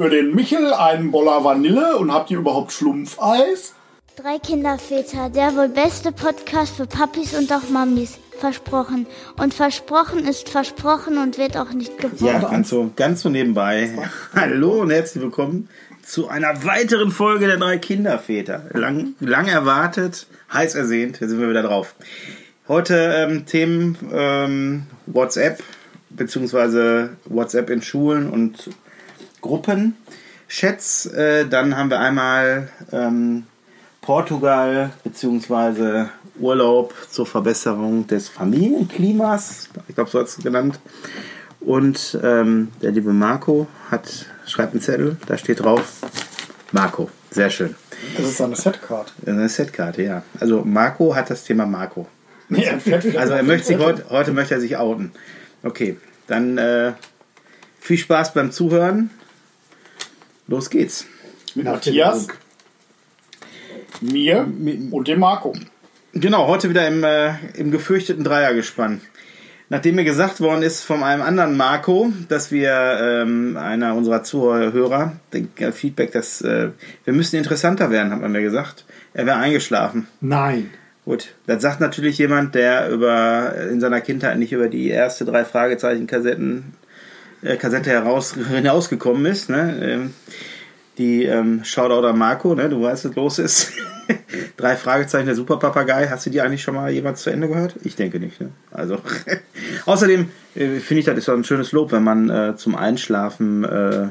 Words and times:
Für 0.00 0.10
den 0.10 0.32
Michel 0.32 0.72
einen 0.72 1.10
Boller 1.10 1.42
Vanille 1.42 1.96
und 1.96 2.12
habt 2.12 2.30
ihr 2.30 2.38
überhaupt 2.38 2.70
Schlumpfeis? 2.70 3.74
Drei 4.14 4.38
Kinderväter, 4.38 5.28
der 5.28 5.56
wohl 5.56 5.68
beste 5.68 6.12
Podcast 6.12 6.76
für 6.76 6.86
Papis 6.86 7.36
und 7.36 7.52
auch 7.52 7.68
Mamis. 7.68 8.16
Versprochen. 8.38 9.08
Und 9.38 9.54
versprochen 9.54 10.24
ist 10.24 10.50
versprochen 10.50 11.18
und 11.18 11.36
wird 11.36 11.56
auch 11.56 11.72
nicht 11.72 11.98
gebrochen. 11.98 12.24
Ja, 12.24 12.38
ganz 12.38 12.68
so, 12.68 12.92
ganz 12.94 13.22
so 13.22 13.28
nebenbei. 13.28 13.90
Hallo 14.32 14.82
und 14.82 14.90
herzlich 14.90 15.20
willkommen 15.20 15.68
zu 16.04 16.28
einer 16.28 16.64
weiteren 16.64 17.10
Folge 17.10 17.48
der 17.48 17.56
drei 17.56 17.78
Kinderväter. 17.78 18.66
Lang, 18.74 19.16
lang 19.18 19.48
erwartet, 19.48 20.28
heiß 20.52 20.76
ersehnt, 20.76 21.18
hier 21.18 21.28
sind 21.28 21.40
wir 21.40 21.50
wieder 21.50 21.64
drauf. 21.64 21.96
Heute 22.68 22.94
ähm, 23.16 23.46
Themen 23.46 23.98
ähm, 24.12 24.86
WhatsApp, 25.06 25.60
beziehungsweise 26.10 27.16
WhatsApp 27.24 27.68
in 27.70 27.82
Schulen 27.82 28.30
und 28.30 28.70
Gruppen. 29.40 29.96
Chats, 30.48 31.06
äh, 31.06 31.46
dann 31.46 31.76
haben 31.76 31.90
wir 31.90 32.00
einmal 32.00 32.68
ähm, 32.92 33.44
Portugal, 34.00 34.90
beziehungsweise 35.04 36.08
Urlaub 36.38 36.94
zur 37.10 37.26
Verbesserung 37.26 38.06
des 38.06 38.28
Familienklimas, 38.28 39.68
ich 39.88 39.94
glaube, 39.94 40.10
so 40.10 40.20
hat 40.20 40.28
es 40.28 40.38
genannt. 40.38 40.78
Und 41.60 42.18
ähm, 42.22 42.68
der 42.80 42.92
liebe 42.92 43.12
Marco 43.12 43.66
hat, 43.90 44.26
schreibt 44.46 44.72
einen 44.72 44.80
Zettel, 44.80 45.16
da 45.26 45.36
steht 45.36 45.60
drauf, 45.60 46.00
Marco, 46.72 47.10
sehr 47.30 47.50
schön. 47.50 47.74
Das 48.16 48.26
ist 48.26 48.40
eine 48.40 48.56
Setcard. 48.56 49.12
Eine 49.26 49.48
Setkarte, 49.48 50.02
ja. 50.02 50.22
Also 50.38 50.64
Marco 50.64 51.14
hat 51.14 51.30
das 51.30 51.44
Thema 51.44 51.66
Marco. 51.66 52.06
Pferd 52.50 53.16
Also 53.16 53.34
er 53.34 53.42
möchte 53.42 53.66
sich 53.66 53.78
heute, 53.78 54.06
heute 54.08 54.32
möchte 54.32 54.54
er 54.54 54.60
sich 54.60 54.76
outen. 54.76 55.12
Okay, 55.62 55.98
dann 56.28 56.56
äh, 56.56 56.92
viel 57.80 57.98
Spaß 57.98 58.32
beim 58.34 58.52
Zuhören. 58.52 59.10
Los 60.48 60.70
geht's. 60.70 61.04
Mit 61.54 61.66
Matthias, 61.66 62.26
mir 64.00 64.50
und 64.90 65.06
dem 65.06 65.20
Marco. 65.20 65.52
Genau, 66.14 66.46
heute 66.46 66.70
wieder 66.70 66.88
im, 66.88 67.04
äh, 67.04 67.34
im 67.54 67.70
gefürchteten 67.70 68.24
Dreiergespann. 68.24 69.02
Nachdem 69.68 69.96
mir 69.96 70.04
gesagt 70.04 70.40
worden 70.40 70.62
ist 70.62 70.84
von 70.84 71.02
einem 71.02 71.20
anderen 71.20 71.54
Marco, 71.58 72.10
dass 72.30 72.50
wir 72.50 72.72
ähm, 72.72 73.58
einer 73.58 73.94
unserer 73.94 74.22
Zuhörer, 74.22 75.20
den 75.34 75.50
äh, 75.58 75.70
Feedback, 75.70 76.12
dass 76.12 76.40
äh, 76.40 76.70
wir 77.04 77.12
müssen 77.12 77.36
interessanter 77.36 77.90
werden, 77.90 78.10
hat 78.10 78.22
man 78.22 78.32
mir 78.32 78.40
gesagt. 78.40 78.86
Er 79.12 79.26
wäre 79.26 79.36
eingeschlafen. 79.36 80.08
Nein. 80.22 80.70
Gut, 81.04 81.34
das 81.46 81.60
sagt 81.60 81.80
natürlich 81.80 82.16
jemand, 82.16 82.54
der 82.54 82.88
über 82.88 83.54
in 83.70 83.80
seiner 83.80 84.00
Kindheit 84.00 84.38
nicht 84.38 84.52
über 84.52 84.68
die 84.68 84.88
erste 84.88 85.26
drei 85.26 85.44
Fragezeichen 85.44 86.06
Kassetten 86.06 86.72
äh, 87.42 87.56
Kassette 87.56 87.90
heraus 87.90 88.34
hinausgekommen 88.50 89.26
ist. 89.26 89.48
Ne? 89.50 89.78
Ähm, 89.82 90.14
die 90.98 91.24
ähm, 91.24 91.62
Shoutout 91.62 92.06
an 92.06 92.18
Marco, 92.18 92.54
ne? 92.54 92.68
du 92.68 92.82
weißt, 92.82 93.04
was 93.06 93.14
los 93.14 93.38
ist. 93.38 93.72
drei 94.56 94.74
Fragezeichen 94.74 95.26
der 95.26 95.34
Superpapagei. 95.36 96.08
Hast 96.08 96.26
du 96.26 96.30
die 96.30 96.40
eigentlich 96.40 96.62
schon 96.62 96.74
mal 96.74 96.90
jemals 96.90 97.22
zu 97.22 97.30
Ende 97.30 97.46
gehört? 97.48 97.76
Ich 97.84 97.94
denke 97.94 98.18
nicht. 98.18 98.40
Ne? 98.40 98.50
Also 98.72 98.98
außerdem 99.86 100.28
äh, 100.56 100.80
finde 100.80 100.98
ich, 101.00 101.06
das 101.06 101.18
ist 101.18 101.28
ein 101.28 101.44
schönes 101.44 101.72
Lob, 101.72 101.92
wenn 101.92 102.02
man 102.02 102.30
äh, 102.30 102.56
zum 102.56 102.74
Einschlafen 102.74 103.64
äh, 103.64 104.08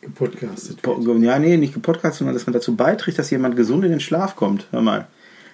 gepodcastet. 0.00 0.80
po- 0.82 0.98
ja, 1.20 1.38
nee, 1.38 1.56
nicht 1.56 1.74
gepodcastet, 1.74 2.18
sondern 2.20 2.34
dass 2.34 2.46
man 2.46 2.54
dazu 2.54 2.74
beiträgt, 2.76 3.18
dass 3.18 3.30
jemand 3.30 3.56
gesund 3.56 3.84
in 3.84 3.90
den 3.90 4.00
Schlaf 4.00 4.36
kommt. 4.36 4.66
Hör 4.70 4.80
mal. 4.82 5.06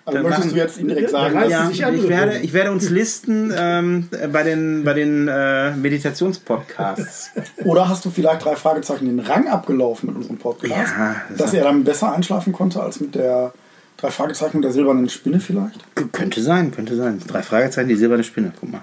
Also 0.06 0.18
Dann 0.18 0.22
möchtest 0.22 0.46
machen- 0.46 0.54
du 0.56 0.62
jetzt 0.62 0.78
indirekt 0.78 1.10
sagen, 1.10 1.34
ja, 1.34 1.40
dass- 1.66 1.78
Ja, 1.78 1.90
ich 1.90 2.08
werde, 2.08 2.38
ich 2.38 2.52
werde 2.52 2.70
uns 2.70 2.88
listen 2.90 3.52
ähm, 3.56 4.08
bei 4.32 4.44
den, 4.44 4.84
bei 4.84 4.94
den 4.94 5.26
äh, 5.26 5.72
Meditationspodcasts. 5.72 7.30
oder 7.64 7.88
hast 7.88 8.04
du 8.04 8.10
vielleicht 8.10 8.44
drei 8.44 8.54
Fragezeichen 8.54 9.06
den 9.06 9.18
Rang 9.18 9.48
abgelaufen 9.48 10.08
mit 10.08 10.16
unserem 10.16 10.38
Podcast? 10.38 10.72
Ja, 10.96 11.16
das 11.28 11.38
dass 11.38 11.54
er 11.54 11.64
dann 11.64 11.82
besser 11.82 12.12
einschlafen 12.14 12.52
konnte 12.52 12.80
als 12.80 13.00
mit 13.00 13.16
der 13.16 13.52
drei 13.96 14.10
Fragezeichen 14.12 14.58
und 14.58 14.62
der 14.62 14.70
silbernen 14.72 15.08
Spinne 15.08 15.40
vielleicht? 15.40 15.80
könnte 16.12 16.40
sein, 16.40 16.70
könnte 16.70 16.94
sein. 16.94 17.20
Drei 17.26 17.42
Fragezeichen, 17.42 17.88
die 17.88 17.96
silberne 17.96 18.22
Spinne, 18.22 18.52
guck 18.60 18.70
mal. 18.70 18.82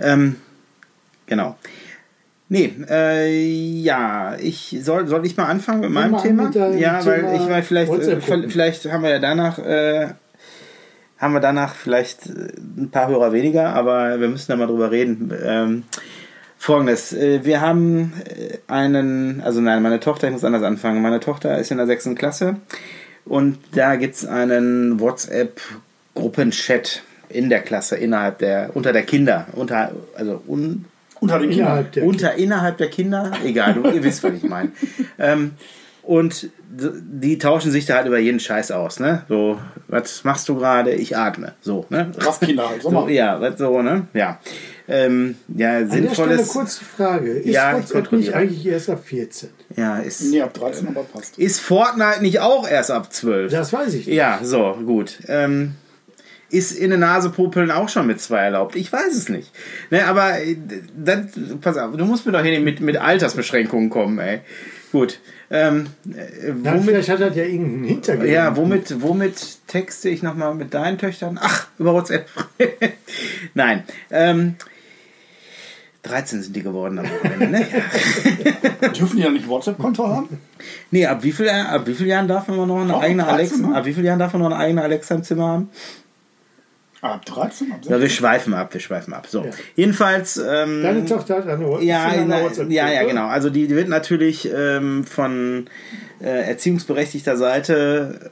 Ähm, 0.00 0.34
genau. 1.26 1.56
Nee, 2.48 2.74
äh, 2.88 3.30
ja, 3.82 4.34
ich 4.40 4.76
soll, 4.82 5.06
soll 5.06 5.24
ich 5.24 5.36
mal 5.36 5.44
anfangen 5.44 5.82
mit 5.82 5.90
meinem 5.90 6.16
Thema? 6.18 6.50
ja, 6.76 7.04
weil 7.06 7.36
ich 7.36 7.48
weil 7.48 7.62
vielleicht, 7.62 7.92
äh, 7.92 7.96
WhatsApp-Gruppen. 7.96 8.50
vielleicht 8.50 8.90
haben 8.90 9.04
wir 9.04 9.10
ja 9.10 9.18
danach, 9.20 9.60
äh, 9.60 10.08
haben 11.20 11.34
wir 11.34 11.40
danach 11.40 11.74
vielleicht 11.74 12.26
äh, 12.26 12.52
ein 12.58 12.90
paar 12.90 13.08
Hörer 13.08 13.32
weniger, 13.32 13.74
aber 13.74 14.20
wir 14.20 14.28
müssen 14.28 14.50
da 14.50 14.56
mal 14.56 14.66
drüber 14.66 14.90
reden. 14.90 15.32
Ähm, 15.44 15.84
Folgendes, 16.58 17.12
äh, 17.12 17.44
wir 17.44 17.60
haben 17.60 18.12
äh, 18.24 18.58
einen, 18.66 19.40
also 19.42 19.60
nein, 19.60 19.82
meine 19.82 20.00
Tochter, 20.00 20.26
ich 20.26 20.32
muss 20.32 20.44
anders 20.44 20.62
anfangen. 20.62 21.02
Meine 21.02 21.20
Tochter 21.20 21.58
ist 21.58 21.70
in 21.70 21.76
der 21.76 21.86
sechsten 21.86 22.14
Klasse 22.14 22.56
und 23.24 23.58
da 23.72 23.96
gibt 23.96 24.14
es 24.14 24.26
einen 24.26 24.98
WhatsApp-Gruppenchat 24.98 27.02
in 27.28 27.48
der 27.48 27.60
Klasse, 27.60 27.96
innerhalb 27.96 28.38
der, 28.38 28.70
unter 28.74 28.92
der 28.92 29.02
Kinder, 29.02 29.46
unter, 29.52 29.92
also 30.16 30.42
un, 30.46 30.86
Unter 31.20 31.38
den 31.38 31.50
Kindern. 31.50 31.66
Innerhalb 31.66 31.92
der 31.92 32.04
unter, 32.04 32.34
innerhalb 32.34 32.78
der 32.78 32.88
Kinder, 32.88 33.32
egal, 33.44 33.74
du, 33.74 33.88
ihr 33.90 34.02
wisst, 34.02 34.24
was 34.24 34.34
ich 34.34 34.42
meine. 34.42 34.72
Ähm, 35.18 35.52
und 36.10 36.50
die 36.72 37.38
tauschen 37.38 37.70
sich 37.70 37.86
da 37.86 37.94
halt 37.96 38.06
über 38.08 38.18
jeden 38.18 38.40
Scheiß 38.40 38.72
aus, 38.72 38.98
ne? 38.98 39.22
So, 39.28 39.60
was 39.86 40.24
machst 40.24 40.48
du 40.48 40.56
gerade? 40.56 40.92
Ich 40.92 41.16
atme. 41.16 41.52
So, 41.60 41.86
ne? 41.88 42.10
Was 42.18 42.40
Kinder 42.40 42.68
halt 42.68 42.82
so 42.82 42.90
So, 42.90 43.08
ja, 43.08 43.40
was 43.40 43.58
so, 43.58 43.80
ne? 43.80 44.08
Ja. 44.12 44.40
Ähm, 44.88 45.36
ja, 45.56 45.76
An 45.78 45.88
der 45.88 45.96
Stelle 45.96 46.08
sinnvolles. 46.08 46.48
kurz 46.48 46.78
die 46.80 46.84
Frage: 46.84 47.30
Ist 47.30 47.46
Ja, 47.54 47.74
WhatsApp 47.76 48.10
nicht 48.10 48.34
eigentlich 48.34 48.66
erst 48.66 48.90
ab 48.90 49.02
14? 49.04 49.50
Ja, 49.76 49.98
ist, 49.98 50.22
Nee, 50.22 50.42
ab 50.42 50.52
13, 50.52 50.88
aber 50.88 51.04
passt. 51.04 51.38
ist 51.38 51.60
Fortnite 51.60 52.22
nicht 52.22 52.40
auch 52.40 52.68
erst 52.68 52.90
ab 52.90 53.12
12? 53.12 53.52
Das 53.52 53.72
weiß 53.72 53.94
ich 53.94 54.06
nicht. 54.08 54.16
Ja, 54.16 54.40
so, 54.42 54.76
gut. 54.84 55.20
Ähm, 55.28 55.76
ist 56.50 56.72
in 56.72 56.90
der 56.90 56.98
Nase 56.98 57.30
popeln 57.30 57.70
auch 57.70 57.88
schon 57.88 58.06
mit 58.06 58.20
zwei 58.20 58.40
erlaubt? 58.40 58.76
Ich 58.76 58.92
weiß 58.92 59.14
es 59.14 59.28
nicht. 59.28 59.50
Ne, 59.90 60.04
aber 60.06 60.40
äh, 60.40 60.56
das, 60.96 61.26
pass 61.60 61.76
auf, 61.76 61.96
du 61.96 62.04
musst 62.04 62.26
mir 62.26 62.32
doch 62.32 62.42
hier 62.42 62.58
mit, 62.60 62.80
mit 62.80 62.96
Altersbeschränkungen 62.96 63.90
kommen, 63.90 64.18
ey. 64.18 64.40
Gut. 64.92 65.20
Ähm, 65.52 65.86
äh, 66.08 66.48
Dann 66.48 66.64
womit, 66.64 66.84
vielleicht 66.84 67.08
hat 67.08 67.20
das 67.20 67.36
ja 67.36 67.44
irgendeinen 67.44 67.84
Hintergrund. 67.84 68.28
ja, 68.28 68.56
womit, 68.56 69.02
womit 69.02 69.66
texte 69.66 70.08
ich 70.08 70.22
nochmal 70.22 70.54
mit 70.54 70.74
deinen 70.74 70.98
Töchtern? 70.98 71.38
Ach, 71.40 71.68
über 71.78 71.92
WhatsApp. 71.94 72.26
Nein. 73.54 73.84
Ähm, 74.10 74.54
13 76.02 76.42
sind 76.42 76.56
die 76.56 76.62
geworden 76.62 76.98
am 76.98 77.04
Wochenende, 77.10 77.46
ne? 77.48 77.66
Ja. 78.80 78.88
Dürfen 78.88 79.16
die 79.18 79.22
ja 79.22 79.30
nicht 79.30 79.46
WhatsApp-Konto 79.48 80.08
haben? 80.08 80.40
Nee, 80.90 81.04
ab 81.06 81.22
wie, 81.22 81.30
viel, 81.32 81.48
ab 81.48 81.86
wie 81.86 81.94
vielen 81.94 82.08
Jahren 82.08 82.26
darf 82.28 82.48
man 82.48 82.66
noch 82.66 82.80
eine 82.80 82.92
Doch, 82.92 83.02
eigene 83.02 83.22
13, 83.24 83.34
Alexa? 83.34 83.56
ne? 83.68 83.76
Ab 83.76 83.84
wie 83.84 83.92
vielen 83.92 84.06
Jahren 84.06 84.18
darf 84.18 84.32
man 84.32 84.42
noch 84.42 84.50
eine 84.50 84.56
eigene 84.56 84.82
Alexa 84.82 85.14
im 85.14 85.22
Zimmer 85.22 85.46
haben? 85.48 85.70
Ab 87.02 87.24
13? 87.24 87.72
Ab 87.72 87.78
Ja, 87.82 87.88
16? 87.98 88.00
wir 88.02 88.08
schweifen 88.10 88.54
ab, 88.54 88.72
wir 88.74 88.80
schweifen 88.80 89.12
ab. 89.14 89.26
So, 89.28 89.46
jedenfalls. 89.76 90.36
Ähm, 90.36 90.82
Deine 90.82 91.04
Tochter 91.06 91.36
hat 91.36 91.48
eine, 91.48 91.64
Wha- 91.66 91.80
ja, 91.80 92.12
WhatsApp. 92.42 92.70
ja, 92.70 92.90
ja, 92.90 93.04
genau. 93.04 93.26
Also 93.26 93.48
die, 93.50 93.66
die 93.66 93.74
wird 93.76 93.88
natürlich 93.88 94.48
ähm, 94.54 95.04
von 95.04 95.66
äh, 96.22 96.26
erziehungsberechtigter 96.48 97.36
Seite 97.36 98.30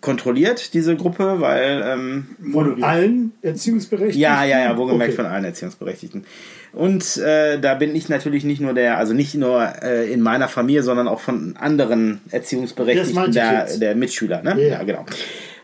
kontrolliert, 0.00 0.74
diese 0.74 0.94
Gruppe, 0.96 1.40
weil 1.40 1.82
ähm, 1.84 2.26
Von 2.52 2.84
allen 2.84 3.32
Erziehungsberechtigten? 3.42 4.20
ja, 4.20 4.44
ja, 4.44 4.60
ja, 4.60 4.76
wohlgemerkt 4.76 5.12
Okay. 5.14 5.22
von 5.22 5.26
allen 5.26 5.44
Erziehungsberechtigten. 5.44 6.24
Und 6.72 7.16
äh, 7.16 7.58
da 7.58 7.74
bin 7.74 7.96
ich 7.96 8.08
natürlich 8.08 8.44
nicht 8.44 8.60
nur 8.60 8.74
der, 8.74 8.98
also 8.98 9.12
nicht 9.14 9.34
nur 9.34 9.66
äh, 9.82 10.12
in 10.12 10.20
meiner 10.20 10.46
Familie, 10.46 10.82
sondern 10.84 11.08
auch 11.08 11.18
von 11.20 11.56
anderen 11.56 12.20
Erziehungsberechtigten 12.30 13.32
der, 13.32 13.64
der 13.78 13.96
Mitschüler. 13.96 14.42
Ne? 14.42 14.54
Ja. 14.60 14.68
Ja, 14.78 14.82
genau. 14.84 15.04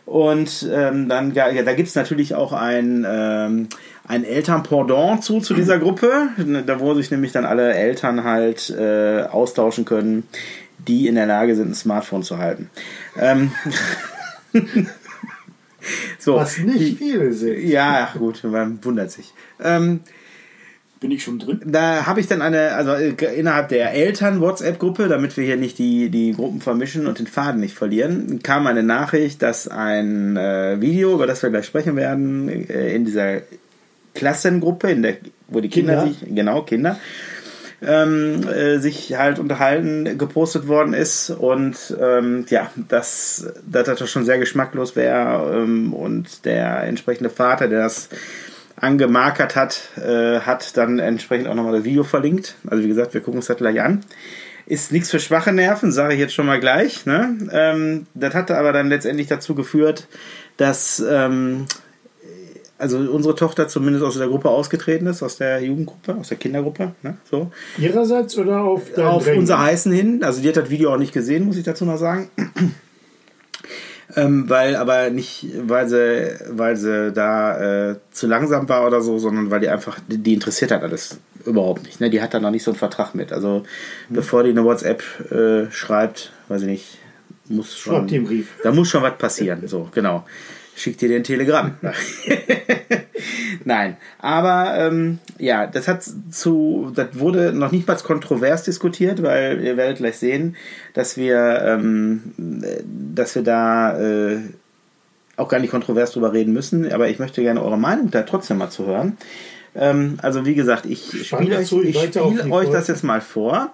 Und 0.06 0.68
ähm, 0.70 1.08
dann, 1.08 1.32
ja, 1.32 1.48
ja, 1.48 1.62
da 1.62 1.72
gibt 1.72 1.88
es 1.88 1.94
natürlich 1.94 2.34
auch 2.34 2.52
ein, 2.52 3.06
ähm, 3.08 3.68
ein 4.06 4.24
Elternpendant 4.24 5.24
zu, 5.24 5.40
zu 5.40 5.54
dieser 5.54 5.78
Gruppe, 5.78 6.28
da 6.66 6.78
wo 6.80 6.94
sich 6.94 7.10
nämlich 7.10 7.32
dann 7.32 7.46
alle 7.46 7.72
Eltern 7.72 8.24
halt 8.24 8.68
äh, 8.70 9.22
austauschen 9.22 9.86
können, 9.86 10.28
die 10.86 11.08
in 11.08 11.14
der 11.14 11.26
Lage 11.26 11.56
sind, 11.56 11.70
ein 11.70 11.74
Smartphone 11.74 12.22
zu 12.22 12.36
halten. 12.36 12.68
Ähm, 13.18 13.52
so, 16.18 16.36
Was 16.36 16.58
nicht 16.58 16.98
viele 16.98 17.32
sind. 17.32 17.60
ja, 17.62 18.10
gut, 18.18 18.44
man 18.44 18.84
wundert 18.84 19.10
sich. 19.10 19.32
Ähm, 19.58 20.00
Bin 21.04 21.10
ich 21.10 21.22
schon 21.22 21.38
drin? 21.38 21.60
da 21.66 22.06
habe 22.06 22.20
ich 22.20 22.28
dann 22.28 22.40
eine, 22.40 22.72
also 22.76 22.92
äh, 22.92 23.10
innerhalb 23.38 23.68
der 23.68 23.92
Eltern-WhatsApp-Gruppe, 23.92 25.08
damit 25.08 25.36
wir 25.36 25.44
hier 25.44 25.58
nicht 25.58 25.76
die, 25.76 26.08
die 26.08 26.32
Gruppen 26.32 26.62
vermischen 26.62 27.06
und 27.06 27.18
den 27.18 27.26
Faden 27.26 27.60
nicht 27.60 27.74
verlieren, 27.74 28.40
kam 28.42 28.66
eine 28.66 28.82
Nachricht, 28.82 29.42
dass 29.42 29.68
ein 29.68 30.38
äh, 30.38 30.80
Video, 30.80 31.12
über 31.12 31.26
das 31.26 31.42
wir 31.42 31.50
gleich 31.50 31.66
sprechen 31.66 31.94
werden, 31.96 32.48
äh, 32.48 32.94
in 32.94 33.04
dieser 33.04 33.42
Klassengruppe, 34.14 34.92
in 34.92 35.02
der, 35.02 35.16
wo 35.48 35.60
die 35.60 35.68
Kinder, 35.68 36.04
Kinder. 36.04 36.18
sich, 36.20 36.34
genau, 36.34 36.62
Kinder, 36.62 36.98
ähm, 37.82 38.48
äh, 38.48 38.78
sich 38.78 39.18
halt 39.18 39.38
unterhalten, 39.38 40.16
gepostet 40.16 40.68
worden 40.68 40.94
ist 40.94 41.28
und 41.28 41.76
ähm, 42.00 42.46
ja, 42.48 42.70
dass 42.88 43.52
das 43.70 43.84
das 43.84 44.10
schon 44.10 44.24
sehr 44.24 44.38
geschmacklos 44.38 44.96
wäre 44.96 45.54
ähm, 45.54 45.92
und 45.92 46.46
der 46.46 46.84
entsprechende 46.84 47.28
Vater, 47.28 47.68
der 47.68 47.80
das 47.80 48.08
angemarkert 48.84 49.56
hat, 49.56 49.88
äh, 49.96 50.40
hat 50.40 50.76
dann 50.76 50.98
entsprechend 50.98 51.48
auch 51.48 51.54
nochmal 51.54 51.72
das 51.74 51.84
Video 51.84 52.04
verlinkt. 52.04 52.54
Also 52.68 52.82
wie 52.84 52.88
gesagt, 52.88 53.14
wir 53.14 53.20
gucken 53.20 53.38
uns 53.38 53.46
das 53.46 53.56
gleich 53.56 53.80
an. 53.80 54.04
ist 54.66 54.92
nichts 54.92 55.10
für 55.10 55.20
schwache 55.20 55.52
Nerven, 55.52 55.92
sage 55.92 56.14
ich 56.14 56.20
jetzt 56.20 56.34
schon 56.34 56.46
mal 56.46 56.60
gleich. 56.60 57.04
Ne? 57.06 57.36
Ähm, 57.52 58.06
das 58.14 58.34
hatte 58.34 58.56
aber 58.56 58.72
dann 58.72 58.88
letztendlich 58.88 59.26
dazu 59.26 59.54
geführt, 59.54 60.06
dass 60.56 61.04
ähm, 61.06 61.66
also 62.78 62.98
unsere 62.98 63.34
Tochter 63.34 63.68
zumindest 63.68 64.04
aus 64.04 64.18
der 64.18 64.26
Gruppe 64.28 64.48
ausgetreten 64.50 65.06
ist, 65.06 65.22
aus 65.22 65.36
der 65.36 65.60
Jugendgruppe, 65.62 66.14
aus 66.16 66.28
der 66.28 66.38
Kindergruppe. 66.38 66.92
Ne? 67.02 67.16
So. 67.30 67.50
Ihrerseits 67.78 68.36
oder 68.36 68.62
auf 68.62 68.92
dein 68.94 69.06
Auf 69.06 69.24
Drängen? 69.24 69.40
unser 69.40 69.60
Heißen 69.62 69.92
hin. 69.92 70.22
Also 70.22 70.40
die 70.42 70.48
hat 70.48 70.56
das 70.56 70.70
Video 70.70 70.92
auch 70.92 70.98
nicht 70.98 71.12
gesehen, 71.12 71.44
muss 71.44 71.56
ich 71.56 71.64
dazu 71.64 71.84
noch 71.84 71.98
sagen. 71.98 72.30
Ähm, 74.16 74.48
weil 74.48 74.76
aber 74.76 75.10
nicht, 75.10 75.46
weil 75.66 75.88
sie, 75.88 76.38
weil 76.50 76.76
sie 76.76 77.12
da 77.12 77.90
äh, 77.90 77.96
zu 78.10 78.26
langsam 78.26 78.68
war 78.68 78.86
oder 78.86 79.00
so, 79.00 79.18
sondern 79.18 79.50
weil 79.50 79.60
die 79.60 79.68
einfach, 79.68 79.98
die, 80.08 80.18
die 80.18 80.34
interessiert 80.34 80.70
hat 80.70 80.82
alles 80.82 81.18
überhaupt 81.44 81.84
nicht. 81.84 82.00
Ne? 82.00 82.10
Die 82.10 82.22
hat 82.22 82.32
da 82.32 82.40
noch 82.40 82.50
nicht 82.50 82.62
so 82.62 82.70
einen 82.70 82.78
Vertrag 82.78 83.14
mit. 83.14 83.32
Also 83.32 83.64
bevor 84.08 84.44
die 84.44 84.50
eine 84.50 84.64
WhatsApp 84.64 85.02
äh, 85.30 85.70
schreibt, 85.70 86.32
weiß 86.48 86.62
ich 86.62 86.68
nicht, 86.68 86.98
muss 87.48 87.76
schon. 87.76 87.94
Schreibt 87.94 88.12
einen 88.12 88.24
Brief. 88.24 88.48
Da 88.62 88.72
muss 88.72 88.88
schon 88.88 89.02
was 89.02 89.18
passieren. 89.18 89.66
So, 89.66 89.88
genau. 89.92 90.24
Schickt 90.76 91.00
dir 91.00 91.08
den 91.08 91.24
Telegramm. 91.24 91.76
Nein, 93.64 93.96
aber 94.18 94.74
ähm, 94.76 95.18
ja, 95.38 95.66
das 95.66 95.88
hat 95.88 96.04
zu, 96.30 96.92
das 96.94 97.18
wurde 97.18 97.52
noch 97.52 97.72
nicht 97.72 97.88
mal 97.88 97.96
kontrovers 97.96 98.62
diskutiert, 98.62 99.22
weil 99.22 99.62
ihr 99.62 99.76
werdet 99.76 99.98
gleich 99.98 100.18
sehen, 100.18 100.56
dass 100.92 101.16
wir, 101.16 101.62
ähm, 101.64 102.34
äh, 102.62 102.82
dass 103.14 103.34
wir 103.34 103.42
da 103.42 103.98
äh, 103.98 104.38
auch 105.36 105.48
gar 105.48 105.60
nicht 105.60 105.70
kontrovers 105.70 106.12
drüber 106.12 106.32
reden 106.32 106.52
müssen. 106.52 106.92
Aber 106.92 107.08
ich 107.08 107.18
möchte 107.18 107.42
gerne 107.42 107.62
eure 107.62 107.78
Meinung 107.78 108.10
da 108.10 108.22
trotzdem 108.22 108.58
mal 108.58 108.70
zu 108.70 108.86
hören. 108.86 109.16
Ähm, 109.74 110.18
also 110.22 110.46
wie 110.46 110.54
gesagt, 110.54 110.86
ich 110.86 111.26
spiele 111.26 111.58
euch, 111.58 111.72
ich 111.72 111.98
spiele 111.98 112.52
euch 112.52 112.70
das 112.70 112.88
jetzt 112.88 113.02
mal 113.02 113.20
vor. 113.20 113.72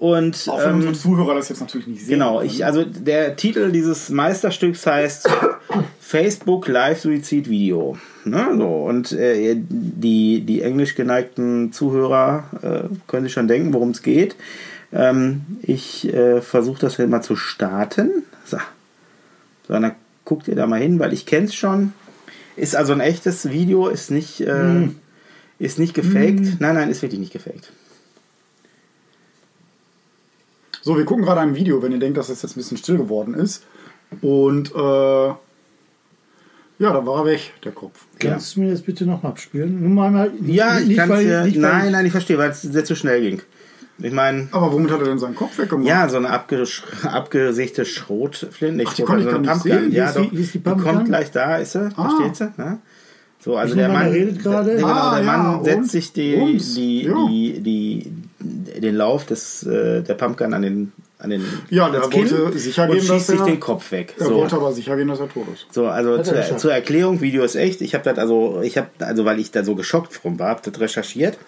Und 0.00 0.48
Auch 0.48 0.58
wenn 0.58 0.70
ähm, 0.70 0.74
unsere 0.76 0.94
Zuhörer 0.94 1.34
das 1.34 1.48
jetzt 1.48 1.60
natürlich 1.60 1.86
nicht 1.86 2.00
sehen. 2.00 2.14
Genau, 2.14 2.42
ich, 2.42 2.64
also 2.64 2.84
der 2.84 3.36
Titel 3.36 3.70
dieses 3.70 4.10
Meisterstücks 4.10 4.86
heißt 4.86 5.28
Facebook 6.00 6.66
Live 6.68 7.00
Suizid 7.00 7.48
Video. 7.48 7.96
Ne, 8.24 8.48
so, 8.56 8.66
und 8.66 9.12
äh, 9.12 9.54
die, 9.56 10.40
die 10.40 10.62
englisch 10.62 10.94
geneigten 10.94 11.72
Zuhörer 11.72 12.44
äh, 12.62 12.94
können 13.06 13.24
sich 13.24 13.32
schon 13.32 13.48
denken, 13.48 13.72
worum 13.72 13.90
es 13.90 14.02
geht. 14.02 14.34
Ähm, 14.92 15.42
ich 15.62 16.12
äh, 16.12 16.40
versuche 16.40 16.80
das 16.80 16.96
hier 16.96 17.06
mal 17.06 17.22
zu 17.22 17.36
starten. 17.36 18.24
So. 18.44 18.58
so, 19.66 19.74
dann 19.74 19.92
guckt 20.24 20.48
ihr 20.48 20.56
da 20.56 20.66
mal 20.66 20.80
hin, 20.80 20.98
weil 20.98 21.12
ich 21.12 21.26
kenne 21.26 21.46
es 21.46 21.54
schon. 21.54 21.92
Ist 22.56 22.76
also 22.76 22.92
ein 22.92 23.00
echtes 23.00 23.50
Video, 23.50 23.88
ist 23.88 24.10
nicht, 24.10 24.40
äh, 24.40 24.88
ist 25.58 25.78
nicht 25.78 25.94
gefaked. 25.94 26.60
Nein, 26.60 26.74
nein, 26.74 26.90
ist 26.90 27.02
wirklich 27.02 27.20
nicht 27.20 27.32
gefaked. 27.32 27.72
So, 30.84 30.98
wir 30.98 31.06
gucken 31.06 31.24
gerade 31.24 31.40
ein 31.40 31.54
Video, 31.54 31.82
wenn 31.82 31.92
ihr 31.92 31.98
denkt, 31.98 32.18
dass 32.18 32.28
es 32.28 32.42
jetzt 32.42 32.52
ein 32.52 32.58
bisschen 32.60 32.76
still 32.76 32.98
geworden 32.98 33.32
ist. 33.32 33.64
Und 34.20 34.70
äh, 34.74 35.28
ja, 35.28 35.36
da 36.78 37.06
war 37.06 37.20
er 37.20 37.24
weg, 37.24 37.52
der 37.64 37.72
Kopf. 37.72 38.04
Kannst 38.18 38.54
du 38.56 38.60
mir 38.60 38.70
das 38.70 38.82
bitte 38.82 39.06
noch 39.06 39.22
mal 39.22 39.30
abspielen? 39.30 39.80
Nur 39.94 40.10
mal, 40.10 40.30
Ja, 40.44 40.78
ich 40.78 40.88
nicht, 40.88 40.98
kann 40.98 41.10
es 41.10 41.16
weil- 41.16 41.26
ja. 41.26 41.44
nicht, 41.44 41.56
weil 41.56 41.62
Nein, 41.62 41.86
ich- 41.86 41.92
nein, 41.92 42.04
ich 42.06 42.12
verstehe, 42.12 42.36
weil 42.36 42.50
es 42.50 42.60
sehr 42.60 42.84
zu 42.84 42.94
schnell 42.96 43.22
ging. 43.22 43.40
Ich 43.98 44.12
meine, 44.12 44.48
Aber 44.50 44.72
womit 44.74 44.90
hat 44.90 44.98
er 45.00 45.06
denn 45.06 45.18
seinen 45.18 45.36
Kopf 45.36 45.56
weggemacht? 45.56 45.86
ja, 45.88 46.06
so 46.08 46.18
eine 46.18 46.28
abgesch 46.28 46.82
abgesägte 47.04 47.86
Schrotflinte. 47.86 48.84
Ach, 48.86 48.92
die 48.92 48.96
Schrot, 49.02 49.06
konnte 49.06 49.22
ich 49.24 49.30
sondern 49.30 49.42
gar 49.44 49.54
nicht 49.54 49.62
Pumpgun. 49.64 49.82
sehen. 49.84 49.92
Ja, 49.92 50.12
doch. 50.12 50.20
die- 50.30 50.36
die 50.36 50.58
die 50.58 50.82
kommt 50.82 51.04
gleich 51.06 51.30
da, 51.30 51.56
ist 51.56 51.72
sie? 51.72 51.88
Ah. 51.96 52.10
Versteht 52.10 52.36
sie? 52.36 52.60
Ne? 52.60 52.78
So, 53.38 53.56
also 53.56 53.72
Ich 53.74 53.78
der 53.78 53.88
Mann, 53.88 54.06
er 54.06 54.12
redet 54.12 54.42
gerade. 54.42 54.66
der, 54.70 54.76
genau, 54.76 54.88
Ah, 54.88 55.16
der 55.16 55.24
ja, 55.24 55.36
Mann 55.36 55.56
und? 55.60 55.64
setzt 55.64 55.90
sich 55.90 56.12
die, 56.12 56.34
Rums. 56.34 56.74
die, 56.74 57.02
Ja. 57.04 57.26
die, 57.28 57.60
die, 57.60 58.12
den 58.44 58.94
Lauf 58.94 59.24
des, 59.26 59.62
äh, 59.64 60.02
der 60.02 60.14
Pumpgun 60.14 60.52
an 60.54 60.62
den, 60.62 60.92
an 61.18 61.30
den 61.30 61.44
Ja, 61.70 61.88
der 61.88 62.02
wollte 62.12 62.58
sicher 62.58 62.84
und 62.84 62.90
gehen, 62.90 62.98
dass 62.98 63.16
schießt 63.16 63.26
sich 63.28 63.40
er- 63.40 63.46
den 63.46 63.60
Kopf 63.60 63.90
weg. 63.92 64.14
Er 64.18 64.26
so. 64.26 64.34
wollte 64.36 64.56
aber 64.56 64.72
sicher 64.72 64.96
gehen, 64.96 65.08
dass 65.08 65.20
er 65.20 65.28
tot 65.28 65.46
ist. 65.54 65.66
So, 65.72 65.86
also 65.86 66.14
er 66.14 66.24
zur, 66.24 66.56
zur 66.58 66.72
Erklärung, 66.72 67.20
Video 67.20 67.42
ist 67.44 67.54
echt. 67.56 67.80
Ich 67.80 67.94
habe 67.94 68.04
das 68.04 68.18
also, 68.18 68.60
ich 68.62 68.76
habe 68.76 68.88
also, 68.98 69.24
weil 69.24 69.40
ich 69.40 69.50
da 69.50 69.64
so 69.64 69.74
geschockt 69.74 70.20
drum 70.22 70.38
war, 70.38 70.50
habe 70.50 70.70
das 70.70 70.80
recherchiert. 70.80 71.38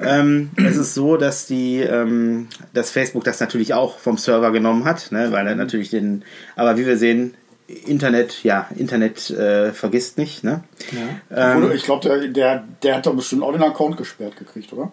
Ähm, 0.00 0.50
es 0.56 0.76
ist 0.78 0.94
so, 0.94 1.16
dass 1.16 1.46
die, 1.46 1.78
ähm, 1.80 2.48
dass 2.72 2.90
Facebook 2.90 3.24
das 3.24 3.38
natürlich 3.40 3.74
auch 3.74 3.98
vom 3.98 4.16
Server 4.16 4.50
genommen 4.50 4.84
hat, 4.84 5.12
ne, 5.12 5.30
weil 5.30 5.46
er 5.46 5.54
natürlich 5.54 5.90
den, 5.90 6.24
aber 6.56 6.76
wie 6.76 6.86
wir 6.86 6.96
sehen, 6.96 7.34
Internet, 7.86 8.42
ja, 8.44 8.68
Internet 8.76 9.30
äh, 9.30 9.72
vergisst 9.72 10.18
nicht, 10.18 10.44
ne? 10.44 10.62
Ähm, 11.34 11.64
Oder 11.64 11.74
ich 11.74 11.84
glaube, 11.84 12.08
der, 12.08 12.28
der, 12.28 12.64
der 12.82 12.96
hat 12.96 13.06
doch 13.06 13.14
bestimmt 13.14 13.42
auch 13.42 13.52
den 13.52 13.62
Account 13.62 13.96
gesperrt 13.96 14.36
gekriegt, 14.36 14.72
oder? 14.72 14.92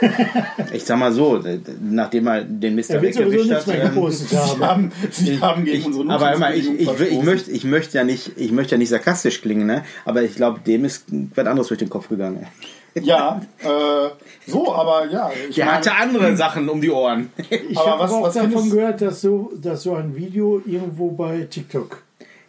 ich 0.72 0.84
sag 0.84 0.98
mal 0.98 1.12
so, 1.12 1.42
nachdem 1.80 2.26
er 2.28 2.42
den 2.44 2.74
Mister 2.74 2.94
Er 2.94 3.02
wird 3.02 3.14
sowieso 3.14 3.30
weggewischt 3.32 3.52
hat. 3.52 3.66
mehr 3.66 3.82
ähm, 3.84 3.94
gepostet 3.94 4.28
Sie 4.30 4.36
haben. 4.38 4.60
haben, 4.66 4.92
sie 5.10 5.40
haben 5.40 5.64
gegen 5.64 5.78
ich, 5.78 5.86
unsere 5.86 6.08
aber 6.10 6.32
immer, 6.34 6.54
ich, 6.54 6.68
ich, 6.70 6.88
ich, 6.88 7.22
möchte, 7.22 7.50
ich 7.50 7.64
möchte 7.64 7.98
ja 7.98 8.04
nicht, 8.04 8.32
ich 8.36 8.52
möchte 8.52 8.72
ja 8.76 8.78
nicht 8.78 8.90
sarkastisch 8.90 9.40
klingen, 9.42 9.66
ne? 9.66 9.84
Aber 10.04 10.22
ich 10.22 10.34
glaube, 10.36 10.60
dem 10.60 10.84
ist 10.84 11.06
was 11.34 11.46
anderes 11.46 11.68
durch 11.68 11.78
den 11.78 11.90
Kopf 11.90 12.08
gegangen. 12.08 12.46
Ja, 13.00 13.40
äh, 13.62 13.68
so, 14.50 14.74
aber 14.74 15.06
ja. 15.08 15.30
Ich 15.48 15.54
Der 15.54 15.66
meine- 15.66 15.76
hatte 15.76 15.94
andere 15.94 16.36
Sachen 16.36 16.68
um 16.68 16.80
die 16.80 16.90
Ohren. 16.90 17.30
Ich 17.48 17.78
Aber 17.78 17.90
habe 17.92 18.02
was- 18.02 18.10
auch 18.10 18.22
was 18.24 18.34
davon 18.34 18.68
gehört, 18.68 19.00
dass 19.00 19.20
so, 19.20 19.52
dass 19.62 19.84
so 19.84 19.94
ein 19.94 20.16
Video 20.16 20.60
irgendwo 20.66 21.12
bei 21.12 21.42
TikTok 21.48 22.02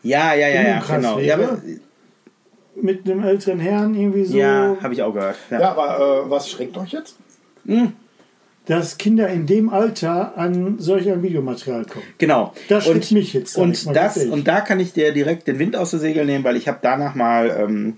Ja, 0.04 0.34
ja, 0.34 0.48
ja, 0.48 0.62
ja, 0.64 0.84
genau. 0.88 1.20
Ja, 1.20 1.36
aber, 1.36 1.62
mit 2.76 3.06
einem 3.06 3.24
älteren 3.24 3.60
Herrn 3.60 3.94
irgendwie 3.94 4.26
so, 4.26 4.38
ja 4.38 4.76
habe 4.82 4.94
ich 4.94 5.04
auch 5.04 5.14
gehört. 5.14 5.36
Ja. 5.52 5.60
Ja, 5.60 5.72
aber 5.72 6.24
äh, 6.26 6.30
was 6.30 6.50
schreckt 6.50 6.78
euch 6.78 6.92
jetzt? 6.92 7.16
dass 8.66 8.98
Kinder 8.98 9.28
in 9.28 9.46
dem 9.48 9.70
Alter 9.70 10.38
an 10.38 10.76
solch 10.80 11.10
ein 11.12 11.22
Videomaterial 11.24 11.86
kommen. 11.86 12.06
Genau. 12.18 12.54
Das 12.70 12.86
schreckt 12.86 13.12
mich 13.12 13.34
jetzt, 13.34 13.58
Und, 13.58 13.96
das, 13.96 14.18
und 14.18 14.48
da 14.48 14.62
kann 14.62 14.80
ich 14.80 14.94
dir 14.94 15.12
direkt 15.12 15.48
den 15.48 15.60
Wind 15.60 15.76
aus 15.76 15.92
der 15.92 16.00
Segel 16.00 16.26
nehmen, 16.26 16.44
weil 16.44 16.56
ich 16.56 16.68
habe 16.68 16.78
danach 16.82 17.16
mal 17.16 17.50
ähm, 17.60 17.96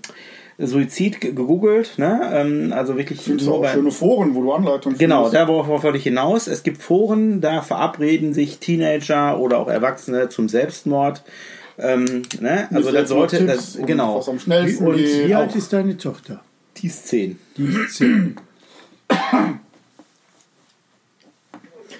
Suizid 0.58 1.20
ge- 1.20 1.32
gegoogelt. 1.32 1.98
Ne? 1.98 2.30
Ähm, 2.32 2.72
also 2.74 2.96
wirklich 2.96 3.20
Findest 3.20 3.46
du 3.46 3.50
nur 3.50 3.58
auch 3.58 3.62
bei- 3.62 3.72
schöne 3.72 3.90
Foren, 3.90 4.34
wo 4.34 4.42
du 4.42 4.52
Anleitungen 4.52 4.98
Genau, 4.98 5.24
findest? 5.24 5.34
da 5.34 5.48
worauf 5.48 5.82
wollte 5.82 5.98
ich 5.98 6.04
hinaus. 6.04 6.46
Es 6.46 6.62
gibt 6.62 6.82
Foren, 6.82 7.40
da 7.40 7.60
verabreden 7.62 8.32
sich 8.34 8.58
Teenager 8.58 9.38
oder 9.38 9.58
auch 9.58 9.68
Erwachsene 9.68 10.28
zum 10.30 10.48
Selbstmord. 10.48 11.22
Ähm, 11.78 12.22
ne? 12.40 12.68
Also 12.72 12.92
das 12.92 13.08
sollte, 13.08 13.44
das, 13.46 13.76
und 13.76 13.86
genau. 13.86 14.18
Was 14.18 14.28
am 14.28 14.38
schnellsten 14.38 14.86
Und 14.86 14.96
geht. 14.96 15.28
Wie 15.28 15.34
auch- 15.34 15.40
alt 15.40 15.56
ist 15.56 15.72
deine 15.72 15.96
Tochter? 15.96 16.40
Die 16.76 16.86
ist 16.86 17.06
10. 17.08 17.38
Die 17.56 17.64
ist 17.64 17.94
zehn. 17.96 18.36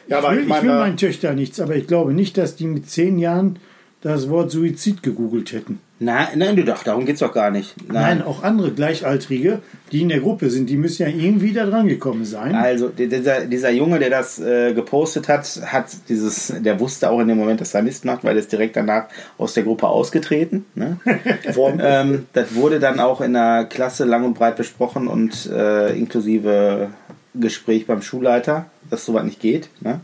Ja, 0.09 0.19
aber 0.19 0.33
Ich 0.33 0.39
will, 0.39 0.45
ich 0.45 0.49
ich 0.51 0.63
will 0.63 0.69
meine, 0.69 0.79
meinen 0.81 0.97
Töchtern 0.97 1.37
nichts, 1.37 1.61
aber 1.61 1.77
ich 1.77 1.87
glaube 1.87 2.13
nicht, 2.13 2.37
dass 2.37 2.57
die 2.57 2.67
mit 2.67 2.89
zehn 2.91 3.19
Jahren 3.19 3.59
das 4.03 4.29
Wort 4.29 4.51
Suizid 4.51 5.03
gegoogelt 5.03 5.53
hätten. 5.53 5.81
Nein, 6.05 6.27
nein, 6.37 6.57
du 6.57 6.65
doch, 6.65 6.83
darum 6.83 7.07
geht's 7.07 7.21
doch 7.21 7.33
gar 7.33 7.51
nicht. 7.51 7.75
Nein, 7.91 8.21
auch 8.23 8.43
andere 8.43 8.71
Gleichaltrige, 8.73 9.61
die 9.91 10.03
in 10.03 10.09
der 10.11 10.21
Gruppe 10.21 10.51
sind, 10.51 10.69
die 10.69 10.77
müssen 10.77 11.03
ja 11.03 11.09
irgendwie 11.09 11.53
da 11.53 11.65
dran 11.65 11.89
gekommen 11.89 12.25
sein. 12.25 12.55
Also 12.55 12.89
die- 12.89 13.09
dieser, 13.09 13.47
dieser 13.47 13.71
Junge, 13.71 13.99
der 13.99 14.11
das 14.11 14.39
äh, 14.39 14.75
gepostet 14.75 15.29
hat, 15.29 15.47
hat 15.67 15.87
dieses, 16.09 16.53
der 16.61 16.79
wusste 16.81 17.11
auch 17.11 17.21
in 17.21 17.29
dem 17.29 17.39
Moment, 17.39 17.61
dass 17.61 17.75
er 17.75 17.83
Mist 17.83 18.05
macht, 18.05 18.23
weil 18.25 18.37
er 18.37 18.41
ist 18.41 18.53
direkt 18.53 18.77
danach 18.77 19.07
aus 19.39 19.55
der 19.55 19.63
Gruppe 19.63 19.89
ausgetreten. 19.89 20.67
Ne? 20.75 20.99
ähm, 21.83 22.27
das 22.33 22.55
wurde 22.55 22.81
dann 22.81 23.01
auch 23.01 23.21
in 23.21 23.33
der 23.33 23.65
Klasse 23.65 24.05
lang 24.05 24.25
und 24.25 24.35
breit 24.35 24.57
besprochen 24.57 25.09
und 25.09 25.47
äh, 25.51 25.97
inklusive 25.97 26.91
Gespräch 27.35 27.87
beim 27.87 28.03
Schulleiter, 28.03 28.67
dass 28.91 29.05
sowas 29.07 29.25
nicht 29.25 29.41
geht. 29.41 29.69
Ne? 29.81 30.01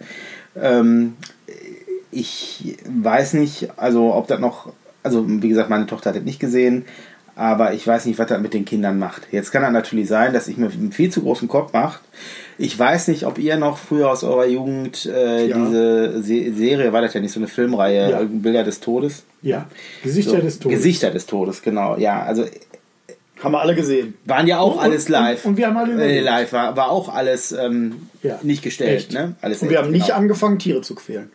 Ähm, 0.61 1.15
ich 2.11 2.77
weiß 2.89 3.35
nicht, 3.35 3.69
also 3.77 4.15
ob 4.15 4.27
das 4.27 4.41
noch, 4.41 4.73
also 5.03 5.25
wie 5.27 5.49
gesagt, 5.49 5.71
meine 5.71 5.87
Tochter 5.87 6.11
hat 6.11 6.17
das 6.17 6.25
nicht 6.25 6.41
gesehen, 6.41 6.85
aber 7.37 7.73
ich 7.73 7.87
weiß 7.87 8.05
nicht, 8.07 8.19
was 8.19 8.27
das 8.27 8.41
mit 8.41 8.53
den 8.55 8.65
Kindern 8.65 8.99
macht. 8.99 9.23
Jetzt 9.31 9.51
kann 9.51 9.63
das 9.63 9.73
natürlich 9.73 10.09
sein, 10.09 10.33
dass 10.35 10.49
ich 10.49 10.57
mir 10.59 10.71
einen 10.71 10.93
viel 10.93 11.11
zu 11.11 11.23
großen 11.23 11.49
Kopf 11.49 11.73
mache. 11.73 12.01
Ich 12.59 12.79
weiß 12.79 13.09
nicht, 13.09 13.25
ob 13.25 13.39
ihr 13.39 13.57
noch 13.57 13.79
früher 13.79 14.11
aus 14.11 14.25
eurer 14.25 14.45
Jugend 14.47 15.07
äh, 15.07 15.47
Ja. 15.47 15.57
diese 15.57 16.23
Se 16.23 16.53
Serie, 16.53 16.93
war 16.93 17.01
das 17.01 17.15
ja 17.15 17.21
nicht 17.21 17.33
so 17.33 17.41
eine 17.41 17.49
Filmreihe, 17.49 18.11
Ja. 18.11 18.21
Bilder 18.25 18.63
des 18.65 18.81
Todes? 18.81 19.23
Ja, 19.43 19.67
Gesichter 20.03 20.33
So, 20.33 20.37
des 20.39 20.59
Todes. 20.59 20.77
Gesichter 20.79 21.11
des 21.11 21.25
Todes, 21.27 21.63
genau. 21.63 21.97
Ja, 21.97 22.23
also 22.23 22.45
haben 23.43 23.53
wir 23.53 23.61
alle 23.63 23.75
gesehen. 23.75 24.13
waren 24.27 24.47
ja 24.47 24.59
auch 24.59 24.75
Und- 24.77 24.83
alles 24.83 25.07
und- 25.07 25.13
live. 25.13 25.45
und 25.47 25.57
wir 25.57 25.67
haben 25.69 25.77
alle 25.79 25.95
überlebt. 25.95 26.25
live, 26.27 26.53
war, 26.53 26.77
war 26.77 26.91
auch 26.91 27.09
alles 27.09 27.53
ähm, 27.53 28.09
Ja. 28.23 28.39
nicht 28.43 28.63
gestellt. 28.63 28.99
Echt. 28.99 29.13
Ne? 29.15 29.35
Alles 29.41 29.63
Und 29.63 29.71
wir 29.71 29.79
echt, 29.79 29.85
haben 29.87 29.93
nicht 29.93 30.07
genau. 30.09 30.19
angefangen, 30.19 30.59
Tiere 30.59 30.83
zu 30.83 30.95
quälen. 30.95 31.31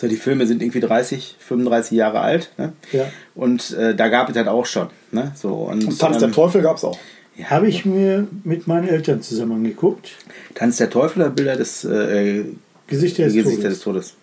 So, 0.00 0.08
die 0.08 0.16
Filme 0.16 0.46
sind 0.46 0.62
irgendwie 0.62 0.80
30, 0.80 1.36
35 1.40 1.90
Jahre 1.98 2.20
alt. 2.20 2.50
Ne? 2.56 2.72
Ja. 2.90 3.04
Und 3.34 3.72
äh, 3.76 3.94
da 3.94 4.08
gab 4.08 4.30
es 4.30 4.36
halt 4.36 4.48
auch 4.48 4.64
schon. 4.64 4.86
Ne? 5.12 5.32
So, 5.34 5.48
und, 5.54 5.84
Und 5.84 5.98
Tanz 5.98 6.16
ähm, 6.16 6.20
der 6.20 6.32
Teufel 6.32 6.62
gab 6.62 6.76
es 6.78 6.84
auch. 6.84 6.98
ja, 7.36 7.50
Habe 7.50 7.68
ich 7.68 7.84
mir 7.84 8.26
mit 8.44 8.66
meinen 8.66 8.88
Eltern 8.88 9.20
zusammen 9.20 9.52
angeguckt. 9.56 10.12
Tanz 10.54 10.78
der 10.78 10.88
Teufel 10.88 11.20
oder 11.20 11.30
Bilder 11.30 11.56
des 11.56 11.84
äh, 11.84 12.44
Gesichter 12.86 13.24
des 13.24 13.34
Gesichter 13.34 13.60
Todes. 13.62 13.74
des 13.74 13.80
Todes? 13.80 14.14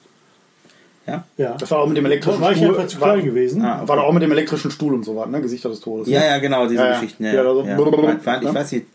Ja? 1.05 1.23
Ja. 1.37 1.55
Das 1.57 1.69
war 1.71 1.77
auch 1.79 1.87
mit 1.87 1.95
dem 1.95 2.05
elektrischen 2.05 2.41
war 2.41 2.51
ich 2.51 2.57
Stuhl. 2.57 2.69
einfach 2.69 2.87
zu 2.87 2.99
war, 2.99 3.13
klein 3.13 3.25
gewesen. 3.25 3.61
Ah, 3.63 3.77
okay. 3.77 3.87
war 3.87 3.95
doch 3.97 4.03
auch 4.05 4.13
mit 4.13 4.23
dem 4.23 4.31
elektrischen 4.31 4.71
Stuhl 4.71 4.93
und 4.95 5.05
so 5.05 5.15
was, 5.15 5.29
ne? 5.29 5.39
Gesichter 5.41 5.69
des 5.69 5.79
Todes. 5.79 6.07
Ja, 6.09 6.19
ne? 6.19 6.25
ja, 6.25 6.37
genau, 6.39 6.67
diese 6.67 6.81
Ja, 6.81 6.87
ja. 6.87 6.93
Geschichten. 6.99 7.23
Ja, 7.23 7.29
Ja, 7.33 7.43
ja, 7.43 7.49
also- 7.49 7.63
ja. 7.63 7.77
Waren, 8.25 8.41
ich 8.41 8.47
ne? 8.49 8.55
weiß 8.55 8.71
nicht, 8.73 8.85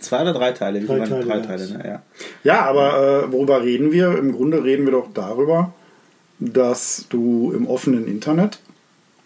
zwei 0.00 0.20
oder 0.22 0.32
drei 0.34 0.52
Teile. 0.52 0.82
Wie 0.82 0.86
Drei 0.86 0.98
Teile 0.98 1.24
drei. 1.24 1.38
Teile, 1.38 1.70
ne? 1.70 1.82
ja. 1.86 2.02
Ja, 2.44 2.66
aber 2.66 3.24
äh, 3.28 3.32
worüber 3.32 3.62
reden 3.62 3.90
wir? 3.92 4.18
Im 4.18 4.32
Grunde 4.32 4.62
reden 4.64 4.84
wir 4.84 4.92
doch 4.92 5.08
darüber, 5.14 5.72
dass 6.52 7.06
du 7.08 7.52
im 7.52 7.66
offenen 7.66 8.06
Internet, 8.06 8.58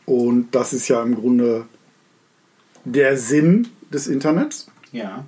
und 0.04 0.48
das 0.54 0.72
ist 0.72 0.88
ja 0.88 1.02
im 1.02 1.14
Grunde 1.14 1.64
der 2.84 3.16
Sinn 3.16 3.68
des 3.92 4.06
Internets, 4.06 4.68
Ja. 4.92 5.24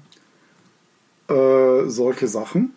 äh, 1.28 1.88
solche 1.88 2.28
Sachen 2.28 2.72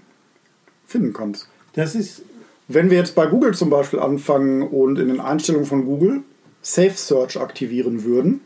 finden 0.85 1.13
kannst. 1.13 1.47
Das 1.73 1.95
ist, 1.95 2.23
Wenn 2.67 2.89
wir 2.89 2.97
jetzt 2.97 3.15
bei 3.15 3.25
Google 3.25 3.53
zum 3.53 3.69
Beispiel 3.69 3.99
anfangen 3.99 4.61
und 4.61 4.97
in 4.97 5.09
den 5.09 5.19
Einstellungen 5.19 5.67
von 5.67 5.83
Google 5.85 6.21
Safe 6.61 6.91
Search 6.95 7.37
aktivieren 7.37 8.05
würden, 8.05 8.39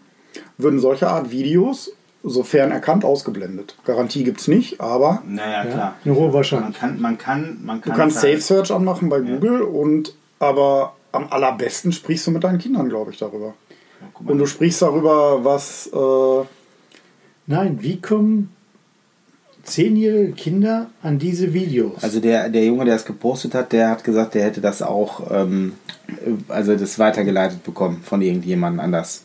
würden 0.57 0.79
solche 0.79 1.07
Art 1.10 1.29
Videos, 1.29 1.91
sofern 2.24 2.72
erkannt, 2.72 3.05
ausgeblendet. 3.05 3.77
Garantie 3.86 4.24
gibt 4.24 4.39
es 4.41 4.48
nicht, 4.48 4.81
aber 4.81 5.22
Naja, 5.27 5.63
ja, 5.65 5.72
klar. 5.72 5.95
eine 6.03 6.15
hohe 6.15 6.25
Man 6.25 6.34
Wahrscheinlichkeit. 6.34 6.89
kann, 6.91 7.01
man 7.01 7.17
kann, 7.19 7.60
man 7.63 7.81
kann. 7.81 7.91
Du 7.93 7.98
kannst 8.00 8.19
Safe 8.19 8.41
Search 8.41 8.72
anmachen 8.72 9.10
bei 9.10 9.19
Google 9.19 9.62
und 9.62 10.15
aber 10.39 10.96
am 11.12 11.27
allerbesten 11.30 11.92
sprichst 11.92 12.27
du 12.27 12.32
mit 12.32 12.44
deinen 12.44 12.58
Kindern, 12.60 12.89
glaube 12.89 13.12
ich, 13.12 13.18
darüber. 13.18 13.54
mal. 14.20 14.32
Und 14.32 14.38
du 14.38 14.46
sprichst 14.46 14.82
darüber, 14.82 15.44
was 15.44 15.88
äh, 15.94 16.46
Nein, 17.48 17.77
wie 17.82 18.01
kommen 18.01 18.50
zehnjährige 19.63 20.34
Kinder 20.34 20.88
an 21.01 21.18
diese 21.20 21.54
Videos? 21.54 22.04
Also 22.04 22.20
der, 22.20 22.50
der 22.50 22.65
Junge, 22.65 22.86
der 22.86 22.96
es 22.96 23.06
gepostet 23.06 23.54
hat, 23.54 23.72
der 23.72 23.89
hat 23.89 24.04
gesagt, 24.04 24.36
der 24.36 24.44
hätte 24.46 24.62
das 24.62 24.82
auch, 24.82 25.30
ähm, 25.32 25.74
also 26.48 26.75
das 26.75 27.00
weitergeleitet 27.00 27.63
bekommen 27.63 28.01
von 28.04 28.22
irgendjemandem 28.22 28.80
anders. 28.80 29.24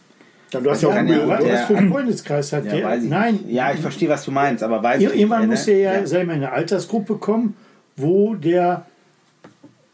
ja, 0.52 0.60
du 0.60 0.70
hast 0.70 0.82
ja 0.82 0.88
auch 0.88 0.94
kann 0.94 1.06
Google, 1.06 1.28
ja- 1.28 1.52
was 1.54 1.64
für 1.64 1.76
einen 1.76 1.90
Freundeskreis 1.90 2.52
hat 2.52 2.64
Ja, 2.66 2.72
der? 2.72 2.84
weiß 2.86 3.04
ich 3.04 3.10
Nein, 3.10 3.34
nicht. 3.34 3.50
Ja, 3.50 3.72
ich 3.72 3.80
verstehe, 3.80 4.08
was 4.08 4.24
du 4.24 4.30
meinst, 4.30 4.62
aber 4.62 4.82
weiß 4.82 5.00
ich 5.02 5.08
nicht. 5.08 5.16
irgendwann 5.16 5.42
ne? 5.42 5.46
muss 5.48 5.66
er 5.68 5.78
ja, 5.78 5.92
ja. 5.94 6.06
selber 6.06 6.32
in 6.32 6.38
eine 6.42 6.52
Altersgruppe 6.52 7.16
kommen, 7.16 7.56
wo 7.96 8.34
der 8.34 8.86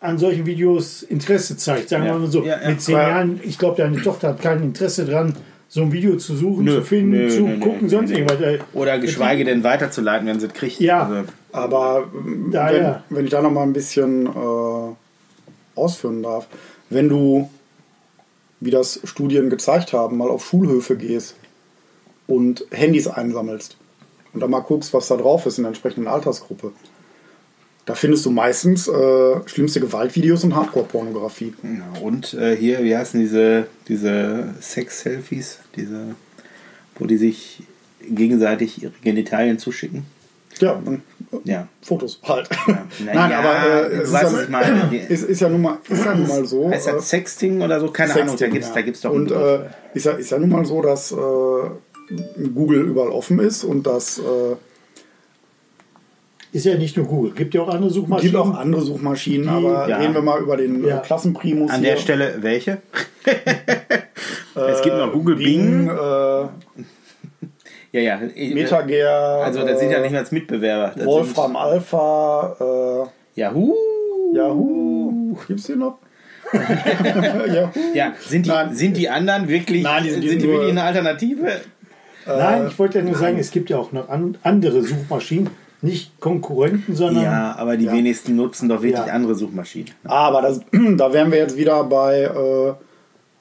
an 0.06 0.18
solchen 0.18 0.46
Videos 0.46 1.02
Interesse 1.02 1.56
zeigt. 1.56 1.88
Sagen 1.88 2.04
Ja. 2.04 2.14
wir 2.14 2.20
mal 2.20 2.30
so, 2.30 2.42
Ja, 2.44 2.60
ja. 2.62 2.68
mit 2.70 2.80
zehn 2.80 2.94
Ja. 2.96 3.08
Jahren, 3.08 3.40
ich 3.42 3.58
glaube, 3.58 3.76
deine 3.82 4.00
Tochter 4.02 4.28
hat 4.28 4.40
kein 4.42 4.62
Interesse 4.62 5.04
dran, 5.04 5.34
so 5.68 5.82
ein 5.82 5.92
Video 5.92 6.16
zu 6.16 6.36
suchen, 6.36 6.64
Nö, 6.64 6.76
zu 6.76 6.82
finden, 6.82 7.10
nö, 7.10 7.28
zu 7.28 7.42
nö, 7.42 7.58
gucken, 7.58 7.82
nö, 7.82 7.88
sonst 7.88 8.10
irgendwas. 8.12 8.40
Äh, 8.40 8.58
Oder 8.72 8.98
geschweige 8.98 9.44
denn 9.44 9.64
weiterzuleiten, 9.64 10.26
wenn 10.28 10.38
sie 10.40 10.46
es 10.46 10.52
kriegt. 10.52 10.78
Ja. 10.80 11.02
Also, 11.06 11.24
Aber 11.52 12.04
ähm, 12.14 12.50
Ja, 12.52 12.70
wenn, 12.72 12.82
ja. 12.82 13.02
wenn 13.10 13.24
ich 13.24 13.30
da 13.30 13.42
noch 13.42 13.50
mal 13.50 13.62
ein 13.64 13.72
bisschen 13.72 14.26
äh, 14.26 14.94
ausführen 15.74 16.22
darf, 16.22 16.46
wenn 16.90 17.08
du, 17.08 17.50
wie 18.60 18.70
das 18.70 19.00
Studien 19.04 19.50
gezeigt 19.50 19.92
haben, 19.92 20.16
mal 20.18 20.28
auf 20.30 20.46
Schulhöfe 20.46 20.96
gehst 20.96 21.34
und 22.26 22.64
Handys 22.70 23.08
einsammelst 23.08 23.76
und 24.32 24.40
dann 24.40 24.50
mal 24.50 24.60
guckst, 24.60 24.94
was 24.94 25.08
da 25.08 25.16
drauf 25.16 25.46
ist 25.46 25.58
in 25.58 25.64
der 25.64 25.68
entsprechenden 25.70 26.08
Altersgruppe, 26.08 26.72
da 27.86 27.94
findest 27.94 28.26
du 28.26 28.30
meistens 28.30 28.88
äh, 28.88 29.36
schlimmste 29.46 29.80
Gewaltvideos 29.80 30.42
und 30.42 30.56
Hardcore-Pornografie. 30.56 31.54
ja, 31.62 32.00
und 32.02 32.34
äh, 32.34 32.56
hier, 32.56 32.82
wie 32.82 32.96
heißen 32.96 33.18
diese, 33.18 33.68
diese 33.86 34.54
Sex-Selfies, 34.60 35.60
diese, 35.76 36.16
wo 36.96 37.06
die 37.06 37.16
sich 37.16 37.62
gegenseitig 38.02 38.82
ihre 38.82 38.92
Genitalien 39.02 39.58
zuschicken? 39.60 40.04
Ja, 40.58 40.82
äh, 40.84 41.36
Ja. 41.44 41.68
Fotos 41.80 42.20
halt. 42.24 42.48
Na 42.66 42.86
Nein, 43.04 43.30
ja, 43.30 43.38
aber 43.38 43.90
äh, 43.90 43.96
es 43.98 44.08
ist, 44.08 44.50
ja, 44.50 44.90
ist, 45.08 45.22
ist 45.22 45.40
ja 45.40 45.48
nun 45.48 45.62
mal, 45.62 45.78
ist 45.88 46.04
ja 46.04 46.14
nun 46.14 46.26
mal 46.26 46.44
so. 46.44 46.68
Heißt 46.68 46.88
äh, 46.88 46.92
das 46.92 47.08
Sexting 47.08 47.60
oder 47.60 47.78
so? 47.78 47.92
Keine 47.92 48.14
Ahnung, 48.14 48.26
da 48.26 48.30
Sexting, 48.30 48.52
gibt 48.52 48.64
es 48.64 48.68
ja. 48.68 48.74
da 48.74 48.82
gibt's 48.82 49.00
doch 49.02 49.12
Und 49.12 49.30
äh, 49.30 49.60
ist, 49.94 50.06
ja, 50.06 50.12
ist 50.12 50.30
ja 50.30 50.38
nun 50.38 50.50
mal 50.50 50.64
so, 50.64 50.82
dass 50.82 51.12
äh, 51.12 52.48
Google 52.48 52.82
überall 52.82 53.10
offen 53.10 53.38
ist 53.38 53.62
und 53.62 53.86
dass 53.86 54.18
äh, 54.18 54.22
ist 56.56 56.64
ja 56.64 56.76
nicht 56.76 56.96
nur 56.96 57.06
Google, 57.06 57.32
gibt 57.32 57.54
ja 57.54 57.62
auch 57.62 57.68
andere 57.68 57.88
es 57.88 57.94
Suchmaschinen. 57.94 58.32
gibt 58.32 58.42
auch 58.42 58.54
andere 58.58 58.80
Suchmaschinen, 58.82 59.48
aber 59.48 59.88
ja. 59.88 59.96
reden 59.98 60.14
wir 60.14 60.22
mal 60.22 60.40
über 60.40 60.56
den 60.56 60.84
Ja. 60.84 60.98
äh, 60.98 61.02
Klassenprimus. 61.02 61.70
An 61.70 61.80
hier. 61.80 61.90
der 61.92 61.96
Stelle 61.98 62.34
welche? 62.40 62.78
es 64.54 64.82
gibt 64.82 64.96
noch 64.96 65.12
Google 65.12 65.36
Bing, 65.36 65.86
Bing. 65.86 65.88
äh, 65.88 65.92
Ja, 67.92 68.00
ja. 68.00 68.20
Metager, 68.54 69.40
Also 69.44 69.64
das 69.64 69.78
sind 69.80 69.90
ja 69.90 69.98
nicht 70.00 70.08
äh, 70.08 70.10
mehr 70.10 70.20
als 70.20 70.32
Mitbewerber. 70.32 70.92
Das 70.96 71.06
Wolfram 71.06 71.56
Alpha, 71.56 72.56
äh, 73.34 73.40
Yahoo. 73.40 73.74
Yahoo. 74.34 75.36
Gibt's 75.46 75.64
die 75.64 75.76
noch? 75.76 75.98
Yahoo. 76.52 77.70
Ja, 77.94 78.12
sind 78.20 78.44
die, 78.46 78.50
Nein. 78.50 78.74
sind 78.74 78.96
die 78.96 79.08
anderen 79.08 79.48
wirklich, 79.48 79.82
Nein, 79.82 80.04
die 80.04 80.10
sind 80.10 80.28
sind 80.28 80.42
die 80.42 80.46
nur- 80.46 80.54
wirklich 80.56 80.72
eine 80.72 80.82
Alternative? 80.82 81.60
Nein, 82.26 82.66
ich 82.68 82.78
wollte 82.78 82.98
ja 82.98 83.04
nur 83.04 83.14
sagen, 83.14 83.38
es 83.38 83.50
gibt 83.52 83.70
ja 83.70 83.78
auch 83.78 83.92
noch 83.92 84.08
an, 84.08 84.36
andere 84.42 84.82
Suchmaschinen, 84.82 85.48
nicht 85.86 86.20
Konkurrenten, 86.20 86.94
sondern 86.94 87.22
Ja, 87.24 87.56
aber 87.56 87.76
die 87.76 87.86
Ja. 87.86 87.92
wenigsten 87.92 88.36
nutzen 88.36 88.68
doch 88.68 88.82
wirklich 88.82 89.06
Ja. 89.06 89.12
andere 89.12 89.34
Suchmaschinen. 89.34 89.90
Aber 90.04 90.42
das, 90.42 90.60
da 90.96 91.12
wären 91.12 91.30
wir 91.30 91.38
jetzt 91.38 91.56
wieder 91.56 91.82
bei 91.84 92.22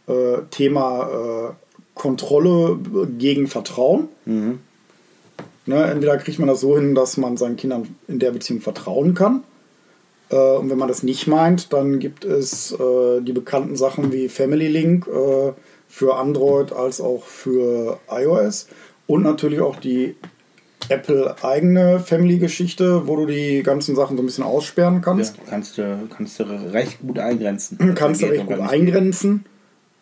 äh, 0.07 0.11
äh, 0.11 0.37
Thema 0.51 1.09
äh, 1.49 1.53
Kontrolle 1.93 2.77
gegen 3.17 3.47
Vertrauen. 3.47 4.07
Mhm. 4.25 4.59
Ne, 5.67 5.83
entweder 5.85 6.17
kriegt 6.17 6.37
man 6.37 6.47
das 6.47 6.61
so 6.61 6.77
hin, 6.77 6.93
dass 6.93 7.17
man 7.17 7.37
seinen 7.37 7.55
Kindern 7.55 7.95
in 8.07 8.19
der 8.19 8.29
Beziehung 8.31 8.61
vertrauen 8.61 9.15
kann. 9.15 9.43
Äh, 10.29 10.35
und 10.57 10.69
wenn 10.69 10.77
man 10.77 10.87
das 10.87 11.01
nicht 11.03 11.25
meint, 11.27 11.73
dann 11.73 11.99
gibt 11.99 12.23
es 12.23 12.71
äh, 12.73 13.21
die 13.21 13.33
bekannten 13.33 13.75
Sachen 13.75 14.11
wie 14.13 14.29
Family 14.29 14.67
Link 14.67 15.07
äh, 15.07 15.53
für 15.87 16.15
Android 16.17 16.71
als 16.71 17.01
auch 17.01 17.23
für 17.23 17.99
iOS. 18.11 18.67
Und 19.07 19.23
natürlich 19.23 19.59
auch 19.59 19.77
die 19.77 20.15
Apple 20.89 21.36
eigene 21.44 22.00
Family-Geschichte, 22.00 23.08
wo 23.08 23.15
du 23.18 23.25
die 23.25 23.63
ganzen 23.63 23.96
Sachen 23.96 24.18
so 24.18 24.24
ein 24.24 24.25
bisschen 24.25 24.44
aussperren 24.44 24.96
Ja, 24.96 25.00
kannst. 25.01 25.36
kannst, 25.50 25.77
du, 25.77 26.08
kannst 26.15 26.39
du 26.39 26.44
recht 26.44 27.00
gut 27.01 27.20
eingrenzen. 27.20 27.77
kannst 27.96 28.22
du 28.22 28.27
recht 28.27 28.42
und 28.42 28.58
gut 28.58 28.60
eingrenzen. 28.60 29.46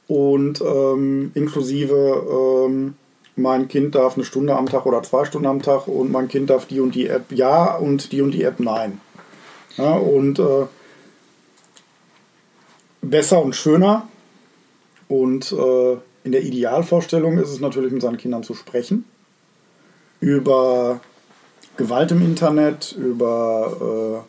Und 0.08 0.62
ähm, 0.62 1.32
inklusive 1.34 2.66
ähm, 2.68 2.96
mein 3.36 3.68
Kind 3.68 3.96
darf 3.96 4.16
eine 4.16 4.25
Stunde 4.25 4.56
am 4.56 4.68
Tag 4.68 4.86
oder 4.86 5.02
zwei 5.04 5.25
Stunden 5.25 5.48
am 5.48 5.62
Tag 5.62 5.88
und 5.88 6.12
mein 6.12 6.28
Kind 6.28 6.50
darf 6.50 6.66
die 6.66 6.80
und 6.80 6.94
die 6.94 7.08
App 7.08 7.32
ja 7.32 7.75
und 7.75 8.12
die 8.12 8.22
und 8.22 8.32
die 8.32 8.44
App 8.44 8.60
nein. 8.60 9.00
Ja, 9.78 9.94
und 9.94 10.40
äh, 10.40 10.66
besser 13.02 13.42
und 13.42 13.56
schöner. 13.56 14.08
Und 15.08 15.52
äh, 15.52 15.94
in 16.24 16.32
der 16.32 16.44
Idealvorstellung 16.44 17.38
ist 17.38 17.50
es 17.50 17.60
natürlich 17.60 17.92
mit 17.92 18.02
seinen 18.02 18.18
Kindern 18.18 18.44
zu 18.44 18.54
sprechen. 18.54 19.06
Über 20.24 21.01
Gewalt 21.75 22.12
im 22.12 22.22
Internet, 22.22 22.94
über 22.98 24.24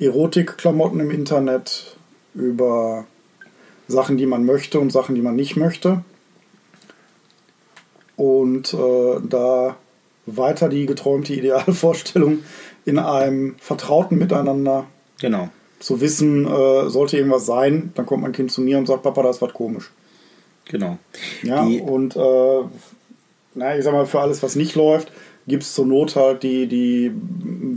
äh, 0.00 0.04
Erotikklamotten 0.06 1.00
im 1.00 1.10
Internet, 1.10 1.96
über 2.34 3.04
Sachen, 3.88 4.16
die 4.16 4.24
man 4.24 4.46
möchte 4.46 4.80
und 4.80 4.90
Sachen, 4.90 5.14
die 5.14 5.20
man 5.20 5.36
nicht 5.36 5.56
möchte. 5.56 6.02
Und 8.16 8.72
äh, 8.72 9.20
da 9.28 9.76
weiter 10.24 10.70
die 10.70 10.86
geträumte 10.86 11.34
Idealvorstellung 11.34 12.38
in 12.86 12.98
einem 12.98 13.56
vertrauten 13.58 14.16
Miteinander 14.16 14.86
Genau. 15.20 15.50
zu 15.78 16.00
wissen, 16.00 16.46
äh, 16.46 16.88
sollte 16.88 17.18
irgendwas 17.18 17.44
sein, 17.44 17.92
dann 17.96 18.06
kommt 18.06 18.22
mein 18.22 18.32
Kind 18.32 18.50
zu 18.50 18.62
mir 18.62 18.78
und 18.78 18.86
sagt, 18.86 19.02
Papa, 19.02 19.22
da 19.22 19.28
ist 19.28 19.42
was 19.42 19.52
komisch. 19.52 19.90
Genau. 20.66 20.96
Ja, 21.42 21.66
Die- 21.66 21.80
und 21.80 22.16
äh, 22.16 22.62
na, 23.54 23.76
ich 23.76 23.84
sag 23.84 23.92
mal, 23.92 24.06
für 24.06 24.20
alles, 24.20 24.42
was 24.42 24.56
nicht 24.56 24.74
läuft, 24.74 25.12
gibt 25.46 25.62
es 25.62 25.74
zur 25.74 25.86
Not 25.86 26.16
halt 26.16 26.42
die, 26.42 26.66
die 26.66 27.10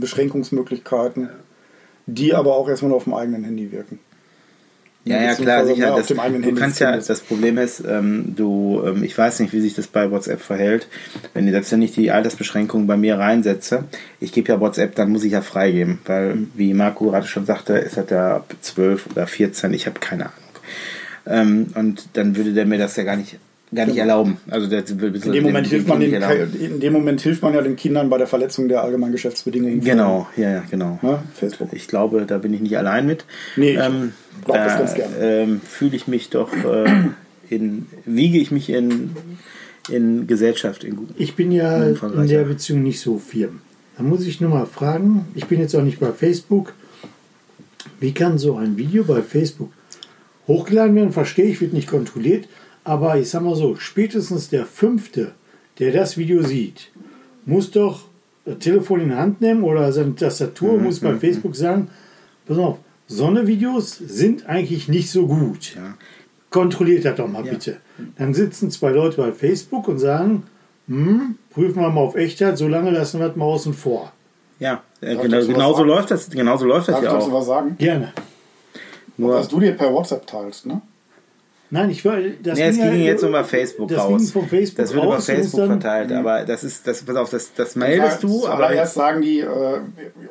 Beschränkungsmöglichkeiten, 0.00 1.28
die 2.06 2.34
aber 2.34 2.54
auch 2.56 2.68
erstmal 2.68 2.88
nur 2.90 2.96
auf 2.96 3.04
dem 3.04 3.14
eigenen 3.14 3.44
Handy 3.44 3.70
wirken. 3.72 3.98
Ja, 5.04 5.22
ja, 5.22 5.34
klar, 5.34 5.64
sicher. 5.64 5.92
auf 5.94 6.00
Das, 6.00 6.08
dem 6.08 6.20
eigenen 6.20 6.42
du 6.42 6.48
Handy 6.48 6.60
kannst 6.60 6.80
ja, 6.80 6.94
das 6.96 7.20
Problem 7.20 7.56
ist, 7.56 7.82
ähm, 7.86 8.34
du, 8.36 8.82
ähm, 8.84 9.02
ich 9.02 9.16
weiß 9.16 9.40
nicht, 9.40 9.52
wie 9.54 9.60
sich 9.60 9.74
das 9.74 9.86
bei 9.86 10.10
WhatsApp 10.10 10.40
verhält. 10.40 10.86
Wenn 11.32 11.46
ich 11.46 11.52
selbst 11.52 11.72
wenn 11.72 11.80
ich 11.80 11.92
die 11.92 12.10
Altersbeschränkung 12.10 12.86
bei 12.86 12.96
mir 12.96 13.18
reinsetze, 13.18 13.84
ich 14.20 14.32
gebe 14.32 14.48
ja 14.52 14.60
WhatsApp, 14.60 14.94
dann 14.96 15.10
muss 15.10 15.24
ich 15.24 15.32
ja 15.32 15.40
freigeben, 15.40 15.98
weil, 16.04 16.34
Mhm. 16.34 16.50
wie 16.54 16.74
Marco 16.74 17.06
gerade 17.10 17.26
schon 17.26 17.46
sagte, 17.46 17.74
ist 17.74 17.96
das 17.96 18.10
ja 18.10 18.36
ab 18.36 18.54
12 18.60 19.06
oder 19.12 19.26
14, 19.26 19.72
ich 19.72 19.86
habe 19.86 19.98
keine 20.00 20.24
Ahnung. 20.26 20.34
Ähm, 21.26 21.66
und 21.74 22.08
dann 22.14 22.36
würde 22.36 22.52
der 22.52 22.66
mir 22.66 22.78
das 22.78 22.96
ja 22.96 23.04
gar 23.04 23.16
nicht, 23.16 23.38
gar 23.74 23.86
nicht 23.86 23.98
erlauben. 23.98 24.38
Also 24.48 24.66
der, 24.66 24.88
In 24.88 25.32
dem, 25.32 25.44
Moment 25.44 25.66
hilft 25.66 25.88
man 25.88 26.00
den, 26.00 26.14
in 26.14 26.80
dem 26.80 26.92
Moment 26.92 27.20
hilft 27.20 27.42
man 27.42 27.54
ja 27.54 27.60
den 27.60 27.76
Kindern 27.76 28.08
bei 28.08 28.18
der 28.18 28.26
Verletzung 28.26 28.68
der 28.68 28.82
allgemeinen 28.82 29.12
Geschäftsbedingungen. 29.12 29.80
Genau, 29.80 30.26
ja, 30.36 30.50
ja, 30.50 30.64
genau. 30.70 30.98
Ne? 31.02 31.20
Facebook. 31.34 31.72
Ich 31.72 31.88
glaube, 31.88 32.24
da 32.26 32.38
bin 32.38 32.54
ich 32.54 32.60
nicht 32.60 32.78
allein 32.78 33.06
mit. 33.06 33.24
Nee, 33.56 33.72
ich 33.72 33.78
ähm, 33.78 34.12
glaub 34.44 34.56
das 34.56 34.72
da, 34.72 34.78
ganz 34.78 34.94
gerne. 34.94 35.16
Ähm, 35.20 35.60
Fühle 35.60 35.96
ich 35.96 36.08
mich 36.08 36.30
doch 36.30 36.52
äh, 36.52 36.86
in, 37.50 37.86
wiege 38.04 38.38
ich 38.38 38.50
mich 38.50 38.70
in, 38.70 39.10
in 39.90 40.26
Gesellschaft 40.26 40.84
in 40.84 40.96
gut. 40.96 41.08
ich 41.16 41.34
bin 41.36 41.52
ja 41.52 41.82
in 41.84 42.26
der 42.26 42.44
Beziehung 42.44 42.82
nicht 42.82 43.00
so 43.00 43.18
firm. 43.18 43.60
Da 43.96 44.04
muss 44.04 44.26
ich 44.26 44.40
nur 44.40 44.50
mal 44.50 44.66
fragen, 44.66 45.26
ich 45.34 45.46
bin 45.46 45.60
jetzt 45.60 45.74
auch 45.74 45.82
nicht 45.82 45.98
bei 45.98 46.12
Facebook. 46.12 46.72
Wie 48.00 48.12
kann 48.12 48.38
so 48.38 48.56
ein 48.56 48.76
Video 48.76 49.02
bei 49.02 49.22
Facebook 49.22 49.72
hochgeladen 50.46 50.94
werden, 50.94 51.12
verstehe 51.12 51.46
ich, 51.46 51.60
wird 51.60 51.72
nicht 51.72 51.88
kontrolliert. 51.88 52.48
Aber 52.88 53.18
ich 53.18 53.28
sag 53.28 53.42
mal 53.42 53.54
so, 53.54 53.76
spätestens 53.76 54.48
der 54.48 54.64
Fünfte, 54.64 55.32
der 55.78 55.92
das 55.92 56.16
Video 56.16 56.42
sieht, 56.42 56.90
muss 57.44 57.70
doch 57.70 58.06
das 58.46 58.60
Telefon 58.60 59.02
in 59.02 59.08
die 59.10 59.14
Hand 59.14 59.42
nehmen 59.42 59.62
oder 59.62 59.92
seine 59.92 60.14
Tastatur, 60.14 60.78
muss 60.78 61.00
bei 61.00 61.14
Facebook 61.14 61.54
sagen, 61.54 61.90
pass 62.46 62.56
auf, 62.56 62.78
so 63.06 63.26
eine 63.26 63.46
Videos 63.46 63.98
sind 63.98 64.46
eigentlich 64.46 64.88
nicht 64.88 65.10
so 65.10 65.26
gut. 65.26 65.74
Ja. 65.76 65.98
Kontrolliert 66.48 67.04
das 67.04 67.16
doch 67.16 67.28
mal 67.28 67.42
bitte. 67.42 67.76
Dann 68.16 68.32
sitzen 68.32 68.70
zwei 68.70 68.88
Leute 68.88 69.18
bei 69.18 69.32
Facebook 69.32 69.86
und 69.86 69.98
sagen, 69.98 70.44
hm, 70.86 71.36
prüfen 71.50 71.82
wir 71.82 71.90
mal 71.90 72.00
auf 72.00 72.16
Echtheit, 72.16 72.56
solange 72.56 72.90
lassen 72.90 73.20
wir 73.20 73.28
das 73.28 73.36
mal 73.36 73.44
außen 73.44 73.74
vor. 73.74 74.12
Ja, 74.60 74.82
äh, 75.02 75.14
genau, 75.14 75.28
dazu 75.28 75.48
genauso 75.48 75.84
läuft 75.84 76.10
das, 76.10 76.30
genauso 76.30 76.64
läuft 76.64 76.88
das 76.88 76.94
Darf 76.94 77.04
ich 77.04 77.10
ja 77.10 77.18
dazu 77.18 77.30
auch. 77.30 77.34
was 77.34 77.46
sagen? 77.46 77.76
Gerne. 77.76 78.14
Nur, 79.18 79.34
Was 79.34 79.48
du 79.48 79.60
dir 79.60 79.72
per 79.72 79.92
WhatsApp 79.92 80.26
teilst, 80.26 80.64
ne? 80.64 80.80
Nein, 81.70 81.90
ich 81.90 82.02
war. 82.04 82.16
Das 82.42 82.58
nee, 82.58 82.64
es 82.64 82.76
ging 82.76 82.90
ging 82.90 83.00
ja- 83.00 83.06
jetzt 83.08 83.22
über 83.22 83.44
Facebook 83.44 83.88
das 83.88 83.98
raus. 83.98 84.32
Ging 84.32 84.42
Facebook 84.48 84.76
das 84.76 84.94
wird 84.94 85.04
über 85.04 85.20
Facebook 85.20 85.60
dann- 85.60 85.80
verteilt, 85.80 86.12
aber 86.12 86.44
das 86.44 86.64
ist, 86.64 86.86
das, 86.86 87.02
pass 87.02 87.16
auf, 87.16 87.30
das, 87.30 87.52
das 87.54 87.76
meldest 87.76 88.22
du, 88.22 88.46
aber 88.46 88.56
Zuallererst 88.56 88.94
sagen 88.94 89.20
die, 89.20 89.40
äh, 89.40 89.80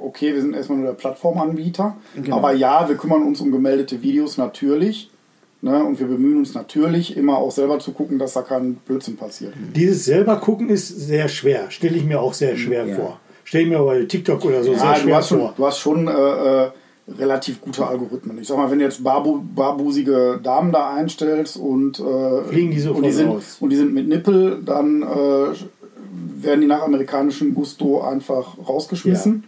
okay, 0.02 0.34
wir 0.34 0.42
sind 0.42 0.56
erstmal 0.56 0.80
nur 0.80 0.88
der 0.88 0.94
Plattformanbieter, 0.96 1.96
Genau. 2.16 2.38
aber 2.38 2.54
ja, 2.54 2.88
wir 2.90 2.96
kümmern 2.96 3.24
uns 3.24 3.40
um 3.42 3.52
gemeldete 3.52 4.02
Videos 4.02 4.38
natürlich. 4.38 5.12
Ne, 5.60 5.84
und 5.84 6.00
wir 6.00 6.06
bemühen 6.06 6.38
uns 6.38 6.54
natürlich 6.54 7.18
immer 7.18 7.40
auch 7.40 7.50
selber 7.50 7.80
zu 7.80 7.92
gucken, 7.92 8.20
dass 8.20 8.34
da 8.34 8.44
kein 8.44 8.76
Blödsinn 8.76 9.18
passiert. 9.18 9.54
Dieses 9.76 10.06
selber 10.06 10.36
gucken 10.38 10.70
ist 10.70 10.88
sehr 10.88 11.28
schwer. 11.30 11.72
Stelle 11.72 11.98
ich 11.98 12.04
mir 12.06 12.22
auch 12.22 12.36
sehr 12.36 12.56
schwer 12.58 12.86
Ja. 12.86 12.96
vor. 12.96 13.20
Stelle 13.44 13.64
ich 13.64 13.70
mir 13.72 13.80
bei 13.80 14.04
TikTok 14.04 14.46
oder 14.46 14.64
so 14.64 14.74
Ja, 14.74 14.78
sehr 14.78 14.94
du 14.94 15.00
schwer 15.00 15.16
hast 15.16 15.30
schon, 15.30 15.40
vor. 15.40 15.54
du 15.58 15.66
hast 15.66 15.80
schon 15.80 16.08
äh, 16.08 16.12
äh, 16.12 16.70
relativ 17.08 17.62
gute 17.62 17.88
Algorithmen. 17.88 18.38
Ich 18.40 18.48
sag 18.48 18.58
mal, 18.58 18.70
wenn 18.70 18.80
du 18.80 18.86
jetzt 18.86 19.04
barbu 19.04 19.40
barbusige 19.56 20.40
Damen 20.44 20.72
da 20.72 20.94
einstellst 20.94 21.58
und, 21.58 22.00
äh, 22.00 22.44
Fliegen 22.44 22.72
die 22.72 22.80
sofort 22.80 22.98
und, 22.98 23.04
die 23.06 23.12
sind, 23.12 23.30
raus. 23.30 23.58
und 23.60 23.70
die 23.70 23.76
sind 23.78 23.94
mit 23.94 24.08
Nippel, 24.08 24.62
dann 24.64 25.04
äh, 25.04 25.06
werden 25.06 26.62
die 26.62 26.68
nach 26.68 26.82
amerikanischem 26.82 27.54
Gusto 27.54 28.02
einfach 28.02 28.58
rausgeschmissen. 28.68 29.46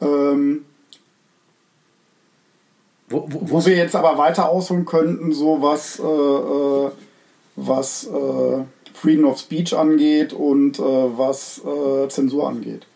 Ähm, 0.00 0.64
wo, 3.08 3.26
wo, 3.28 3.40
Wo 3.42 3.66
wir 3.66 3.76
jetzt 3.76 3.94
aber 3.94 4.16
weiter 4.16 4.48
ausholen 4.48 4.86
könnten, 4.86 5.32
so 5.32 5.60
was, 5.60 5.98
äh, 5.98 6.02
äh, 6.02 6.90
was 7.56 8.06
äh, 8.06 8.64
Freedom 8.94 9.26
of 9.26 9.38
Speech 9.38 9.76
angeht 9.76 10.32
und 10.32 10.78
äh, 10.78 10.82
was 10.82 11.60
Zensur 12.08 12.48
angeht. 12.48 12.86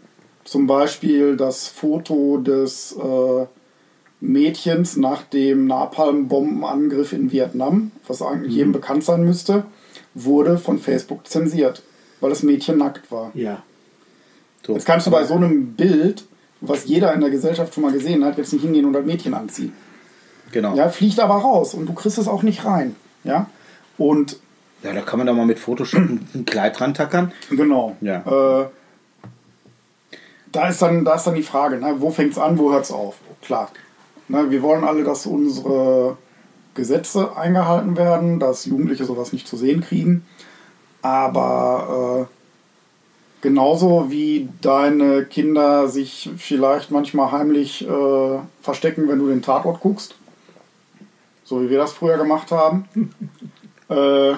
Zum 0.45 0.67
Beispiel 0.67 1.37
das 1.37 1.67
Foto 1.67 2.39
des 2.39 2.97
äh, 2.97 3.47
Mädchens 4.27 4.97
nach 4.97 5.23
dem 5.23 5.67
Napalm-Bombenangriff 5.67 7.13
in 7.13 7.31
Vietnam, 7.33 7.93
was 8.07 8.23
eigentlich 8.23 8.55
jedem 8.55 8.73
bekannt 8.73 9.05
sein 9.05 9.25
müsste, 9.25 9.65
wurde 10.15 10.59
von 10.59 10.79
Facebook 10.79 11.27
zensiert, 11.29 11.83
weil 12.21 12.31
das 12.31 12.43
Mädchen 12.43 12.79
nackt 12.79 13.11
war. 13.13 13.31
Ja. 13.35 13.63
so. 14.67 14.73
Jetzt 14.75 14.87
kannst 14.87 15.07
du 15.07 15.11
bei 15.11 15.25
so 15.25 15.35
einem 15.35 15.75
Bild, 15.75 16.25
was 16.61 16.87
jeder 16.87 17.13
in 17.13 17.21
der 17.21 17.31
Gesellschaft 17.31 17.75
schon 17.75 17.83
mal 17.85 17.93
gesehen 17.93 18.25
hat, 18.25 18.39
jetzt 18.39 18.53
nicht 18.53 18.63
hingehen 18.63 18.85
und 18.87 18.93
das 18.95 19.05
Mädchen 19.05 19.35
anziehen. 19.35 19.73
Genau. 20.53 20.75
Ja, 20.77 20.89
fliegt 20.89 21.21
aber 21.21 21.35
raus 21.37 21.75
und 21.75 21.87
du 21.87 21.93
kriegst 21.93 22.19
es 22.19 22.29
auch 22.29 22.43
nicht 22.43 22.65
rein. 22.65 22.97
Ja, 23.25 23.47
und 23.99 24.39
Ja, 24.83 24.93
da 24.93 25.01
kann 25.03 25.19
man 25.19 25.27
doch 25.27 25.35
mal 25.35 25.47
mit 25.47 25.59
Photoshop 25.59 26.01
ein 26.01 26.29
ein 26.35 26.45
Kleid 26.45 26.79
dran 26.79 26.95
tackern. 26.95 27.33
genau. 27.51 27.97
Ja. 28.01 28.63
Äh, 28.63 28.67
da, 30.53 30.69
ist 30.69 30.81
dann, 30.81 31.05
da 31.05 31.15
ist 31.17 31.27
dann 31.27 31.35
die 31.35 31.43
Frage, 31.43 31.77
ne, 31.79 31.97
wo 31.99 32.11
fängt 32.11 32.33
es 32.33 32.39
an, 32.39 32.59
wo 32.59 32.73
hört 32.73 32.85
es 32.85 32.91
auf? 32.93 33.17
Klar. 33.43 33.71
Ne, 34.29 34.51
wir 34.51 34.63
wollen 34.63 34.85
alle, 34.85 35.05
dass 35.05 35.27
unsere 35.27 36.17
Gesetze 36.75 37.37
eingehalten 37.37 37.97
werden, 37.97 38.39
dass 38.39 38.67
Jugendliche 38.67 39.05
sowas 39.05 39.33
nicht 39.33 39.47
zu 39.47 39.57
sehen 39.57 39.81
kriegen. 39.81 40.27
Aber 41.03 42.29
äh, 42.29 43.43
genauso 43.43 44.11
wie 44.11 44.49
deine 44.61 45.25
Kinder 45.25 45.89
sich 45.89 46.31
vielleicht 46.37 46.91
manchmal 46.91 47.33
heimlich 47.33 47.87
äh, 47.87 48.39
verstecken, 48.61 49.09
wenn 49.09 49.19
du 49.19 49.29
den 49.29 49.43
Tatort 49.43 49.81
guckst, 49.81 50.17
so 51.45 51.63
wie 51.63 51.71
wir 51.71 51.79
das 51.79 51.93
früher 51.93 52.19
gemacht 52.19 52.51
haben. 52.51 52.89
äh, 53.89 54.35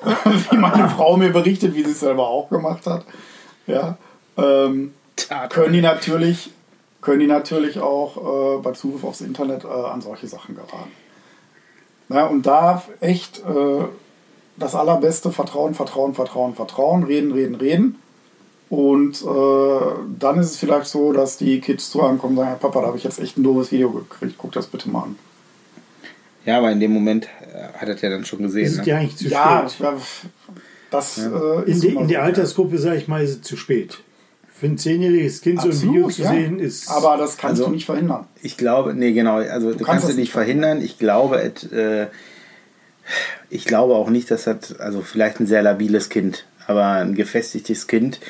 wie 0.50 0.56
meine 0.56 0.88
Frau 0.88 1.16
mir 1.16 1.30
berichtet, 1.30 1.74
wie 1.74 1.82
sie 1.82 1.90
es 1.90 2.00
selber 2.00 2.28
auch 2.28 2.48
gemacht 2.48 2.86
hat. 2.86 3.04
Ja, 3.66 3.98
ähm, 4.36 4.94
können 5.50 5.72
die 5.72 5.80
natürlich, 5.80 6.50
können 7.00 7.20
die 7.20 7.26
natürlich 7.26 7.78
auch 7.78 8.58
äh, 8.58 8.62
bei 8.62 8.72
Zugriff 8.72 9.04
aufs 9.04 9.20
Internet 9.20 9.64
äh, 9.64 9.68
an 9.68 10.00
solche 10.00 10.26
Sachen 10.26 10.54
geraten. 10.54 10.90
Ja, 12.08 12.26
und 12.26 12.46
da 12.46 12.82
echt 13.00 13.38
äh, 13.40 13.84
das 14.56 14.74
allerbeste 14.74 15.30
Vertrauen, 15.30 15.74
Vertrauen, 15.74 16.14
Vertrauen, 16.14 16.54
Vertrauen, 16.54 17.04
reden, 17.04 17.32
reden, 17.32 17.54
reden. 17.54 17.98
Und 18.70 19.22
äh, 19.22 19.80
dann 20.18 20.38
ist 20.38 20.50
es 20.50 20.56
vielleicht 20.58 20.86
so, 20.86 21.12
dass 21.12 21.36
die 21.38 21.60
Kids 21.60 21.90
zu 21.90 22.02
einem 22.02 22.18
kommen 22.18 22.32
und 22.32 22.38
sagen, 22.38 22.48
"Herr 22.48 22.58
Papa, 22.58 22.80
da 22.82 22.88
habe 22.88 22.98
ich 22.98 23.04
jetzt 23.04 23.18
echt 23.20 23.38
ein 23.38 23.42
doofes 23.42 23.72
Video 23.72 23.90
gekriegt, 23.90 24.34
guck 24.36 24.52
das 24.52 24.66
bitte 24.66 24.90
mal 24.90 25.04
an. 25.04 25.16
Ja, 26.44 26.58
aber 26.58 26.70
in 26.72 26.80
dem 26.80 26.92
Moment 26.92 27.26
äh, 27.52 27.78
hat 27.78 27.88
er 27.88 27.94
es 27.94 28.00
ja 28.02 28.10
dann 28.10 28.24
schon 28.24 28.40
Ist 28.40 28.46
gesehen. 28.54 28.66
es 28.66 28.76
Ne? 28.78 28.84
ja 28.86 28.96
eigentlich 28.98 29.16
zu 29.16 29.28
Ja, 29.28 29.66
spät. 29.68 29.86
ja, 29.86 29.96
das 30.90 31.18
äh, 31.18 31.28
In, 31.28 31.62
ist 31.66 31.84
immer 31.84 32.00
in 32.02 32.08
der. 32.08 32.22
Altersgruppe, 32.22 32.78
sage 32.78 32.96
ich 32.98 33.08
mal, 33.08 33.22
ist 33.22 33.30
es 33.30 33.42
zu 33.42 33.56
spät. 33.56 33.98
Für 34.58 34.66
ein 34.66 34.76
zehnjähriges 34.78 35.40
Kind 35.40 35.60
so 35.60 35.68
ein 35.68 35.72
Absolut, 35.72 35.94
Video 35.94 36.08
zu 36.08 36.22
ja. 36.22 36.30
sehen, 36.30 36.58
ist. 36.58 36.90
Aber 36.90 37.16
das 37.16 37.36
kannst 37.36 37.60
Also- 37.60 37.66
du 37.66 37.70
nicht 37.70 37.86
verhindern. 37.86 38.26
Ich 38.42 38.56
glaube, 38.56 38.92
nee, 38.94 39.12
genau, 39.12 39.36
also 39.36 39.68
du, 39.68 39.76
kannst 39.76 39.84
kannst 39.86 40.04
das 40.04 40.10
es 40.12 40.16
nicht 40.16 40.32
verhindern. 40.32 40.80
Ich 40.82 40.98
glaube, 40.98 41.40
et, 41.42 41.70
äh, 41.72 42.06
ich 43.50 43.64
glaube 43.64 43.94
auch 43.94 44.10
nicht, 44.10 44.30
dass 44.30 44.44
das, 44.44 44.78
also 44.78 45.00
vielleicht 45.00 45.40
ein 45.40 45.46
sehr 45.46 45.62
labiles 45.62 46.08
Kind, 46.08 46.44
aber 46.66 46.84
ein 46.86 47.14
gefestigtes 47.14 47.86
Kind 47.86 48.20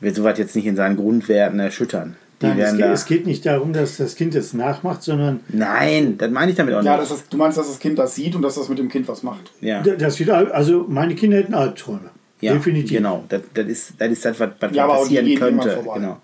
wird 0.00 0.14
sowas 0.16 0.38
jetzt 0.38 0.56
nicht 0.56 0.66
in 0.66 0.76
seinen 0.76 0.96
Grundwerten 0.96 1.58
erschüttern. 1.58 2.16
Die 2.42 2.46
Nein, 2.46 2.58
es, 2.58 2.58
werden 2.64 2.76
geht, 2.76 2.86
da, 2.86 2.92
es 2.92 3.04
geht 3.06 3.26
nicht 3.26 3.46
darum, 3.46 3.72
dass 3.72 3.96
das 3.96 4.14
Kind 4.14 4.34
es 4.34 4.52
nachmacht, 4.52 5.02
sondern 5.02 5.40
Nein, 5.48 6.18
das 6.18 6.30
meine 6.30 6.50
ich 6.50 6.56
damit 6.58 6.74
auch 6.74 6.82
Ja, 6.82 6.98
nicht. 6.98 7.10
ist, 7.10 7.32
du 7.32 7.36
meinst, 7.38 7.56
dass 7.56 7.68
das 7.68 7.78
Kind 7.78 7.98
das 7.98 8.14
sieht 8.14 8.34
und 8.34 8.42
dass 8.42 8.56
das 8.56 8.68
mit 8.68 8.78
dem 8.78 8.88
Kind 8.90 9.08
was 9.08 9.22
macht. 9.22 9.52
ja. 9.62 9.80
das 9.82 10.18
wieder. 10.20 10.54
Also 10.54 10.84
meine 10.86 11.14
Kinder 11.14 11.38
hätten 11.38 11.54
Albträume. 11.54 12.10
Ja, 12.40 12.52
Definitiv. 12.54 12.98
Genau, 12.98 13.24
das, 13.28 13.42
das 13.54 13.66
ist 13.66 13.92
das, 13.98 14.08
ist 14.10 14.24
das 14.24 14.38
was, 14.40 14.50
was 14.60 14.72
Ja, 14.74 14.86
passieren 14.86 15.34
könnte. 15.38 15.70
vorbei. 15.82 16.00
Genau. 16.00 16.16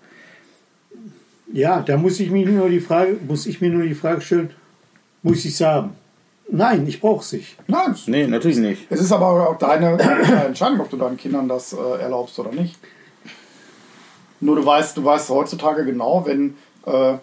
Ja, 1.51 1.81
da 1.81 1.97
muss 1.97 2.19
ich 2.19 2.29
mir 2.31 2.45
nur 2.47 2.69
die 2.69 2.79
Frage, 2.79 3.17
muss 3.27 3.45
ich 3.45 3.61
mir 3.61 3.69
nur 3.69 3.83
die 3.83 3.93
Frage 3.95 4.21
stellen, 4.21 4.49
muss 5.21 5.45
ich 5.45 5.53
es 5.53 5.61
haben? 5.61 5.91
Nein, 6.49 6.85
ich 6.87 6.99
brauche 6.99 7.21
es 7.21 7.31
nicht. 7.33 7.57
Nein, 7.67 7.91
es- 7.91 8.07
Nee, 8.07 8.27
natürlich 8.27 8.57
nicht. 8.57 8.87
es 8.89 8.99
ist 9.01 9.11
aber 9.11 9.49
auch 9.49 9.57
deine, 9.57 9.97
deine 9.97 10.45
Entscheidung, 10.45 10.81
ob 10.81 10.89
du 10.89 10.97
deinen 10.97 11.17
Kindern 11.17 11.47
das 11.47 11.73
äh, 11.73 12.01
erlaubst 12.01 12.37
oder 12.39 12.51
nicht. 12.51 12.77
Nur 14.39 14.55
du 14.57 14.65
weißt, 14.65 14.97
du 14.97 15.05
weißt 15.05 15.29
heutzutage 15.29 15.85
genau, 15.85 16.25
wenn 16.25 16.55
äh, 16.85 17.13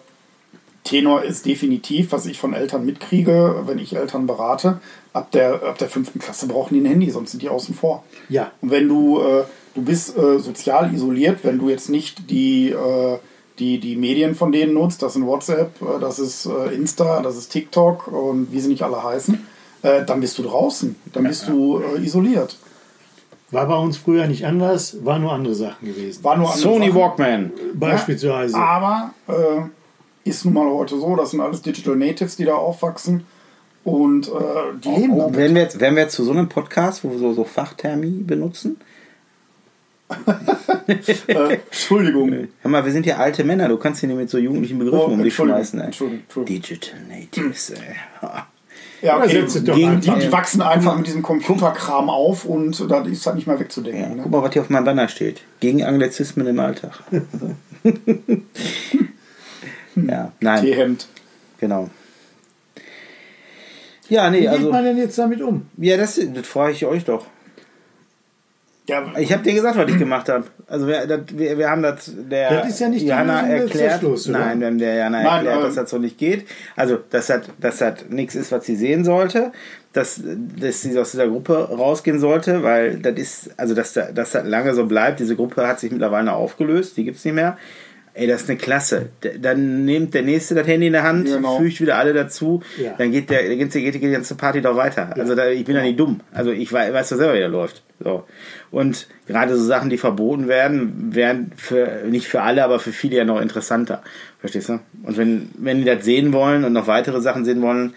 Tenor 0.83 1.23
ist 1.23 1.45
definitiv, 1.45 2.11
was 2.11 2.25
ich 2.25 2.39
von 2.39 2.53
Eltern 2.53 2.85
mitkriege, 2.85 3.63
wenn 3.65 3.77
ich 3.77 3.95
Eltern 3.95 4.25
berate, 4.25 4.79
ab 5.13 5.31
der, 5.31 5.63
ab 5.63 5.77
der 5.77 5.89
fünften 5.89 6.19
Klasse 6.19 6.47
brauchen 6.47 6.73
die 6.73 6.81
ein 6.81 6.85
Handy, 6.85 7.09
sonst 7.11 7.31
sind 7.31 7.43
die 7.43 7.49
außen 7.49 7.75
vor. 7.75 8.03
Ja. 8.29 8.51
Und 8.61 8.71
wenn 8.71 8.87
du, 8.87 9.19
äh, 9.19 9.43
du 9.75 9.81
bist 9.83 10.17
äh, 10.17 10.39
sozial 10.39 10.93
isoliert, 10.93 11.39
wenn 11.43 11.59
du 11.59 11.69
jetzt 11.69 11.89
nicht 11.89 12.29
die, 12.29 12.69
äh, 12.69 13.17
die, 13.59 13.79
die 13.79 13.95
Medien 13.95 14.33
von 14.33 14.51
denen 14.51 14.73
nutzt, 14.73 15.03
das 15.03 15.13
sind 15.13 15.27
WhatsApp, 15.27 15.81
äh, 15.81 15.99
das 15.99 16.17
ist 16.17 16.47
äh, 16.47 16.73
Insta, 16.73 17.21
das 17.21 17.37
ist 17.37 17.49
TikTok 17.49 18.07
und 18.07 18.51
wie 18.51 18.59
sie 18.59 18.69
nicht 18.69 18.83
alle 18.83 19.03
heißen, 19.03 19.45
äh, 19.83 20.03
dann 20.05 20.19
bist 20.19 20.37
du 20.39 20.43
draußen, 20.43 20.95
dann 21.13 21.23
bist 21.23 21.47
du 21.47 21.79
äh, 21.79 22.03
isoliert. 22.03 22.57
War 23.51 23.67
bei 23.67 23.75
uns 23.75 23.97
früher 23.97 24.27
nicht 24.27 24.45
anders, 24.45 25.03
war 25.03 25.19
nur 25.19 25.33
andere 25.33 25.53
Sachen 25.53 25.85
gewesen. 25.85 26.23
War 26.23 26.37
nur 26.37 26.47
andere 26.47 26.61
Sony 26.61 26.87
Sachen. 26.87 27.01
Walkman. 27.01 27.51
Beispielsweise. 27.73 28.57
Aber 28.57 29.13
äh, 29.27 29.33
ist 30.23 30.45
nun 30.45 30.53
mal 30.53 30.69
heute 30.69 30.97
so, 30.99 31.15
das 31.15 31.31
sind 31.31 31.41
alles 31.41 31.61
Digital 31.61 31.95
Natives, 31.95 32.35
die 32.35 32.45
da 32.45 32.53
aufwachsen 32.55 33.25
und 33.83 34.27
äh, 34.27 34.31
die 34.83 34.89
leben 34.89 35.13
Oh, 35.13 35.19
damit. 35.21 35.37
werden, 35.37 35.55
wir 35.55 35.61
jetzt, 35.63 35.79
werden 35.79 35.95
wir 35.95 36.03
jetzt 36.03 36.15
zu 36.15 36.23
so 36.23 36.31
einem 36.31 36.47
Podcast, 36.49 37.03
wo 37.03 37.11
wir 37.11 37.17
so, 37.17 37.33
so 37.33 37.43
Fachtermi 37.43 38.23
benutzen? 38.23 38.77
Äh, 41.27 41.53
Entschuldigung. 41.69 42.49
Hör 42.61 42.71
mal, 42.71 42.83
wir 42.83 42.91
sind 42.91 43.05
ja 43.05 43.15
alte 43.15 43.45
Männer, 43.45 43.69
du 43.69 43.77
kannst 43.77 44.01
hier 44.01 44.09
nicht 44.09 44.17
mit 44.17 44.29
so 44.29 44.37
jugendlichen 44.37 44.77
Begriffen 44.77 44.99
Oh, 44.99 45.05
um 45.13 45.23
dich 45.23 45.33
schmeißen. 45.33 45.79
Ey. 45.79 45.85
Entschuldigung, 45.85 46.23
Entschuldigung. 46.25 46.61
Digital 46.61 46.99
Natives, 47.07 47.69
ey. 47.69 47.95
Ja, 49.01 49.17
okay. 49.17 49.45
Die, 49.47 49.85
einfach. 49.85 50.15
die, 50.15 50.25
die 50.25 50.31
wachsen 50.31 50.61
einfach 50.61 50.97
mit 50.97 51.07
diesem 51.07 51.21
Computerkram 51.21 52.09
auf 52.09 52.43
und 52.43 52.91
da 52.91 53.05
ist 53.05 53.25
halt 53.25 53.37
nicht 53.37 53.47
mehr 53.47 53.57
wegzudenken. 53.59 54.01
Ja, 54.01 54.09
ne? 54.09 54.19
guck 54.23 54.31
mal, 54.31 54.43
was 54.43 54.51
hier 54.51 54.61
auf 54.63 54.69
meinem 54.69 54.83
Banner 54.83 55.07
steht. 55.07 55.41
Gegen 55.61 55.83
Anglizismen 55.83 56.45
im 56.45 56.59
Alltag. 56.59 56.99
ja, 59.95 60.31
nein, 60.39 60.61
T-Hemd. 60.63 61.07
genau. 61.59 61.89
Ja, 64.09 64.29
nee, 64.29 64.37
Wie 64.39 64.41
geht 64.41 64.49
also. 64.49 64.71
man 64.71 64.83
denn 64.83 64.97
jetzt 64.97 65.17
damit 65.17 65.41
um? 65.41 65.67
Ja, 65.77 65.95
das, 65.97 66.19
das 66.33 66.47
frage 66.47 66.73
ich 66.73 66.85
euch 66.85 67.05
doch. 67.05 67.25
Ja, 68.89 69.13
Ich 69.17 69.31
habe 69.31 69.43
dir 69.43 69.53
gesagt, 69.53 69.77
was 69.77 69.89
ich 69.89 69.97
gemacht 69.97 70.27
habe. 70.27 70.45
Also 70.67 70.85
wir, 70.87 71.05
das, 71.05 71.21
wir, 71.33 71.57
wir 71.57 71.69
haben 71.69 71.81
das 71.83 72.11
der 72.13 72.49
Das 72.61 72.69
ist 72.69 72.79
ja 72.81 72.89
nicht 72.89 73.03
des 73.07 73.09
erklärt. 73.11 74.01
Nein, 74.27 74.59
wir 74.59 74.67
haben 74.67 74.79
der 74.79 74.97
Johanna 74.97 75.21
Nein, 75.23 75.45
erklärt, 75.45 75.63
dass 75.63 75.75
das 75.75 75.89
so 75.91 75.97
nicht 75.97 76.17
geht. 76.17 76.45
Also 76.75 76.97
dass 77.09 77.27
das, 77.27 77.41
dass 77.59 77.77
das 77.77 77.93
nichts 78.09 78.35
ist, 78.35 78.51
was 78.51 78.65
sie 78.65 78.75
sehen 78.75 79.05
sollte, 79.05 79.53
dass, 79.93 80.19
dass 80.59 80.81
sie 80.81 80.97
aus 80.97 81.11
dieser 81.11 81.27
Gruppe 81.27 81.69
rausgehen 81.69 82.19
sollte, 82.19 82.63
weil 82.63 82.97
das 82.97 83.13
ist, 83.13 83.49
also 83.55 83.75
dass, 83.75 83.93
da- 83.93 84.11
dass 84.11 84.31
das 84.31 84.45
lange 84.45 84.73
so 84.73 84.87
bleibt. 84.87 85.19
Diese 85.21 85.35
Gruppe 85.37 85.65
hat 85.67 85.79
sich 85.79 85.91
mittlerweile 85.91 86.33
aufgelöst, 86.33 86.97
die 86.97 87.05
gibt's 87.05 87.23
nicht 87.23 87.35
mehr. 87.35 87.57
Ey, 88.13 88.27
das 88.27 88.41
ist 88.43 88.49
eine 88.49 88.57
Klasse. 88.57 89.09
Dann 89.39 89.85
nimmt 89.85 90.13
der 90.13 90.21
Nächste 90.21 90.53
das 90.53 90.67
Handy 90.67 90.87
in 90.87 90.93
der 90.93 91.03
Hand, 91.03 91.27
Genau. 91.27 91.59
fügt 91.59 91.79
wieder 91.79 91.97
alle 91.97 92.13
dazu, 92.13 92.61
Ja. 92.77 92.93
dann 92.97 93.11
geht, 93.11 93.29
der, 93.29 93.43
geht, 93.55 93.71
geht 93.71 93.93
die 93.95 93.99
ganze 94.11 94.35
Party 94.35 94.61
doch 94.61 94.75
weiter. 94.75 95.13
Also 95.17 95.33
da, 95.33 95.47
ich 95.49 95.63
bin 95.63 95.75
ja 95.77 95.81
nicht 95.81 95.97
dumm. 95.99 96.19
Also 96.33 96.51
ich 96.51 96.71
weiß, 96.73 96.93
weiß 96.93 97.09
doch 97.09 97.17
selber, 97.17 97.35
wie 97.35 97.39
der 97.39 97.47
läuft. 97.47 97.83
So. 98.03 98.25
Und 98.69 99.07
gerade 99.27 99.55
so 99.55 99.63
Sachen, 99.63 99.89
die 99.89 99.97
verboten 99.97 100.47
werden, 100.47 101.15
werden 101.15 101.51
für 101.55 102.03
nicht 102.09 102.27
für 102.27 102.41
alle, 102.41 102.63
aber 102.65 102.79
für 102.79 102.91
viele 102.91 103.15
ja 103.17 103.23
noch 103.25 103.39
interessanter. 103.39 104.01
Verstehst 104.39 104.69
du? 104.69 104.79
Und 105.03 105.17
wenn, 105.17 105.49
wenn 105.57 105.77
die 105.77 105.85
das 105.85 106.03
sehen 106.03 106.33
wollen 106.33 106.63
und 106.65 106.73
noch 106.73 106.87
weitere 106.87 107.21
Sachen 107.21 107.45
sehen 107.45 107.61
wollen, 107.61 107.93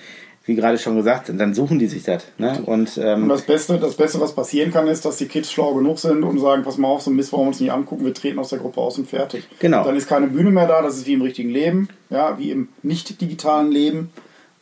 wie 0.46 0.54
gerade 0.54 0.78
schon 0.78 0.96
gesagt, 0.96 1.32
dann 1.34 1.54
suchen 1.54 1.78
die 1.78 1.86
sich 1.86 2.02
das. 2.02 2.24
Ne? 2.38 2.58
Und, 2.66 2.96
Und 2.96 3.00
ähm, 3.02 3.28
das 3.28 3.42
Beste, 3.42 3.78
das 3.78 3.94
Beste, 3.94 4.20
was 4.20 4.34
passieren 4.34 4.70
kann, 4.70 4.86
ist, 4.88 5.04
dass 5.04 5.16
die 5.16 5.26
Kids 5.26 5.50
schlau 5.50 5.74
genug 5.74 5.98
sind 5.98 6.22
und 6.22 6.38
sagen, 6.38 6.62
pass 6.62 6.76
mal 6.76 6.88
auf, 6.88 7.02
so 7.02 7.10
ein 7.10 7.16
Mist 7.16 7.32
wollen 7.32 7.44
wir 7.44 7.48
uns 7.48 7.60
nicht 7.60 7.72
angucken, 7.72 8.04
wir 8.04 8.12
treten 8.12 8.38
aus 8.38 8.50
der 8.50 8.58
Gruppe 8.58 8.80
aus 8.80 8.98
und 8.98 9.08
fertig. 9.08 9.48
Genau. 9.58 9.84
Dann 9.84 9.96
ist 9.96 10.06
keine 10.06 10.26
Bühne 10.26 10.50
mehr 10.50 10.66
da, 10.66 10.82
das 10.82 10.96
ist 10.96 11.06
wie 11.06 11.14
im 11.14 11.22
richtigen 11.22 11.50
Leben, 11.50 11.88
ja, 12.10 12.38
wie 12.38 12.50
im 12.50 12.68
nicht 12.82 13.20
digitalen 13.20 13.72
Leben. 13.72 14.10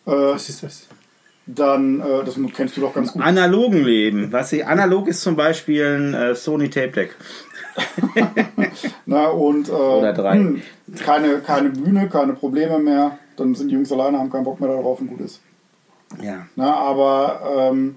Äh, 0.07 0.11
Was 0.11 0.49
ist 0.49 0.63
das? 0.63 0.87
dann, 1.47 2.01
äh, 2.01 2.25
das 2.25 2.39
kennst 2.55 2.77
du 2.77 2.83
doch 2.83 2.95
ganz 2.95 3.13
gut. 3.13 3.23
analogen 3.23 3.83
Leben. 3.83 4.33
Was 4.33 4.53
ich, 4.53 4.65
analog 4.65 5.09
ist 5.09 5.23
zum 5.23 5.37
Beispiel 5.37 5.85
ein 5.85 6.15
äh, 6.15 6.35
Sony 6.35 6.71
Tape 6.71 6.89
Deck. 6.93 7.17
Na, 9.07 9.29
und 9.29 9.69
äh, 9.69 9.73
Oder 9.73 10.13
drei. 10.13 10.35
hm, 10.35 10.63
keine, 11.05 11.39
keine 11.41 11.71
Bühne, 11.71 12.09
keine 12.09 12.35
Probleme 12.35 12.79
mehr. 12.79 13.19
Dann 13.37 13.55
sind 13.55 13.69
die 13.69 13.75
Jungs 13.75 13.91
alleine, 13.91 14.19
haben 14.19 14.31
keinen 14.31 14.45
Bock 14.45 14.61
mehr 14.61 14.69
darauf 14.69 15.01
und 15.01 15.09
gut 15.09 15.21
ist. 15.21 15.41
Ja. 16.21 16.47
Na, 16.57 16.75
aber 16.75 17.71
ähm, 17.73 17.97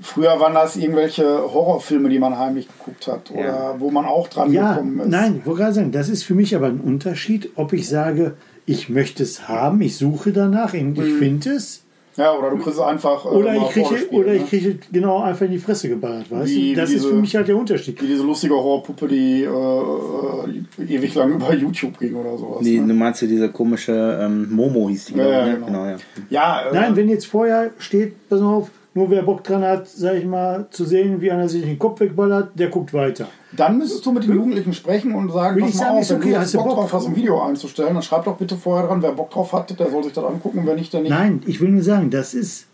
früher 0.00 0.38
waren 0.40 0.54
das 0.54 0.76
irgendwelche 0.76 1.24
Horrorfilme, 1.24 2.08
die 2.08 2.18
man 2.18 2.38
heimlich 2.38 2.68
geguckt 2.68 3.06
hat 3.06 3.30
oder 3.30 3.42
Ja. 3.44 3.74
wo 3.78 3.90
man 3.90 4.04
auch 4.06 4.28
dran 4.28 4.52
Ja, 4.52 4.72
gekommen 4.74 5.00
ist. 5.00 5.08
nein, 5.08 5.36
ich 5.40 5.46
wollte 5.46 5.60
gerade 5.62 5.74
sagen, 5.74 5.92
das 5.92 6.08
ist 6.08 6.22
für 6.22 6.34
mich 6.34 6.54
aber 6.56 6.66
ein 6.68 6.80
Unterschied, 6.80 7.50
ob 7.56 7.72
ich 7.72 7.88
sage, 7.88 8.34
ich 8.66 8.88
möchte 8.88 9.22
es 9.22 9.48
haben, 9.48 9.80
ich 9.80 9.96
suche 9.96 10.32
danach, 10.32 10.72
und 10.74 10.96
Mhm. 10.96 11.02
ich 11.04 11.12
finde 11.14 11.50
es, 11.50 11.82
Ja, 12.20 12.34
oder 12.36 12.50
du 12.50 12.56
kriegst 12.58 12.78
es 12.78 12.80
einfach 12.80 13.24
äh, 13.24 13.28
oder 13.28 13.54
ich 13.54 13.68
kriege 13.70 14.10
oder 14.10 14.28
ne? 14.28 14.36
ich 14.36 14.46
kriege 14.48 14.78
genau 14.92 15.22
einfach 15.22 15.46
in 15.46 15.52
die 15.52 15.58
Fresse 15.58 15.88
geballert, 15.88 16.30
weißt 16.30 16.50
Wie- 16.50 16.74
du? 16.74 16.80
Das 16.80 16.90
wie 16.90 16.94
ist 16.96 17.02
für 17.04 17.08
diese- 17.10 17.20
mich 17.20 17.34
halt 17.36 17.48
der 17.48 17.56
Unterschied. 17.56 18.02
Wie 18.02 18.06
diese 18.06 18.22
lustige 18.22 18.54
Horrorpuppe, 18.54 19.08
die 19.08 19.44
äh, 19.44 19.46
äh, 19.46 20.94
ewig 20.94 21.14
lang 21.14 21.32
über 21.36 21.54
YouTube 21.54 21.98
ging 21.98 22.14
oder 22.14 22.36
sowas. 22.36 22.62
Die, 22.62 22.78
ne? 22.78 22.88
du 22.88 22.94
meinst 22.94 23.22
ja 23.22 23.28
diese 23.28 23.48
komische 23.48 24.18
ähm, 24.22 24.48
Momo 24.50 24.88
hieß 24.88 25.06
die, 25.06 25.14
ja, 25.18 25.46
ne? 25.46 25.54
genau. 25.54 25.66
genau 25.66 25.84
ja. 25.86 25.96
Ja, 26.28 26.62
äh, 26.70 26.74
Nein, 26.74 26.96
wenn 26.96 27.08
jetzt 27.08 27.26
vorher 27.26 27.70
steht, 27.78 28.28
pass 28.28 28.40
mal 28.40 28.54
auf, 28.54 28.70
nur 28.94 29.10
wer 29.10 29.22
Bock 29.22 29.44
dran 29.44 29.62
hat, 29.62 29.88
sag 29.88 30.16
ich 30.16 30.24
mal, 30.24 30.66
zu 30.70 30.84
sehen, 30.84 31.20
wie 31.20 31.30
einer 31.30 31.48
sich 31.48 31.62
den 31.62 31.78
Kopf 31.78 32.00
wegballert, 32.00 32.58
der 32.58 32.68
guckt 32.68 32.92
weiter. 32.92 33.28
dann 33.52 33.78
müsstest 33.78 34.04
du 34.04 34.12
mit 34.12 34.24
den 34.24 34.34
Jugendlichen 34.34 34.72
sprechen 34.72 35.14
und 35.14 35.30
sagen, 35.30 35.60
pass 35.60 35.74
mal 35.74 35.78
sagen, 35.78 35.98
auf, 35.98 36.10
wenn 36.10 36.16
okay, 36.16 36.30
du 36.30 36.38
hast 36.38 36.52
Bock 36.52 36.64
Bock? 36.64 36.74
drauf 36.74 36.92
hast, 36.92 37.06
ein 37.06 37.16
Video 37.16 37.40
einzustellen, 37.40 37.94
dann 37.94 38.02
schreib 38.02 38.24
doch 38.24 38.36
bitte 38.36 38.56
vorher 38.56 38.88
dran, 38.88 39.02
wer 39.02 39.12
Bock 39.12 39.30
drauf 39.30 39.52
hat, 39.52 39.78
der 39.78 39.90
soll 39.90 40.02
sich 40.04 40.12
das 40.12 40.24
angucken, 40.24 40.62
wer 40.64 40.74
nicht, 40.74 40.92
der 40.92 41.02
nicht. 41.02 41.10
Nein, 41.10 41.42
ich 41.46 41.60
will 41.60 41.70
nur 41.70 41.82
sagen, 41.82 42.10
das 42.10 42.34
ist, 42.34 42.66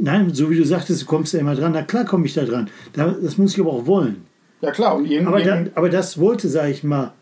nein, 0.00 0.32
so 0.32 0.50
wie 0.50 0.56
du 0.56 0.64
sagtest, 0.64 1.02
du 1.02 1.06
kommst 1.06 1.34
ja 1.34 1.40
immer 1.40 1.54
dran, 1.54 1.72
na 1.72 1.82
klar 1.82 2.04
komme 2.04 2.24
ich 2.26 2.34
da 2.34 2.44
dran. 2.44 2.70
Da, 2.94 3.14
das 3.22 3.36
muss 3.36 3.54
ich 3.54 3.60
aber 3.60 3.72
auch 3.72 3.86
wollen. 3.86 4.24
Ja 4.62 4.70
klar, 4.70 4.96
und 4.96 5.26
Aber, 5.26 5.42
dann, 5.42 5.70
aber 5.74 5.90
das 5.90 6.18
wollte, 6.18 6.48
sag 6.48 6.70
ich 6.70 6.84
mal, 6.84 7.12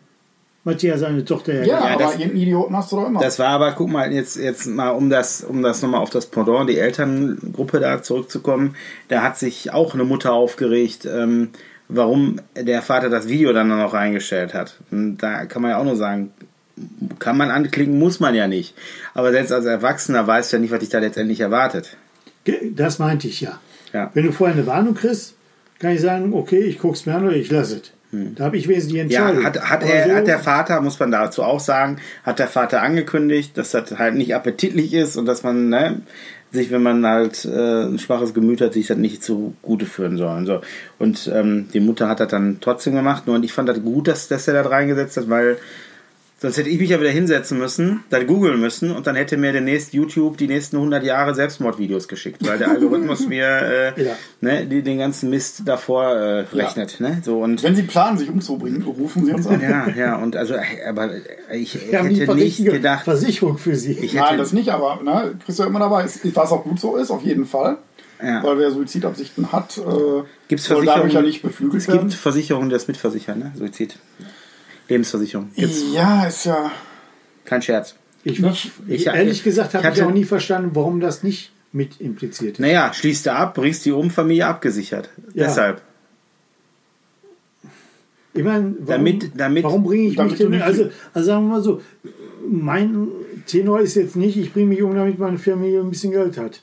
Matthias, 0.63 0.99
seine 0.99 1.25
Tochter 1.25 1.53
ja. 1.53 1.63
ja, 1.65 1.77
aber 1.79 2.03
das- 2.03 2.11
irgendeinen 2.13 2.41
Idioten 2.41 2.75
hast 2.77 2.91
du 2.91 2.97
doch 2.97 3.07
immer. 3.07 3.19
Das 3.19 3.39
war 3.39 3.49
aber, 3.49 3.71
guck 3.71 3.89
mal, 3.89 4.11
jetzt, 4.13 4.37
jetzt 4.37 4.67
mal, 4.67 4.89
um 4.91 5.09
das, 5.09 5.43
um 5.43 5.61
das 5.63 5.81
nochmal 5.81 6.01
auf 6.01 6.11
das 6.11 6.27
Pendant, 6.27 6.69
die 6.69 6.77
Elterngruppe 6.77 7.79
da 7.79 8.03
zurückzukommen, 8.03 8.75
da 9.07 9.23
hat 9.23 9.37
sich 9.39 9.73
auch 9.73 9.93
eine 9.95 10.03
Mutter 10.03 10.33
aufgeregt, 10.33 11.05
ähm, 11.11 11.49
warum 11.87 12.39
der 12.55 12.81
Vater 12.83 13.09
das 13.09 13.27
Video 13.27 13.53
dann 13.53 13.69
noch 13.69 13.93
reingestellt 13.93 14.53
hat. 14.53 14.77
Und 14.91 15.17
da 15.17 15.45
kann 15.45 15.61
man 15.63 15.71
ja 15.71 15.77
auch 15.77 15.83
nur 15.83 15.95
sagen, 15.95 16.31
kann 17.19 17.37
man 17.37 17.51
anklicken, 17.51 17.97
muss 17.99 18.19
man 18.19 18.33
ja 18.35 18.47
nicht. 18.47 18.75
Aber 19.13 19.31
selbst 19.31 19.51
als 19.51 19.65
Erwachsener 19.65 20.25
weiß 20.25 20.51
ja 20.51 20.59
nicht, 20.59 20.71
was 20.71 20.79
dich 20.79 20.89
da 20.89 20.99
letztendlich 20.99 21.39
erwartet. 21.39 21.97
Das 22.75 22.97
meinte 22.99 23.27
ich 23.27 23.41
ja. 23.41 23.59
Ja. 23.93 24.09
Wenn 24.13 24.25
du 24.25 24.31
vorher 24.31 24.55
eine 24.55 24.65
Warnung 24.67 24.93
kriegst, 24.93 25.35
kann 25.79 25.91
ich 25.91 26.01
sagen, 26.01 26.33
okay, 26.33 26.59
ich 26.61 26.79
guck's 26.79 27.05
mir 27.05 27.15
an 27.15 27.25
oder 27.27 27.35
ich 27.35 27.49
lasse 27.51 27.77
es. 27.77 27.91
Da 28.11 28.43
habe 28.45 28.57
ich 28.57 28.67
wesentlich 28.67 29.07
die 29.07 29.13
Ja, 29.13 29.29
Entscheidung. 29.29 29.45
hat, 29.45 29.69
hat, 29.69 29.83
er, 29.83 30.07
so- 30.09 30.15
hat 30.15 30.27
der 30.27 30.39
Vater, 30.39 30.81
muss 30.81 30.99
man 30.99 31.11
dazu 31.11 31.43
auch 31.43 31.59
sagen, 31.61 31.97
hat 32.23 32.39
der 32.39 32.47
Vater 32.47 32.81
angekündigt, 32.81 33.57
dass 33.57 33.71
das 33.71 33.97
halt 33.97 34.15
nicht 34.15 34.35
appetitlich 34.35 34.93
ist 34.93 35.15
und 35.15 35.25
dass 35.25 35.43
man 35.43 35.69
ne, 35.69 36.01
sich, 36.51 36.71
wenn 36.71 36.83
man 36.83 37.05
halt 37.05 37.45
äh, 37.45 37.83
ein 37.85 37.99
schwaches 37.99 38.33
Gemüt 38.33 38.59
hat, 38.59 38.73
sich 38.73 38.87
das 38.87 38.97
nicht 38.97 39.23
zu 39.23 39.53
Gute 39.61 39.85
führen 39.85 40.17
soll. 40.17 40.35
Und, 40.37 40.45
so. 40.45 40.61
und 40.99 41.31
ähm, 41.33 41.69
die 41.73 41.79
Mutter 41.79 42.09
hat 42.09 42.19
das 42.19 42.27
dann 42.27 42.57
trotzdem 42.59 42.95
gemacht. 42.95 43.27
Nur 43.27 43.37
und 43.37 43.45
ich 43.45 43.53
fand 43.53 43.69
das 43.69 43.81
gut, 43.81 44.09
dass, 44.09 44.27
dass 44.27 44.47
er 44.49 44.55
das 44.61 44.69
reingesetzt 44.69 45.15
hat, 45.15 45.29
weil 45.29 45.57
sonst 46.41 46.57
hätte 46.57 46.69
ich 46.69 46.79
mich 46.79 46.89
ja 46.89 46.99
wieder 46.99 47.11
hinsetzen 47.11 47.57
müssen, 47.59 48.03
dann 48.09 48.25
googeln 48.25 48.59
müssen 48.59 48.91
und 48.91 49.05
dann 49.05 49.15
hätte 49.15 49.37
mir 49.37 49.53
demnächst 49.53 49.93
YouTube 49.93 50.37
die 50.37 50.47
nächsten 50.47 50.77
100 50.77 51.03
Jahre 51.03 51.35
Selbstmordvideos 51.35 52.07
geschickt, 52.07 52.45
weil 52.47 52.57
der 52.57 52.69
Algorithmus 52.71 53.27
mir 53.27 53.45
äh, 53.95 54.03
Ja. 54.03 54.13
ne, 54.41 54.65
den 54.65 54.97
ganzen 54.97 55.29
Mist 55.29 55.61
davor 55.65 56.05
äh, 56.15 56.39
rechnet. 56.53 56.99
Ne? 56.99 57.21
So, 57.23 57.41
und 57.43 57.61
Wenn 57.61 57.75
sie 57.75 57.83
planen, 57.83 58.17
sich 58.17 58.29
umzubringen, 58.29 58.81
rufen 58.81 59.23
sie 59.25 59.33
uns 59.33 59.45
an. 59.45 59.61
ja, 59.61 59.87
ja, 59.89 60.15
und 60.17 60.35
also, 60.35 60.55
aber 60.87 61.11
ich 61.53 61.73
die 61.73 61.95
hätte 61.95 62.35
nicht 62.35 62.65
gedacht, 62.65 63.03
Versicherung 63.05 63.57
für 63.57 63.75
sie. 63.75 63.93
ich 63.93 64.13
Nein, 64.15 64.37
das 64.37 64.51
nicht, 64.51 64.69
aber 64.69 64.99
ne, 65.03 65.35
kriegst 65.45 65.59
du 65.59 65.63
ja 65.63 65.69
immer 65.69 65.79
dabei. 65.79 66.05
Was 66.33 66.51
auch 66.51 66.63
gut 66.63 66.79
so 66.79 66.95
ist, 66.97 67.11
auf 67.11 67.23
jeden 67.23 67.45
Fall. 67.45 67.77
Ja. 68.23 68.43
Weil 68.43 68.59
wer 68.59 68.71
Suizidabsichten 68.71 69.51
hat, 69.51 69.77
äh, 69.79 69.81
Gibt's 70.47 70.65
soll 70.65 70.85
dadurch 70.85 71.13
ja 71.13 71.21
nicht 71.21 71.41
beflügelt 71.41 71.81
es 71.81 71.87
werden. 71.87 72.01
gibt 72.01 72.13
Versicherungen, 72.13 72.69
die 72.69 72.73
das 72.73 72.87
mitversichern, 72.87 73.39
ne? 73.39 73.51
Suizid. 73.57 73.95
Lebensversicherung. 74.91 75.49
Gibt's. 75.55 75.81
Ja, 75.93 76.25
ist 76.25 76.45
ja. 76.45 76.71
Kein 77.45 77.61
Scherz. 77.61 77.95
Ich, 78.23 78.39
Nicht- 78.39 78.71
ich- 78.87 79.07
ehrlich 79.07 79.43
gesagt 79.43 79.73
habe 79.73 79.87
ich 79.93 80.03
auch 80.03 80.11
nie 80.11 80.25
verstanden, 80.25 80.71
warum 80.73 80.99
das 80.99 81.23
nicht 81.23 81.51
mit 81.71 81.99
impliziert 82.01 82.53
ist. 82.53 82.59
Naja, 82.59 82.93
schließt 82.93 83.25
du 83.25 83.33
ab, 83.33 83.55
bringst 83.55 83.85
die 83.85 83.91
um, 83.91 84.09
Familie 84.11 84.45
abgesichert. 84.47 85.09
Ja. 85.33 85.45
Deshalb. 85.45 85.81
Ich 88.33 88.43
meine, 88.43 88.75
warum, 88.79 88.85
Damit- 89.05 89.31
damit- 89.35 89.63
warum 89.63 89.83
bringe 89.83 90.07
ich 90.07 90.15
damit 90.15 90.31
mich 90.31 90.39
denn, 90.39 90.61
also, 90.61 90.89
also 91.13 91.25
sagen 91.27 91.45
wir 91.47 91.49
mal 91.55 91.61
so, 91.61 91.81
mein 92.49 93.07
Tenor 93.45 93.81
ist 93.81 93.95
jetzt 93.95 94.15
nicht, 94.15 94.37
ich 94.37 94.53
bringe 94.53 94.67
mich 94.67 94.81
um, 94.81 94.95
damit 94.95 95.19
meine 95.19 95.37
Familie 95.37 95.81
ein 95.81 95.89
bisschen 95.89 96.11
Geld 96.11 96.37
hat. 96.37 96.61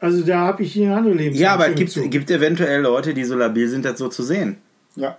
Also 0.00 0.22
da 0.24 0.38
habe 0.40 0.62
ich 0.62 0.72
hier 0.72 0.86
eine 0.86 0.96
andere 0.96 1.14
Lebensweise. 1.14 1.42
Ja, 1.42 1.54
aber 1.54 1.68
es 1.68 1.74
gibt, 1.76 2.10
gibt 2.10 2.30
eventuell 2.30 2.80
Leute, 2.82 3.14
die 3.14 3.24
so 3.24 3.36
labil 3.36 3.68
sind, 3.68 3.84
das 3.84 3.98
so 3.98 4.08
zu 4.08 4.22
sehen. 4.22 4.56
Ja. 4.96 5.16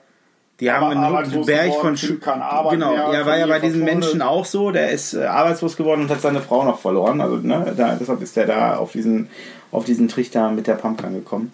Die 0.60 0.72
haben 0.72 0.98
Aber 0.98 1.18
einen 1.18 1.46
Berg 1.46 1.74
von 1.74 2.42
Arbeit 2.42 2.74
Genau, 2.74 2.94
ja, 2.94 3.26
war 3.26 3.38
ja 3.38 3.48
bei 3.48 3.60
diesem. 3.60 3.84
Menschen 3.84 4.22
auch 4.22 4.46
so. 4.46 4.72
Der 4.72 4.92
ist 4.92 5.14
äh, 5.14 5.24
arbeitslos 5.24 5.76
geworden 5.76 6.02
und 6.02 6.10
hat 6.10 6.22
seine 6.22 6.42
Frau 6.42 6.64
noch 6.64 6.80
verloren. 6.80 7.22
Also, 7.22 7.38
ne, 7.38 7.74
da, 7.76 7.98
deshalb 8.00 8.22
ist 8.22 8.36
der 8.36 8.46
da 8.46 8.78
auf 8.78 8.92
diesen, 8.92 9.30
auf 9.72 9.84
diesen 9.86 10.08
Trichter 10.08 10.52
mit 10.52 10.68
der 10.68 10.76
Pumpgun 10.76 11.14
gekommen. 11.14 11.52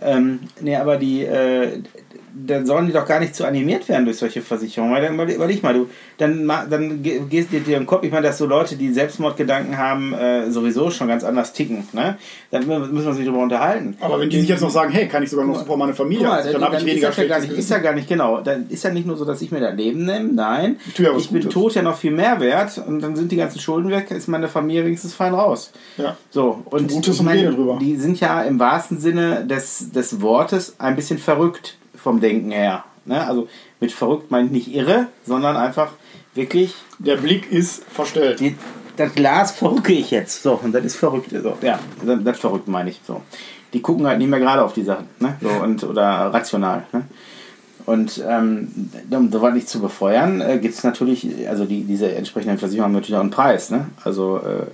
Ähm, 0.00 0.40
nee, 0.60 0.76
aber 0.76 0.98
die, 0.98 1.24
äh, 1.24 1.80
dann 2.36 2.66
sollen 2.66 2.86
die 2.86 2.92
doch 2.92 3.06
gar 3.06 3.20
nicht 3.20 3.34
zu 3.34 3.44
animiert 3.46 3.88
werden 3.88 4.04
durch 4.04 4.16
solche 4.18 4.42
Versicherungen. 4.42 4.94
Weil 4.94 5.02
dann 5.02 5.14
überleg, 5.14 5.36
überleg 5.36 5.62
mal, 5.62 5.74
du, 5.74 5.88
dann, 6.18 6.46
dann 6.68 7.02
ge- 7.02 7.20
gehst 7.30 7.52
dir 7.52 7.60
dir 7.60 7.76
im 7.76 7.86
Kopf, 7.86 8.02
ich 8.04 8.10
meine, 8.10 8.26
dass 8.26 8.38
so 8.38 8.46
Leute, 8.46 8.76
die 8.76 8.92
Selbstmordgedanken 8.92 9.78
haben, 9.78 10.12
äh, 10.14 10.50
sowieso 10.50 10.90
schon 10.90 11.08
ganz 11.08 11.22
anders 11.24 11.52
ticken. 11.52 11.86
Ne? 11.92 12.16
Dann 12.50 12.66
müssen 12.66 13.06
wir 13.06 13.14
sich 13.14 13.24
darüber 13.24 13.42
unterhalten. 13.42 13.96
Aber 14.00 14.18
wenn 14.20 14.28
die 14.30 14.40
sich 14.40 14.48
jetzt 14.48 14.62
noch 14.62 14.70
sagen, 14.70 14.90
hey, 14.92 15.06
kann 15.08 15.22
ich 15.22 15.30
sogar 15.30 15.46
noch 15.46 15.58
super 15.58 15.76
meine 15.76 15.94
Familie 15.94 16.26
mal, 16.26 16.42
dann, 16.42 16.52
dann 16.54 16.62
habe 16.64 16.76
ich 16.76 16.82
ist, 16.82 16.86
weniger 16.88 17.06
das 17.08 17.16
ja 17.16 17.24
gar 17.26 17.40
nicht, 17.40 17.52
ist 17.52 17.70
ja 17.70 17.78
gar 17.78 17.94
nicht 17.94 18.08
genau. 18.08 18.40
Dann 18.40 18.66
ist 18.68 18.82
ja 18.84 18.90
nicht 18.90 19.06
nur 19.06 19.16
so, 19.16 19.24
dass 19.24 19.40
ich 19.42 19.52
mir 19.52 19.60
das 19.60 19.74
Leben 19.76 20.04
nehme. 20.04 20.32
Nein, 20.32 20.76
Ich 20.88 20.98
ja 20.98 21.16
ich 21.16 21.30
bin 21.30 21.40
Gutes. 21.42 21.54
tot 21.54 21.74
ja 21.74 21.82
noch 21.82 21.96
viel 21.96 22.10
mehr 22.12 22.40
wert 22.40 22.82
und 22.86 23.00
dann 23.00 23.14
sind 23.16 23.30
die 23.32 23.36
ganzen 23.36 23.60
Schulden 23.60 23.90
weg, 23.90 24.10
ist 24.10 24.28
meine 24.28 24.48
Familie 24.48 24.84
wenigstens 24.84 25.14
fein 25.14 25.34
raus. 25.34 25.72
Ja. 25.98 26.16
So, 26.30 26.62
und 26.66 26.90
Gutes 26.90 27.16
ich 27.16 27.22
meine, 27.22 27.50
drüber. 27.52 27.78
die 27.80 27.96
sind 27.96 28.18
ja 28.20 28.42
im 28.42 28.58
wahrsten 28.58 28.98
Sinne 28.98 29.44
des, 29.46 29.90
des 29.92 30.20
Wortes 30.20 30.74
ein 30.78 30.96
bisschen 30.96 31.18
verrückt 31.18 31.76
vom 32.04 32.20
Denken 32.20 32.52
her. 32.52 32.84
Ne? 33.06 33.26
Also 33.26 33.48
mit 33.80 33.90
verrückt 33.90 34.30
meine 34.30 34.46
ich 34.46 34.52
nicht 34.52 34.74
irre, 34.74 35.08
sondern 35.26 35.56
einfach 35.56 35.90
wirklich, 36.34 36.74
Der 36.98 37.16
Blick 37.16 37.50
ist 37.50 37.82
verstellt. 37.84 38.38
die, 38.38 38.56
das 38.96 39.12
Glas 39.14 39.50
verrücke 39.52 39.92
ich 39.92 40.10
jetzt. 40.12 40.42
So, 40.42 40.60
und 40.62 40.72
das 40.72 40.84
ist 40.84 40.96
verrückt. 40.96 41.30
So, 41.30 41.56
ja, 41.62 41.80
das, 42.04 42.18
das 42.22 42.38
verrückt 42.38 42.68
meine 42.68 42.90
ich. 42.90 43.00
So. 43.06 43.22
Die 43.72 43.80
gucken 43.82 44.06
halt 44.06 44.18
nicht 44.18 44.28
mehr 44.28 44.38
gerade 44.38 44.62
auf 44.62 44.72
die 44.72 44.84
Sachen. 44.84 45.08
Ne? 45.18 45.36
So, 45.40 45.48
und, 45.48 45.82
oder 45.82 46.02
rational. 46.32 46.84
Ne? 46.92 47.04
Und 47.86 48.22
ähm, 48.26 48.90
um 49.10 49.32
sowas 49.32 49.54
nicht 49.54 49.68
zu 49.68 49.80
befeuern, 49.80 50.40
äh, 50.40 50.58
gibt 50.58 50.74
es 50.74 50.84
natürlich, 50.84 51.48
also 51.48 51.64
die, 51.64 51.84
diese 51.84 52.14
entsprechenden 52.14 52.58
Versicherungen 52.58 52.94
haben 52.94 53.00
natürlich 53.00 53.16
auch 53.16 53.22
einen 53.22 53.30
Preis. 53.30 53.70
Ne? 53.70 53.88
Also 54.04 54.38
äh, 54.38 54.66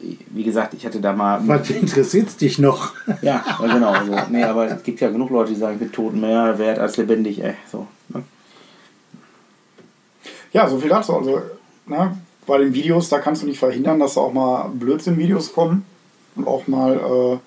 wie 0.00 0.44
gesagt, 0.44 0.74
ich 0.74 0.86
hatte 0.86 1.00
da 1.00 1.12
mal. 1.12 1.40
Was 1.46 1.70
interessiert 1.70 2.40
dich 2.40 2.58
noch? 2.58 2.92
Ja, 3.22 3.44
ja, 3.60 3.74
genau. 3.74 3.94
So. 4.06 4.16
Nee, 4.30 4.44
aber 4.44 4.70
es 4.70 4.82
gibt 4.82 5.00
ja 5.00 5.10
genug 5.10 5.30
Leute, 5.30 5.52
die 5.52 5.58
sagen, 5.58 5.74
ich 5.74 5.80
bin 5.80 5.92
tot 5.92 6.14
mehr 6.14 6.58
wert 6.58 6.78
als 6.78 6.96
lebendig, 6.96 7.42
ey. 7.42 7.54
So, 7.70 7.86
ne? 8.08 8.22
Ja, 10.52 10.68
so 10.68 10.78
viel 10.78 10.88
dazu. 10.88 11.16
Also, 11.16 11.42
ne, 11.86 12.16
bei 12.46 12.58
den 12.58 12.72
Videos, 12.72 13.08
da 13.08 13.18
kannst 13.18 13.42
du 13.42 13.46
nicht 13.46 13.58
verhindern, 13.58 13.98
dass 13.98 14.14
da 14.14 14.22
auch 14.22 14.32
mal 14.32 14.70
Blödsinn-Videos 14.72 15.52
kommen 15.52 15.84
und 16.36 16.46
auch 16.46 16.66
mal 16.66 16.96
äh, 16.96 17.38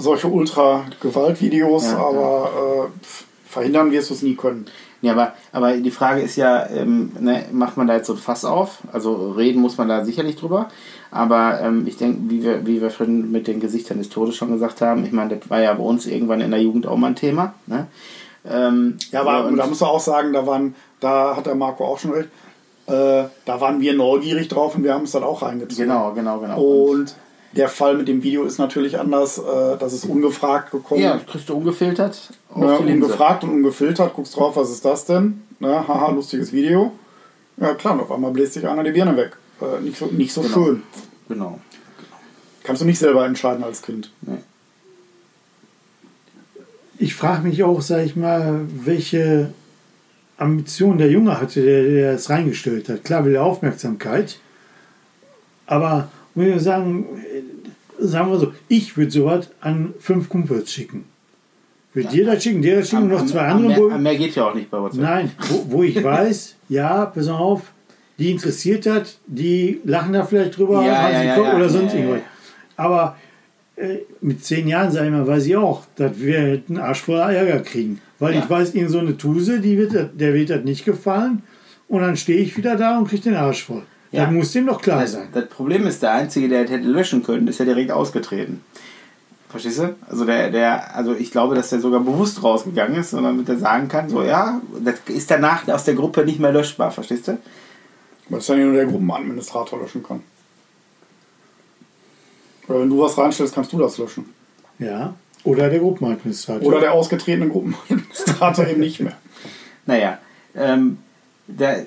solche 0.00 0.28
Ultra-Gewalt-Videos, 0.28 1.84
Ja, 1.86 1.98
aber 1.98 2.88
Äh, 2.94 3.04
pf, 3.04 3.24
verhindern 3.48 3.90
wirst 3.90 4.10
du 4.10 4.14
es 4.14 4.22
nie 4.22 4.34
können. 4.36 4.66
Ja, 5.02 5.12
aber, 5.12 5.34
aber 5.52 5.76
die 5.76 5.90
Frage 5.90 6.22
ist 6.22 6.36
ja, 6.36 6.66
ähm, 6.70 7.12
ne, 7.20 7.46
macht 7.52 7.76
man 7.76 7.86
da 7.86 7.94
jetzt 7.94 8.06
so 8.06 8.14
ein 8.14 8.18
Fass 8.18 8.44
auf? 8.44 8.78
Also 8.92 9.32
reden 9.32 9.60
muss 9.60 9.76
man 9.76 9.88
da 9.88 10.04
sicherlich 10.04 10.36
drüber. 10.36 10.70
Aber 11.16 11.60
ähm, 11.60 11.86
ich 11.86 11.96
denke, 11.96 12.30
wie 12.30 12.42
wir, 12.42 12.66
wie 12.66 12.80
wir 12.80 12.90
schon 12.90 13.30
mit 13.30 13.46
den 13.46 13.60
Gesichtern 13.60 13.98
des 13.98 14.08
Todes 14.08 14.36
schon 14.36 14.52
gesagt 14.52 14.80
haben, 14.80 15.04
ich 15.04 15.12
meine, 15.12 15.36
das 15.36 15.48
war 15.50 15.60
ja 15.60 15.72
bei 15.74 15.82
uns 15.82 16.06
irgendwann 16.06 16.40
in 16.40 16.50
der 16.50 16.60
Jugend 16.62 16.86
auch 16.86 16.96
mal 16.96 17.08
ein 17.08 17.16
Thema. 17.16 17.54
Ne? 17.66 17.86
Ähm, 18.48 18.96
Ja, 19.10 19.22
aber 19.22 19.50
da 19.56 19.66
musst 19.66 19.80
du 19.80 19.86
auch 19.86 20.00
sagen, 20.00 20.32
da 20.32 20.46
waren, 20.46 20.74
da 21.00 21.36
hat 21.36 21.46
der 21.46 21.54
Marco 21.54 21.84
auch 21.84 21.98
schon 21.98 22.12
recht, 22.12 22.28
äh, 22.86 23.24
da 23.44 23.60
waren 23.60 23.80
wir 23.80 23.94
neugierig 23.94 24.48
drauf 24.48 24.76
und 24.76 24.84
wir 24.84 24.94
haben 24.94 25.04
es 25.04 25.12
dann 25.12 25.24
auch 25.24 25.42
reingezogen. 25.42 25.88
Genau, 25.88 26.12
genau, 26.12 26.38
genau. 26.38 26.60
Und 26.60 27.14
der 27.52 27.68
Fall 27.68 27.96
mit 27.96 28.06
dem 28.06 28.22
Video 28.22 28.44
ist 28.44 28.58
natürlich 28.58 28.98
anders, 28.98 29.38
äh, 29.38 29.76
das 29.78 29.92
ist 29.92 30.04
ungefragt 30.04 30.70
gekommen. 30.70 31.00
ja, 31.00 31.18
kriegst 31.26 31.48
du 31.48 31.56
ungefiltert 31.56 32.30
Linse. 32.54 33.06
ungefragt 33.06 33.44
und 33.44 33.50
ungefiltert, 33.50 34.14
guckst 34.14 34.36
drauf, 34.36 34.56
was 34.56 34.70
ist 34.70 34.84
das 34.84 35.04
denn? 35.06 35.42
Ne, 35.58 35.88
haha, 35.88 36.10
lustiges 36.10 36.52
Video. 36.52 36.92
Ja 37.56 37.74
klar, 37.74 37.94
und 37.94 38.00
auf 38.00 38.12
einmal 38.12 38.30
bläst 38.30 38.52
sich 38.52 38.68
einer 38.68 38.84
die 38.84 38.90
Birne 38.92 39.16
weg. 39.16 39.36
Äh, 39.60 39.80
nicht 39.82 39.96
so, 39.98 40.06
nicht 40.06 40.32
so 40.32 40.42
Genau. 40.42 40.54
schön. 40.54 40.82
Genau. 41.28 41.60
Kannst 42.62 42.82
du 42.82 42.86
nicht 42.86 42.98
selber 42.98 43.24
entscheiden 43.26 43.62
als 43.64 43.82
Kind. 43.82 44.10
Nee. 44.22 44.38
Ich 46.98 47.14
frage 47.14 47.46
mich 47.46 47.62
auch, 47.62 47.80
sag 47.82 48.04
ich 48.04 48.16
mal, 48.16 48.60
welche 48.84 49.52
Ambition 50.38 50.98
der 50.98 51.10
Junge 51.10 51.40
hatte, 51.40 51.62
der, 51.62 51.82
der 51.84 52.12
das 52.14 52.30
reingestellt 52.30 52.88
hat. 52.88 53.04
Klar 53.04 53.24
will 53.24 53.34
er 53.34 53.42
Aufmerksamkeit, 53.44 54.38
aber 55.66 56.10
muss 56.34 56.46
ich 56.46 56.62
sagen, 56.62 57.06
äh, 57.20 57.42
sagen 58.04 58.30
wir 58.30 58.38
so, 58.38 58.52
ich 58.68 58.96
würde 58.96 59.10
sowas 59.10 59.50
an 59.60 59.94
fünf 59.98 60.28
Kumpels 60.28 60.72
schicken. 60.72 61.04
Würde 61.94 62.08
dir 62.10 62.26
das 62.26 62.42
schicken, 62.42 62.60
dir 62.60 62.76
das 62.80 62.90
schicken, 62.90 63.08
noch 63.08 63.24
zwei 63.24 63.46
andere. 63.46 63.68
mehr, 63.68 63.78
wo- 63.78 63.98
mehr 63.98 64.16
geht 64.16 64.34
ja 64.34 64.48
auch 64.50 64.54
nicht 64.54 64.70
bei 64.70 64.78
WhatsApp. 64.80 65.00
Nein, 65.02 65.32
wo, 65.48 65.64
wo 65.68 65.82
ich 65.82 66.02
weiß, 66.04 66.54
ja, 66.68 67.06
pass 67.06 67.28
auf, 67.28 67.72
die 68.18 68.30
interessiert 68.30 68.86
hat, 68.86 69.18
die 69.26 69.80
lachen 69.84 70.12
da 70.12 70.24
vielleicht 70.24 70.56
drüber, 70.56 70.82
Ja, 70.84 71.10
ja, 71.10 71.22
ja, 71.22 71.54
oder 71.54 71.68
sonst 71.68 71.94
irgendwas. 71.94 72.20
Aber 72.76 73.16
äh, 73.76 73.98
mit 74.20 74.44
zehn 74.44 74.68
Jahren, 74.68 74.90
sag 74.90 75.04
ich 75.04 75.10
mal, 75.10 75.26
weiß 75.26 75.46
ich 75.46 75.56
auch, 75.56 75.82
dass 75.96 76.18
wir 76.18 76.62
einen 76.68 76.78
Arsch 76.78 77.02
voller 77.02 77.30
Ärger 77.30 77.60
kriegen. 77.60 78.00
Weil 78.18 78.36
ich 78.36 78.48
weiß, 78.48 78.74
irgend 78.74 78.90
so 78.90 78.98
eine 78.98 79.16
Tuse, 79.18 79.60
die 79.60 79.76
wird, 79.76 79.92
der 80.18 80.34
wird 80.34 80.48
das 80.50 80.64
nicht 80.64 80.84
gefallen. 80.84 81.42
Und 81.88 82.00
dann 82.00 82.16
stehe 82.16 82.40
ich 82.40 82.56
wieder 82.56 82.76
da 82.76 82.98
und 82.98 83.08
kriege 83.08 83.22
den 83.22 83.36
Arsch 83.36 83.64
voll. 83.64 83.82
Ja. 84.12 84.24
Das 84.24 84.32
muss 84.32 84.52
dem 84.52 84.66
doch 84.66 84.80
klar 84.80 85.02
Das, 85.02 85.12
sein. 85.12 85.28
das 85.32 85.46
Problem 85.48 85.86
ist, 85.86 86.02
der 86.02 86.12
Einzige, 86.12 86.48
der 86.48 86.60
hätte 86.60 86.76
löschen 86.78 87.22
können, 87.22 87.46
ist 87.48 87.58
ja 87.58 87.64
direkt 87.66 87.90
ausgetreten. 87.90 88.62
Verstehst 89.48 89.78
du? 89.78 89.94
Also 90.08 90.24
der, 90.24 90.50
der, 90.50 90.96
also 90.96 91.14
ich 91.14 91.30
glaube, 91.30 91.54
dass 91.54 91.70
der 91.70 91.80
sogar 91.80 92.00
bewusst 92.00 92.42
rausgegangen 92.42 92.98
ist, 92.98 93.10
sondern 93.10 93.34
damit 93.36 93.48
er 93.48 93.58
sagen 93.58 93.88
kann, 93.88 94.08
so 94.08 94.22
ja, 94.22 94.60
das 94.82 94.94
ist 95.06 95.30
danach 95.30 95.68
aus 95.68 95.84
der 95.84 95.94
Gruppe 95.94 96.24
nicht 96.24 96.40
mehr 96.40 96.52
löschbar, 96.52 96.90
verstehst 96.90 97.28
du? 97.28 97.38
Weil 98.28 98.40
es 98.40 98.46
dann 98.46 98.58
ja 98.58 98.64
nur 98.64 98.74
der 98.74 98.86
Gruppenadministrator 98.86 99.78
löschen 99.80 100.02
kann. 100.02 100.22
Oder 102.68 102.80
wenn 102.80 102.90
du 102.90 103.00
was 103.00 103.16
reinstellst, 103.16 103.54
kannst 103.54 103.72
du 103.72 103.78
das 103.78 103.98
löschen. 103.98 104.32
Ja. 104.78 105.14
Oder 105.44 105.70
der 105.70 105.78
Gruppenadministrator. 105.78 106.66
Oder 106.66 106.80
der 106.80 106.92
ausgetretene 106.92 107.48
Gruppenadministrator 107.48 108.66
eben 108.66 108.80
nicht 108.80 109.00
mehr. 109.00 109.16
Naja, 109.88 110.18
ähm, 110.56 110.98
der, 111.46 111.86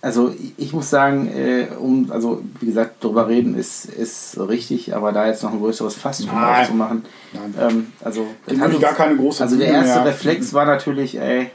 also 0.00 0.34
ich, 0.56 0.72
muss 0.72 0.90
sagen, 0.90 1.28
äh, 1.32 1.68
um, 1.78 2.10
also 2.10 2.42
wie 2.58 2.66
gesagt, 2.66 3.04
drüber 3.04 3.28
reden 3.28 3.56
ist, 3.56 3.84
ist 3.84 4.36
richtig, 4.40 4.96
aber 4.96 5.12
da 5.12 5.28
jetzt 5.28 5.44
noch 5.44 5.52
ein 5.52 5.60
größeres 5.60 5.94
Fass 5.94 6.22
aufzumachen, 6.28 7.04
Nein. 7.32 7.54
ähm, 7.60 7.92
also 8.02 8.26
uns- 8.48 8.80
gar 8.80 8.94
keine 8.94 9.14
große 9.16 9.44
Also 9.44 9.56
der 9.58 9.68
erste 9.68 10.00
mehr. 10.00 10.06
Reflex 10.06 10.52
war 10.54 10.64
natürlich, 10.64 11.20
ey, 11.20 11.52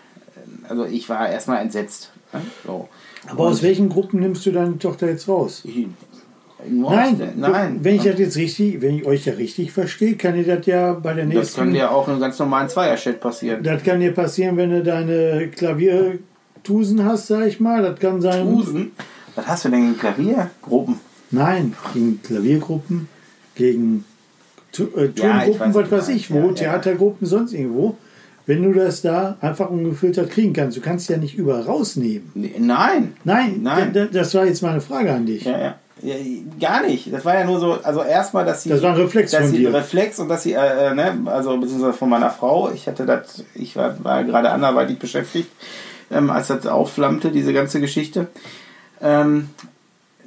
also 0.70 0.86
ich 0.86 1.10
war 1.10 1.28
erstmal 1.28 1.62
entsetzt. 1.62 2.12
So. 2.66 2.88
Aber 3.28 3.44
aus 3.46 3.62
welchen 3.62 3.90
Gruppen 3.90 4.20
nimmst 4.20 4.46
du 4.46 4.52
deine 4.52 4.78
Tochter 4.80 5.08
jetzt 5.10 5.28
raus? 5.28 5.64
Nein, 6.68 7.34
nein. 7.38 7.80
Wenn 7.82 7.96
ich 7.96 8.04
das 8.04 8.20
jetzt 8.20 8.38
richtig, 8.38 8.82
wenn 8.82 8.98
ich 8.98 9.06
euch 9.06 9.26
ja 9.26 9.34
richtig 9.34 9.72
verstehe, 9.72 10.16
kann 10.16 10.36
dir 10.36 10.44
das 10.44 10.66
ja 10.68 10.94
bei 10.94 11.14
der 11.14 11.26
das 11.26 11.34
nächsten. 11.34 11.60
kann 11.62 11.74
dir 11.74 11.92
auch 11.92 12.08
im 12.08 12.20
ganz 12.20 12.38
normalen 12.38 12.70
Zweier-Chat 12.70 13.20
passieren. 13.20 13.64
Das 13.64 13.84
kann 13.84 14.00
dir 14.00 14.14
passieren, 14.14 14.58
wenn 14.58 14.70
du 14.70 14.84
deine 14.84 15.50
Klaviertusen 15.50 17.04
hast, 17.06 17.28
sag 17.28 17.48
ich 17.48 17.60
mal. 17.60 17.82
Das 17.82 18.00
kann 18.00 18.22
sein. 18.22 18.48
Usen. 18.48 18.92
Was 19.36 19.48
hast 19.48 19.66
du 19.66 19.70
denn 19.70 19.82
gegen 19.82 19.98
Klaviergruppen? 19.98 21.00
Nein, 21.32 21.74
gegen 21.94 22.22
Klaviergruppen, 22.22 23.08
gegen 23.56 24.06
Tu- 24.72 24.88
äh, 24.96 25.10
Ja, 25.16 25.44
Turngruppen, 25.44 25.74
weiß, 25.74 25.76
was 25.76 25.92
weiß 25.92 26.10
ich 26.10 26.32
wo, 26.32 26.38
ja, 26.40 26.46
ja. 26.48 26.54
Theatergruppen, 26.54 27.26
sonst 27.28 27.54
irgendwo. 27.54 27.98
Wenn 28.46 28.64
du 28.64 28.74
das 28.74 29.02
da 29.02 29.38
einfach 29.42 29.70
ungefiltert 29.70 30.30
kriegen 30.32 30.54
kannst, 30.54 30.76
du 30.78 30.82
kannst 30.82 31.10
ja 31.10 31.18
nicht 31.18 31.36
überall 31.38 31.62
rausnehmen. 31.62 32.32
Nein. 32.36 33.14
Nein, 33.24 33.60
Nein. 33.62 33.94
da- 33.94 34.06
da- 34.06 34.12
das 34.12 34.34
war 34.34 34.46
jetzt 34.46 34.62
meine 34.64 34.82
Frage 34.82 35.14
an 35.14 35.26
dich. 35.26 35.44
Ja, 35.46 35.60
ja. 35.60 35.76
Ja, 36.04 36.16
gar 36.60 36.82
nicht. 36.88 37.14
Das 37.14 37.24
war 37.26 37.36
ja 37.36 37.44
nur 37.46 37.60
so, 37.60 37.74
also 37.84 38.02
erstmal, 38.02 38.44
dass 38.44 38.64
sie. 38.64 38.70
Das 38.70 38.82
war 38.82 38.90
ein 38.96 39.00
Reflex 39.00 39.30
dass 39.32 39.42
von 39.42 39.52
sie, 39.52 39.58
dir. 39.60 39.68
Ein 39.70 39.76
Reflex 39.76 40.18
und 40.18 40.30
dass 40.30 40.42
sie, 40.42 40.54
äh, 40.54 40.88
äh, 40.88 40.96
ne, 40.96 41.16
also 41.26 41.56
beziehungsweise 41.60 41.94
von 41.94 42.10
meiner 42.10 42.32
Frau, 42.32 42.72
ich 42.72 42.88
hatte 42.88 43.06
das, 43.06 43.44
ich 43.54 43.76
war, 43.76 44.04
war 44.04 44.24
gerade 44.24 44.50
anderweitig 44.50 44.98
beschäftigt, 44.98 45.52
ähm, 46.10 46.32
als 46.32 46.48
das 46.48 46.66
aufflammte, 46.66 47.30
diese 47.30 47.54
ganze 47.54 47.80
Geschichte. 47.80 48.28
Ähm, 49.00 49.50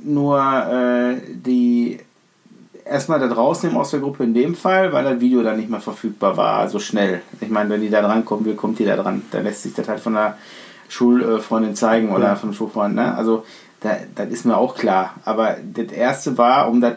nur 0.03 0.39
äh, 0.41 1.17
die 1.45 1.99
erstmal 2.85 3.19
da 3.21 3.33
rausnehmen 3.33 3.77
aus 3.79 3.91
der 3.91 4.01
Gruppe 4.01 4.25
in 4.25 4.35
dem 4.35 4.55
Fall, 4.55 4.93
weil 4.93 5.05
das 5.05 5.21
Video 5.21 5.43
dann 5.43 5.57
nicht 5.57 5.71
mehr 5.71 5.81
verfügbar 5.81 6.37
war, 6.37 6.69
so 6.69 6.79
schnell. 6.79 7.23
Ich 7.41 7.49
meine, 7.51 7.71
wenn 7.71 7.81
die 7.81 7.91
da 7.91 8.03
dran 8.03 8.25
kommen 8.25 8.45
will, 8.45 8.55
kommt 8.55 8.79
die 8.79 8.85
da 8.85 8.97
dran. 8.97 9.23
Dann 9.31 9.45
lässt 9.45 9.63
sich 9.63 9.75
das 9.75 9.89
halt 9.89 10.01
von 10.01 10.15
der 10.15 10.37
Schulfreundin 10.89 11.75
zeigen 11.75 12.11
oder 12.15 12.25
Ja. 12.29 12.37
vom 12.37 12.53
Schulfreund. 12.53 12.95
Ne? 12.95 13.15
Also 13.17 13.45
da, 13.81 13.97
das 14.15 14.29
ist 14.29 14.45
mir 14.45 14.57
auch 14.57 14.75
klar. 14.77 15.15
Aber 15.25 15.57
das 15.75 15.93
erste 15.93 16.39
war, 16.39 16.69
um 16.69 16.81
das 16.81 16.95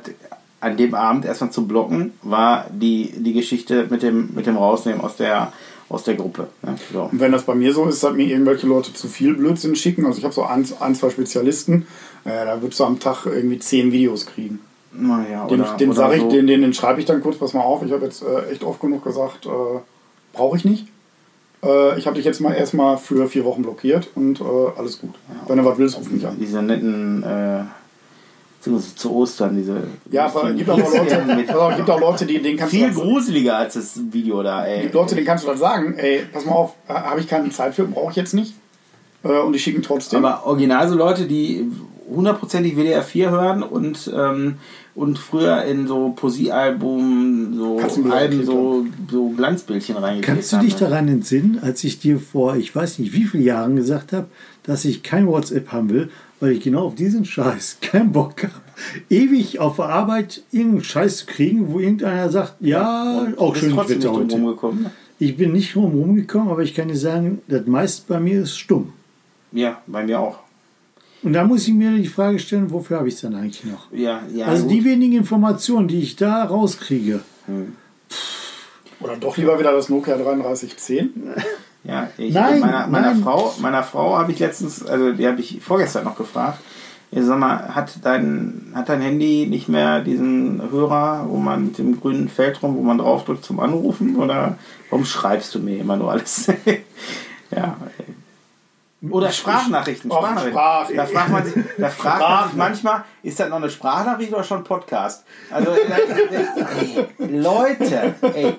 an 0.59 0.75
dem 0.77 0.95
Abend 0.95 1.25
erstmal 1.25 1.51
zu 1.51 1.67
blocken, 1.67 2.13
war 2.21 2.65
die, 2.71 3.13
die 3.17 3.33
Geschichte 3.33 3.87
mit 3.89 4.01
dem, 4.03 4.29
mit 4.33 4.45
dem 4.47 4.57
Rausnehmen 4.57 5.01
aus 5.01 5.15
der, 5.15 5.51
aus 5.89 6.03
der 6.03 6.15
Gruppe. 6.15 6.47
Ne? 6.63 6.75
So. 6.91 7.03
Und 7.03 7.19
wenn 7.19 7.31
das 7.31 7.43
bei 7.43 7.55
mir 7.55 7.73
so 7.73 7.85
ist, 7.85 8.03
dass 8.03 8.13
mir 8.13 8.27
irgendwelche 8.27 8.67
Leute 8.67 8.93
zu 8.93 9.07
viel 9.07 9.35
Blödsinn 9.35 9.75
schicken, 9.75 10.05
also 10.05 10.17
ich 10.17 10.23
habe 10.23 10.33
so 10.33 10.43
ein, 10.43 10.65
ein, 10.79 10.95
zwei 10.95 11.09
Spezialisten, 11.11 11.87
äh, 12.25 12.45
da 12.45 12.61
würdest 12.61 12.79
du 12.79 12.85
am 12.85 12.99
Tag 12.99 13.25
irgendwie 13.25 13.59
zehn 13.59 13.91
Videos 13.91 14.25
kriegen. 14.25 14.59
Naja, 14.91 15.45
Den, 15.47 15.61
oder, 15.61 15.77
den, 15.77 15.91
oder 15.91 16.13
ich, 16.13 16.21
so. 16.21 16.29
den, 16.29 16.47
den, 16.47 16.61
den 16.61 16.73
schreibe 16.73 16.99
ich 16.99 17.05
dann 17.05 17.21
kurz, 17.21 17.37
pass 17.37 17.53
mal 17.53 17.61
auf, 17.61 17.83
ich 17.83 17.91
habe 17.91 18.05
jetzt 18.05 18.23
äh, 18.23 18.51
echt 18.51 18.63
oft 18.63 18.79
genug 18.79 19.03
gesagt, 19.03 19.45
äh, 19.45 19.49
brauche 20.33 20.57
ich 20.57 20.65
nicht. 20.65 20.87
Äh, 21.63 21.97
ich 21.97 22.07
habe 22.07 22.15
dich 22.15 22.25
jetzt 22.25 22.39
mal 22.39 22.53
erstmal 22.53 22.97
für 22.97 23.27
vier 23.27 23.45
Wochen 23.45 23.61
blockiert 23.61 24.09
und 24.15 24.39
äh, 24.41 24.43
alles 24.77 24.99
gut. 24.99 25.15
Wenn 25.47 25.57
du 25.57 25.65
was 25.65 25.77
willst, 25.77 25.97
ruf 25.97 26.09
mich 26.09 26.25
an. 26.25 26.37
diese 26.39 26.61
netten 26.61 27.23
äh, 27.23 27.63
beziehungsweise 28.59 28.95
zu 28.95 29.15
Ostern, 29.15 29.55
diese 29.57 29.83
Ja, 30.11 30.25
aber 30.25 30.49
es 30.49 30.57
gibt 30.57 30.69
auch 30.69 30.77
Leute, 30.77 31.23
also, 31.47 31.69
es 31.69 31.77
gibt 31.77 31.89
auch 31.89 31.99
Leute, 31.99 32.25
die, 32.25 32.41
denen 32.41 32.57
kannst 32.57 32.73
viel 32.73 32.89
du 32.89 32.95
das, 32.95 33.03
gruseliger 33.03 33.57
als 33.57 33.73
das 33.75 33.99
Video 34.11 34.43
da, 34.43 34.65
ey. 34.65 34.83
gibt 34.83 34.93
Leute, 34.93 35.15
denen 35.15 35.27
kannst 35.27 35.43
du 35.43 35.49
dann 35.49 35.57
sagen, 35.57 35.95
ey, 35.97 36.21
pass 36.31 36.45
mal 36.45 36.53
auf, 36.53 36.73
habe 36.87 37.19
ich 37.19 37.27
keine 37.27 37.49
Zeit 37.49 37.75
für, 37.75 37.85
brauche 37.85 38.11
ich 38.11 38.17
jetzt 38.17 38.33
nicht. 38.33 38.55
Äh, 39.23 39.39
und 39.39 39.53
die 39.53 39.59
schicken 39.59 39.81
trotzdem. 39.81 40.23
Aber 40.23 40.45
original 40.45 40.87
so 40.87 40.95
Leute, 40.95 41.25
die 41.25 41.65
hundertprozentig 42.09 42.75
WDR 42.75 43.03
4 43.03 43.31
hören 43.31 43.63
und, 43.63 44.11
ähm, 44.15 44.55
und 44.95 45.19
früher 45.19 45.63
in 45.63 45.87
so 45.87 46.09
Poesiealbum, 46.15 47.53
so 47.55 47.79
Alben, 48.09 48.45
so, 48.45 48.85
so 49.11 49.29
Glanzbildchen 49.29 49.97
reingeklebt 49.97 50.25
Kannst 50.25 50.53
du 50.53 50.57
dich 50.57 50.73
ne? 50.73 50.79
daran 50.87 51.07
entsinnen, 51.07 51.59
als 51.61 51.83
ich 51.83 51.99
dir 51.99 52.19
vor, 52.19 52.55
ich 52.55 52.75
weiß 52.75 52.99
nicht 52.99 53.13
wie 53.13 53.23
vielen 53.25 53.43
Jahren 53.43 53.75
gesagt 53.75 54.13
habe, 54.13 54.27
dass 54.63 54.85
ich 54.85 55.03
kein 55.03 55.27
WhatsApp 55.27 55.71
haben 55.71 55.89
will, 55.89 56.09
weil 56.39 56.51
ich 56.51 56.61
genau 56.61 56.85
auf 56.85 56.95
diesen 56.95 57.25
Scheiß 57.25 57.77
keinen 57.81 58.11
Bock 58.11 58.43
habe, 58.43 58.53
ewig 59.09 59.59
auf 59.59 59.77
der 59.77 59.85
Arbeit 59.85 60.43
irgendeinen 60.51 60.83
Scheiß 60.83 61.17
zu 61.17 61.25
kriegen, 61.25 61.71
wo 61.73 61.79
irgendeiner 61.79 62.29
sagt, 62.29 62.55
ja, 62.59 63.21
Und 63.21 63.37
auch 63.37 63.55
schön 63.55 63.75
Wetter 63.75 64.11
heute. 64.11 64.35
rumgekommen. 64.35 64.83
ne? 64.83 64.91
Ich 65.19 65.35
bin 65.35 65.51
nicht 65.51 65.75
rum 65.75 65.93
rumgekommen, 65.93 66.49
aber 66.49 66.61
ich 66.61 66.75
kann 66.75 66.89
dir 66.89 66.97
sagen, 66.97 67.41
das 67.47 67.65
meiste 67.65 68.03
bei 68.07 68.19
mir 68.19 68.41
ist 68.43 68.57
stumm. 68.57 68.93
Ja, 69.51 69.81
bei 69.87 70.03
mir 70.03 70.19
auch. 70.19 70.39
Und 71.27 71.33
da 71.33 71.43
muss 71.43 71.67
ich 71.67 71.73
mir 71.73 71.91
die 71.91 72.07
Frage 72.07 72.39
stellen, 72.39 72.71
wofür 72.71 72.99
habe 72.99 73.09
ich 73.09 73.15
es 73.15 73.21
dann 73.21 73.35
eigentlich 73.35 73.65
noch? 73.65 73.91
Ja, 73.91 74.21
ja. 74.33 74.45
also 74.45 74.63
gut. 74.63 74.71
die 74.71 74.85
wenigen 74.85 75.17
Informationen, 75.17 75.89
die 75.89 75.99
ich 75.99 76.15
da 76.15 76.45
rauskriege, 76.45 77.19
Oder 79.01 79.17
doch 79.17 79.35
lieber 79.35 79.59
wieder 79.59 79.73
das 79.73 79.89
Nokia 79.89 80.15
3310. 80.15 81.33
Ja, 81.83 82.09
ich, 82.17 82.33
Nein, 82.33 82.61
meiner, 82.61 82.87
meiner 82.87 83.13
nein. 83.13 83.23
Frau, 83.23 83.53
meiner 83.59 83.83
Frau 83.83 84.17
habe 84.17 84.31
ich 84.31 84.39
letztens, 84.39 84.85
also 84.85 85.11
die 85.11 85.27
habe 85.27 85.41
ich 85.41 85.59
vorgestern 85.61 86.05
noch 86.05 86.15
gefragt, 86.15 86.59
Ja, 87.11 87.21
sag 87.21 87.39
mal, 87.39 87.75
hat 87.75 87.97
dein, 88.03 88.71
hat 88.73 88.87
dein 88.87 89.01
Handy 89.01 89.47
nicht 89.49 89.67
mehr 89.67 89.99
diesen 89.99 90.61
Hörer, 90.71 91.25
wo 91.27 91.35
man 91.35 91.65
mit 91.65 91.77
dem 91.77 91.99
grünen 91.99 92.29
Feld 92.29 92.63
rum, 92.63 92.77
wo 92.77 92.83
man 92.83 92.99
draufdrückt 92.99 93.43
zum 93.43 93.59
Anrufen? 93.59 94.15
Oder 94.15 94.57
warum 94.89 95.03
schreibst 95.03 95.53
du 95.55 95.59
mir 95.59 95.77
immer 95.77 95.97
nur 95.97 96.09
alles? 96.09 96.47
ja. 97.51 97.75
Oder 99.09 99.31
Sprachnachrichten. 99.31 100.11
Och, 100.11 100.17
Sprachnachrichten. 100.17 100.53
Sprach- 100.53 100.95
da 100.95 101.05
fragt 101.05 101.29
man 101.29 101.45
sich, 101.45 101.53
da 101.77 101.89
fragt 102.01 102.19
man 102.21 102.47
sich 102.47 102.57
manchmal, 102.57 103.03
ist 103.21 103.39
das 103.39 103.49
noch 103.49 103.57
eine 103.57 103.69
Sprachnachricht 103.69 104.33
oder 104.33 104.43
schon 104.43 104.59
ein 104.59 104.63
Podcast? 104.63 105.23
Also, 105.51 105.71
ey, 105.71 107.27
Leute, 107.29 108.15
ey, 108.33 108.55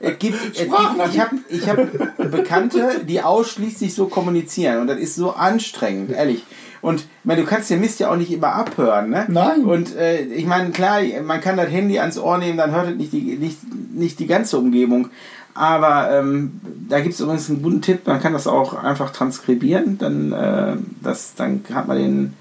es 0.00 0.18
gibt, 0.18 0.44
es 0.44 0.58
gibt, 0.58 0.72
ich 1.12 1.20
habe 1.20 1.36
ich 1.48 1.68
hab 1.68 2.30
Bekannte, 2.30 3.00
die 3.04 3.22
ausschließlich 3.22 3.94
so 3.94 4.06
kommunizieren 4.06 4.80
und 4.80 4.86
das 4.86 4.98
ist 4.98 5.16
so 5.16 5.32
anstrengend, 5.32 6.12
ehrlich. 6.12 6.44
Und 6.80 7.06
meine, 7.22 7.42
du 7.42 7.46
kannst 7.46 7.70
den 7.70 7.80
Mist 7.80 8.00
ja 8.00 8.10
auch 8.10 8.16
nicht 8.16 8.32
immer 8.32 8.54
abhören, 8.54 9.08
ne? 9.10 9.24
Nein. 9.28 9.64
Und 9.64 9.94
äh, 9.94 10.22
ich 10.22 10.46
meine, 10.46 10.70
klar, 10.70 11.00
man 11.24 11.40
kann 11.40 11.56
das 11.56 11.68
Handy 11.70 12.00
ans 12.00 12.18
Ohr 12.18 12.38
nehmen, 12.38 12.58
dann 12.58 12.72
hört 12.72 12.88
es 12.88 12.96
nicht 12.96 13.12
die, 13.12 13.36
nicht, 13.36 13.58
nicht 13.92 14.18
die 14.18 14.26
ganze 14.26 14.58
Umgebung. 14.58 15.10
Aber 15.54 16.10
ähm, 16.10 16.60
da 16.88 17.00
gibt 17.00 17.14
es 17.14 17.20
übrigens 17.20 17.50
einen 17.50 17.62
guten 17.62 17.82
Tipp, 17.82 18.06
man 18.06 18.20
kann 18.20 18.32
das 18.32 18.46
auch 18.46 18.74
einfach 18.74 19.10
transkribieren, 19.10 19.98
dann, 19.98 20.32
äh, 20.32 20.76
das, 21.02 21.34
dann 21.34 21.62
hat 21.72 21.88
man 21.88 21.98
den 21.98 22.34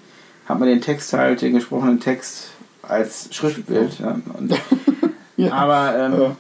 hat 0.48 0.60
man 0.60 0.68
den 0.68 0.82
Text 0.82 1.14
halt, 1.14 1.42
den 1.42 1.54
gesprochenen 1.54 2.00
Text 2.00 2.50
als 2.84 3.30
Schriftbild. 3.32 4.00
Ja. 4.00 4.16
Und, 4.38 4.54
Ja. 5.38 5.54
Aber 5.54 5.98
ähm, 5.98 6.14
Ja. 6.22 6.36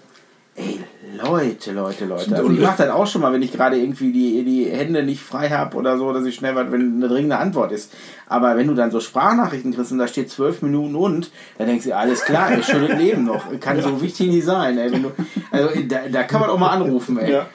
ey, 0.56 0.80
Leute, 1.18 1.72
Leute, 1.72 2.06
Leute. 2.06 2.36
Also 2.36 2.48
und- 2.48 2.56
ich 2.56 2.62
mache 2.62 2.78
das 2.84 2.90
auch 2.90 3.08
schon 3.08 3.22
mal, 3.22 3.34
wenn 3.34 3.42
ich 3.42 3.52
gerade 3.52 3.78
irgendwie 3.78 4.12
die, 4.12 4.44
die 4.44 4.66
Hände 4.66 5.04
nicht 5.04 5.22
frei 5.22 5.50
habe 5.50 5.76
oder 5.78 5.98
so, 5.98 6.14
dass 6.14 6.26
ich 6.26 6.36
schnell 6.36 6.56
was, 6.56 6.72
wenn 6.72 6.96
eine 6.96 7.08
dringende 7.08 7.38
Antwort 7.38 7.72
ist. 7.72 7.92
Aber 8.28 8.56
wenn 8.58 8.68
du 8.68 8.74
dann 8.74 8.92
so 8.92 9.00
Sprachnachrichten 9.00 9.74
kriegst 9.74 9.92
und 9.92 9.98
da 9.98 10.08
steht 10.08 10.30
zwölf 10.30 10.62
Minuten 10.62 10.96
und, 10.96 11.32
dann 11.58 11.68
denkst 11.68 11.86
du, 11.86 11.96
alles 11.96 12.24
klar, 12.24 12.52
ey, 12.52 12.64
schönes 12.64 12.98
Leben 12.98 13.26
noch. 13.26 13.44
Kann 13.60 13.82
so 13.82 14.02
wichtig 14.02 14.30
nicht 14.30 14.46
sein. 14.46 14.78
Ey, 14.78 14.92
du, 14.92 15.12
also 15.52 15.70
da, 15.88 16.00
da 16.12 16.24
kann 16.24 16.42
man 16.42 16.50
auch 16.50 16.60
mal 16.60 16.70
anrufen, 16.70 17.18
ey. 17.18 17.32
Ja. 17.34 17.46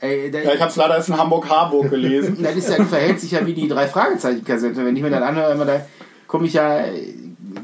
Ey, 0.00 0.30
Ja, 0.32 0.52
ich 0.54 0.60
habe 0.60 0.70
es 0.70 0.76
leider 0.76 0.96
erst 0.96 1.08
in 1.10 1.16
Hamburg-Harburg 1.18 1.90
gelesen. 1.90 2.38
das 2.42 2.56
ist 2.56 2.70
ja, 2.70 2.82
verhält 2.84 3.20
sich 3.20 3.30
ja 3.32 3.46
wie 3.46 3.54
die 3.54 3.68
drei 3.68 3.86
Fragezeichen-Kassette. 3.86 4.84
Wenn 4.84 4.96
ich 4.96 5.02
mir 5.02 5.10
das 5.10 5.22
anhöre, 5.22 5.52
immer, 5.52 5.64
da 5.64 5.86
komme 6.26 6.46
ich 6.46 6.54
ja, 6.54 6.86
ich 6.86 7.14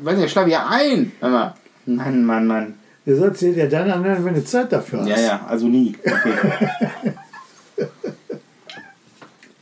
weiß 0.04 0.18
nicht, 0.18 0.30
schlafe 0.30 0.48
ich 0.48 0.54
ja 0.54 0.66
ein. 0.70 1.12
Mann, 1.86 2.24
Mann, 2.26 2.46
Mann. 2.46 2.74
Du 3.08 3.16
sollst 3.16 3.40
dir 3.40 3.54
ja 3.54 3.66
dann 3.66 3.90
anhören, 3.90 4.22
wenn 4.22 4.34
du 4.34 4.44
Zeit 4.44 4.70
dafür 4.70 5.00
hast. 5.00 5.08
Ja, 5.08 5.18
ja, 5.18 5.40
also 5.48 5.66
nie. 5.66 5.96
Okay. 5.98 7.14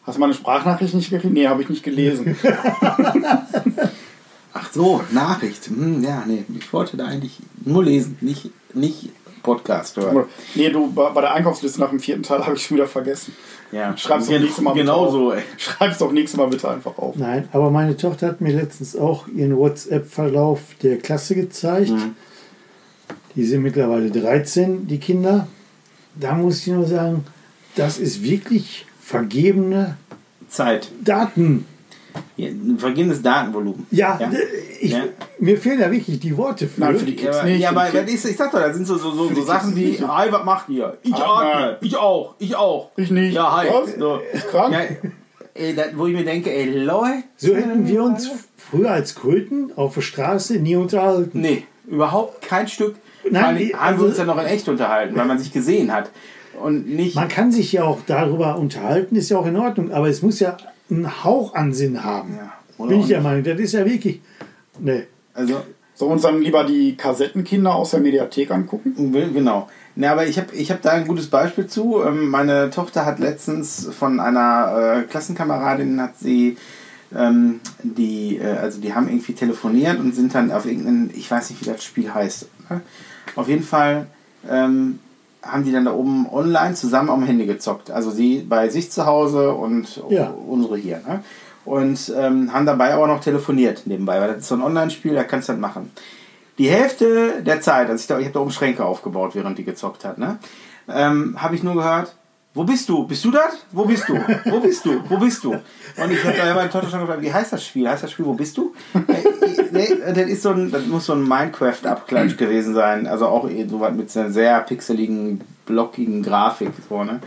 Hast 0.03 0.17
du 0.17 0.21
meine 0.21 0.35
Sprachnachricht 0.35 0.95
nicht 0.95 1.11
gekriegt? 1.11 1.33
Nee, 1.33 1.47
habe 1.47 1.63
ich 1.63 1.69
nicht 1.69 1.85
gelesen. 1.85 2.37
Ach 4.53 4.73
so, 4.73 5.01
Nachricht. 5.13 5.69
Hm, 5.69 6.03
ja, 6.03 6.25
nee, 6.27 6.45
ich 6.59 6.73
wollte 6.73 6.97
da 6.97 7.05
eigentlich 7.07 7.39
nur 7.65 7.85
lesen, 7.85 8.19
nicht, 8.21 8.51
nicht 8.75 9.11
Podcast 9.45 9.97
hören. 9.97 10.25
Nee, 10.57 10.71
du, 10.71 10.93
bei 10.93 11.21
der 11.21 11.33
Einkaufsliste 11.33 11.79
nach 11.79 11.91
dem 11.91 12.01
vierten 12.01 12.25
Teil 12.25 12.45
habe 12.45 12.57
ich 12.57 12.67
schon 12.67 12.79
wieder 12.79 12.89
vergessen. 12.89 13.33
Ja, 13.71 13.97
Schreib's 13.97 14.27
doch 14.27 14.41
nächstes 14.41 14.61
Mal 14.61 14.73
bitte 14.73 14.87
Genau 14.87 15.09
so, 15.09 15.33
ey. 15.33 15.43
Schreib's 15.57 15.99
doch 15.99 16.11
nächstes 16.11 16.37
Mal 16.37 16.49
bitte 16.49 16.69
einfach 16.69 16.99
auf. 16.99 17.15
Nein, 17.15 17.49
aber 17.53 17.71
meine 17.71 17.97
Tochter 17.97 18.27
hat 18.27 18.41
mir 18.41 18.57
letztens 18.57 18.97
auch 18.97 19.29
ihren 19.29 19.57
WhatsApp-Verlauf 19.57 20.75
der 20.83 20.99
Klasse 20.99 21.37
gezeigt. 21.37 21.91
Mhm. 21.91 22.17
Die 23.37 23.45
sind 23.45 23.63
mittlerweile 23.63 24.11
13, 24.11 24.87
die 24.87 24.99
Kinder. 24.99 25.47
Da 26.15 26.35
muss 26.35 26.61
ich 26.61 26.69
nur 26.73 26.87
sagen, 26.87 27.25
das 27.75 27.99
ist 27.99 28.23
wirklich 28.23 28.87
vergebene 29.01 29.97
Zeit. 30.49 30.91
Daten. 31.05 31.67
Ja, 32.39 32.49
ein 32.49 32.79
vergehendes 32.79 33.21
Datenvolumen. 33.21 33.87
Ja, 33.91 34.19
Ja. 34.21 34.31
Ich, 34.81 34.93
Ja. 34.93 35.05
mir 35.39 35.59
fehlen 35.59 35.81
da 35.81 35.91
wirklich 35.91 36.19
die 36.21 36.37
Worte 36.37 36.67
für. 36.69 36.81
Nein, 36.81 36.97
für 36.97 37.05
die 37.07 37.15
Ja, 37.17 37.21
Kids 37.23 37.37
aber, 37.37 37.49
nicht. 37.49 37.61
ja, 37.61 37.69
aber 37.71 37.91
ist, 38.09 38.25
ich 38.25 38.37
sag 38.37 38.53
doch, 38.53 38.59
da 38.61 38.73
sind 38.73 38.87
so, 38.87 38.97
so, 38.97 39.11
so, 39.13 39.29
die 39.29 39.35
so 39.35 39.43
Sachen 39.43 39.75
wie, 39.77 39.85
nicht 39.87 40.07
hi, 40.07 40.31
was 40.31 40.45
macht 40.45 40.69
ihr? 40.71 40.97
Ich 41.03 41.15
Atme. 41.15 41.79
ich 41.83 41.97
auch, 41.97 42.35
ich 42.39 42.55
auch. 42.57 42.91
Ich 42.97 43.11
nicht. 43.11 43.35
Ja, 43.35 43.57
hi. 43.57 43.69
Was? 43.71 43.95
So. 43.99 44.21
Ist 44.33 44.49
krank? 44.49 44.75
Ja, 44.75 44.81
ey, 45.55 45.75
das, 45.75 45.89
wo 45.97 46.07
ich 46.07 46.15
mir 46.15 46.25
denke, 46.25 46.51
ey, 46.51 46.71
Leute. 46.85 47.25
So 47.37 47.55
hätten 47.55 47.87
wir 47.87 48.03
uns 48.03 48.31
früher 48.57 48.91
als 48.93 49.15
Kröten 49.15 49.73
auf 49.77 49.95
der 49.95 50.03
Straße 50.03 50.55
nie 50.57 50.77
unterhalten. 50.77 51.41
Nee, 51.41 51.65
überhaupt 51.87 52.43
kein 52.43 52.69
Stück. 52.69 52.97
Nein, 53.31 53.57
die- 53.59 53.75
haben 53.75 53.81
also- 53.95 54.03
wir 54.03 54.09
uns 54.09 54.19
ja 54.19 54.25
noch 54.25 54.39
in 54.39 54.47
echt 54.47 54.69
unterhalten, 54.69 55.17
weil 55.17 55.27
man 55.27 55.39
sich 55.39 55.53
gesehen 55.53 55.93
hat. 55.93 56.11
Und 56.61 56.89
nicht. 56.89 57.15
Man 57.17 57.29
kann 57.29 57.53
sich 57.53 57.73
ja 57.73 57.85
auch 57.85 57.99
darüber 58.07 58.57
unterhalten, 58.59 59.15
ist 59.17 59.29
ja 59.29 59.37
auch 59.39 59.47
in 59.47 59.57
Ordnung, 59.57 59.93
aber 59.93 60.09
es 60.09 60.23
muss 60.23 60.41
ja 60.41 60.57
einen 60.91 61.25
Hauch 61.25 61.55
an 61.55 61.73
Sinn 61.75 62.03
haben. 62.03 62.39
Ja, 62.79 62.87
Bin 62.87 63.01
ich 63.01 63.09
der. 63.09 63.21
Meinung. 63.21 63.45
Das 63.45 63.59
ist 63.61 63.73
ja 63.73 63.85
wirklich. 63.85 64.21
Nee. 64.79 65.03
also, 65.35 65.63
Sollen 65.95 66.11
wir 66.11 66.13
uns 66.15 66.23
dann 66.23 66.43
lieber 66.43 66.65
die 66.65 66.95
Kassettenkinder 66.95 67.75
aus 67.75 67.93
der 67.93 68.01
Mediathek 68.01 68.51
angucken? 68.51 69.13
Genau. 69.33 69.67
Na, 69.95 70.13
aber 70.13 70.27
ich 70.27 70.39
habe 70.39 70.55
ich 70.55 70.71
hab 70.71 70.83
da 70.83 70.91
ein 70.91 71.07
gutes 71.07 71.29
Beispiel 71.29 71.67
zu. 71.69 72.03
Ähm, 72.07 72.29
Meine 72.29 72.69
Tochter 72.69 73.07
hat 73.07 73.19
letztens 73.19 73.89
von 73.99 74.21
einer 74.21 74.99
äh, 74.99 75.03
Klassenkameradin 75.05 75.99
hat 76.03 76.19
sie 76.19 76.59
ähm, 77.17 77.61
die, 77.83 78.37
äh, 78.37 78.45
also 78.61 78.79
die 78.81 78.93
haben 78.95 79.09
irgendwie 79.09 79.33
telefoniert 79.33 79.99
und 79.99 80.15
sind 80.15 80.35
dann 80.35 80.51
auf 80.53 80.67
irgendein, 80.67 81.11
ich 81.15 81.31
weiß 81.31 81.49
nicht, 81.51 81.63
wie 81.63 81.71
das 81.71 81.83
Spiel 81.83 82.13
heißt. 82.13 82.47
ne? 82.69 82.83
Auf 83.35 83.49
jeden 83.49 83.63
Fall 83.65 84.07
ähm, 84.49 85.01
haben 85.43 85.65
die 85.65 85.73
dann 85.73 85.85
da 85.85 85.93
oben 85.93 86.27
online 86.31 86.75
zusammen 86.75 87.11
am 87.11 87.25
Handy 87.25 87.47
gezockt. 87.47 87.91
Also 87.91 88.11
sie 88.11 88.39
bei 88.49 88.69
sich 88.69 88.91
zu 88.91 89.07
Hause 89.07 89.53
und 89.53 90.03
Ja. 90.09 90.31
unsere 90.47 90.77
hier. 90.77 90.99
Ne? 91.07 91.23
Und 91.65 92.13
ähm, 92.17 92.53
haben 92.53 92.67
dabei 92.67 92.95
aber 92.95 93.07
noch 93.09 93.21
telefoniert 93.21 93.83
nebenbei, 93.87 94.21
weil 94.21 94.29
das 94.29 94.39
ist 94.39 94.49
so 94.49 94.55
ein 94.55 94.63
Online-Spiel, 94.63 95.15
da 95.15 95.25
kannst 95.25 95.49
du 95.49 95.53
das 95.53 95.61
machen. 95.61 95.91
Die 96.59 96.71
Hälfte 96.71 97.43
der 97.43 97.61
Zeit, 97.61 97.91
also 97.91 98.01
ich, 98.01 98.07
da, 98.07 98.19
ich 98.19 98.25
habe 98.27 98.35
da 98.35 98.41
oben 98.41 98.53
Schränke 98.53 98.85
aufgebaut, 98.85 99.35
während 99.35 99.59
die 99.59 99.65
gezockt 99.65 100.05
hat, 100.05 100.17
ne? 100.19 100.39
ähm, 100.89 101.43
habe 101.43 101.55
ich 101.55 101.63
nur 101.63 101.75
gehört, 101.75 102.15
wo 102.57 102.65
bist 102.65 102.89
du? 102.89 103.07
Bist 103.07 103.23
du 103.23 103.31
das? 103.31 103.59
Wo 103.71 103.85
bist 103.85 104.09
du? 104.09 104.15
Wo 104.47 104.61
bist 104.61 104.85
du? 104.87 105.03
Wo 105.11 105.19
bist 105.19 105.45
du? 105.45 105.53
Und 105.53 106.11
ich 106.11 106.25
habe 106.25 106.37
da 106.39 106.55
meine 106.55 106.71
Tochter 106.71 106.89
schon 106.89 107.01
gefragt, 107.01 107.21
wie 107.21 107.33
heißt 107.33 107.53
das 107.53 107.63
Spiel? 107.63 107.87
Heißt 107.87 108.03
das 108.03 108.11
Spiel, 108.11 108.25
wo 108.25 108.33
bist 108.33 108.57
du? 108.57 108.75
Äh, 108.95 109.01
nee, 109.73 109.89
das, 110.15 110.27
ist 110.27 110.43
so 110.43 110.51
ein, 110.51 110.71
das 110.71 110.87
muss 110.87 111.05
so 111.05 111.13
ein 111.13 111.23
Minecraft-Abklatsch 111.23 112.37
gewesen 112.39 112.73
sein. 112.75 113.07
Also 113.07 113.27
auch 113.27 113.47
eh 113.51 113.67
so 113.69 113.79
was 113.81 113.95
mit 113.95 114.17
einer 114.17 114.31
sehr 114.31 114.59
pixeligen, 114.61 115.43
blockigen 115.67 116.23
Grafik. 116.23 116.71
So, 116.89 117.05
ne? 117.05 117.21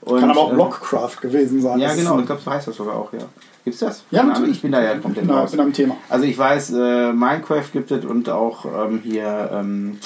Und, 0.00 0.20
Kann 0.20 0.30
aber 0.30 0.40
auch 0.40 0.48
ähm, 0.48 0.54
Blockcraft 0.54 1.16
gewesen 1.20 1.60
sein. 1.60 1.78
Ja, 1.78 1.94
genau, 1.94 2.18
ich 2.18 2.24
glaube, 2.24 2.40
so 2.42 2.50
heißt 2.50 2.68
das 2.68 2.76
sogar 2.76 2.96
auch, 2.96 3.12
ja. 3.12 3.26
Gibt's 3.64 3.80
das? 3.80 4.04
Ja, 4.10 4.22
natürlich. 4.22 4.56
Ich 4.56 4.62
bin 4.62 4.72
da 4.72 4.82
ja 4.82 4.96
komplett 4.96 5.26
Na, 5.26 5.40
raus. 5.40 5.50
bin 5.50 5.60
am 5.60 5.74
Thema. 5.74 5.98
Also 6.08 6.24
ich 6.24 6.38
weiß, 6.38 6.70
äh, 6.72 7.12
Minecraft 7.12 7.70
gibt 7.70 7.90
es 7.90 8.06
und 8.06 8.30
auch 8.30 8.64
ähm, 8.64 9.00
hier 9.04 9.50
ähm, 9.52 9.98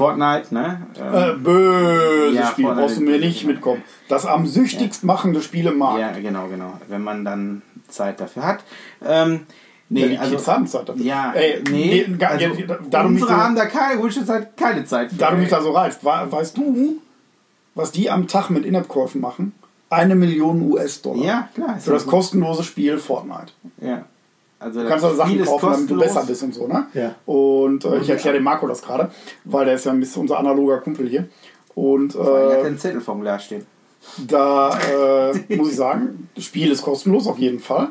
Fortnite, 0.00 0.54
ne? 0.54 0.86
Ähm, 0.98 1.14
Äh, 1.14 1.32
böses 1.34 2.34
Ja, 2.38 2.46
Spiel, 2.46 2.64
Fortnite 2.64 2.86
brauchst 2.86 3.00
du 3.00 3.04
mir 3.04 3.18
nicht 3.18 3.46
mitkommen. 3.46 3.82
Das 4.08 4.24
am 4.26 4.46
süchtigst 4.46 5.04
machende 5.04 5.42
Spiel 5.42 5.66
im 5.66 5.78
Markt. 5.78 6.00
ja, 6.00 6.12
genau, 6.20 6.48
genau. 6.48 6.72
Wenn 6.88 7.02
man 7.02 7.24
dann 7.24 7.62
Zeit 7.88 8.18
dafür 8.20 8.44
hat. 8.46 8.64
Ähm, 9.06 9.40
nee, 9.90 10.00
Ja, 10.02 10.06
die 10.08 10.18
also, 10.18 10.36
Kids 10.36 10.48
haben 10.48 10.66
Zeit 10.66 10.88
dafür. 10.88 11.04
Ja, 11.04 11.32
Ey, 11.32 11.62
nee, 11.70 12.06
nee, 12.08 12.24
also, 12.24 12.44
ja, 12.44 12.76
da, 12.88 13.04
unsere 13.04 13.28
so, 13.30 13.36
haben 13.36 13.54
da 13.56 13.66
keine 13.66 14.00
gute 14.00 14.24
Zeit, 14.24 14.56
keine 14.56 14.84
Zeit 14.84 15.10
für. 15.10 15.16
da 15.16 15.30
du 15.32 15.36
mich 15.36 15.48
da 15.50 15.60
so 15.60 15.72
reizt, 15.72 16.04
weißt 16.04 16.56
du, 16.56 17.00
was 17.74 17.92
die 17.92 18.10
am 18.10 18.26
Tag 18.26 18.48
mit 18.50 18.64
In-App-Käufen 18.64 19.20
machen? 19.20 19.52
Eine 19.90 20.14
Million 20.14 20.62
US-Dollar. 20.70 21.24
Ja, 21.24 21.48
klar. 21.54 21.78
Für 21.80 21.90
das 21.92 22.02
ja 22.02 22.04
gut. 22.04 22.10
kostenlose 22.10 22.62
Spiel 22.62 22.98
Fortnite. 22.98 23.52
Ja. 23.80 24.04
Also 24.60 24.82
Du 24.82 24.88
kannst 24.88 25.04
also 25.04 25.16
Sachen 25.16 25.44
kaufen, 25.44 25.70
damit 25.72 25.90
du 25.90 25.98
besser 25.98 26.24
bist 26.26 26.42
und 26.42 26.54
so, 26.54 26.66
ne? 26.68 26.86
Ja. 26.94 27.14
Und 27.26 27.84
äh, 27.84 27.98
ich 27.98 28.10
erkläre 28.10 28.34
dem 28.36 28.44
Marco 28.44 28.66
das 28.68 28.82
gerade, 28.82 29.10
weil 29.44 29.64
der 29.64 29.74
ist 29.74 29.86
ja 29.86 29.92
ein 29.92 30.00
bisschen 30.00 30.22
unser 30.22 30.38
analoger 30.38 30.78
Kumpel 30.78 31.08
hier. 31.08 31.28
Und 31.74 32.14
Er 32.14 32.50
hat 32.50 32.64
äh, 32.64 32.66
einen 32.66 32.78
Zettel 32.78 33.00
vom 33.00 33.22
Glas 33.22 33.44
stehen. 33.44 33.66
da 34.18 34.78
äh, 34.78 35.56
muss 35.56 35.70
ich 35.70 35.76
sagen, 35.76 36.28
das 36.34 36.44
Spiel 36.44 36.70
ist 36.70 36.82
kostenlos 36.82 37.26
auf 37.26 37.38
jeden 37.38 37.58
Fall. 37.58 37.88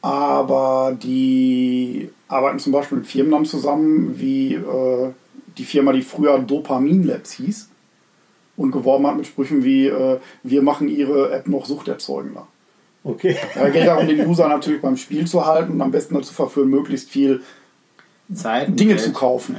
Aber 0.00 0.96
die 1.00 2.10
arbeiten 2.26 2.58
zum 2.58 2.72
Beispiel 2.72 2.98
mit 2.98 3.06
Firmen 3.06 3.44
zusammen, 3.44 4.18
wie 4.18 4.54
äh, 4.54 5.10
die 5.58 5.64
Firma, 5.64 5.92
die 5.92 6.02
früher 6.02 6.38
Dopamin 6.38 7.04
Labs 7.04 7.32
hieß 7.32 7.68
und 8.56 8.72
geworben 8.72 9.06
hat 9.06 9.16
mit 9.16 9.26
Sprüchen 9.26 9.62
wie 9.62 9.86
äh, 9.88 10.18
wir 10.42 10.62
machen 10.62 10.88
ihre 10.88 11.30
App 11.32 11.46
noch 11.46 11.66
suchterzeugender. 11.66 12.46
Okay. 13.04 13.36
Da 13.54 13.68
geht 13.70 13.86
darum, 13.86 14.06
den 14.06 14.26
User 14.26 14.48
natürlich 14.48 14.80
beim 14.80 14.96
Spiel 14.96 15.26
zu 15.26 15.44
halten 15.44 15.72
und 15.72 15.80
am 15.80 15.90
besten 15.90 16.14
dazu 16.14 16.32
verführen, 16.32 16.68
möglichst 16.70 17.10
viel 17.10 17.42
Zeit. 18.32 18.68
und 18.68 18.78
Dinge 18.78 18.94
Geld. 18.94 19.04
zu 19.04 19.12
kaufen 19.12 19.56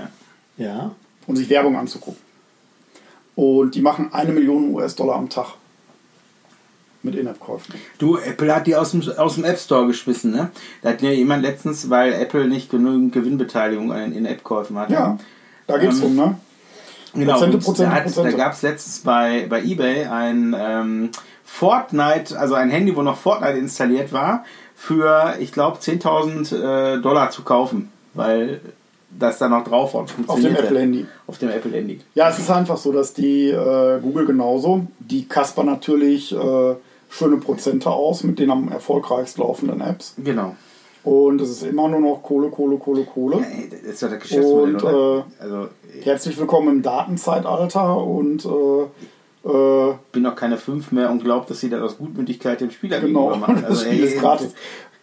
Ja. 0.58 0.66
Ja. 0.66 0.92
und 1.28 1.36
sich 1.36 1.50
Werbung 1.50 1.76
anzugucken. 1.76 2.22
Und 3.36 3.76
die 3.76 3.82
machen 3.82 4.14
eine 4.14 4.32
Million 4.32 4.74
US-Dollar 4.74 5.16
am 5.16 5.28
Tag 5.30 5.56
mit 7.02 7.16
In-App-Käufen. 7.16 7.76
Du, 7.98 8.18
Apple 8.18 8.56
hat 8.56 8.66
die 8.66 8.76
aus 8.78 8.92
dem, 8.92 9.02
aus 9.18 9.36
dem 9.36 9.44
App 9.44 9.60
Store 9.60 9.88
geschmissen, 9.88 10.32
ne? 10.32 10.52
Da 10.82 10.90
hat 10.92 11.02
ja 11.02 11.10
jemand 11.12 11.42
letztens, 11.44 11.90
weil 11.90 12.14
Apple 12.14 12.48
nicht 12.48 12.70
genügend 12.72 13.12
Gewinnbeteiligung 13.12 13.92
an 13.92 14.14
in 14.14 14.26
App-Käufen 14.26 14.78
hatte. 14.78 14.94
Ja, 14.94 15.18
da 15.68 15.78
geht's 15.78 15.96
Ähm, 15.96 16.02
drum, 16.02 16.16
ne? 16.16 16.40
Genau, 17.16 17.34
Prozente, 17.34 17.58
Prozente, 17.58 17.92
da, 17.92 18.04
hat- 18.06 18.18
da 18.18 18.32
gab 18.32 18.54
es 18.54 18.62
letztens 18.62 19.00
bei, 19.00 19.46
bei 19.50 19.62
Ebay 19.64 20.06
ein 20.06 20.56
ähm, 20.58 21.10
Fortnite, 21.54 22.40
also 22.40 22.56
ein 22.56 22.72
Handy, 22.72 22.96
wo 22.96 23.04
noch 23.04 23.16
Fortnite 23.16 23.60
installiert 23.60 24.12
war, 24.12 24.44
für, 24.76 25.36
ich 25.40 25.52
glaube, 25.52 25.78
10.000 25.78 26.96
äh, 26.98 27.00
Dollar 27.00 27.30
zu 27.30 27.44
kaufen, 27.44 27.92
weil 28.16 28.60
das 29.12 29.38
da 29.38 29.48
noch 29.48 29.64
drauf 29.64 29.94
war 29.94 30.08
Auf 30.26 30.40
dem. 30.42 30.56
Apple-Handy. 30.56 31.06
Auf 31.28 31.38
dem 31.38 31.50
Apple-Handy. 31.50 32.00
Ja, 32.16 32.30
es 32.30 32.40
ist 32.40 32.50
einfach 32.50 32.78
so, 32.78 32.92
dass 32.92 33.14
die 33.14 33.52
äh, 33.52 34.00
Google 34.02 34.26
genauso, 34.26 34.88
die 34.98 35.28
kaspern 35.28 35.68
natürlich 35.68 36.36
äh, 36.36 36.76
schöne 37.10 37.38
Prozente 37.38 37.92
aus 37.92 38.24
mit 38.24 38.40
den 38.40 38.50
am 38.50 38.70
erfolgreichst 38.70 39.38
laufenden 39.38 39.80
Apps. 39.82 40.16
Genau. 40.18 40.56
Und 41.04 41.40
es 41.40 41.52
ist 41.52 41.64
immer 41.64 41.88
nur 41.88 42.00
noch 42.00 42.24
Kohle, 42.24 42.50
Kohle, 42.50 42.78
Kohle, 42.78 43.04
Kohle. 43.04 43.46
Ey, 43.46 43.70
das 43.70 43.82
ist 43.82 44.02
doch 44.02 44.10
das 44.10 44.20
Geschäftsmodell, 44.20 44.76
Und, 44.76 44.84
oder? 44.84 45.18
äh, 45.18 45.44
also, 45.44 45.68
ich 46.00 46.04
Herzlich 46.04 46.38
willkommen 46.40 46.78
im 46.78 46.82
Datenzeitalter 46.82 47.98
und 47.98 48.44
äh, 48.44 48.50
äh, 49.46 49.94
bin 50.12 50.24
noch 50.24 50.36
keine 50.36 50.58
5 50.58 50.92
mehr 50.92 51.12
und 51.12 51.24
glaube, 51.24 51.46
dass 51.48 51.60
sie 51.60 51.70
das 51.70 51.82
aus 51.82 51.98
Gutmütigkeit 51.98 52.62
dem 52.62 52.72
Spieler 52.72 53.00
genau, 53.00 53.28
gegenüber 53.28 53.48
machen. 53.48 53.66
das 53.68 53.82
Spiel 53.82 54.04
ist 54.04 54.20
gratis. 54.20 54.54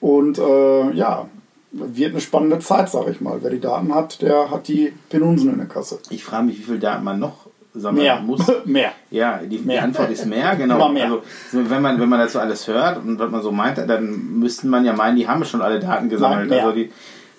Und 0.01 0.38
äh, 0.38 0.93
ja, 0.93 1.28
wird 1.72 2.12
eine 2.12 2.20
spannende 2.20 2.59
Zeit, 2.59 2.88
sag 2.88 3.09
ich 3.09 3.20
mal. 3.20 3.38
Wer 3.43 3.51
die 3.51 3.61
Daten 3.61 3.95
hat, 3.95 4.22
der 4.22 4.51
hat 4.51 4.66
die 4.68 4.93
Penunsen 5.09 5.53
in 5.53 5.59
der 5.59 5.68
Kasse. 5.68 5.99
Ich 6.11 6.24
frage 6.24 6.47
mich, 6.47 6.59
wie 6.59 6.62
viel 6.62 6.78
Daten 6.78 7.05
man 7.05 7.20
noch 7.20 7.47
sammeln 7.74 8.03
Mehr. 8.03 8.20
muss. 8.20 8.41
Mehr. 8.64 8.93
Ja, 9.11 9.38
die, 9.38 9.59
die 9.59 9.59
Mehr. 9.59 9.84
Antwort 9.84 10.11
ist 10.11 10.26
mehr, 10.26 10.57
genau. 10.57 10.76
Immer 10.76 10.88
mehr. 10.88 11.05
Also, 11.05 11.22
so, 11.53 11.70
wenn, 11.70 11.82
man, 11.82 12.01
wenn 12.01 12.09
man 12.09 12.18
dazu 12.18 12.41
alles 12.41 12.66
hört 12.66 13.05
und 13.05 13.18
was 13.18 13.30
man 13.30 13.43
so 13.43 13.53
meint, 13.53 13.78
dann 13.78 14.38
müsste 14.41 14.66
man 14.66 14.84
ja 14.84 14.93
meinen, 14.93 15.16
die 15.16 15.28
haben 15.28 15.45
schon 15.45 15.62
alle 15.62 15.78
Daten 15.78 16.09
gesammelt. 16.09 16.49
Nein, 16.49 16.59
mehr. 16.59 16.66
also, 16.66 16.76
die, 16.76 16.91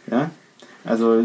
ja, 0.10 0.30
also 0.86 1.24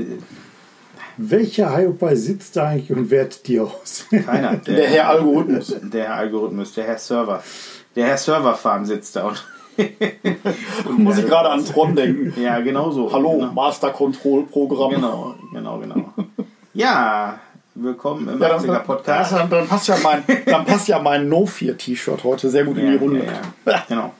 Welcher 1.18 1.74
Hiopai 1.76 2.14
sitzt 2.14 2.56
da 2.56 2.68
eigentlich 2.68 2.92
und 2.96 3.10
wertet 3.10 3.46
die 3.48 3.58
aus? 3.60 4.04
keiner. 4.24 4.56
Der 4.66 4.88
Herr 4.88 5.08
Algorithmus. 5.10 5.74
Der 5.82 6.04
Herr 6.04 6.14
Algorithmus, 6.16 6.74
der 6.74 6.84
Herr 6.84 6.98
Server. 6.98 7.42
Der 7.94 8.06
Herr 8.06 8.16
Serverfarm 8.18 8.84
sitzt 8.84 9.16
da. 9.16 9.26
Und, 9.28 9.44
Muss 10.98 11.18
ich 11.18 11.26
gerade 11.26 11.50
an 11.50 11.64
Tron 11.64 11.94
denken. 11.94 12.32
ja, 12.40 12.60
genau 12.60 12.90
so. 12.90 13.12
Hallo, 13.12 13.38
Genau, 13.38 13.52
Master 13.52 13.90
Control 13.90 14.44
Programm. 14.44 14.90
genau, 14.90 15.34
genau. 15.52 15.78
genau. 15.78 16.14
Ja, 16.74 17.38
willkommen 17.74 18.28
im 18.28 18.40
Ja, 18.40 18.56
80er 18.56 18.66
dann, 18.66 18.84
Podcast. 18.84 19.32
dann, 19.32 19.50
dann, 19.50 19.66
passt 19.68 19.88
ja 19.88 19.96
mein, 20.02 20.22
dann 20.46 20.64
passt 20.64 20.88
ja 20.88 20.98
mein 20.98 21.28
No 21.28 21.44
4 21.46 21.76
T-Shirt 21.76 22.24
heute 22.24 22.48
sehr 22.50 22.64
gut 22.64 22.76
in 22.78 22.90
die 22.90 22.96
Runde. 22.96 23.24
Ja, 23.24 23.72
ja. 23.72 23.82
genau. 23.88 24.12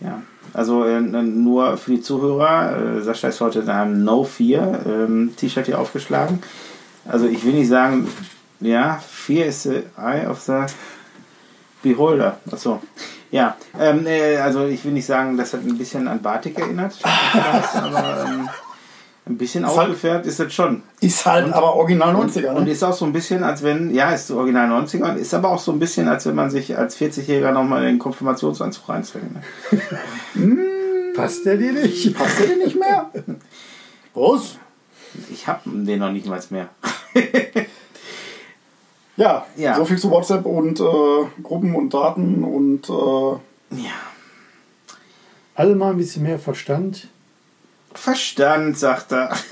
Ja, 0.00 0.22
also 0.54 0.84
äh, 0.84 1.00
nur 1.00 1.76
für 1.76 1.92
die 1.92 2.00
Zuhörer, 2.00 2.98
äh, 2.98 3.02
Sascha 3.02 3.28
ist 3.28 3.40
heute 3.40 3.60
in 3.60 3.68
einem 3.68 4.04
No 4.04 4.24
4 4.24 4.80
ähm, 4.86 5.34
T-Shirt 5.36 5.66
hier 5.66 5.78
aufgeschlagen. 5.78 6.42
Also 7.06 7.26
ich 7.26 7.44
will 7.44 7.54
nicht 7.54 7.68
sagen, 7.68 8.08
ja, 8.60 9.00
4 9.08 9.46
ist 9.46 9.62
the 9.64 9.82
eye 9.96 10.26
of 10.28 10.40
the 10.40 10.64
beholder. 11.82 12.38
Achso. 12.50 12.80
Ja, 13.30 13.56
ähm, 13.80 14.06
äh, 14.06 14.36
also 14.36 14.66
ich 14.66 14.84
will 14.84 14.92
nicht 14.92 15.06
sagen, 15.06 15.36
das 15.38 15.54
hat 15.54 15.64
ein 15.64 15.78
bisschen 15.78 16.06
an 16.06 16.20
Batik 16.20 16.58
erinnert, 16.58 16.98
aber 17.74 18.26
ähm, 18.26 18.48
ein 19.24 19.38
bisschen 19.38 19.62
Ist 19.64 19.70
halt- 19.76 19.80
aufgefärbt 19.90 20.26
ist 20.26 20.40
das 20.40 20.52
schon. 20.52 20.82
Ist 21.00 21.24
halt 21.26 21.52
aber 21.52 21.74
original 21.76 22.12
90er. 22.14 22.50
Und 22.54 22.64
Ne? 22.64 22.72
ist 22.72 22.82
auch 22.82 22.92
so 22.92 23.04
ein 23.04 23.12
bisschen, 23.12 23.44
als 23.44 23.62
wenn, 23.62 23.94
ja, 23.94 24.10
ist 24.10 24.26
so 24.26 24.36
original 24.38 24.68
90er 24.68 25.10
und 25.10 25.16
ist 25.18 25.32
aber 25.32 25.50
auch 25.50 25.60
so 25.60 25.70
ein 25.72 25.78
bisschen, 25.78 26.08
als 26.08 26.26
wenn 26.26 26.34
man 26.34 26.50
sich 26.50 26.76
als 26.76 26.96
40-Jähriger 26.96 27.52
nochmal 27.52 27.82
den 27.84 27.98
Konfirmationsanzug 28.00 28.88
reinzwängt. 28.88 29.32
Ne? 30.34 30.58
Passt 31.14 31.44
der 31.46 31.56
dir 31.56 31.72
nicht? 31.72 32.14
Passt 32.18 32.40
der 32.40 32.46
denn 32.48 32.58
nicht 32.58 32.76
mehr? 32.78 33.10
Was? 34.14 34.56
Ich 35.30 35.46
habe 35.46 35.60
den 35.66 36.00
noch 36.00 36.10
nicht 36.10 36.26
mal 36.26 36.40
mehr. 36.50 36.68
Ja, 39.16 39.46
Ja. 39.56 39.76
so 39.76 39.84
viel 39.84 39.98
zu 39.98 40.10
WhatsApp 40.10 40.44
und 40.46 40.80
äh, 40.80 41.42
Gruppen 41.42 41.74
und 41.74 41.92
Daten 41.92 42.42
und 42.42 42.88
äh, 42.88 43.76
Ja. 43.82 43.92
Alle 45.54 45.74
mal 45.76 45.90
ein 45.90 45.98
bisschen 45.98 46.22
mehr 46.22 46.38
Verstand. 46.38 47.08
Verstand, 47.98 48.78
sagt 48.78 49.12
er. 49.12 49.30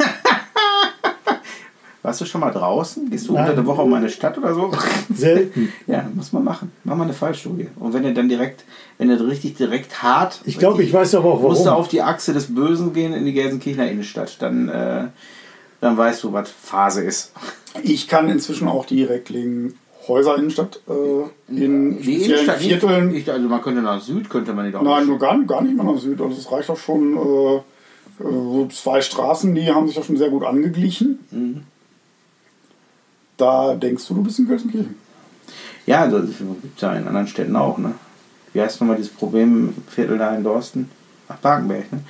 Warst 2.02 2.18
du 2.22 2.24
schon 2.24 2.40
mal 2.40 2.50
draußen? 2.50 3.10
Gehst 3.10 3.28
du 3.28 3.34
Nein. 3.34 3.42
unter 3.42 3.56
der 3.56 3.66
Woche 3.66 3.82
um 3.82 3.92
eine 3.92 4.08
Stadt 4.08 4.38
oder 4.38 4.54
so? 4.54 4.72
Selten. 5.14 5.70
ja, 5.86 6.08
muss 6.14 6.32
man 6.32 6.42
machen. 6.44 6.72
Mach 6.82 6.96
mal 6.96 7.04
eine 7.04 7.12
Fallstudie. 7.12 7.68
Und 7.78 7.92
wenn 7.92 8.02
du 8.04 8.14
dann 8.14 8.28
direkt, 8.30 8.64
wenn 8.96 9.08
du 9.08 9.16
richtig 9.26 9.56
direkt 9.56 10.02
hart. 10.02 10.40
Ich 10.44 10.58
glaube, 10.58 10.82
ich 10.82 10.92
weiß 10.94 11.14
aber 11.16 11.34
auch 11.34 11.42
Musst 11.42 11.62
du 11.62 11.66
warum. 11.66 11.80
auf 11.80 11.88
die 11.88 12.00
Achse 12.00 12.32
des 12.32 12.54
Bösen 12.54 12.94
gehen 12.94 13.12
in 13.12 13.26
die 13.26 13.34
Gelsenkirchener 13.34 13.90
Innenstadt. 13.90 14.40
Dann, 14.40 14.70
äh, 14.70 15.08
dann 15.82 15.96
weißt 15.98 16.24
du, 16.24 16.32
was 16.32 16.50
Phase 16.50 17.02
ist. 17.02 17.32
ich 17.82 18.08
kann 18.08 18.30
inzwischen 18.30 18.68
auch 18.68 18.86
direkt 18.86 19.28
legen 19.28 19.74
Häuser 20.08 20.38
Innenstadt 20.38 20.80
äh, 20.88 20.92
in 21.54 21.98
Die 21.98 22.02
speziellen 22.02 22.22
Innenstadt 22.30 22.58
nicht. 22.60 22.68
Vierteln. 22.68 23.14
Ich, 23.14 23.30
also 23.30 23.46
man 23.46 23.60
könnte 23.60 23.82
nach 23.82 24.00
Süd, 24.00 24.30
könnte 24.30 24.54
man 24.54 24.64
die 24.64 24.72
doch 24.72 24.80
Nein, 24.80 25.06
nur 25.06 25.18
gar, 25.18 25.38
gar 25.44 25.60
nicht 25.60 25.76
mal 25.76 25.84
nach 25.84 25.98
Süd. 26.00 26.18
Also 26.18 26.34
es 26.38 26.50
reicht 26.50 26.70
auch 26.70 26.78
schon 26.78 27.14
äh, 27.18 27.60
so 28.22 28.68
zwei 28.72 29.00
Straßen, 29.00 29.54
die 29.54 29.70
haben 29.70 29.86
sich 29.86 29.96
ja 29.96 30.02
schon 30.02 30.16
sehr 30.16 30.30
gut 30.30 30.44
angeglichen. 30.44 31.18
Mhm. 31.30 31.62
Da 33.36 33.74
denkst 33.74 34.06
du, 34.06 34.14
du 34.14 34.22
bist 34.22 34.38
in 34.38 34.48
Gelsenkirchen. 34.48 34.96
Ja, 35.86 36.02
also, 36.02 36.18
das 36.18 36.36
gibt 36.38 36.76
es 36.76 36.82
ja 36.82 36.92
in 36.94 37.06
anderen 37.06 37.26
Städten 37.26 37.56
auch, 37.56 37.78
ne? 37.78 37.94
Wie 38.52 38.60
heißt 38.60 38.80
nochmal 38.80 38.96
dieses 38.96 39.12
Problemviertel 39.12 40.18
da 40.18 40.34
in 40.34 40.44
Dorsten? 40.44 40.90
Ach, 41.28 41.36
Barkenberg, 41.36 41.84
ne? 41.92 42.00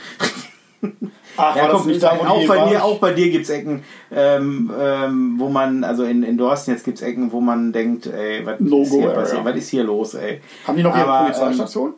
Ach, 1.37 1.57
Ja, 1.57 1.63
war 1.63 1.69
das 1.69 1.83
komm, 1.83 1.91
nicht 1.91 2.03
da, 2.03 2.19
wo 2.19 2.25
auch, 2.25 2.47
bei 2.47 2.69
dir, 2.69 2.83
auch 2.85 2.99
bei 2.99 3.13
dir 3.13 3.31
gibt 3.31 3.45
es 3.45 3.51
Ecken, 3.51 3.83
ähm, 4.11 4.73
ähm, 4.79 5.35
wo 5.39 5.49
man, 5.49 5.85
also 5.85 6.05
in, 6.05 6.23
in 6.23 6.37
Dorsten 6.37 6.73
jetzt 6.73 6.85
gibt 6.85 6.99
es 6.99 7.03
Ecken, 7.03 7.31
wo 7.33 7.41
man 7.41 7.73
denkt, 7.73 8.07
ey, 8.07 8.45
was 8.45 8.61
ist, 8.61 8.93
hier 8.93 9.09
passiert? 9.11 9.45
was 9.45 9.57
ist 9.57 9.69
hier 9.69 9.85
los, 9.85 10.15
ey? 10.15 10.41
Haben 10.67 10.77
die 10.77 10.83
noch 10.83 10.97
ihre 10.97 11.07
Aber, 11.07 11.25
Polizeistation? 11.27 11.95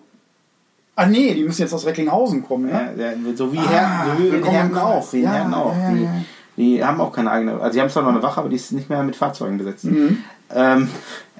Ah 0.96 1.06
nee, 1.06 1.34
die 1.34 1.44
müssen 1.44 1.62
jetzt 1.62 1.72
aus 1.72 1.86
Recklinghausen 1.86 2.44
kommen, 2.46 2.66
ne? 2.66 2.94
Ja, 2.96 3.10
ja, 3.10 3.16
so 3.34 3.52
wie, 3.52 3.58
Ah, 3.58 3.68
Her 3.68 4.06
so 4.16 4.22
wie 4.22 4.28
in 4.28 4.44
Herten 4.44 4.78
auch. 4.78 5.12
In 5.12 5.22
Ja, 5.22 5.32
Herten 5.32 5.54
auch. 5.54 5.74
die, 5.90 6.08
die 6.56 6.84
haben 6.84 7.00
auch 7.00 7.12
keine 7.12 7.30
eigene, 7.30 7.60
also 7.60 7.72
die 7.74 7.80
haben 7.80 7.90
zwar 7.90 8.02
noch 8.02 8.10
eine 8.10 8.22
Wache, 8.22 8.40
aber 8.40 8.48
die 8.48 8.56
ist 8.56 8.72
nicht 8.72 8.88
mehr 8.90 9.02
mit 9.02 9.16
Fahrzeugen 9.16 9.58
besetzt. 9.58 9.84
Mhm. 9.84 10.18
Ähm, 10.54 10.88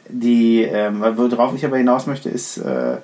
die, 0.09 0.63
ähm, 0.63 1.01
worauf 1.17 1.55
ich 1.55 1.65
aber 1.65 1.77
hinaus 1.77 2.07
möchte, 2.07 2.29
ist, 2.29 2.59
äh, 2.59 2.95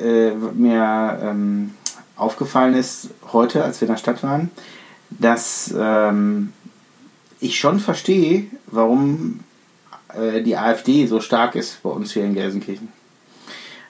äh, 0.00 0.32
was 0.36 0.54
mir 0.54 1.18
ähm, 1.22 1.74
aufgefallen 2.16 2.74
ist 2.74 3.08
heute, 3.32 3.64
als 3.64 3.80
wir 3.80 3.88
in 3.88 3.94
der 3.94 3.98
Stadt 3.98 4.22
waren, 4.22 4.50
dass 5.10 5.74
ähm, 5.78 6.52
ich 7.40 7.58
schon 7.58 7.78
verstehe, 7.80 8.44
warum 8.66 9.40
äh, 10.14 10.42
die 10.42 10.56
AfD 10.56 11.06
so 11.06 11.20
stark 11.20 11.54
ist 11.54 11.82
bei 11.82 11.90
uns 11.90 12.12
hier 12.12 12.24
in 12.24 12.34
Gelsenkirchen. 12.34 12.88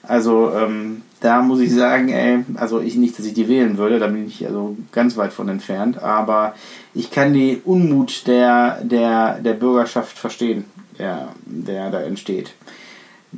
Also 0.02 0.52
ähm, 0.54 1.02
da 1.20 1.42
muss 1.42 1.60
ich 1.60 1.72
sagen, 1.72 2.08
ey, 2.08 2.44
also 2.54 2.80
ich 2.80 2.96
nicht, 2.96 3.18
dass 3.18 3.26
ich 3.26 3.34
die 3.34 3.48
wählen 3.48 3.76
würde, 3.76 3.98
da 3.98 4.06
bin 4.06 4.26
ich 4.26 4.46
also 4.46 4.76
ganz 4.92 5.16
weit 5.16 5.32
von 5.32 5.48
entfernt, 5.48 6.02
aber 6.02 6.54
ich 6.94 7.10
kann 7.10 7.32
die 7.32 7.60
Unmut 7.64 8.26
der, 8.26 8.80
der, 8.82 9.40
der 9.40 9.54
Bürgerschaft 9.54 10.16
verstehen, 10.16 10.64
der, 10.98 11.28
der 11.44 11.90
da 11.90 12.00
entsteht. 12.02 12.52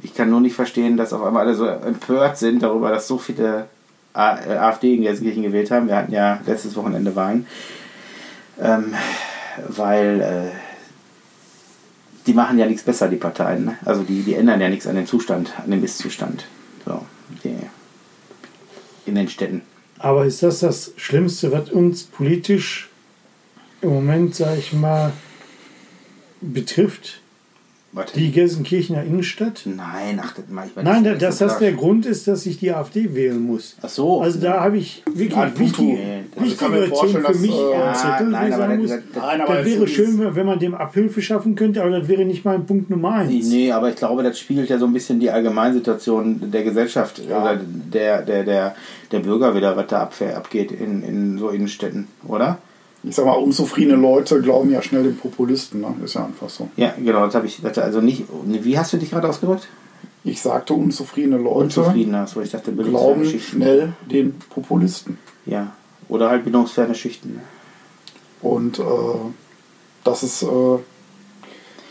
Ich 0.02 0.14
kann 0.14 0.30
nur 0.30 0.40
nicht 0.40 0.54
verstehen, 0.54 0.96
dass 0.96 1.12
auf 1.12 1.22
einmal 1.22 1.46
alle 1.46 1.54
so 1.54 1.66
empört 1.66 2.38
sind 2.38 2.62
darüber, 2.62 2.90
dass 2.90 3.08
so 3.08 3.18
viele 3.18 3.66
äh, 4.14 4.18
AfD 4.18 4.94
in 4.94 5.02
Gelsenkirchen 5.02 5.42
gewählt 5.42 5.70
haben. 5.70 5.88
Wir 5.88 5.96
hatten 5.96 6.12
ja 6.12 6.40
letztes 6.46 6.76
Wochenende 6.76 7.16
Wahlen. 7.16 7.46
Ähm, 8.60 8.94
weil 9.68 10.20
äh, 10.20 10.50
die 12.26 12.34
machen 12.34 12.58
ja 12.58 12.66
nichts 12.66 12.82
besser, 12.82 13.08
die 13.08 13.16
Parteien. 13.16 13.64
Ne? 13.64 13.78
Also 13.84 14.02
die, 14.02 14.22
die 14.22 14.34
ändern 14.34 14.60
ja 14.60 14.68
nichts 14.68 14.86
an 14.86 14.96
dem 14.96 15.06
Zustand, 15.06 15.52
an 15.62 15.70
dem 15.70 15.82
Ist-Zustand. 15.82 16.44
So, 16.84 17.04
die, 17.44 17.56
in 19.10 19.16
den 19.16 19.28
Städten. 19.28 19.62
Aber 19.98 20.24
ist 20.24 20.42
das 20.42 20.60
das 20.60 20.92
Schlimmste, 20.96 21.52
was 21.52 21.70
uns 21.70 22.04
politisch 22.04 22.88
im 23.82 23.90
Moment, 23.90 24.34
sag 24.34 24.58
ich 24.58 24.72
mal, 24.72 25.12
betrifft? 26.40 27.19
Warte. 27.92 28.16
Die 28.16 28.30
Gelsenkirchener 28.30 29.02
Innenstadt? 29.02 29.62
Nein, 29.64 30.20
ach, 30.22 30.32
das 30.34 30.44
mach 30.48 30.64
ich 30.64 30.76
mal 30.76 30.84
Nein, 30.84 31.18
dass 31.18 31.38
das 31.38 31.58
der 31.58 31.72
Grund 31.72 32.06
ist, 32.06 32.28
dass 32.28 32.46
ich 32.46 32.58
die 32.58 32.72
AfD 32.72 33.16
wählen 33.16 33.40
muss. 33.44 33.74
Ach 33.82 33.88
so. 33.88 34.20
Also 34.20 34.38
da 34.38 34.60
habe 34.60 34.76
ich 34.78 35.02
wirklich 35.12 35.34
Putu. 35.54 35.58
wichtige, 35.58 35.92
Nee, 35.92 36.22
vorstellen, 36.86 36.92
Themen 36.92 37.24
für 37.24 37.38
mich 37.40 37.50
äh, 37.50 37.74
am 37.74 37.94
Zettel, 37.94 38.26
nein, 38.28 38.52
aber 38.52 38.62
sagen 38.62 38.82
das- 38.82 38.90
muss, 38.92 39.00
das- 39.12 39.22
Nein, 39.22 39.40
aber 39.40 39.54
das 39.56 39.66
wäre 39.66 39.88
schön, 39.88 40.34
wenn 40.36 40.46
man 40.46 40.58
dem 40.60 40.74
Abhilfe 40.74 41.20
schaffen 41.20 41.56
könnte, 41.56 41.82
aber 41.82 41.90
das 41.98 42.06
wäre 42.06 42.24
nicht 42.24 42.44
mein 42.44 42.64
Punkt 42.64 42.90
Nummer 42.90 43.12
eins. 43.14 43.48
Nee, 43.48 43.72
aber 43.72 43.88
ich 43.88 43.96
glaube, 43.96 44.22
das 44.22 44.38
spiegelt 44.38 44.68
ja 44.70 44.78
so 44.78 44.86
ein 44.86 44.92
bisschen 44.92 45.18
die 45.18 45.30
Allgemeinsituation 45.30 46.50
der 46.52 46.62
Gesellschaft 46.62 47.20
Ja. 47.28 47.42
oder 47.42 47.60
der, 47.92 48.22
der, 48.22 48.44
der, 48.44 48.74
der 49.10 49.18
Bürger 49.18 49.56
wieder, 49.56 49.76
was 49.76 49.88
da 49.88 50.02
abgeht 50.02 50.70
in, 50.70 51.02
in 51.02 51.38
so 51.38 51.48
Innenstädten, 51.48 52.06
oder? 52.26 52.58
Ich 53.02 53.14
sag 53.16 53.24
mal, 53.24 53.32
unzufriedene 53.32 53.96
Leute 53.96 54.42
glauben 54.42 54.70
ja 54.70 54.82
schnell 54.82 55.02
den 55.04 55.16
Populisten, 55.16 55.80
ne? 55.80 55.94
Ist 56.04 56.14
ja 56.14 56.24
einfach 56.26 56.50
so. 56.50 56.68
Ja, 56.76 56.94
genau, 56.98 57.24
das 57.24 57.34
habe 57.34 57.46
ich 57.46 57.60
also 57.64 58.00
nicht. 58.00 58.24
Wie 58.44 58.78
hast 58.78 58.92
du 58.92 58.98
dich 58.98 59.10
gerade 59.10 59.26
ausgedrückt? 59.28 59.68
Ich 60.22 60.42
sagte, 60.42 60.74
unzufriedene 60.74 61.38
Leute 61.38 61.58
Unzufriedener, 61.80 62.26
so 62.26 62.42
ich 62.42 62.50
dachte, 62.50 62.72
glauben 62.72 63.24
schnell 63.24 63.94
den 64.10 64.38
Populisten. 64.38 65.18
Ja. 65.46 65.72
Oder 66.10 66.28
halt 66.28 66.44
bildungsferne 66.44 66.94
Schichten. 66.94 67.40
Und 68.42 68.78
äh, 68.78 68.82
das 70.04 70.22
ist 70.22 70.42
äh, 70.42 70.46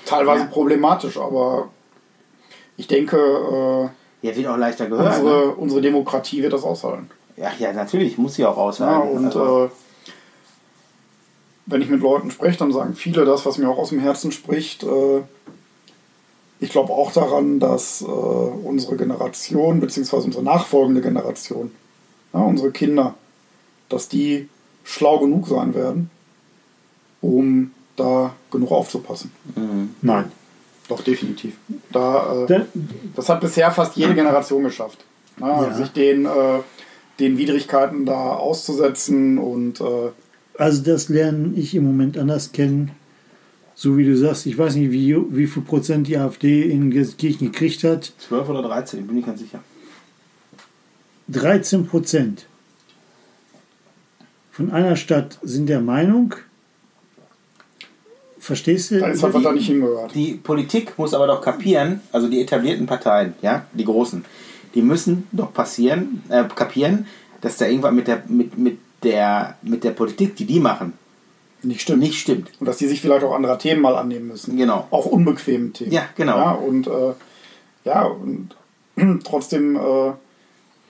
teilweise 0.06 0.44
Ja. 0.44 0.50
problematisch, 0.50 1.18
aber 1.18 1.70
ich 2.78 2.88
denke, 2.88 3.18
äh, 3.18 4.28
Ja, 4.28 4.36
wird 4.36 4.48
auch 4.48 4.58
leichter 4.58 4.86
gehört. 4.88 5.18
Unsere, 5.20 5.48
Ne? 5.48 5.54
unsere 5.56 5.82
Demokratie 5.82 6.44
wird 6.44 6.54
das 6.54 6.64
aushalten. 6.64 7.10
Ja, 7.38 7.52
ja, 7.58 7.72
natürlich, 7.74 8.18
muss 8.18 8.36
sie 8.36 8.46
auch 8.46 8.58
Ja, 8.58 8.64
aushalten. 8.64 9.10
und 9.18 9.26
also, 9.26 9.66
äh, 9.66 9.70
wenn 11.70 11.82
ich 11.82 11.90
mit 11.90 12.02
Leuten 12.02 12.32
spreche, 12.32 12.58
dann 12.58 12.74
sagen 12.74 12.96
viele 12.96 13.26
das, 13.26 13.46
was 13.46 13.58
mir 13.58 13.70
auch 13.70 13.78
aus 13.78 13.90
dem 13.90 14.00
Herzen 14.00 14.32
spricht. 14.32 14.84
Äh, 14.84 15.22
ich 16.60 16.72
glaube 16.72 16.92
auch 16.92 17.12
daran, 17.12 17.60
dass 17.60 18.02
äh, 18.02 18.06
unsere 18.06 18.98
Generation, 18.98 19.80
beziehungsweise 19.80 20.26
unsere 20.26 20.44
nachfolgende 20.44 21.02
Generation, 21.02 21.72
ja, 22.34 22.42
unsere 22.42 22.72
Kinder, 22.72 23.16
dass 23.88 24.10
die 24.10 24.50
schlau 24.84 25.20
genug 25.20 25.48
sein 25.48 25.74
werden, 25.74 26.10
um 27.22 27.72
da 27.96 28.34
genug 28.52 28.72
aufzupassen. 28.72 29.32
Nein. 30.02 30.32
Doch, 30.88 31.02
definitiv. 31.02 31.56
Da, 31.92 32.44
äh, 32.44 32.48
Da, 32.48 32.66
das 33.16 33.30
hat 33.30 33.42
bisher 33.42 33.72
fast 33.72 33.96
jede 33.96 34.16
Generation 34.16 34.64
geschafft. 34.64 35.06
Ne? 35.38 35.48
Ja. 35.48 35.74
Sich 35.74 35.90
den, 35.90 36.26
äh, 36.26 36.60
den 37.20 37.38
Widrigkeiten 37.38 38.06
da 38.06 38.34
auszusetzen 38.34 39.38
und 39.38 39.80
äh, 39.82 40.10
also 40.60 40.84
das 40.84 41.10
lerne 41.10 41.54
ich 41.56 41.74
im 41.74 41.86
Moment 41.86 42.18
anders 42.18 42.52
kennen. 42.52 42.92
So 43.76 43.98
wie 43.98 44.06
du 44.06 44.18
sagst, 44.18 44.46
ich 44.46 44.58
weiß 44.58 44.76
nicht, 44.76 44.92
wie, 44.92 45.16
wie 45.30 45.48
viel 45.48 45.64
Prozent 45.64 46.08
die 46.08 46.18
AfD 46.18 46.70
in 46.70 46.92
Gelsenkirchen 46.92 47.52
gekriegt 47.52 47.84
hat. 47.86 48.12
12 48.28 48.50
oder 48.50 48.62
13, 48.64 49.08
bin 49.08 49.18
ich 49.18 49.26
ganz 49.26 49.40
sicher. 49.40 49.64
13 51.30 51.88
Prozent 51.88 52.46
von 54.52 54.72
einer 54.72 54.98
Stadt 54.98 55.40
sind 55.42 55.70
der 55.70 55.80
Meinung, 55.80 56.36
verstehst 58.38 58.92
du? 58.92 59.00
da 59.00 59.08
ist 59.08 59.24
was 59.24 59.42
da 59.42 59.54
nicht 59.54 59.68
hingehört. 59.68 60.14
Die 60.14 60.34
Politik 60.34 60.98
muss 60.98 61.14
aber 61.14 61.28
doch 61.28 61.42
kapieren, 61.42 62.02
also 62.12 62.28
die 62.28 62.42
etablierten 62.42 62.86
Parteien, 62.86 63.36
ja, 63.42 63.66
die 63.72 63.86
großen, 63.86 64.26
die 64.76 64.82
müssen 64.82 65.28
doch 65.32 65.54
passieren, 65.54 66.24
äh, 66.28 66.44
kapieren, 66.54 67.06
dass 67.40 67.56
da 67.56 67.68
irgendwas 67.68 67.94
mit 67.94 68.08
der, 68.08 68.24
mit, 68.28 68.58
mit, 68.58 68.78
der, 69.04 69.56
mit 69.62 69.84
der 69.84 69.92
Politik, 69.92 70.36
die 70.36 70.46
die 70.46 70.60
machen, 70.60 70.94
Nicht 71.64 71.82
stimmt. 71.82 72.00
nicht 72.00 72.20
stimmt. 72.20 72.52
Und 72.60 72.66
dass 72.68 72.78
die 72.78 72.88
sich 72.88 73.02
vielleicht 73.02 73.24
auch 73.24 73.34
anderer 73.34 73.58
Themen 73.58 73.82
mal 73.82 73.96
annehmen 73.96 74.28
müssen. 74.28 74.58
Genau. 74.58 74.88
Auch 74.92 75.06
unbequeme 75.06 75.72
Themen. 75.72 75.92
Ja, 75.92 76.06
genau. 76.16 76.38
Ja, 76.38 76.52
und 76.52 76.88
äh, 76.88 77.14
ja, 77.86 78.04
und 78.04 78.56
trotzdem, 79.24 79.76
äh, 79.76 80.12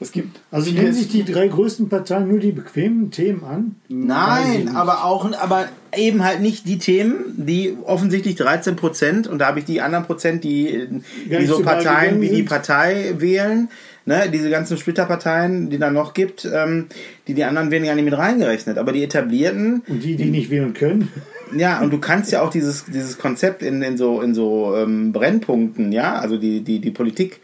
es 0.01 0.13
gibt. 0.13 0.39
Also 0.49 0.71
nehmen 0.71 0.93
sich 0.93 1.09
die 1.09 1.25
drei 1.25 1.49
größten 1.49 1.89
Parteien 1.89 2.29
nur 2.29 2.39
die 2.39 2.53
bequemen 2.53 3.11
Themen 3.11 3.43
an? 3.43 3.75
Nein, 3.89 4.69
aber 4.75 5.03
auch, 5.03 5.29
aber 5.33 5.67
eben 5.93 6.23
halt 6.23 6.39
nicht 6.39 6.67
die 6.67 6.77
Themen, 6.77 7.33
die 7.35 7.75
offensichtlich 7.83 8.35
13 8.35 8.77
Prozent 8.77 9.27
und 9.27 9.39
da 9.39 9.47
habe 9.47 9.59
ich 9.59 9.65
die 9.65 9.81
anderen 9.81 10.05
Prozent, 10.05 10.45
die, 10.45 10.87
die 11.25 11.45
so 11.45 11.61
Parteien 11.61 12.21
wie 12.21 12.29
die. 12.29 12.43
Partei 12.43 13.15
wählen, 13.17 13.67
ne, 14.09 14.29
diese 14.29 14.49
ganzen 14.49 14.75
Splitterparteien, 14.75 15.69
die 15.69 15.77
da 15.77 15.91
noch 15.91 16.13
gibt, 16.13 16.43
ähm, 16.51 16.87
die 17.27 17.35
die 17.35 17.43
anderen 17.43 17.69
werden 17.69 17.85
gar 17.85 17.95
nicht 17.95 18.05
mit 18.05 18.17
reingerechnet, 18.17 18.77
aber 18.77 18.91
die 18.91 19.03
etablierten, 19.03 19.83
Und 19.87 20.03
die, 20.03 20.15
die 20.15 20.25
nicht 20.25 20.49
wählen 20.49 20.73
können? 20.73 21.09
ja, 21.55 21.79
und 21.79 21.93
du 21.93 21.99
kannst 21.99 22.31
ja 22.31 22.41
auch 22.41 22.49
dieses, 22.49 22.85
dieses 22.85 23.19
Konzept 23.19 23.61
in, 23.61 23.81
in 23.83 23.97
so, 23.97 24.21
in 24.21 24.33
so 24.33 24.75
ähm, 24.75 25.13
Brennpunkten, 25.13 25.91
ja, 25.91 26.15
also 26.15 26.37
die, 26.37 26.61
die, 26.61 26.79
die 26.79 26.91
Politik, 26.91 27.39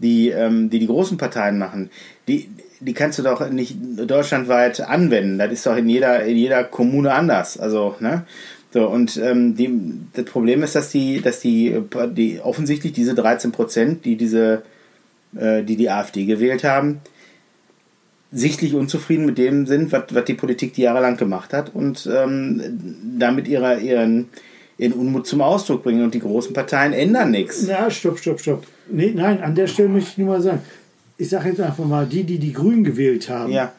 die, 0.00 0.30
ähm, 0.30 0.68
die 0.68 0.80
die 0.80 0.88
großen 0.88 1.16
Parteien 1.16 1.58
machen, 1.58 1.90
die, 2.26 2.50
die 2.80 2.92
kannst 2.92 3.18
du 3.20 3.22
doch 3.22 3.48
nicht 3.48 3.76
deutschlandweit 3.96 4.80
anwenden. 4.80 5.38
Das 5.38 5.52
ist 5.52 5.66
doch 5.66 5.76
in 5.76 5.88
jeder, 5.88 6.24
in 6.24 6.36
jeder 6.36 6.64
Kommune 6.64 7.12
anders. 7.12 7.58
Also, 7.58 7.94
ne? 8.00 8.24
So, 8.72 8.88
und 8.88 9.16
ähm, 9.18 9.54
die, 9.54 9.70
das 10.14 10.24
Problem 10.24 10.62
ist, 10.62 10.74
dass 10.74 10.90
die, 10.90 11.20
dass 11.20 11.40
die, 11.40 11.82
die 12.12 12.40
offensichtlich 12.40 12.92
diese 12.92 13.14
13 13.14 13.52
Prozent, 13.52 14.04
die 14.04 14.16
diese, 14.16 14.62
die 15.32 15.76
die 15.76 15.90
AfD 15.90 16.24
gewählt 16.24 16.64
haben, 16.64 17.00
sichtlich 18.32 18.74
unzufrieden 18.74 19.26
mit 19.26 19.38
dem 19.38 19.66
sind, 19.66 19.90
was, 19.92 20.04
was 20.10 20.24
die 20.24 20.34
Politik 20.34 20.74
die 20.74 20.82
jahrelang 20.82 21.16
gemacht 21.16 21.52
hat 21.52 21.74
und 21.74 22.08
ähm, 22.12 22.62
damit 23.18 23.48
ihrer, 23.48 23.78
ihren, 23.78 24.28
ihren 24.78 24.92
Unmut 24.92 25.26
zum 25.26 25.40
Ausdruck 25.40 25.82
bringen. 25.82 26.04
Und 26.04 26.14
die 26.14 26.20
großen 26.20 26.52
Parteien 26.52 26.92
ändern 26.92 27.32
nichts. 27.32 27.64
Na, 27.66 27.90
stopp, 27.90 28.18
stopp, 28.18 28.40
stopp. 28.40 28.66
Nee, 28.90 29.12
nein, 29.14 29.40
an 29.42 29.54
der 29.54 29.66
Stelle 29.66 29.88
möchte 29.88 30.10
ich 30.12 30.18
nur 30.18 30.28
mal 30.28 30.40
sagen, 30.40 30.60
ich 31.18 31.28
sage 31.28 31.48
jetzt 31.50 31.60
einfach 31.60 31.84
mal, 31.84 32.06
die, 32.06 32.22
die 32.22 32.38
die 32.38 32.52
Grünen 32.52 32.84
gewählt 32.84 33.28
haben, 33.28 33.52
Ja. 33.52 33.72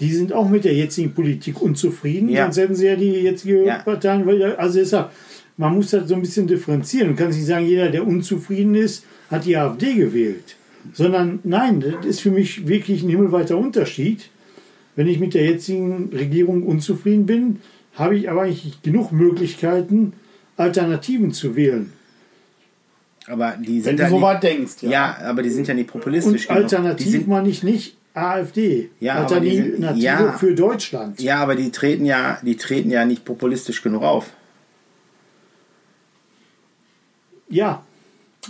die 0.00 0.12
sind 0.12 0.32
auch 0.32 0.48
mit 0.48 0.64
der 0.64 0.74
jetzigen 0.74 1.12
Politik 1.12 1.60
unzufrieden, 1.60 2.28
Ja. 2.28 2.44
sonst 2.44 2.58
hätten 2.58 2.74
sie 2.76 2.86
ja 2.86 2.96
die 2.96 3.10
jetzige 3.10 3.64
Ja. 3.64 3.78
Parteien, 3.80 4.26
also 4.56 4.78
deshalb, 4.78 5.10
man 5.56 5.74
muss 5.74 5.90
das 5.90 6.08
so 6.08 6.14
ein 6.14 6.20
bisschen 6.22 6.46
differenzieren. 6.46 7.08
Du 7.08 7.14
kannst 7.16 7.36
nicht 7.36 7.48
sagen, 7.48 7.66
jeder, 7.66 7.88
der 7.90 8.06
unzufrieden 8.06 8.76
ist, 8.76 9.04
hat 9.28 9.44
die 9.44 9.56
AfD 9.56 9.94
gewählt. 9.94 10.54
Sondern 10.92 11.40
nein, 11.44 11.80
das 11.80 12.06
ist 12.06 12.20
für 12.20 12.30
mich 12.30 12.66
wirklich 12.68 13.02
ein 13.02 13.08
himmelweiter 13.10 13.56
Unterschied. 13.58 14.30
Wenn 14.96 15.06
ich 15.06 15.20
mit 15.20 15.34
der 15.34 15.44
jetzigen 15.44 16.10
Regierung 16.12 16.64
unzufrieden 16.64 17.26
bin, 17.26 17.60
habe 17.94 18.16
ich 18.16 18.30
aber 18.30 18.42
eigentlich 18.42 18.82
genug 18.82 19.12
Möglichkeiten, 19.12 20.12
Alternativen 20.56 21.32
zu 21.32 21.54
wählen. 21.56 21.92
Aber 23.26 23.56
die 23.58 23.76
Wenn 23.76 23.82
sind 23.82 23.98
du 23.98 24.02
ja 24.04 24.08
so 24.08 24.14
nicht, 24.16 24.24
weit 24.24 24.42
denkst, 24.42 24.72
ja. 24.82 24.90
ja, 24.90 25.18
aber 25.26 25.42
die 25.42 25.50
sind 25.50 25.68
ja 25.68 25.74
nicht 25.74 25.88
populistisch 25.90 26.48
Und 26.48 26.54
genug. 26.54 26.68
Die 26.68 26.74
alternativ 26.76 27.10
sind, 27.10 27.28
meine 27.28 27.48
ich 27.48 27.62
nicht 27.62 27.96
AfD. 28.14 28.90
Ja, 29.00 29.14
aber 29.16 29.40
die 29.40 29.54
sind- 29.56 29.84
Alternative 29.84 30.02
ja. 30.02 30.32
für 30.32 30.54
Deutschland. 30.54 31.20
ja, 31.20 31.36
aber 31.36 31.54
die 31.54 31.70
treten 31.70 32.04
ja, 32.06 32.38
die 32.42 32.56
treten 32.56 32.90
ja 32.90 33.04
nicht 33.04 33.24
populistisch 33.24 33.82
genug 33.82 34.02
auf. 34.02 34.30
Ja. 37.48 37.84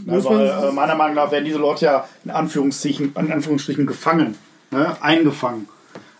Muss 0.04 0.24
weil, 0.24 0.46
man, 0.46 0.68
äh, 0.68 0.72
meiner 0.72 0.94
Meinung 0.94 1.16
nach 1.16 1.30
werden 1.30 1.44
diese 1.44 1.58
Leute 1.58 1.86
ja 1.86 2.08
in 2.24 2.30
Anführungsstrichen, 2.30 3.14
in 3.18 3.32
Anführungsstrichen 3.32 3.86
gefangen, 3.86 4.36
ne? 4.70 4.96
eingefangen. 5.00 5.68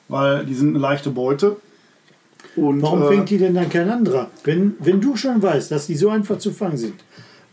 Weil 0.09 0.45
die 0.47 0.55
sind 0.55 0.70
eine 0.70 0.79
leichte 0.79 1.11
Beute. 1.11 1.57
Und, 2.57 2.83
warum 2.83 3.03
äh, 3.03 3.09
fängt 3.09 3.31
die 3.31 3.39
denn 3.39 3.55
dann 3.55 3.68
kein 3.68 3.89
anderer? 3.89 4.29
Wenn, 4.45 4.74
wenn 4.81 5.01
du 5.01 5.16
schon 5.16 5.43
weißt, 5.43 5.70
dass 5.70 5.87
die 5.87 5.97
so 5.97 6.09
einfach 6.09 6.39
zu 6.39 6.51
fangen 6.51 6.76
sind, 6.76 6.95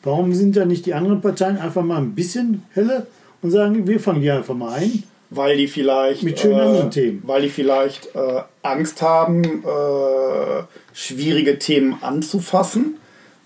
warum 0.04 0.34
sind 0.34 0.56
dann 0.56 0.70
nicht 0.70 0.86
die 0.86 0.94
anderen 0.94 1.22
Parteien 1.22 1.58
einfach 1.58 1.84
mal 1.84 1.98
ein 1.98 2.16
bisschen 2.16 2.64
helle 2.74 3.08
und 3.42 3.52
sagen, 3.52 3.88
wir 3.88 4.00
fangen 4.00 4.22
die 4.22 4.32
einfach 4.32 4.56
mal 4.56 4.74
ein? 4.74 5.04
Weil 5.32 5.58
die 5.58 5.68
vielleicht 5.68 6.24
Mit 6.24 6.40
schönen 6.40 6.60
anderen 6.60 6.88
äh, 6.88 6.92
Themen. 6.92 7.24
Weil 7.26 7.42
die 7.42 7.50
vielleicht 7.50 8.16
äh, 8.16 8.42
Angst 8.62 9.02
haben, 9.02 9.44
äh, 9.44 10.64
schwierige 10.94 11.60
Themen 11.60 11.98
anzufassen, 12.02 12.98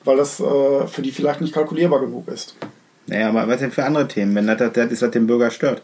weil 0.09 0.17
das 0.17 0.39
äh, 0.39 0.87
für 0.87 1.01
die 1.03 1.11
vielleicht 1.11 1.39
nicht 1.41 1.53
kalkulierbar 1.53 1.99
genug 2.01 2.27
ist. 2.27 2.55
Naja, 3.07 3.29
aber 3.29 3.47
was 3.47 3.59
denn 3.59 3.71
für 3.71 3.85
andere 3.85 4.07
Themen, 4.07 4.33
wenn 4.35 4.47
das, 4.47 4.57
das, 4.57 4.73
das 4.73 4.91
ist, 4.91 5.01
was 5.03 5.11
den 5.11 5.27
Bürger 5.27 5.51
stört? 5.51 5.81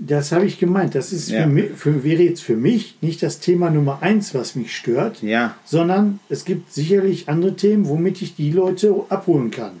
Das 0.00 0.30
habe 0.30 0.46
ich 0.46 0.60
gemeint. 0.60 0.94
Das 0.94 1.12
ist 1.12 1.28
Ja. 1.28 1.42
für 1.42 1.48
mich, 1.48 1.70
für, 1.74 2.04
wäre 2.04 2.22
jetzt 2.22 2.42
für 2.42 2.56
mich 2.56 2.96
nicht 3.00 3.20
das 3.22 3.40
Thema 3.40 3.68
Nummer 3.68 3.98
eins, 4.00 4.32
was 4.32 4.54
mich 4.54 4.74
stört, 4.76 5.22
Ja. 5.22 5.56
sondern 5.64 6.20
es 6.28 6.44
gibt 6.44 6.72
sicherlich 6.72 7.28
andere 7.28 7.56
Themen, 7.56 7.88
womit 7.88 8.22
ich 8.22 8.36
die 8.36 8.52
Leute 8.52 8.94
abholen 9.08 9.50
kann. 9.50 9.72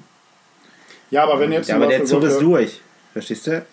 Ja, 1.12 1.22
aber 1.22 1.38
wenn 1.40 1.52
jetzt 1.52 1.68
Ja, 1.68 1.76
aber 1.76 1.86
der 1.86 2.04
Zug 2.04 2.24
ist 2.24 2.40
durch. 2.40 2.80
Verstehst 3.12 3.46
du? 3.46 3.64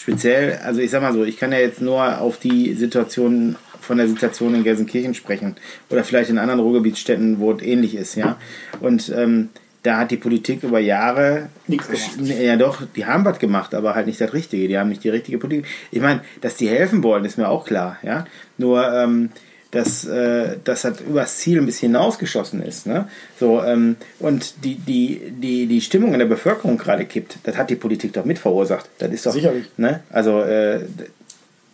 Speziell, 0.00 0.58
also 0.64 0.80
ich 0.80 0.90
sag 0.90 1.02
mal 1.02 1.12
so, 1.12 1.24
ich 1.24 1.36
kann 1.36 1.52
ja 1.52 1.58
jetzt 1.58 1.82
nur 1.82 2.22
auf 2.22 2.38
die 2.38 2.72
Situation 2.72 3.56
von 3.82 3.98
der 3.98 4.08
Situation 4.08 4.54
in 4.54 4.64
Gelsenkirchen 4.64 5.12
sprechen 5.12 5.56
oder 5.90 6.04
vielleicht 6.04 6.30
in 6.30 6.38
anderen 6.38 6.60
Ruhrgebietsstädten, 6.60 7.38
wo 7.38 7.52
es 7.52 7.62
ähnlich 7.62 7.94
ist, 7.94 8.14
ja. 8.14 8.38
Und 8.80 9.12
ähm, 9.14 9.50
da 9.82 9.98
hat 9.98 10.10
die 10.10 10.16
Politik 10.16 10.62
über 10.62 10.78
Jahre 10.78 11.50
Nichts 11.66 11.88
gemacht. 11.88 12.40
Ja, 12.40 12.56
doch, 12.56 12.80
die 12.96 13.04
haben 13.04 13.26
was 13.26 13.38
gemacht, 13.38 13.74
aber 13.74 13.94
halt 13.94 14.06
nicht 14.06 14.18
das 14.22 14.32
Richtige. 14.32 14.68
Die 14.68 14.78
haben 14.78 14.88
nicht 14.88 15.04
die 15.04 15.10
richtige 15.10 15.36
Politik. 15.36 15.66
Ich 15.90 16.00
meine, 16.00 16.22
dass 16.40 16.56
die 16.56 16.68
helfen 16.68 17.02
wollen, 17.02 17.26
ist 17.26 17.36
mir 17.36 17.50
auch 17.50 17.66
klar, 17.66 17.98
ja. 18.02 18.24
Nur, 18.56 18.90
ähm, 18.90 19.28
dass 19.70 20.04
äh, 20.04 20.56
das 20.64 20.84
halt 20.84 21.00
übers 21.00 21.36
Ziel 21.38 21.58
ein 21.58 21.66
bisschen 21.66 21.92
hinausgeschossen 21.92 22.60
ist. 22.62 22.86
Ne? 22.86 23.08
So, 23.38 23.62
ähm, 23.62 23.96
und 24.18 24.64
die, 24.64 24.74
die, 24.74 25.20
die, 25.30 25.66
die 25.66 25.80
Stimmung 25.80 26.12
in 26.12 26.18
der 26.18 26.26
Bevölkerung 26.26 26.76
gerade 26.76 27.04
kippt, 27.04 27.38
das 27.44 27.56
hat 27.56 27.70
die 27.70 27.76
Politik 27.76 28.12
doch 28.12 28.24
mit 28.24 28.38
verursacht. 28.38 28.88
Das 28.98 29.10
ist 29.12 29.26
doch. 29.26 29.32
Sicherlich. 29.32 29.66
Ne? 29.76 30.00
Also, 30.10 30.40
äh, 30.40 30.80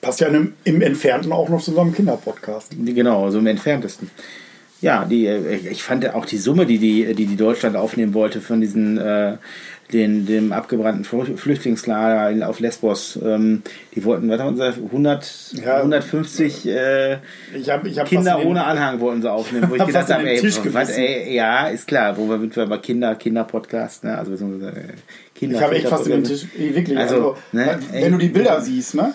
passt 0.03 0.21
ja 0.21 0.29
im, 0.29 0.53
im 0.65 0.83
Entfernten 0.83 1.33
auch 1.33 1.49
noch 1.49 1.63
zu 1.63 1.71
unserem 1.71 1.93
Kinderpodcast. 1.95 2.69
die- 2.73 2.95
genau, 2.95 3.31
so 3.31 3.39
im 3.39 3.47
entferntesten. 3.47 4.11
Ja, 4.83 5.07
die, 5.07 5.27
äh, 5.27 5.57
ich 5.57 5.83
fand 5.83 6.07
auch 6.15 6.27
die 6.27 6.37
Summe, 6.37 6.67
die 6.67 6.79
die, 6.79 7.15
die, 7.15 7.27
die 7.27 7.37
Deutschland 7.37 7.77
aufnehmen 7.77 8.13
wollte 8.13 8.43
von 8.43 8.61
diesen 8.61 8.99
äh, 8.99 9.37
den, 9.93 10.27
dem 10.27 10.53
abgebrannten 10.53 11.05
Fl- 11.05 11.37
Flüchtlingslager 11.37 12.31
in- 12.31 12.43
auf 12.43 12.59
Lesbos, 12.61 13.19
ähm, 13.25 13.63
die 13.95 14.05
wollten, 14.05 14.29
was 14.29 14.41
haben 14.41 14.57
sie, 14.57 14.73
100, 14.91 15.53
Ja. 15.65 15.77
150 15.79 16.67
äh, 16.69 17.19
Ich 17.55 17.71
habe 17.71 17.89
ich 17.89 17.99
hab 17.99 18.09
Kinder 18.09 18.37
den- 18.39 18.49
ohne 18.49 18.65
Anhang 18.65 18.99
wollten 19.01 19.23
sie 19.23 19.31
aufnehmen, 19.31 19.69
wo 19.71 19.75
ich 19.77 19.81
Hab 19.81 19.87
gedacht 19.89 20.13
habe, 20.13 20.29
ey, 20.29 20.41
Tisch 20.41 20.59
was, 20.73 20.91
ey, 20.91 21.35
ja, 21.35 21.69
ist 21.69 21.87
klar, 21.87 22.17
wo 22.19 22.29
wir 22.29 22.39
sind 22.41 22.57
wir 22.57 22.67
bei 22.67 22.79
Kinder, 22.79 23.15
Kinder-Podcast, 23.15 24.05
ne, 24.05 24.19
also 24.19 24.33
beziehungsweise 24.33 24.71
äh, 24.77 24.83
Kinder. 25.35 25.57
Ich 25.59 25.63
habe 25.63 25.75
echt 25.77 25.89
fast 25.89 26.07
in 26.07 26.13
den 26.13 26.25
Tisch. 26.25 26.47
Wirklich. 26.57 26.99
Also, 26.99 27.15
Also, 27.15 27.37
ne, 27.53 27.79
wenn 27.93 28.03
ey. 28.03 28.11
du 28.11 28.19
die 28.19 28.29
Bilder 28.29 28.61
siehst, 28.61 28.95
ne? 28.95 29.15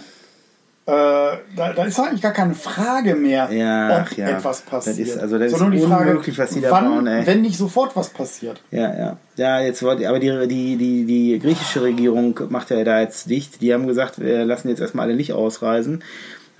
Äh, 0.91 1.37
da, 1.55 1.73
da 1.73 1.83
ist 1.85 1.99
eigentlich 1.99 2.21
gar 2.21 2.33
keine 2.33 2.53
Frage 2.53 3.15
mehr, 3.15 3.49
Ja, 3.51 4.01
ob 4.01 4.17
ja. 4.17 4.27
etwas 4.29 4.63
Das 4.65 4.85
passiert. 4.85 5.07
ist- 5.07 5.17
also 5.17 5.37
das 5.37 5.51
ist 5.53 5.57
sondern 5.59 5.71
die 5.79 5.85
Frage, 5.85 6.09
unmöglich, 6.11 6.37
was 6.37 6.49
die 6.51 6.59
da 6.61 6.71
wann, 6.71 6.89
bauen, 6.89 7.07
ey. 7.07 7.25
wenn 7.25 7.41
nicht 7.41 7.57
sofort 7.57 7.95
was 7.95 8.09
passiert. 8.09 8.61
Ja, 8.71 8.93
ja. 8.97 9.17
Ja, 9.37 9.61
jetzt 9.61 9.81
wollte, 9.83 10.07
aber 10.09 10.19
die, 10.19 10.47
die, 10.47 10.75
die, 10.75 11.05
die 11.05 11.39
griechische 11.39 11.81
Regierung 11.83 12.37
macht 12.49 12.69
ja 12.71 12.83
da 12.83 12.99
jetzt 12.99 13.29
dicht. 13.29 13.61
Die 13.61 13.73
haben 13.73 13.87
gesagt, 13.87 14.19
wir 14.19 14.43
lassen 14.45 14.67
jetzt 14.69 14.81
erstmal 14.81 15.07
alle 15.07 15.15
nicht 15.15 15.31
ausreisen. 15.33 16.03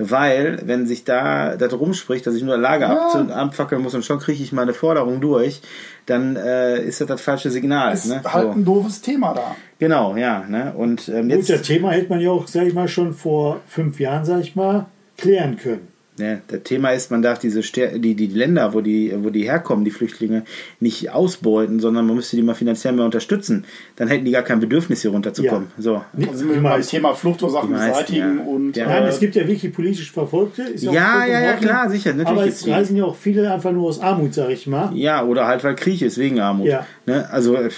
Weil, 0.09 0.59
wenn 0.65 0.87
sich 0.87 1.03
da 1.03 1.55
das 1.57 1.73
rumspricht, 1.73 2.25
dass 2.25 2.35
ich 2.35 2.43
nur 2.43 2.57
Lager 2.57 2.89
abzu- 2.89 3.29
abfackeln 3.31 3.81
muss 3.81 3.93
und 3.93 4.03
schon 4.05 4.19
kriege 4.19 4.41
ich 4.41 4.51
meine 4.51 4.73
Forderung 4.73 5.21
durch, 5.21 5.61
dann 6.05 6.35
äh, 6.35 6.81
ist 6.83 7.01
das 7.01 7.07
das 7.07 7.21
falsche 7.21 7.51
Signal. 7.51 7.93
Ist 7.93 8.07
Ne? 8.07 8.21
halt 8.25 8.45
So. 8.45 8.51
ein 8.51 8.65
doofes 8.65 9.01
Thema 9.01 9.33
da. 9.33 9.55
Genau, 9.79 10.15
ja. 10.15 10.43
Ne? 10.47 10.73
Und 10.75 11.07
ähm, 11.09 11.29
Gut, 11.29 11.37
jetzt. 11.37 11.49
das 11.49 11.61
Thema 11.63 11.91
hätte 11.91 12.09
man 12.09 12.19
ja 12.21 12.31
auch, 12.31 12.47
sag 12.47 12.65
ich 12.67 12.73
mal, 12.73 12.87
schon 12.87 13.13
vor 13.13 13.61
fünf 13.67 13.99
Jahren, 13.99 14.25
sag 14.25 14.41
ich 14.41 14.55
mal, 14.55 14.85
klären 15.17 15.57
können. 15.57 15.87
Ne, 16.21 16.43
das 16.49 16.61
Thema 16.61 16.91
ist, 16.91 17.09
man 17.09 17.23
darf 17.23 17.39
diese 17.39 17.63
Ster 17.63 17.97
die, 17.97 18.13
die 18.13 18.27
Länder, 18.27 18.75
wo 18.75 18.81
die, 18.81 19.11
wo 19.23 19.31
die 19.31 19.41
herkommen, 19.41 19.83
die 19.83 19.89
Flüchtlinge, 19.89 20.43
nicht 20.79 21.09
ausbeuten, 21.09 21.79
sondern 21.79 22.05
man 22.05 22.15
müsste 22.15 22.35
die 22.35 22.43
mal 22.43 22.53
finanziell 22.53 22.93
mehr 22.93 23.05
unterstützen. 23.05 23.65
Dann 23.95 24.07
hätten 24.07 24.25
die 24.25 24.29
gar 24.29 24.43
kein 24.43 24.59
Bedürfnis, 24.59 25.01
hier 25.01 25.09
runterzukommen. 25.09 25.71
So. 25.79 26.03
Da 26.13 26.33
sind 26.33 26.53
wir 26.53 26.61
beim. 26.61 26.81
Thema 26.83 27.15
Fluchtursachen 27.15 27.71
beseitigen 27.71 28.37
ja. 28.37 28.43
und 28.43 28.77
Ja. 28.77 28.87
Nein, 28.87 29.03
äh, 29.03 29.07
es 29.07 29.19
gibt 29.19 29.35
ja 29.35 29.47
wirklich 29.47 29.73
politisch 29.73 30.11
Verfolgte. 30.11 30.65
Ja, 30.75 31.25
ja, 31.25 31.41
ja, 31.41 31.53
klar, 31.53 31.89
sicher, 31.89 32.13
natürlich 32.13 32.29
Aber 32.29 32.47
es 32.47 32.67
reisen 32.67 32.97
ja 32.97 33.05
auch 33.05 33.15
viele 33.15 33.51
einfach 33.51 33.71
nur 33.71 33.87
aus 33.87 33.99
Armut, 33.99 34.35
sag 34.35 34.51
ich 34.51 34.67
mal. 34.67 34.95
Ja, 34.95 35.25
oder 35.25 35.47
halt, 35.47 35.63
weil 35.63 35.75
Krieg 35.75 36.03
ist, 36.03 36.19
wegen 36.19 36.39
Armut. 36.39 36.67
Ja. 36.67 36.85
Ne? 37.07 37.27
Also, 37.31 37.55
äh, 37.55 37.71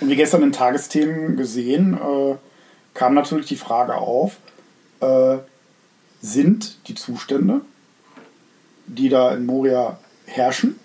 Und 0.00 0.10
wie 0.10 0.16
gestern 0.16 0.42
in 0.42 0.52
Tagesthemen 0.52 1.38
gesehen, 1.38 1.94
äh, 1.94 2.34
kam 2.92 3.14
natürlich 3.14 3.46
die 3.46 3.56
Frage 3.56 3.94
auf, 3.94 4.36
äh, 5.00 5.38
sind 6.20 6.86
die 6.88 6.94
Zustände, 6.94 7.62
die 8.88 9.08
da 9.08 9.32
in 9.34 9.46
Moria 9.46 9.98
herrschen, 10.26 10.78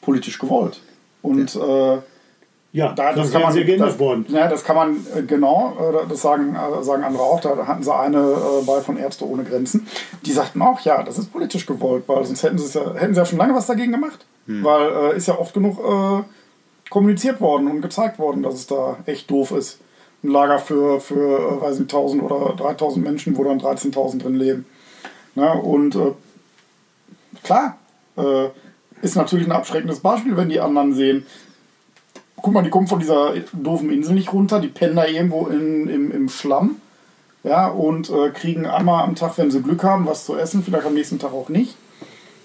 politisch 0.00 0.38
gewollt? 0.38 0.80
Und 1.22 1.54
äh, 1.54 1.98
Ja, 2.72 2.92
da, 2.94 3.12
das 3.12 3.30
das 3.30 3.32
kann 3.32 3.42
man, 3.42 3.54
ja 3.54 3.62
geändert 3.64 3.90
das, 3.90 3.98
worden. 3.98 4.26
Ja, 4.28 4.48
das 4.48 4.64
kann 4.64 4.76
man 4.76 5.06
äh, 5.14 5.22
genau, 5.22 5.76
äh, 5.78 6.08
das 6.08 6.22
sagen, 6.22 6.56
äh, 6.56 6.82
sagen 6.82 7.04
andere 7.04 7.22
auch. 7.22 7.40
Da 7.40 7.66
hatten 7.66 7.82
sie 7.82 7.94
eine 7.94 8.18
äh, 8.18 8.64
bei 8.66 8.80
von 8.80 8.96
Ärzte 8.96 9.28
ohne 9.28 9.44
Grenzen. 9.44 9.86
Die 10.24 10.32
sagten 10.32 10.62
auch, 10.62 10.80
ja, 10.80 11.02
das 11.02 11.18
ist 11.18 11.32
politisch 11.32 11.66
gewollt, 11.66 12.04
weil 12.06 12.24
sonst 12.24 12.42
hätten 12.42 12.58
sie, 12.58 12.64
es 12.64 12.74
ja, 12.74 12.94
hätten 12.94 13.14
sie 13.14 13.20
ja 13.20 13.26
schon 13.26 13.38
lange 13.38 13.54
was 13.54 13.66
dagegen 13.66 13.92
gemacht. 13.92 14.24
Weil 14.46 15.12
äh, 15.12 15.16
ist 15.16 15.28
ja 15.28 15.38
oft 15.38 15.54
genug 15.54 15.78
äh, 15.78 16.24
kommuniziert 16.90 17.40
worden 17.40 17.68
und 17.68 17.80
gezeigt 17.80 18.18
worden, 18.18 18.42
dass 18.42 18.54
es 18.54 18.66
da 18.66 18.96
echt 19.06 19.30
doof 19.30 19.52
ist. 19.52 19.78
Ein 20.24 20.30
Lager 20.30 20.58
für, 20.58 21.00
für 21.00 21.60
weiß 21.60 21.78
nicht, 21.78 21.94
1000 21.94 22.22
oder 22.22 22.54
3000 22.56 23.04
Menschen, 23.04 23.36
wo 23.36 23.44
dann 23.44 23.60
13.000 23.60 24.18
drin 24.22 24.34
leben. 24.34 24.66
Na, 25.34 25.52
und 25.52 25.94
äh, 25.94 26.12
klar, 27.42 27.78
äh, 28.16 28.48
ist 29.02 29.16
natürlich 29.16 29.46
ein 29.46 29.52
abschreckendes 29.52 30.00
Beispiel, 30.00 30.36
wenn 30.36 30.48
die 30.48 30.60
anderen 30.60 30.94
sehen, 30.94 31.26
guck 32.36 32.52
mal, 32.52 32.62
die 32.62 32.70
kommen 32.70 32.86
von 32.86 33.00
dieser 33.00 33.34
doofen 33.52 33.90
Insel 33.90 34.14
nicht 34.14 34.32
runter, 34.32 34.60
die 34.60 34.68
pennen 34.68 34.96
da 34.96 35.06
irgendwo 35.06 35.46
in, 35.46 35.88
im, 35.88 36.10
im 36.10 36.28
Schlamm. 36.28 36.76
Ja, 37.44 37.66
und 37.66 38.08
äh, 38.08 38.30
kriegen 38.30 38.66
einmal 38.66 39.02
am 39.02 39.16
Tag, 39.16 39.36
wenn 39.36 39.50
sie 39.50 39.62
Glück 39.62 39.82
haben, 39.82 40.06
was 40.06 40.26
zu 40.26 40.36
essen, 40.36 40.62
vielleicht 40.62 40.86
am 40.86 40.94
nächsten 40.94 41.18
Tag 41.18 41.32
auch 41.32 41.48
nicht. 41.48 41.76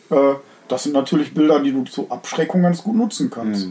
Äh, 0.10 0.34
das 0.68 0.84
sind 0.84 0.94
natürlich 0.94 1.36
Bilder, 1.36 1.60
die 1.60 1.72
du 1.72 1.84
zur 1.84 2.12
Abschreckung 2.12 2.64
ganz 2.64 2.84
gut 2.84 2.96
nutzen 2.96 3.30
kannst. 3.30 3.68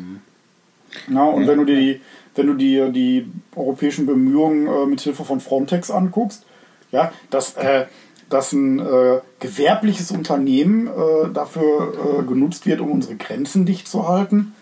Na, 1.09 1.25
und 1.25 1.47
wenn 1.49 1.59
du 1.59 1.65
dir 1.65 1.77
die, 1.77 2.01
wenn 2.37 2.47
du 2.47 2.55
dir 2.55 2.91
die 2.91 3.31
europäischen 3.57 4.07
Bemühungen 4.07 4.67
äh, 4.67 4.87
mit 4.87 5.01
Hilfe 5.01 5.25
von 5.25 5.41
Frontex 5.41 5.91
anguckst, 5.91 6.45
ja, 6.93 7.13
dass, 7.31 7.57
äh, 7.57 7.87
dass 8.29 8.53
ein 8.53 8.79
äh, 8.81 9.21
gewerbliches 9.41 10.11
Unternehmen 10.11 10.89
äh, 10.89 11.31
dafür 11.33 11.93
äh, 12.21 12.23
genutzt 12.25 12.67
wird, 12.67 12.81
um 12.81 12.91
unsere 12.91 13.15
Grenzen 13.17 13.67
dicht 13.67 13.87
zu 13.89 14.09
halten, 14.09 14.55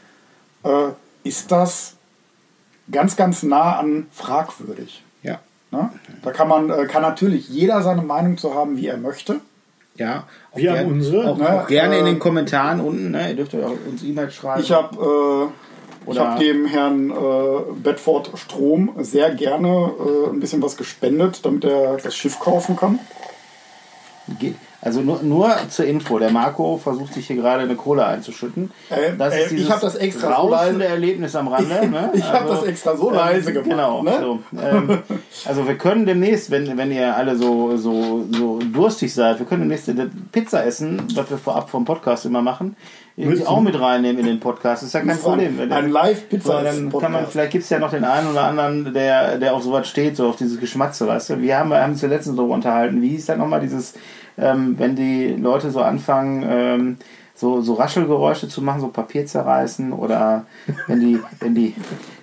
äh, 0.65 0.69
ist 1.23 1.51
das 1.51 1.95
ganz, 2.91 3.17
ganz 3.17 3.43
nah 3.43 3.79
an 3.79 4.07
fragwürdig. 4.13 5.03
ja. 5.23 5.39
Ne? 5.71 5.91
Da 6.23 6.31
kann 6.31 6.47
man, 6.49 6.71
äh, 6.71 6.87
kann 6.87 7.03
natürlich 7.03 7.49
jeder 7.49 7.83
seine 7.83 8.03
Meinung 8.03 8.37
zu 8.39 8.55
haben, 8.55 8.77
wie 8.77 8.87
er 8.87 8.97
möchte. 8.99 9.41
Ja, 9.97 10.25
auch 10.53 10.59
Wir 10.59 10.71
haben 10.71 10.79
gern- 10.81 10.93
unsere. 10.93 11.31
Auch, 11.31 11.37
Ne, 11.39 11.63
auch 11.63 11.67
gerne 11.67 11.99
in 11.99 12.07
äh, 12.07 12.11
den 12.11 12.19
Kommentaren 12.19 12.81
unten. 12.81 13.11
Ne? 13.13 13.31
Ihr 13.31 13.37
dürft 13.37 13.55
euch 13.55 13.65
auch 13.65 13.73
uns 13.91 14.03
E-Mail 14.03 14.31
schreiben. 14.31 14.61
Ich 14.63 14.71
habe 14.73 14.95
äh, 14.97 16.03
ich 16.03 16.09
Oder- 16.11 16.31
hab 16.33 16.39
dem 16.39 16.67
Herrn 16.67 17.11
äh, 17.11 17.15
Bedford 17.83 18.31
Strom 18.37 18.91
sehr 18.99 19.35
gerne 19.35 19.91
äh, 19.99 20.31
ein 20.31 20.39
bisschen 20.41 20.61
was 20.63 20.77
gespendet, 20.77 21.45
damit 21.45 21.65
er 21.65 21.97
das 21.97 22.15
Schiff 22.15 22.39
kaufen 22.39 22.77
kann. 22.77 22.99
Geht- 24.39 24.57
Also 24.81 25.01
nur, 25.01 25.23
nur 25.23 25.55
zur 25.69 25.85
Info, 25.87 26.19
der 26.19 26.31
Marco 26.31 26.77
versucht 26.77 27.13
sich 27.15 27.27
hier 27.27 27.37
gerade 27.37 27.63
eine 27.65 27.75
Cola 27.75 28.07
einzuschütten. 28.09 28.71
Äh, 28.91 29.17
das 29.19 29.35
äh, 29.35 29.41
ist 29.45 29.51
ich 29.53 29.57
dieses 29.59 29.71
hab 29.73 29.81
das 29.81 29.95
extra 29.97 30.37
so 30.41 30.49
leise- 30.51 30.85
Erlebnis 30.85 31.35
am 31.37 31.49
Rande. 31.49 31.87
Ne? 31.91 32.11
Ich 32.15 32.25
hab 32.25 32.47
das 32.47 32.63
extra 32.65 32.97
so 32.97 33.11
leise 33.11 33.53
gemacht, 33.53 33.69
Genau. 33.71 34.03
ne? 34.03 34.19
So, 34.21 34.39
ähm, 34.61 34.99
also 35.45 35.67
wir 35.67 35.77
können 35.77 36.07
demnächst, 36.07 36.51
wenn, 36.51 36.77
wenn 36.77 36.91
ihr 36.93 37.15
alle 37.17 37.37
so, 37.37 37.77
so, 37.77 38.25
so 38.31 38.59
durstig 38.59 39.13
seid, 39.13 39.39
wir 39.39 39.47
können 39.47 39.63
demnächst 39.63 39.89
eine 39.89 40.11
Pizza 40.33 40.65
essen, 40.65 41.03
was 41.15 41.29
wir 41.31 41.39
vorab 41.39 41.69
vom 41.71 41.85
Podcast 41.85 42.25
immer 42.27 42.43
machen, 42.43 42.77
irgendwie 43.17 43.47
auch 43.47 43.61
mit 43.61 43.79
reinnehmen 43.81 44.19
in 44.21 44.27
den 44.27 44.41
Podcast. 44.41 44.83
ist 44.83 44.93
ja 44.95 45.01
kein 45.01 45.09
Das 45.11 45.19
ein- 45.19 45.23
Problem. 45.23 45.59
Wenn- 45.59 45.73
ein 45.73 45.91
Live-Pizza- 45.91 46.63
dann 46.63 46.75
kann 46.75 46.83
man, 46.85 46.91
Podcast. 47.13 47.33
vielleicht 47.33 47.53
gibt 47.53 47.65
es 47.65 47.71
ja 47.71 47.79
noch 47.79 47.91
den 47.91 48.05
einen 48.05 48.29
oder 48.31 48.45
anderen, 48.45 48.93
der, 48.93 49.39
der 49.39 49.55
auf 49.55 49.63
sowas 49.63 49.89
steht, 49.89 50.17
so 50.17 50.29
auf 50.29 50.37
dieses 50.37 50.59
Geschmatze, 50.59 51.07
weißt 51.07 51.31
du. 51.31 51.41
Wir 51.41 51.59
haben, 51.59 51.73
haben 51.73 51.93
uns 51.93 52.03
ja 52.03 52.09
letztens 52.09 52.37
darüber 52.37 52.55
unterhalten. 52.55 53.01
Wie 53.03 53.11
hieß 53.11 53.27
das 53.27 53.39
nochmal 53.39 53.61
dieses, 53.61 53.95
ähm, 54.37 54.75
wenn 54.79 54.97
die 54.97 55.29
Leute 55.29 55.71
so 55.71 55.81
anfangen, 55.81 56.45
ähm, 56.49 56.97
so, 57.37 57.61
so 57.61 57.75
Raschelgeräusche 57.75 58.49
zu 58.49 58.63
machen, 58.63 58.81
so 58.81 58.89
Papier 58.89 59.27
zerreißen 59.27 59.93
oder 59.93 60.47
wenn 60.87 61.01
die, 61.01 61.21
wenn 61.41 61.55
die, 61.55 61.75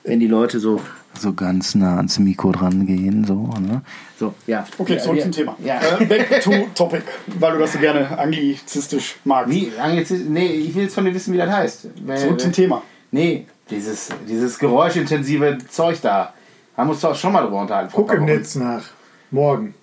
wenn 0.04 0.20
die 0.20 0.28
Leute 0.28 0.60
so, 0.60 0.80
so 1.20 1.34
ganz 1.34 1.76
nah 1.76 1.98
ans 1.98 2.20
Mikro 2.20 2.52
dran 2.52 2.86
gehen, 2.86 3.26
so, 3.26 3.50
ne? 3.60 3.82
So, 4.20 4.34
ja. 4.48 4.66
Okay, 4.78 4.96
ja, 4.96 5.00
zurück 5.00 5.18
ja, 5.18 5.24
zum 5.24 5.32
Thema. 5.32 5.56
Ja. 5.64 5.80
Äh, 6.00 6.06
back 6.06 6.42
to 6.42 6.52
topic, 6.76 7.04
weil 7.40 7.54
du 7.54 7.60
das 7.60 7.74
so 7.74 7.80
gerne 7.80 8.18
anglizistisch 8.18 9.16
magst. 9.24 9.52
Wie, 9.52 9.72
jetzt, 9.94 10.12
nee, 10.12 10.48
ich 10.48 10.76
will 10.76 10.84
jetzt 10.84 10.96
von 10.96 11.06
dir 11.06 11.14
wissen, 11.14 11.34
wie 11.34 11.38
das 11.38 11.50
heißt. 11.52 11.88
Weil- 12.06 12.18
Zurück 12.18 12.40
zum 12.40 12.52
Thema. 12.52 12.82
Nee, 13.12 13.46
dieses, 13.70 14.10
dieses 14.28 14.58
geräuschintensive 14.60 15.58
Zeug 15.70 16.00
da. 16.02 16.34
Haben 16.78 16.88
wir 16.88 16.94
uns 16.94 17.02
doch 17.02 17.16
schon 17.16 17.34
mal 17.34 17.44
drüber 17.44 17.62
unterhalten. 17.62 17.92
Guck 17.94 18.14
im. 18.14 18.26
Netz 18.26 18.56
nach. 18.56 18.84
Morgen. 19.30 19.74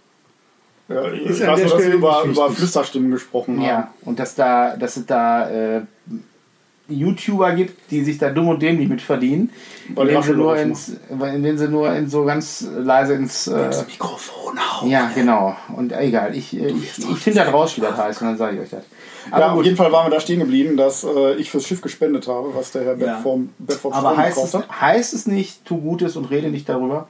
Ja, 0.88 1.12
ich 1.12 1.26
Ist 1.26 1.40
weiß 1.40 1.48
an 1.48 1.56
der 1.56 1.66
nur, 1.66 1.76
dass 1.76 1.86
wir 1.86 1.94
über, 1.94 2.22
über. 2.24 2.50
Flüsterstimmen 2.50 3.10
gesprochen 3.10 3.58
haben. 3.58 3.66
Ja, 3.66 3.92
und 4.04 4.18
dass 4.18 4.34
da, 4.34 4.76
dass 4.76 4.96
es 4.96 5.04
da 5.04 5.50
äh, 5.50 5.82
YouTuber 6.88 7.52
gibt, 7.52 7.90
die 7.90 8.02
sich 8.02 8.18
da 8.18 8.30
dumm 8.30 8.48
und 8.48 8.62
dämlich 8.62 8.88
mit 8.88 9.02
verdienen, 9.02 9.50
indem 9.94 10.22
sie, 10.22 10.32
nur 10.32 10.56
ins, 10.56 10.92
indem 11.10 11.58
sie 11.58 11.68
nur 11.68 11.92
in 11.94 12.08
so 12.08 12.24
ganz 12.24 12.66
leise 12.78 13.14
ins. 13.14 13.46
Äh, 13.46 13.70
Mikrofon 13.86 14.58
hauen. 14.58 14.90
ja, 14.90 15.10
genau. 15.14 15.54
Und 15.76 15.92
äh, 15.92 16.00
egal, 16.04 16.34
ich, 16.34 16.54
äh, 16.58 16.68
ich, 16.68 16.98
ich 16.98 17.18
finde 17.18 17.40
das 17.44 17.52
raus, 17.52 17.76
wie 17.76 17.80
das 17.82 17.96
heißt, 17.96 18.22
und 18.22 18.28
dann 18.28 18.38
sage 18.38 18.56
ich 18.56 18.62
euch 18.62 18.70
das. 18.70 18.84
Aber 19.30 19.40
Ja, 19.40 19.52
auf 19.52 19.64
jeden 19.64 19.76
Fall 19.76 19.92
waren 19.92 20.06
wir 20.06 20.14
da 20.14 20.20
stehen 20.20 20.38
geblieben, 20.40 20.76
dass 20.78 21.04
äh, 21.04 21.34
ich 21.34 21.50
fürs 21.50 21.66
Schiff 21.66 21.82
gespendet 21.82 22.26
habe, 22.28 22.54
was 22.54 22.72
der 22.72 22.84
Herr 22.84 22.96
Ja. 22.96 23.16
Bedford, 23.16 23.40
Bedford 23.58 23.94
Aber 23.94 24.16
heißt 24.16 24.38
es, 24.42 24.54
hat. 24.54 24.80
heißt 24.80 25.12
es 25.12 25.26
nicht, 25.26 25.64
tu 25.66 25.76
Gutes 25.78 26.16
und 26.16 26.24
rede 26.30 26.48
nicht 26.48 26.68
darüber? 26.68 27.06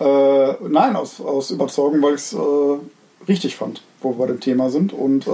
Äh, 0.00 0.54
nein, 0.68 0.96
aus, 0.96 1.20
aus 1.20 1.50
Überzeugung, 1.52 2.02
weil 2.02 2.14
ich 2.14 2.20
es 2.22 2.36
richtig 3.28 3.54
fand, 3.56 3.82
wo 4.02 4.10
wir 4.10 4.16
bei 4.18 4.26
dem 4.26 4.40
Thema 4.40 4.70
sind. 4.70 4.92
Und 4.92 5.26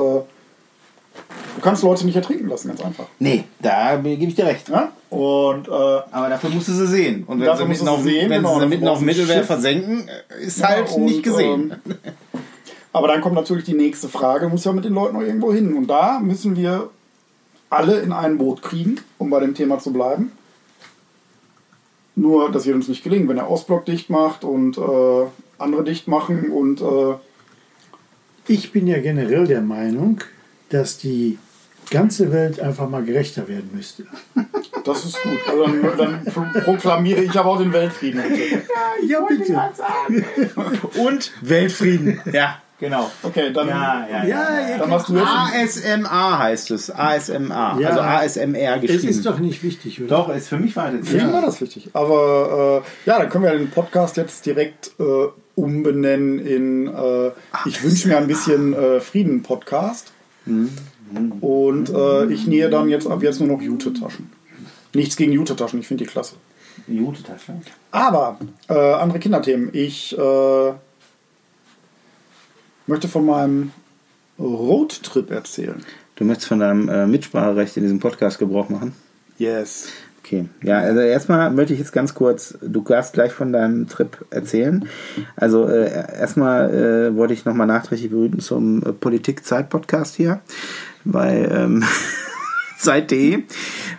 du 1.57 1.61
kannst 1.63 1.83
Leute 1.83 2.07
nicht 2.07 2.15
ertrinken 2.17 2.49
lassen, 2.49 2.69
ganz 2.69 2.81
einfach. 2.83 3.07
Nee, 3.19 3.45
da 3.61 3.97
gebe 3.97 4.25
ich 4.25 4.35
dir 4.37 4.47
recht. 4.47 4.69
Ja? 4.69 4.93
Und 5.11 5.67
äh, 5.67 5.71
Aber 5.71 6.29
dafür 6.29 6.51
musst 6.51 6.69
du 6.69 6.73
sie 6.73 6.87
sehen. 6.87 7.25
Und 7.27 7.41
wenn 7.41 7.47
Dafür 7.47 7.65
sie 7.67 7.73
mitten 7.73 7.89
auf, 7.89 8.03
sehen, 8.03 8.31
wenn 8.31 8.43
genau, 8.43 8.61
sie 8.61 8.67
mitten 8.67 8.87
auf 8.89 8.99
dem 8.99 9.07
Mittelmeer 9.07 9.37
Schiff. 9.39 9.47
versenken, 9.47 10.09
ist 10.41 10.59
Ja, 10.61 10.69
halt 10.69 10.91
und, 10.93 11.05
nicht 11.05 11.23
gesehen. 11.23 11.75
ähm, 11.87 11.95
aber 12.93 13.09
dann 13.09 13.21
kommt 13.21 13.35
natürlich 13.35 13.65
die 13.65 13.75
nächste 13.75 14.09
Frage, 14.09 14.49
muss 14.49 14.65
ja 14.65 14.73
mit 14.73 14.85
den 14.85 14.95
Leuten 14.95 15.15
noch 15.15 15.23
irgendwo 15.23 15.53
hin. 15.53 15.75
Und 15.77 15.87
da 15.89 16.19
müssen 16.21 16.57
wir 16.57 16.89
alle 17.69 17.99
in 18.01 18.13
ein 18.13 18.39
Boot 18.39 18.63
kriegen, 18.63 18.97
um 19.19 19.29
bei 19.31 19.41
dem 19.41 19.55
Thema 19.55 19.79
zu 19.79 19.93
bleiben. 19.93 20.33
Nur, 22.15 22.51
das 22.51 22.65
wird 22.65 22.77
uns 22.77 22.89
nicht 22.89 23.05
gelingen, 23.05 23.29
wenn 23.29 23.37
der 23.37 23.51
Ostblock 23.51 23.85
dicht 23.85 24.09
macht 24.09 24.45
und 24.45 24.79
äh, 24.79 25.27
andere 25.59 25.85
dicht 25.85 26.09
machen 26.09 26.51
und 26.51 26.81
äh, 26.81 27.15
Ich 28.49 28.73
bin 28.73 28.87
ja 28.87 28.99
generell 29.01 29.47
der 29.47 29.61
Meinung, 29.61 30.21
dass 30.71 30.97
die 30.99 31.37
ganze 31.91 32.32
Welt 32.32 32.61
einfach 32.61 32.89
mal 32.89 33.03
gerechter 33.05 33.47
werden 33.49 33.70
müsste. 33.74 34.05
das 34.84 35.05
ist 35.05 35.22
gut. 35.22 35.39
Also 35.49 35.64
dann, 35.66 35.97
dann 35.97 36.24
pro- 36.24 36.61
proklamiere 36.61 37.20
ich 37.22 37.39
aber 37.39 37.51
auch 37.51 37.59
den 37.59 37.72
Weltfrieden. 37.72 38.22
Bitte. 38.22 38.62
Ja, 39.07 39.20
bitte. 39.20 39.61
Und 41.01 41.32
Weltfrieden. 41.43 42.20
Ja, 42.32 42.59
genau. 42.80 43.11
Okay, 43.22 43.53
dann, 43.53 43.68
Ja, 43.68 44.07
ja, 44.11 44.24
ja. 44.24 44.24
Ja, 44.26 44.68
ja. 44.70 44.78
dann 44.78 44.91
machst 44.91 45.09
du 45.09 45.16
jetzt. 45.16 45.26
ASMA 45.84 46.39
heißt 46.39 46.70
es. 46.72 46.91
ASMA. 46.91 47.78
Ja. 47.80 47.89
Also 47.89 48.01
ASMR 48.01 48.74
Es 48.76 48.80
geschrieben. 48.82 49.09
ist 49.09 49.26
doch 49.26 49.39
nicht 49.39 49.62
wichtig, 49.62 50.01
oder? 50.01 50.09
Doch, 50.09 50.28
ist 50.34 50.49
für 50.49 50.59
mich 50.59 50.74
war 50.76 50.91
das. 50.91 51.09
Frieden 51.09 51.32
war 51.32 51.43
das 51.43 51.61
wichtig. 51.61 51.89
Aber 51.93 52.82
äh, 52.84 53.09
ja, 53.09 53.18
dann 53.18 53.28
können 53.28 53.45
wir 53.45 53.53
den 53.53 53.70
Podcast 53.70 54.16
jetzt 54.16 54.45
direkt 54.47 54.93
äh, 54.99 55.03
umbenennen 55.55 56.39
in 56.39 56.87
äh, 56.89 57.30
Ich 57.66 57.82
wünsche 57.82 58.09
mir 58.09 58.18
ein 58.18 58.26
bisschen 58.26 58.72
äh, 58.74 59.01
Frieden 59.01 59.43
Podcast. 59.43 60.12
Und 61.41 61.91
äh, 61.91 62.27
ich 62.27 62.47
nähe 62.47 62.69
dann 62.69 62.89
jetzt 62.89 63.07
ab 63.07 63.23
jetzt 63.23 63.41
nur 63.41 63.49
noch 63.49 63.63
Jute-Taschen. 63.63 64.31
Nichts 64.95 65.17
gegen 65.17 65.33
Jute-Taschen, 65.33 65.81
ich 65.81 65.87
finde 65.87 66.05
die 66.05 66.11
klasse. 66.11 66.37
Tasche. 67.27 67.55
Aber 67.91 68.39
äh, 68.69 68.75
andere 68.75 69.19
Kinderthemen. 69.19 69.71
Ich 69.73 70.17
äh, 70.17 70.73
möchte 72.87 73.09
von 73.09 73.27
meinem 73.27 73.73
Roadtrip 74.39 75.31
erzählen. 75.31 75.83
Du 76.17 76.25
möchtest 76.25 76.49
von 76.49 76.61
deinem 76.61 76.89
äh, 76.89 77.07
Mitspracherecht 77.07 77.77
in 77.77 77.83
diesem 77.83 77.99
Podcast 77.99 78.39
Gebrauch 78.39 78.69
machen? 78.69 78.95
Yes. 79.39 79.89
Okay, 80.23 80.47
ja, 80.63 80.79
also 80.79 81.01
erstmal 81.01 81.53
möchte 81.53 81.73
ich 81.73 81.79
jetzt 81.79 81.93
ganz 81.93 82.13
kurz, 82.13 82.59
du 82.61 82.81
darfst 82.81 83.13
gleich 83.13 83.33
von 83.33 83.53
deinem 83.53 83.87
Trip 83.87 84.25
erzählen. 84.31 84.89
Also 85.37 85.69
äh, 85.69 85.89
erstmal 86.19 86.75
äh, 86.75 87.17
wollte 87.17 87.33
ich 87.33 87.45
nochmal 87.45 87.69
nachträglich 87.69 88.11
berühren 88.11 88.41
zum 88.41 88.83
äh, 88.83 88.93
Politik-Zeit-Podcast 88.93 90.17
hier 90.17 90.41
bei 91.07 91.49
ähm, 91.51 91.85
Zeit.de. 92.79 93.43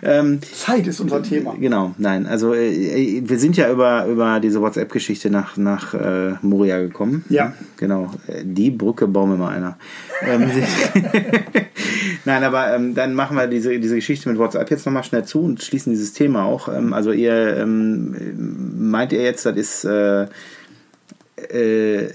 Ähm, 0.00 0.40
Zeit 0.42 0.86
ist 0.86 1.00
unser 1.00 1.22
Thema. 1.22 1.56
Genau, 1.58 1.94
nein, 1.98 2.26
also 2.26 2.54
äh, 2.54 3.22
wir 3.24 3.38
sind 3.38 3.56
ja 3.56 3.70
über, 3.70 4.06
über 4.06 4.38
diese 4.38 4.60
WhatsApp-Geschichte 4.60 5.28
nach, 5.30 5.56
nach 5.56 5.94
äh, 5.94 6.34
Moria 6.42 6.78
gekommen. 6.78 7.24
Ja. 7.28 7.54
Genau, 7.76 8.12
äh, 8.28 8.44
die 8.44 8.70
Brücke 8.70 9.08
bauen 9.08 9.30
wir 9.30 9.36
mal 9.36 9.54
einer. 9.54 9.76
Ähm, 10.22 10.48
nein, 12.24 12.44
aber 12.44 12.74
ähm, 12.74 12.94
dann 12.94 13.14
machen 13.14 13.36
wir 13.36 13.48
diese, 13.48 13.78
diese 13.80 13.96
Geschichte 13.96 14.28
mit 14.28 14.38
WhatsApp 14.38 14.70
jetzt 14.70 14.86
nochmal 14.86 15.04
schnell 15.04 15.24
zu 15.24 15.40
und 15.40 15.62
schließen 15.62 15.92
dieses 15.92 16.12
Thema 16.12 16.44
auch. 16.44 16.68
Ähm, 16.68 16.92
also 16.92 17.10
ihr 17.10 17.56
ähm, 17.56 18.14
meint 18.90 19.12
ihr 19.12 19.22
jetzt, 19.22 19.46
das 19.46 19.56
ist... 19.56 19.84
Äh, 19.84 20.26
äh, 21.50 22.08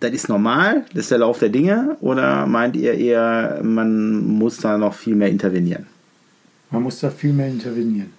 das 0.00 0.10
ist 0.12 0.28
normal, 0.28 0.84
das 0.92 1.04
ist 1.04 1.10
der 1.10 1.18
Lauf 1.18 1.38
der 1.38 1.50
Dinge, 1.50 1.96
oder 2.00 2.46
meint 2.46 2.74
ihr 2.76 2.94
eher, 2.94 3.60
man 3.62 4.26
muss 4.26 4.56
da 4.56 4.78
noch 4.78 4.94
viel 4.94 5.14
mehr 5.14 5.28
intervenieren? 5.28 5.86
Man 6.70 6.82
muss 6.82 7.00
da 7.00 7.10
viel 7.10 7.32
mehr 7.32 7.48
intervenieren. 7.48 8.10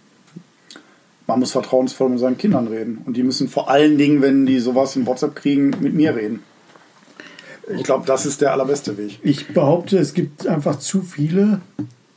Man 1.28 1.40
muss 1.40 1.52
vertrauensvoll 1.52 2.10
mit 2.10 2.20
seinen 2.20 2.38
Kindern 2.38 2.68
reden. 2.68 3.00
Und 3.06 3.16
die 3.16 3.24
müssen 3.24 3.48
vor 3.48 3.70
allen 3.70 3.98
Dingen, 3.98 4.22
wenn 4.22 4.46
die 4.46 4.60
sowas 4.60 4.96
in 4.96 5.06
WhatsApp 5.06 5.36
kriegen, 5.36 5.72
mit 5.80 5.94
mir 5.94 6.16
reden. 6.16 6.42
Ich 7.74 7.84
glaube, 7.84 8.06
das 8.06 8.26
ist 8.26 8.42
der 8.42 8.52
allerbeste 8.52 8.98
Weg. 8.98 9.20
Ich 9.24 9.48
behaupte, 9.48 9.98
es 9.98 10.14
gibt 10.14 10.46
einfach 10.48 10.80
zu 10.80 11.02
viele 11.02 11.62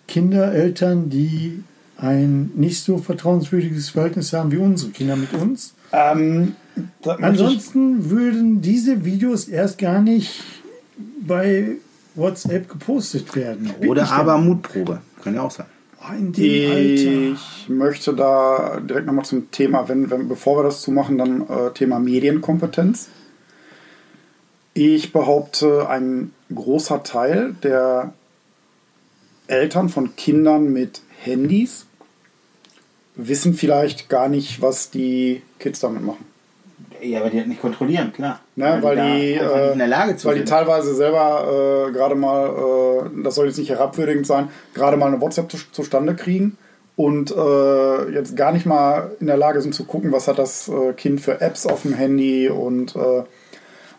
Kinder, 0.09 0.53
Eltern, 0.53 1.11
die 1.11 1.63
ein 1.97 2.51
nicht 2.55 2.83
so 2.83 2.99
vertrauenswürdiges 2.99 3.91
Verhältnis 3.91 4.33
haben 4.33 4.51
wie 4.53 4.57
unsere 4.57 4.91
Kinder 4.91 5.17
mit 5.17 5.33
uns. 5.33 5.75
Ähm, 5.93 6.57
Ansonsten 7.05 8.11
würden 8.11 8.61
diese 8.61 9.05
Videos 9.05 9.47
erst 9.47 9.79
gar 9.79 10.01
nicht 10.01 10.43
bei 11.21 11.77
WhatsApp 12.15 12.69
gepostet 12.69 13.35
werden. 13.37 13.71
Oder 13.87 14.11
aber 14.11 14.39
Mutprobe, 14.39 15.01
kann 15.23 15.35
ja 15.35 15.43
auch 15.43 15.51
sein. 15.51 15.67
dann. 16.01 16.19
in 16.19 16.33
dem 16.33 16.71
Alter. 16.71 17.33
Ich 17.35 17.69
möchte 17.69 18.15
da 18.15 18.81
direkt 18.81 19.07
nochmal 19.07 19.25
zum 19.25 19.51
Thema, 19.51 19.89
wenn, 19.89 20.11
wenn, 20.11 20.29
bevor 20.29 20.59
wir 20.59 20.63
das 20.65 20.83
zumachen, 20.83 21.19
dann 21.19 21.49
äh, 21.49 21.71
Thema 21.73 21.99
Medienkompetenz. 21.99 23.09
Ich 24.75 25.13
behaupte, 25.13 25.89
ein 25.89 26.33
großer 26.53 27.05
Teil 27.05 27.55
der 27.63 28.13
Eltern 29.47 29.89
von 29.89 30.17
Kindern 30.17 30.73
mit 30.73 31.03
Handys 31.25 31.87
wissen 33.17 33.55
vielleicht 33.55 34.09
gar 34.09 34.29
nicht, 34.29 34.61
was 34.61 34.91
die 34.91 35.43
Kids 35.59 35.81
damit 35.81 36.03
machen. 36.03 36.25
Ja, 37.01 37.21
aber 37.21 37.31
die 37.31 37.39
halt 37.39 37.49
nicht 37.49 37.61
kontrollieren, 37.61 38.13
klar. 38.13 38.41
Ne, 38.57 38.79
weil, 38.81 38.97
die, 38.97 39.35
da 39.37 39.43
einfach 39.45 39.61
nicht 39.65 39.73
in 39.73 39.79
der 39.79 39.89
Lage 39.89 40.13
äh, 40.13 40.17
zu 40.17 40.29
weil 40.29 40.35
die 40.35 40.41
sind. 40.41 40.49
teilweise 40.49 40.95
selber 40.95 41.89
äh, 41.89 41.93
gerade 41.93 42.15
mal, 42.15 43.05
äh, 43.07 43.23
das 43.23 43.35
soll 43.35 43.47
jetzt 43.47 43.59
nicht 43.59 43.71
herabwürdigend 43.71 44.27
sein, 44.27 44.49
gerade 44.73 44.97
mal 44.97 45.09
eine 45.09 45.21
WhatsApp 45.21 45.51
zu, 45.51 45.59
zustande 45.71 46.15
kriegen 46.15 46.57
und 46.97 47.31
äh, 47.37 48.11
jetzt 48.11 48.37
gar 48.37 48.53
nicht 48.53 48.67
mal 48.67 49.11
in 49.21 49.27
der 49.27 49.37
Lage 49.37 49.61
sind 49.61 49.75
zu 49.75 49.85
gucken, 49.85 50.13
was 50.13 50.29
hat 50.29 50.39
das 50.39 50.69
äh, 50.69 50.93
Kind 50.95 51.21
für 51.21 51.41
Apps 51.41 51.67
auf 51.67 51.83
dem 51.83 51.95
Handy 51.95 52.49
und 52.49 52.97
äh, 52.97 53.25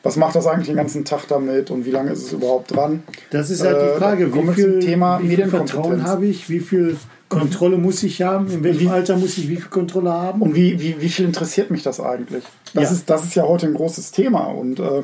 was 0.02 0.16
macht 0.18 0.36
das 0.36 0.48
eigentlich 0.48 0.68
den 0.68 0.76
ganzen 0.76 1.04
Tag 1.04 1.28
damit 1.28 1.72
und 1.72 1.86
wie 1.86 1.92
lange 1.92 2.12
ist 2.12 2.24
es 2.24 2.34
überhaupt 2.34 2.76
dran. 2.76 3.04
Das 3.32 3.50
ist 3.50 3.64
halt 3.64 3.78
Äh, 3.78 3.94
die 3.94 4.00
Frage, 4.00 4.34
wie 4.34 4.48
viel, 4.54 4.80
Thema 4.80 5.20
wie 5.22 5.36
viel 5.36 5.48
Vertrauen 5.48 6.04
habe 6.04 6.26
ich, 6.26 6.50
wie 6.50 6.60
viel 6.60 6.98
Kontrolle 7.30 7.78
muss 7.78 8.04
ich 8.04 8.22
haben, 8.22 8.50
in 8.52 8.64
welchem 8.64 8.82
Wie- 8.82 8.90
Alter 8.90 9.18
muss 9.18 9.38
ich 9.38 9.50
wie 9.50 9.56
viel 9.58 9.70
Kontrolle 9.70 10.12
haben. 10.14 10.42
Und 10.42 10.56
wie, 10.56 10.80
wie, 10.80 11.02
wie 11.02 11.10
viel 11.10 11.26
interessiert 11.26 11.72
mich 11.72 11.84
das 11.84 12.00
eigentlich? 12.00 12.44
Das, 12.74 12.84
Ja. 12.84 12.92
ist, 12.92 13.10
das 13.10 13.24
ist 13.24 13.36
ja 13.36 13.44
heute 13.44 13.66
ein 13.68 13.74
großes 13.74 14.12
Thema. 14.12 14.46
Und 14.46 14.80
äh, 14.80 15.04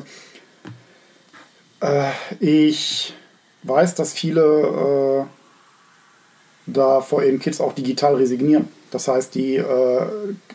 äh, 1.80 2.10
ich 2.40 3.14
weiß, 3.64 3.94
dass 3.94 4.12
viele 4.12 5.24
äh, 5.24 5.24
da 6.66 7.00
vor 7.00 7.22
ihren 7.24 7.38
Kids 7.40 7.60
auch 7.60 7.72
digital 7.72 8.14
resignieren. 8.16 8.68
Das 8.90 9.08
heißt, 9.08 9.34
die, 9.34 9.56
äh, 9.56 10.00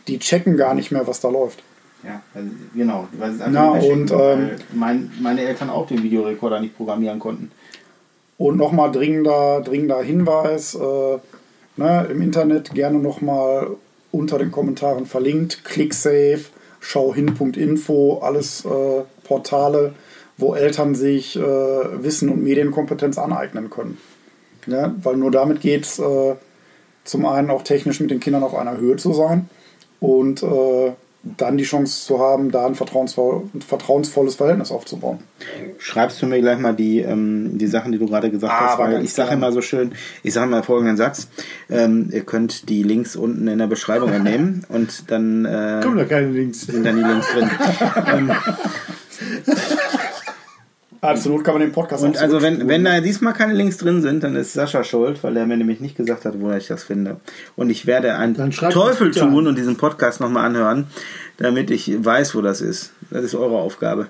die 0.07 0.19
checken 0.19 0.57
gar 0.57 0.73
nicht 0.73 0.91
mehr, 0.91 1.05
was 1.07 1.19
da 1.19 1.29
läuft. 1.29 1.63
Ja, 2.03 2.21
also, 2.33 2.49
genau. 2.75 3.07
Weil 3.17 3.31
es 3.31 3.39
Na, 3.49 3.71
und, 3.71 4.11
ähm, 4.11 4.51
mein, 4.73 5.11
meine 5.19 5.41
Eltern 5.41 5.69
auch 5.69 5.87
den 5.87 6.03
Videorekorder 6.03 6.59
nicht 6.59 6.77
programmieren 6.77 7.19
konnten. 7.19 7.51
Und 8.37 8.55
nochmal 8.57 8.91
dringender, 8.91 9.61
dringender 9.61 10.01
Hinweis, 10.03 10.75
äh, 10.75 11.17
ne, 11.77 12.07
im 12.11 12.21
Internet 12.21 12.73
gerne 12.73 12.99
nochmal 12.99 13.69
unter 14.11 14.37
den 14.37 14.51
Kommentaren 14.51 15.05
verlinkt, 15.05 15.63
ClickSafe, 15.63 16.45
schauhin.info, 16.79 18.19
alles 18.19 18.65
äh, 18.65 19.03
Portale, 19.23 19.93
wo 20.37 20.53
Eltern 20.53 20.95
sich 20.95 21.35
äh, 21.35 21.41
Wissen 21.41 22.29
und 22.29 22.43
Medienkompetenz 22.43 23.17
aneignen 23.17 23.69
können. 23.69 23.97
Ne? 24.65 24.95
Weil 25.01 25.17
nur 25.17 25.31
damit 25.31 25.61
geht 25.61 25.85
es 25.85 25.99
äh, 25.99 26.35
zum 27.03 27.25
einen 27.25 27.49
auch 27.49 27.63
technisch 27.63 27.99
mit 27.99 28.11
den 28.11 28.19
Kindern 28.19 28.43
auf 28.43 28.53
einer 28.53 28.77
Höhe 28.77 28.97
zu 28.97 29.13
sein 29.13 29.49
und 29.99 30.43
äh, 30.43 30.91
dann 31.37 31.57
die 31.57 31.63
Chance 31.63 32.05
zu 32.05 32.19
haben, 32.19 32.51
da 32.51 32.65
ein 32.65 32.75
vertrauensvoll, 32.75 33.43
ein 33.53 33.61
vertrauensvolles 33.61 34.35
Verhältnis 34.35 34.71
aufzubauen. 34.71 35.19
Schreibst 35.77 36.21
du 36.21 36.25
mir 36.25 36.39
gleich 36.39 36.59
mal 36.59 36.73
die, 36.73 36.99
ähm, 36.99 37.57
die 37.57 37.67
Sachen, 37.67 37.91
die 37.91 37.97
du 37.97 38.07
gerade 38.07 38.29
gesagt 38.31 38.53
hast? 38.53 38.79
Aber 38.79 38.93
Weil 38.93 39.03
ich 39.03 39.13
sage 39.13 39.33
immer 39.33 39.51
so 39.51 39.61
schön, 39.61 39.93
ich 40.23 40.33
sage 40.33 40.49
mal 40.49 40.63
folgenden 40.63 40.97
Satz. 40.97 41.27
Ähm, 41.69 42.09
ihr 42.11 42.23
könnt 42.23 42.69
die 42.69 42.83
Links 42.83 43.15
unten 43.15 43.47
in 43.47 43.59
der 43.59 43.67
Beschreibung 43.67 44.11
entnehmen 44.11 44.65
und 44.69 45.11
dann 45.11 45.45
äh, 45.45 45.81
Kommen 45.83 45.97
da 45.97 46.05
keine 46.05 46.29
Links. 46.29 46.61
sind 46.61 46.85
dann 46.85 46.95
die 46.97 47.03
Links 47.03 47.27
drin. 47.31 47.49
ähm, 48.13 48.31
Absolut 51.01 51.43
kann 51.43 51.55
man 51.55 51.61
den 51.61 51.71
Podcast 51.71 52.03
und 52.03 52.17
also 52.17 52.41
wenn, 52.41 52.67
wenn 52.67 52.83
da 52.83 52.99
diesmal 53.01 53.33
keine 53.33 53.53
Links 53.53 53.77
drin 53.77 54.01
sind, 54.01 54.23
dann 54.23 54.35
ist 54.35 54.53
Sascha 54.53 54.83
schuld, 54.83 55.23
weil 55.23 55.37
er 55.37 55.45
mir 55.45 55.57
nämlich 55.57 55.79
nicht 55.79 55.95
gesagt 55.95 56.25
hat, 56.25 56.39
wo 56.39 56.51
ich 56.51 56.67
das 56.67 56.83
finde. 56.83 57.17
Und 57.55 57.69
ich 57.69 57.85
werde 57.85 58.15
einen 58.15 58.51
Teufel 58.51 59.11
tun 59.11 59.39
an. 59.39 59.47
und 59.47 59.57
diesen 59.57 59.77
Podcast 59.77 60.19
nochmal 60.19 60.45
anhören, 60.45 60.87
damit 61.37 61.69
ich 61.71 62.03
weiß, 62.03 62.35
wo 62.35 62.41
das 62.41 62.61
ist. 62.61 62.93
Das 63.11 63.23
ist 63.23 63.35
eure 63.35 63.57
Aufgabe. 63.57 64.07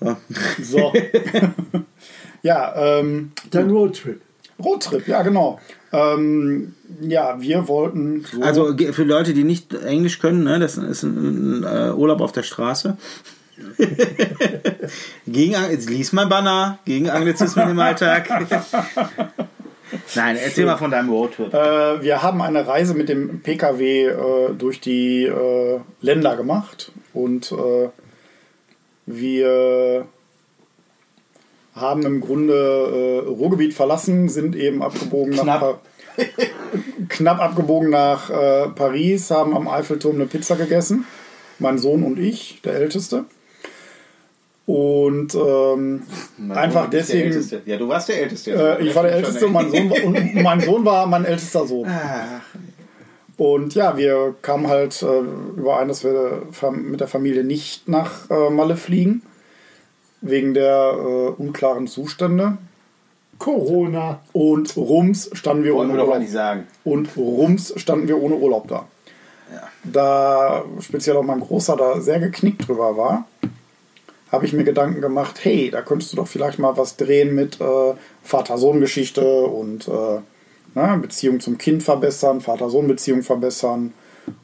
So. 0.00 0.16
So. 0.62 0.92
ja, 2.42 2.74
ähm, 2.76 3.32
Dann 3.50 3.70
Roadtrip. 3.70 4.20
Roadtrip, 4.62 5.08
ja, 5.08 5.22
genau. 5.22 5.60
Ähm, 5.92 6.74
ja, 7.00 7.40
wir 7.40 7.68
wollten. 7.68 8.24
So 8.24 8.40
Also 8.42 8.74
für 8.92 9.04
Leute, 9.04 9.34
die 9.34 9.44
nicht 9.44 9.74
Englisch 9.74 10.18
können, 10.18 10.44
ne, 10.44 10.58
das 10.58 10.78
ist 10.78 11.02
ein, 11.02 11.60
ein 11.60 11.64
äh, 11.64 11.92
Urlaub 11.92 12.20
auf 12.20 12.32
der 12.32 12.42
Straße. 12.42 12.96
gegen, 15.26 15.52
jetzt 15.70 15.88
lies 15.90 16.12
mein 16.12 16.28
Banner, 16.28 16.78
gegen 16.84 17.10
Anglizismen 17.10 17.70
im 17.70 17.78
Alltag. 17.78 18.28
Nein, 20.14 20.36
erzähl 20.42 20.64
mal 20.64 20.78
von 20.78 20.90
deinem 20.90 21.10
Roadtrip. 21.10 21.52
äh, 21.52 22.02
wir 22.02 22.22
haben 22.22 22.40
eine 22.40 22.66
Reise 22.66 22.94
mit 22.94 23.08
dem 23.10 23.40
PKW 23.42 24.06
äh, 24.06 24.14
durch 24.56 24.80
die 24.80 25.24
äh, 25.24 25.80
Länder 26.00 26.34
gemacht 26.36 26.92
und 27.12 27.52
äh, 27.52 27.88
wir 29.06 30.06
haben 31.74 32.02
im 32.06 32.20
Grunde 32.20 32.54
äh, 32.54 33.28
Ruhrgebiet 33.28 33.74
verlassen, 33.74 34.28
sind 34.28 34.56
eben 34.56 34.82
abgebogen 34.82 35.34
nach 35.34 35.42
Knapp. 35.42 35.60
Pa- 35.60 35.80
knapp 37.08 37.40
abgebogen 37.40 37.90
nach 37.90 38.28
äh, 38.30 38.68
Paris, 38.68 39.30
haben 39.30 39.54
am 39.56 39.68
Eiffelturm 39.68 40.16
eine 40.16 40.26
Pizza 40.26 40.56
gegessen. 40.56 41.06
Mein 41.58 41.78
Sohn 41.78 42.02
und 42.02 42.18
ich, 42.18 42.60
der 42.64 42.74
Älteste. 42.74 43.24
Und 44.72 45.34
ähm, 45.34 46.02
einfach 46.48 46.88
deswegen. 46.88 47.46
Ja, 47.66 47.76
du 47.76 47.88
warst 47.88 48.08
der 48.08 48.22
Älteste. 48.22 48.52
Äh, 48.52 48.82
ich 48.82 48.94
war 48.94 49.02
der 49.02 49.12
Älteste 49.12 49.44
und 49.46 49.52
mein, 49.52 49.70
Sohn, 49.70 49.90
war- 49.90 50.02
und 50.02 50.34
mein 50.42 50.60
Sohn 50.62 50.84
war 50.86 51.06
mein 51.06 51.26
ältester 51.26 51.66
Sohn. 51.66 51.86
Und 53.36 53.74
ja, 53.74 53.98
wir 53.98 54.34
kamen 54.40 54.68
halt 54.68 55.02
äh, 55.02 55.58
überein, 55.58 55.88
dass 55.88 56.04
wir 56.04 56.44
mit 56.72 57.00
der 57.00 57.08
Familie 57.08 57.44
nicht 57.44 57.86
nach 57.86 58.30
äh, 58.30 58.48
Malle 58.48 58.76
fliegen, 58.76 59.20
wegen 60.22 60.54
der 60.54 60.94
äh, 60.96 61.28
unklaren 61.42 61.86
Zustände. 61.86 62.56
Corona. 63.38 64.20
Und 64.32 64.74
rums 64.78 65.28
standen 65.34 65.64
wir 65.64 65.74
Wollen 65.74 65.90
ohne 65.90 65.98
wir 65.98 66.00
doch 66.00 66.06
Urlaub. 66.08 66.22
nicht 66.22 66.32
sagen. 66.32 66.66
Und 66.82 67.10
rums 67.14 67.74
standen 67.76 68.08
wir 68.08 68.22
ohne 68.22 68.36
Urlaub 68.36 68.68
da. 68.68 68.86
Da 69.84 70.64
speziell 70.80 71.18
auch 71.18 71.24
mein 71.24 71.40
Großer 71.40 71.76
da 71.76 72.00
sehr 72.00 72.20
geknickt 72.20 72.66
drüber 72.66 72.96
war, 72.96 73.26
habe 74.32 74.46
ich 74.46 74.52
mir 74.54 74.64
Gedanken 74.64 75.00
gemacht, 75.00 75.40
hey, 75.42 75.70
da 75.70 75.82
könntest 75.82 76.12
du 76.12 76.16
doch 76.16 76.26
vielleicht 76.26 76.58
mal 76.58 76.76
was 76.76 76.96
drehen 76.96 77.34
mit 77.34 77.60
äh, 77.60 77.94
Vater-Sohn-Geschichte 78.22 79.22
und 79.44 79.86
äh, 79.88 80.20
na, 80.74 80.96
Beziehung 80.96 81.38
zum 81.40 81.58
Kind 81.58 81.82
verbessern, 81.82 82.40
Vater-Sohn-Beziehung 82.40 83.22
verbessern. 83.22 83.92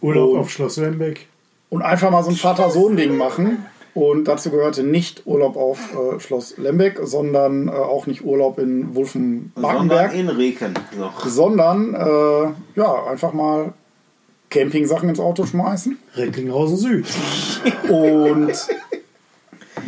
Urlaub 0.01 0.33
Und- 0.35 0.39
auf 0.41 0.51
Schloss 0.51 0.77
Lembeck. 0.77 1.27
und 1.71 1.83
einfach 1.83 2.11
mal 2.11 2.23
so 2.23 2.31
ein 2.31 2.37
Vater-Sohn-Ding 2.37 3.17
machen. 3.17 3.65
Und 3.95 4.29
dazu 4.29 4.51
gehörte 4.51 4.85
nicht 4.85 5.27
Urlaub 5.27 5.57
auf 5.57 5.79
äh, 5.95 6.21
Schloss 6.21 6.57
Lembeck, 6.59 7.01
sondern 7.03 7.67
äh, 7.69 7.71
auch 7.73 8.07
nicht 8.07 8.23
Urlaub 8.25 8.59
in 8.59 8.83
Sondern 8.83 8.95
Wulfen-Bakenberg, 8.95 10.15
in 10.15 10.29
Reken. 10.29 10.75
So. 10.97 11.11
sondern 11.29 11.95
äh, 11.95 12.79
ja, 12.79 13.05
einfach 13.07 13.33
mal 13.33 13.73
Campingsachen 14.51 15.09
ins 15.09 15.19
Auto 15.21 15.47
schmeißen 15.47 15.99
Recklinghausen 16.15 16.77
Süd. 16.77 17.07
und 17.89 18.53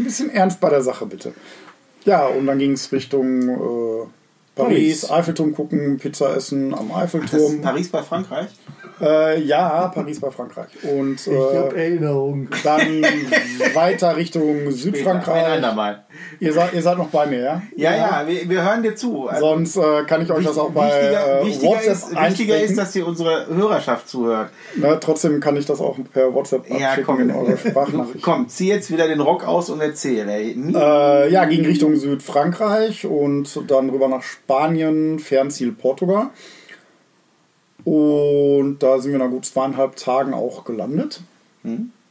ein 0.01 0.05
bisschen 0.05 0.30
ernst 0.30 0.61
bei 0.61 0.70
der 0.70 0.82
Sache, 0.82 1.07
bitte. 1.07 1.32
Ja, 2.05 2.26
und 2.26 2.46
dann 2.46 2.59
ging 2.59 2.72
es 2.72 2.90
Richtung 2.92 3.42
äh, 3.48 4.07
Paris, 4.55 5.03
Paris. 5.03 5.11
Eiffelturm 5.11 5.55
gucken, 5.55 5.98
Pizza 5.98 6.34
essen 6.34 6.74
am 6.74 6.88
Das 6.88 6.96
Eiffelturm. 6.98 7.55
ist 7.57 7.62
Paris 7.62 7.88
bei 7.88 8.03
Frankreich? 8.03 8.48
Äh, 9.01 9.40
ja, 9.42 9.88
Paris 9.88 10.20
bei 10.20 10.30
Frankreich. 10.30 10.68
Und 10.82 11.26
Ich 11.26 11.32
habe 11.32 11.74
äh, 11.76 11.84
Erinnerungen. 11.84 12.48
dann 12.62 12.80
weiter 13.74 14.16
Richtung 14.16 14.66
Ein 14.66 14.72
Südfrankreich. 14.72 15.46
andermal. 15.46 16.05
Ihr 16.38 16.53
seid, 16.53 16.74
ihr 16.74 16.82
seid 16.82 16.98
noch 16.98 17.09
bei 17.09 17.26
mir, 17.26 17.40
ja? 17.40 17.62
Ja, 17.76 17.96
ja, 17.96 18.24
wir, 18.26 18.48
wir 18.48 18.62
hören 18.62 18.82
dir 18.82 18.94
zu. 18.94 19.28
Also, 19.28 19.46
Sonst 19.46 19.76
äh, 19.76 20.05
kann 20.07 20.22
ich 20.22 20.30
euch 20.30 20.44
das 20.44 20.59
auch 20.59 20.70
bei 20.70 20.86
wichtiger, 20.88 21.40
äh, 21.40 21.46
wichtiger, 21.46 21.72
WhatsApp 21.72 21.92
ist, 21.92 22.11
wichtiger 22.12 22.61
ist, 22.61 22.78
dass 22.78 22.92
hier 22.92 23.07
unsere 23.07 23.46
Hörerschaft 23.46 24.09
zuhört. 24.09 24.51
Ne, 24.76 24.98
trotzdem 25.01 25.40
kann 25.40 25.57
ich 25.57 25.66
das 25.66 25.80
auch 25.80 25.96
per 26.12 26.34
WhatsApp 26.34 26.68
Ja, 26.68 26.88
abschicken 26.88 27.05
komm, 27.07 27.20
in 27.20 27.30
eure 27.30 27.57
Sprachnachricht. 27.57 28.22
komm, 28.22 28.48
zieh 28.48 28.68
jetzt 28.68 28.90
wieder 28.90 29.09
den 29.09 29.20
Rock 29.20 29.46
aus 29.46 29.70
und 29.70 29.80
erzähl. 29.80 30.28
Äh, 30.28 31.30
ja, 31.32 31.44
ging 31.46 31.64
Richtung 31.64 31.96
Südfrankreich 31.96 33.07
und 33.07 33.70
dann 33.70 33.90
rüber 33.90 34.09
nach 34.09 34.22
Spanien, 34.22 35.18
Fernziel 35.18 35.72
Portugal. 35.72 36.30
Und 37.93 38.78
da 38.84 39.01
sind 39.01 39.11
wir 39.11 39.18
nach 39.18 39.30
gut 39.30 39.45
zweieinhalb 39.45 39.97
Tagen 39.97 40.32
auch 40.32 40.62
gelandet. 40.64 41.22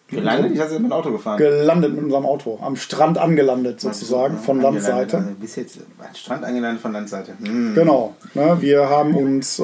Gelandet? 0.09 0.51
Ich 0.51 0.59
hatte 0.59 0.73
mit 0.73 0.89
dem 0.89 0.91
Auto 0.91 1.09
gefahren. 1.11 1.37
Gelandet 1.37 1.93
mit 1.93 2.03
unserem 2.03 2.25
Auto. 2.25 2.59
Am 2.61 2.75
Strand 2.75 3.17
angelandet 3.17 3.79
sozusagen, 3.79 4.37
von 4.37 4.57
Angelandet. 4.57 4.83
Landseite. 4.83 5.17
Also 5.17 5.29
Bis 5.39 5.55
jetzt 5.55 5.77
an 5.77 6.15
Strand 6.15 6.43
angelandet 6.43 6.81
von 6.81 6.91
Landseite. 6.91 7.31
Hm. 7.41 7.75
Genau. 7.75 8.13
Ne, 8.33 8.57
wir 8.59 8.89
haben 8.89 9.15
uns 9.15 9.59
äh, 9.59 9.63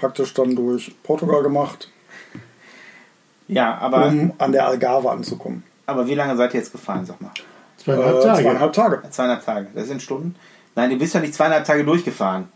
praktisch 0.00 0.34
dann 0.34 0.56
durch 0.56 0.92
Portugal 1.04 1.44
gemacht, 1.44 1.90
Ja, 3.46 3.78
aber, 3.78 4.06
um 4.08 4.32
an 4.38 4.50
der 4.50 4.66
Algarve 4.66 5.10
anzukommen. 5.12 5.62
aber 5.86 6.08
wie 6.08 6.14
lange 6.16 6.36
seid 6.36 6.54
ihr 6.54 6.60
jetzt 6.60 6.72
gefahren, 6.72 7.06
sag 7.06 7.20
mal? 7.20 7.30
Zweieinhalb 7.76 8.16
Äh, 8.18 8.22
Tage. 8.22 8.42
zweieinhalb 8.42 8.72
Tage. 8.72 9.02
Zweieinhalb 9.10 9.44
Tage. 9.44 9.66
Das 9.76 9.86
sind 9.86 10.02
Stunden? 10.02 10.34
Nein, 10.74 10.90
du 10.90 10.96
bist 10.98 11.14
ja 11.14 11.20
nicht 11.20 11.34
zweieinhalb 11.34 11.64
Tage 11.64 11.84
durchgefahren. 11.84 12.48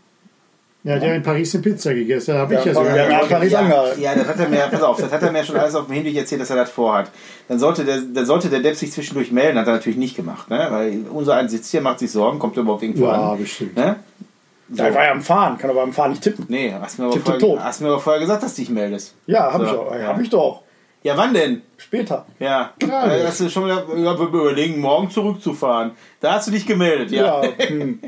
Ja, 0.83 0.97
der 0.97 1.09
hat 1.11 1.17
in 1.17 1.23
Paris 1.23 1.53
eine 1.53 1.61
Pizza 1.63 1.93
gegessen. 1.93 2.33
Da 2.33 2.39
habe 2.39 2.55
ich 2.55 2.59
Ja, 2.61 2.65
ja 2.65 2.73
sogar. 2.73 2.97
ja, 2.97 3.07
nach 3.09 3.29
Paris 3.29 3.51
ja, 3.51 3.59
angehalten. 3.59 4.01
ja, 4.01 4.15
das 4.15 4.27
hat 4.27 4.39
er 4.39 4.49
mir, 4.49 4.57
pass 4.71 4.81
auf, 4.81 4.99
das 4.99 5.11
hat 5.11 5.21
er 5.21 5.31
mir 5.31 5.43
schon 5.43 5.55
alles 5.57 5.75
auf 5.75 5.85
dem 5.85 5.93
Hinweg 5.93 6.15
erzählt, 6.15 6.41
dass 6.41 6.49
er 6.49 6.55
das 6.55 6.71
vorhat. 6.71 7.11
Dann 7.47 7.59
sollte 7.59 7.85
der, 7.85 7.99
dann 8.01 8.25
sollte 8.25 8.49
der 8.49 8.61
Depp 8.61 8.75
sich 8.75 8.91
zwischendurch 8.91 9.31
melden, 9.31 9.59
hat 9.59 9.67
er 9.67 9.73
natürlich 9.73 9.99
nicht 9.99 10.15
gemacht, 10.15 10.49
ne? 10.49 10.67
Weil 10.71 11.01
unser 11.13 11.35
ein 11.35 11.49
sitzt 11.49 11.69
hier, 11.69 11.81
macht 11.81 11.99
sich 11.99 12.11
Sorgen, 12.11 12.39
kommt 12.39 12.57
er 12.57 12.63
überhaupt 12.63 12.81
irgendwo 12.81 13.05
Ja, 13.05 13.31
an. 13.33 13.37
bestimmt. 13.37 13.75
Ne? 13.75 13.97
Ja, 14.73 14.87
ich 14.89 14.95
war 14.95 15.03
ja 15.03 15.11
am 15.11 15.21
Fahren, 15.21 15.57
kann 15.59 15.69
aber 15.69 15.83
am 15.83 15.93
Fahren 15.93 16.11
nicht 16.11 16.23
tippen. 16.23 16.45
Nee, 16.47 16.73
hast 16.81 16.97
mir, 16.97 17.05
aber 17.05 17.13
Tipp, 17.13 17.23
vorher, 17.25 17.39
tot. 17.39 17.59
hast 17.59 17.81
mir 17.81 17.87
aber 17.89 17.99
vorher 17.99 18.21
gesagt, 18.21 18.41
dass 18.41 18.55
du 18.55 18.61
dich 18.61 18.69
meldest. 18.71 19.13
Ja, 19.27 19.51
habe 19.53 19.65
So, 19.65 19.71
ich 19.71 19.77
auch. 19.77 19.95
ja. 19.95 20.07
Hab 20.07 20.21
ich 20.21 20.29
doch. 20.29 20.61
Ja, 21.03 21.17
wann 21.17 21.33
denn? 21.33 21.61
Später. 21.77 22.25
Ja. 22.39 22.71
Ja, 22.81 23.11
Äh, 23.11 23.25
hast 23.27 23.39
du 23.41 23.49
schon 23.49 23.65
wieder 23.65 23.83
ja, 23.97 24.13
überlegen, 24.15 24.79
morgen 24.79 25.09
zurückzufahren. 25.11 25.91
Da 26.21 26.33
hast 26.33 26.47
du 26.47 26.51
dich 26.51 26.65
gemeldet, 26.65 27.11
ja. 27.11 27.43
Ja, 27.43 27.49
hm. 27.67 27.99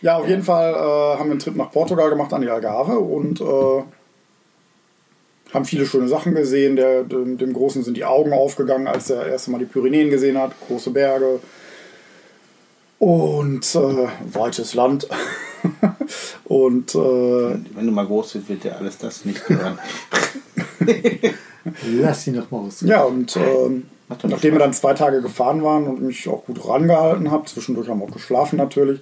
Ja 0.00 0.16
auf 0.16 0.28
jeden 0.28 0.42
Fall 0.42 0.74
äh, 0.74 1.18
haben 1.18 1.26
wir 1.26 1.32
einen 1.32 1.38
Trip 1.38 1.56
nach 1.56 1.70
Portugal 1.70 2.10
gemacht 2.10 2.32
an 2.32 2.42
die 2.42 2.50
Algarve 2.50 2.98
und 2.98 3.40
äh, 3.40 3.82
haben 5.54 5.64
viele 5.64 5.86
schöne 5.86 6.08
Sachen 6.08 6.34
gesehen. 6.34 6.76
Der, 6.76 7.04
dem, 7.04 7.38
dem 7.38 7.52
Großen 7.52 7.82
sind 7.82 7.96
die 7.96 8.04
Augen 8.04 8.32
aufgegangen, 8.32 8.86
als 8.86 9.10
er 9.10 9.26
erst 9.26 9.48
Mal 9.48 9.58
die 9.58 9.64
Pyrenäen 9.64 10.10
gesehen 10.10 10.38
hat. 10.38 10.52
Große 10.66 10.90
Berge 10.90 11.40
und 12.98 13.74
äh, 13.74 14.08
weites 14.32 14.74
Land. 14.74 15.08
und 16.44 16.94
äh, 16.94 16.98
Wenn 16.98 17.86
du 17.86 17.92
mal 17.92 18.06
groß 18.06 18.34
bist, 18.34 18.48
wird 18.48 18.64
dir 18.64 18.76
alles 18.76 18.98
das 18.98 19.24
nicht 19.24 19.46
gehören. 19.46 19.78
Lass 22.00 22.26
ihn 22.26 22.36
doch 22.36 22.50
mal 22.50 22.66
aus. 22.66 22.80
ja, 22.80 23.02
und 23.02 23.36
doch 23.36 23.70
nachdem 24.24 24.54
wir 24.54 24.58
dann 24.58 24.72
zwei 24.72 24.94
Tage 24.94 25.20
gefahren 25.20 25.62
waren 25.62 25.86
und 25.86 26.00
mich 26.00 26.26
auch 26.28 26.46
gut 26.46 26.66
rangehalten 26.66 27.30
habe, 27.30 27.44
zwischendurch 27.44 27.88
haben 27.88 28.00
wir 28.00 28.06
auch 28.06 28.12
geschlafen 28.12 28.56
natürlich, 28.56 29.00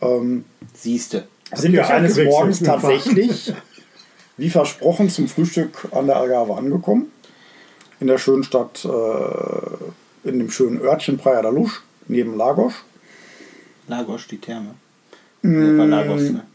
ähm, 0.00 0.44
Siehste. 0.74 1.26
sind 1.54 1.72
wir 1.72 1.88
eines 1.88 2.16
Morgens 2.16 2.60
tatsächlich, 2.62 3.52
wie 4.36 4.50
versprochen, 4.50 5.08
zum 5.08 5.28
Frühstück 5.28 5.88
an 5.92 6.06
der 6.06 6.16
Algarve 6.16 6.56
angekommen. 6.56 7.10
In 8.00 8.08
der 8.08 8.18
schönen 8.18 8.44
Stadt, 8.44 8.84
äh, 8.84 10.28
in 10.28 10.38
dem 10.38 10.50
schönen 10.50 10.80
Örtchen 10.80 11.16
Praia 11.16 11.42
da 11.42 11.48
Luz, 11.48 11.82
neben 12.08 12.36
Lagos. 12.36 12.74
Lagos, 13.88 14.26
die 14.26 14.38
Therme. 14.38 14.74
Mm. 15.42 15.78
War 15.78 15.86
Lagos, 15.86 16.22
ne? 16.22 16.46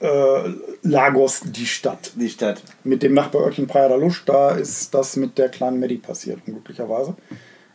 Äh, 0.00 0.50
Lagos, 0.82 1.42
die 1.44 1.66
Stadt. 1.66 2.12
Die 2.16 2.28
Stadt. 2.28 2.60
Mit 2.82 3.04
dem 3.04 3.14
Nachbarörtchen 3.14 3.68
Praia 3.68 3.88
da 3.88 3.94
Luz, 3.94 4.22
da 4.26 4.50
ist 4.50 4.92
das 4.92 5.14
mit 5.14 5.38
der 5.38 5.48
kleinen 5.48 5.78
Maddie 5.78 5.98
passiert, 5.98 6.40
unglücklicherweise. 6.44 7.14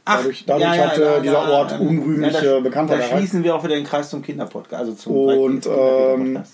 Dadurch, 0.07 0.45
dadurch 0.45 0.79
hatte 0.79 1.21
dieser 1.21 1.49
Ort 1.49 1.71
ja, 1.71 1.77
unrühmliche 1.79 2.61
Bekanntheit 2.61 2.99
Da 2.99 3.17
schließen 3.17 3.43
wir 3.43 3.55
auch 3.55 3.63
wieder 3.63 3.75
den 3.75 3.83
Kreis 3.83 4.09
zum 4.09 4.21
Kinderpodcast. 4.21 4.79
Also 4.79 4.93
zum 4.93 5.13
Und, 5.13 5.61
Kinderpodcast. 5.61 6.53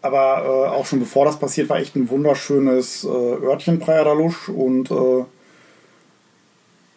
Aber 0.00 0.44
äh, 0.44 0.76
auch 0.76 0.86
schon 0.86 1.00
bevor 1.00 1.24
das 1.24 1.38
passiert, 1.38 1.68
war 1.68 1.78
echt 1.78 1.96
ein 1.96 2.08
wunderschönes 2.08 3.04
äh, 3.04 3.08
Örtchen 3.08 3.80
Praia 3.80 4.04
da 4.04 4.12
Luz. 4.12 4.48
Und 4.48 4.90
äh, 4.90 5.24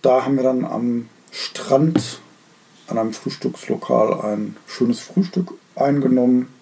da 0.02 0.26
haben 0.26 0.36
wir 0.36 0.44
dann 0.44 0.66
am 0.66 1.10
Strand 1.32 2.20
an 2.88 2.98
einem 2.98 3.14
Frühstückslokal 3.14 4.22
ein 4.22 4.58
schönes 4.68 5.00
Frühstück 5.00 5.54
eingenommen. 5.76 6.54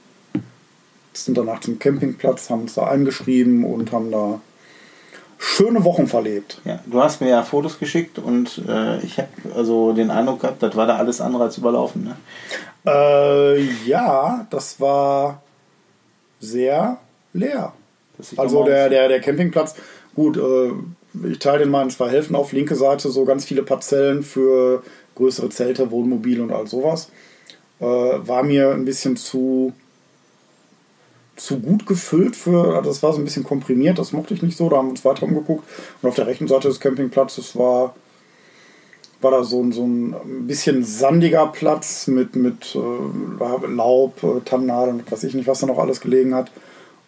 Sind 1.14 1.38
danach 1.38 1.60
zum 1.60 1.80
Campingplatz, 1.80 2.50
haben 2.50 2.62
uns 2.62 2.76
da 2.76 2.88
eingeschrieben 2.88 3.66
und 3.66 3.92
haben 3.92 4.12
da 4.12 4.40
schöne 5.40 5.86
Wochen 5.86 6.08
verlebt. 6.08 6.62
Ja, 6.66 6.80
du 6.86 7.02
hast 7.02 7.22
mir 7.22 7.30
ja 7.30 7.44
Fotos 7.44 7.80
geschickt 7.80 8.20
und 8.20 8.62
äh, 8.68 9.00
ich 9.00 9.18
habe 9.18 9.30
also 9.56 9.94
den 9.94 10.12
Eindruck 10.12 10.42
gehabt, 10.42 10.62
das 10.62 10.76
war 10.76 10.86
da 10.86 10.98
alles 10.98 11.22
andere 11.22 11.44
als 11.44 11.58
überlaufen. 11.58 12.04
Ne? 12.04 12.18
Äh, 12.86 13.62
ja, 13.88 14.46
das 14.50 14.80
war 14.82 15.42
sehr 16.42 16.98
leer. 17.34 17.74
Also 18.36 18.66
der, 18.66 18.90
der, 18.90 19.08
der 19.08 19.22
Campingplatz, 19.22 19.76
gut, 20.14 20.36
äh, 20.36 20.72
ich 21.30 21.40
teile 21.40 21.60
den 21.60 21.70
mal 21.70 21.84
in 21.84 21.90
zwei 21.90 22.10
Hälften 22.10 22.36
auf. 22.36 22.52
Linke 22.52 22.76
Seite 22.76 23.10
so 23.10 23.24
ganz 23.24 23.46
viele 23.46 23.64
Parzellen 23.64 24.24
für 24.24 24.84
größere 25.16 25.50
Zelte, 25.50 25.90
Wohnmobil 25.90 26.42
und 26.42 26.52
all 26.52 26.68
sowas. 26.68 27.10
Äh, 27.80 27.86
war 27.86 28.44
mir 28.44 28.72
ein 28.72 28.84
bisschen 28.84 29.16
zu, 29.16 29.72
zu 31.40 31.60
gut 31.60 31.86
gefüllt 31.86 32.36
für, 32.36 32.82
das 32.84 33.02
war 33.02 33.14
so 33.14 33.20
ein 33.20 33.24
bisschen 33.24 33.44
komprimiert, 33.46 33.98
das 33.98 34.12
mochte 34.12 34.34
ich 34.34 34.42
nicht 34.42 34.58
so, 34.58 34.70
da 34.70 34.78
haben 34.78 34.88
wir 34.88 34.92
uns 34.92 35.06
weiter 35.06 35.24
umgeguckt. 35.24 35.64
Und 36.02 36.10
auf 36.10 36.16
der 36.16 36.28
rechten 36.28 36.48
Seite 36.48 36.68
des 36.68 36.80
Campingplatzes 36.80 37.56
war, 37.56 37.96
war 39.22 39.32
da 39.32 39.44
so, 39.44 39.62
ein- 39.62 39.72
so 39.72 39.84
ein 39.86 40.14
bisschen 40.48 40.84
sandiger 40.84 41.48
Platz 41.48 42.08
mit, 42.08 42.36
mit 42.36 42.76
äh, 42.76 43.68
Laub, 43.68 44.22
äh, 44.24 44.42
Tannennadeln, 44.46 45.04
weiß 45.10 45.24
ich 45.24 45.34
nicht, 45.34 45.48
was 45.48 45.60
da 45.60 45.68
noch 45.68 45.80
alles 45.80 46.02
gelegen 46.02 46.36
hat. 46.36 46.52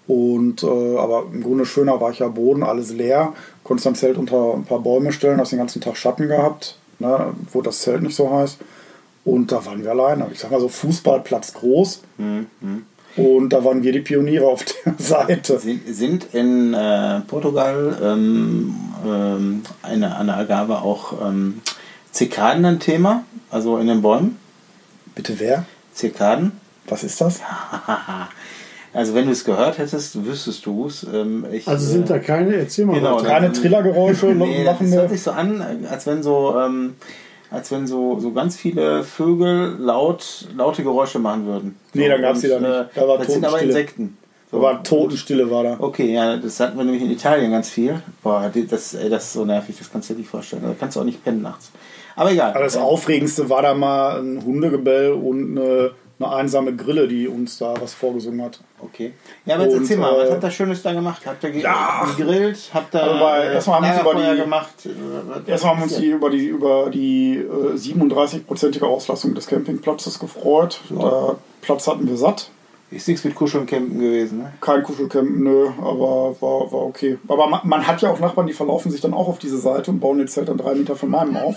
Und 0.07 0.63
äh, 0.63 0.97
aber 0.97 1.25
im 1.31 1.43
Grunde 1.43 1.65
schöner 1.65 2.01
weicher 2.01 2.29
Boden, 2.29 2.63
alles 2.63 2.91
leer. 2.91 3.33
Konntest 3.63 3.85
dein 3.85 3.95
Zelt 3.95 4.17
unter 4.17 4.55
ein 4.55 4.63
paar 4.65 4.79
Bäume 4.79 5.13
stellen, 5.13 5.39
hast 5.39 5.51
den 5.51 5.59
ganzen 5.59 5.81
Tag 5.81 5.95
Schatten 5.95 6.27
gehabt, 6.27 6.77
ne, 6.99 7.33
wo 7.53 7.61
das 7.61 7.79
Zelt 7.81 8.01
nicht 8.01 8.15
so 8.15 8.29
heiß. 8.31 8.57
Und 9.23 9.51
da 9.51 9.63
waren 9.65 9.83
wir 9.83 9.91
alleine. 9.91 10.27
Ich 10.33 10.39
sag 10.39 10.51
mal 10.51 10.59
so 10.59 10.67
Fußballplatz 10.67 11.53
groß. 11.53 12.01
Und 13.17 13.49
da 13.49 13.63
waren 13.63 13.83
wir 13.83 13.91
die 13.91 13.99
Pioniere 13.99 14.45
auf 14.45 14.63
der 14.63 14.93
Seite. 14.97 15.59
Sind, 15.59 15.81
sind 15.93 16.33
in 16.33 16.73
äh, 16.73 17.21
Portugal 17.21 17.97
ähm, 18.01 18.75
ähm, 19.05 19.61
eine, 19.81 20.15
an 20.15 20.27
der 20.27 20.37
Algarve 20.37 20.81
auch 20.81 21.13
ähm, 21.27 21.61
Zikaden 22.11 22.65
ein 22.65 22.79
Thema? 22.79 23.23
Also 23.49 23.77
in 23.77 23.87
den 23.87 24.01
Bäumen? 24.01 24.37
Bitte 25.15 25.39
wer? 25.39 25.65
Zikaden? 25.93 26.53
Was 26.87 27.03
ist 27.03 27.19
das? 27.21 27.39
Also 28.93 29.15
wenn 29.15 29.25
du 29.25 29.31
es 29.31 29.45
gehört 29.45 29.77
hättest, 29.77 30.25
wüsstest 30.25 30.65
du 30.65 30.87
es. 30.87 31.05
Ähm, 31.05 31.45
Also 31.65 31.87
sind 31.87 32.09
da 32.09 32.17
äh, 32.17 32.19
keine, 32.19 32.55
erzähl 32.55 32.85
mal 32.85 32.95
Genau. 32.95 33.17
Keine 33.23 33.53
Trillergeräusche, 33.53 34.25
Nee, 34.35 34.65
das 34.65 34.73
lachende. 34.73 34.97
hört 34.97 35.09
sich 35.11 35.21
so 35.23 35.31
an, 35.31 35.85
als 35.89 36.05
wenn 36.07 36.21
so, 36.21 36.57
ähm, 36.59 36.95
als 37.51 37.71
wenn 37.71 37.85
so, 37.85 38.19
so 38.19 38.31
ganz 38.31 38.55
viele 38.55 39.03
Vögel 39.03 39.75
laut, 39.77 40.47
laute 40.55 40.83
Geräusche 40.83 41.19
machen 41.19 41.45
würden. 41.45 41.77
Nee, 41.93 42.07
dann 42.07 42.21
gab's 42.21 42.41
die 42.41 42.47
da 42.47 42.59
nicht. 42.59 42.69
äh, 42.69 42.85
Da 42.95 43.07
war 43.07 43.17
das 43.17 43.27
sind 43.27 43.45
aber. 43.45 43.61
Insekten. 43.61 44.17
So. 44.49 44.57
Da 44.57 44.63
war 44.63 44.83
Totenstille 44.83 45.49
war 45.51 45.63
da. 45.63 45.75
Okay, 45.79 46.13
ja, 46.13 46.35
das 46.37 46.59
hatten 46.59 46.77
wir 46.77 46.83
nämlich 46.83 47.03
in 47.03 47.11
Italien 47.11 47.51
ganz 47.51 47.69
viel. 47.69 48.01
Boah, 48.23 48.51
das, 48.69 48.93
ey, 48.93 49.09
das 49.09 49.25
ist 49.25 49.33
so 49.33 49.45
nervig, 49.45 49.77
das 49.77 49.91
kannst 49.91 50.09
du 50.09 50.13
dir 50.13 50.19
nicht 50.21 50.29
vorstellen. 50.29 50.63
Da 50.63 50.73
kannst 50.77 50.95
du 50.95 51.01
auch 51.01 51.05
nicht 51.05 51.23
pennen 51.23 51.41
nachts. 51.41 51.71
Aber 52.15 52.31
egal. 52.31 52.51
Aber 52.53 52.63
das 52.63 52.75
Aufregendste 52.75 53.49
war 53.49 53.61
da 53.61 53.73
mal 53.73 54.19
ein 54.19 54.43
Hundegebell 54.43 55.13
und 55.13 55.57
eine, 55.57 55.91
eine 56.23 56.33
einsame 56.35 56.75
Grille, 56.75 57.07
die 57.07 57.27
uns 57.27 57.57
da 57.57 57.73
was 57.81 57.93
vorgesungen 57.93 58.41
hat. 58.43 58.59
Okay. 58.79 59.13
Ja, 59.45 59.55
aber 59.55 59.65
jetzt 59.65 59.75
erzähl 59.75 59.97
mal, 59.97 60.17
was 60.17 60.29
äh, 60.29 60.31
habt 60.33 60.43
ihr 60.43 60.51
Schönes 60.51 60.81
da 60.81 60.93
gemacht? 60.93 61.21
Habt 61.25 61.43
ihr 61.43 61.51
ge 61.51 61.61
Ja. 61.63 62.05
gegrillt? 62.17 62.69
Habt 62.73 62.93
ihr 62.95 63.03
Also 63.03 63.25
äh, 63.25 63.53
erstmal 63.53 63.75
haben 63.77 63.85
wir 63.85 64.11
uns 64.11 64.19
über 64.21 64.33
die- 64.33 64.41
gemacht? 64.41 64.85
Äh, 64.85 65.49
Erstmal 65.51 65.73
haben 65.73 65.79
wir 65.79 65.83
uns 65.85 65.95
die, 65.97 66.07
über 66.07 66.29
die, 66.29 66.45
über 66.47 66.89
die 66.89 67.37
äh, 67.37 67.75
37-prozentige 67.75 68.83
Auslastung 68.85 69.33
des 69.35 69.47
Campingplatzes 69.47 70.19
gefreut. 70.19 70.79
Der 70.89 71.35
Platz 71.61 71.87
hatten 71.87 72.07
wir 72.07 72.17
satt. 72.17 72.49
Ist 72.89 73.07
nichts 73.07 73.23
mit 73.23 73.35
Kuscheln 73.35 73.65
campen 73.65 73.99
gewesen, 73.99 74.39
ne? 74.39 74.51
Kein 74.59 74.83
Kuschelcamp, 74.83 75.29
nö, 75.39 75.69
aber 75.79 76.35
war, 76.41 76.69
war 76.73 76.81
okay. 76.87 77.17
Aber 77.29 77.47
man, 77.47 77.61
man 77.63 77.87
hat 77.87 78.01
ja 78.01 78.11
auch 78.11 78.19
Nachbarn, 78.19 78.47
die 78.47 78.53
verlaufen 78.53 78.91
sich 78.91 78.99
dann 78.99 79.13
auch 79.13 79.29
auf 79.29 79.39
diese 79.39 79.57
Seite 79.59 79.91
und 79.91 80.01
bauen 80.01 80.19
ihr 80.19 80.27
Zelt 80.27 80.49
dann 80.49 80.57
drei 80.57 80.75
Meter 80.75 80.97
von 80.97 81.09
meinem 81.09 81.37
auf. 81.37 81.55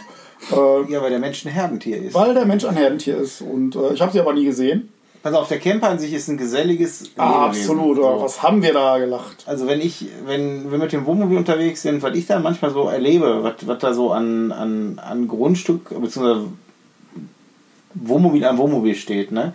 Äh, 0.53 0.93
Ja, 0.93 1.03
weil 1.03 1.11
der 1.11 1.19
Mensch 1.19 1.45
ein 1.47 1.53
Herdentier 1.53 2.03
ist. 2.03 2.15
weil 2.15 2.35
der 2.35 2.45
Mensch 2.47 2.65
ein 2.65 2.77
Herdentier 2.77 3.17
ist. 3.19 3.41
Und 3.41 3.77
äh, 3.77 3.93
ich 3.95 4.01
habe 4.01 4.13
sie 4.13 4.21
aber 4.21 4.33
nie 4.35 4.45
gesehen. 4.45 4.91
Pass 5.23 5.33
auf, 5.33 5.49
der 5.49 5.59
Camper 5.59 5.89
an 5.89 5.99
sich 5.99 6.13
ist 6.13 6.29
ein 6.29 6.37
geselliges 6.37 7.11
Ah, 7.17 7.47
absolut. 7.47 7.97
So. 7.97 8.03
Was 8.21 8.43
haben 8.43 8.63
wir 8.63 8.75
da 8.75 8.99
gelacht? 8.99 9.43
Also 9.47 9.67
wenn 9.67 9.81
ich, 9.81 10.05
wenn 10.27 10.71
wir 10.71 10.77
mit 10.77 10.93
dem 10.93 11.07
Wohnmobil 11.07 11.39
unterwegs 11.39 11.81
sind, 11.81 12.03
was 12.03 12.15
ich 12.15 12.27
da 12.27 12.39
manchmal 12.41 12.71
so 12.73 12.89
erlebe, 12.89 13.43
was, 13.43 13.55
was 13.67 13.79
da 13.79 13.95
so 13.95 14.13
an, 14.13 14.53
an, 14.53 14.99
an 15.03 15.27
Grundstück, 15.27 15.89
beziehungsweise 15.99 16.49
Wohnmobil 17.95 18.45
an 18.45 18.59
Wohnmobil 18.59 18.95
steht, 18.95 19.31
ne? 19.33 19.55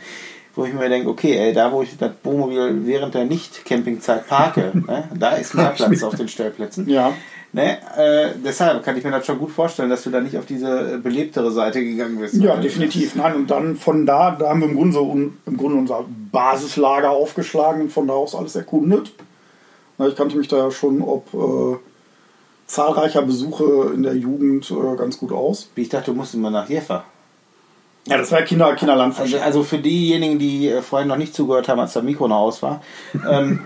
Wo 0.56 0.66
ich 0.66 0.74
mir 0.74 0.90
denke, 0.90 1.10
okay, 1.10 1.38
ey, 1.38 1.54
da 1.54 1.72
wo 1.72 1.84
ich 1.84 1.96
das 1.98 2.12
Wohnmobil 2.24 2.86
während 2.86 3.14
der 3.14 3.26
Nicht-Campingzeit 3.26 4.28
parke, 4.28 4.72
ne, 4.88 5.08
da 5.18 5.32
ist 5.32 5.54
mehr 5.54 5.70
Platz 5.70 6.02
auf 6.04 6.16
den 6.16 6.28
Stellplätzen. 6.28 6.90
Ja. 6.90 7.14
Ne? 7.52 7.78
Äh, 7.98 8.36
deshalb 8.44 8.84
kann 8.84 8.96
ich 8.96 9.04
mir 9.04 9.10
das 9.10 9.26
schon 9.26 9.40
gut 9.40 9.52
vorstellen, 9.52 9.90
dass 9.90 10.04
du 10.04 10.12
da 10.12 10.22
nicht 10.22 10.38
auf 10.38 10.46
diese 10.46 10.94
äh, 10.94 10.98
belebtere 10.98 11.52
Seite 11.52 11.84
gegangen 11.84 12.20
bist. 12.20 12.36
Ja, 12.36 12.56
definitiv. 12.58 13.16
Nein, 13.16 13.36
und 13.36 13.50
dann 13.50 13.76
von 13.76 14.06
da, 14.06 14.32
da 14.32 14.50
haben 14.50 14.62
wir 14.62 14.70
im 14.70 14.76
Grunde, 14.76 14.94
so, 14.94 15.12
im 15.12 15.58
Grunde 15.58 15.78
unser 15.78 16.06
Basislager 16.32 17.10
aufgeschlagen 17.10 17.82
und 17.82 17.92
von 17.92 18.08
da 18.08 18.14
aus 18.14 18.36
alles 18.36 18.56
erkundet. 18.56 19.12
Na, 19.98 20.08
ich 20.08 20.16
kannte 20.16 20.38
mich 20.38 20.48
da 20.48 20.58
ja 20.58 20.72
schon 20.72 21.02
ob 21.02 21.34
äh, 21.34 21.78
zahlreicher 22.68 23.24
Besuche 23.24 23.94
in 23.96 24.04
der 24.04 24.16
Jugend 24.16 24.70
äh, 24.70 24.96
ganz 24.96 25.18
gut 25.18 25.32
aus. 25.32 25.70
Ich 25.76 25.90
dachte, 25.90 26.12
du 26.12 26.18
musst 26.18 26.36
immer 26.36 26.52
nach 26.52 26.70
Jever. 26.70 27.04
Ja, 28.08 28.18
das 28.18 28.32
war 28.32 28.42
Kinder, 28.42 28.74
Kinderland. 28.76 29.20
Also, 29.20 29.38
also 29.40 29.64
für 29.64 29.78
diejenigen, 29.78 30.40
die 30.40 30.68
äh, 30.70 30.82
vorhin 30.82 31.08
noch 31.08 31.18
nicht 31.18 31.36
zugehört 31.36 31.68
haben, 31.68 31.80
als 31.80 31.94
der 31.94 32.02
Mikro 32.02 32.28
noch 32.28 32.38
aus 32.38 32.62
war. 32.64 32.82
ähm, 33.30 33.60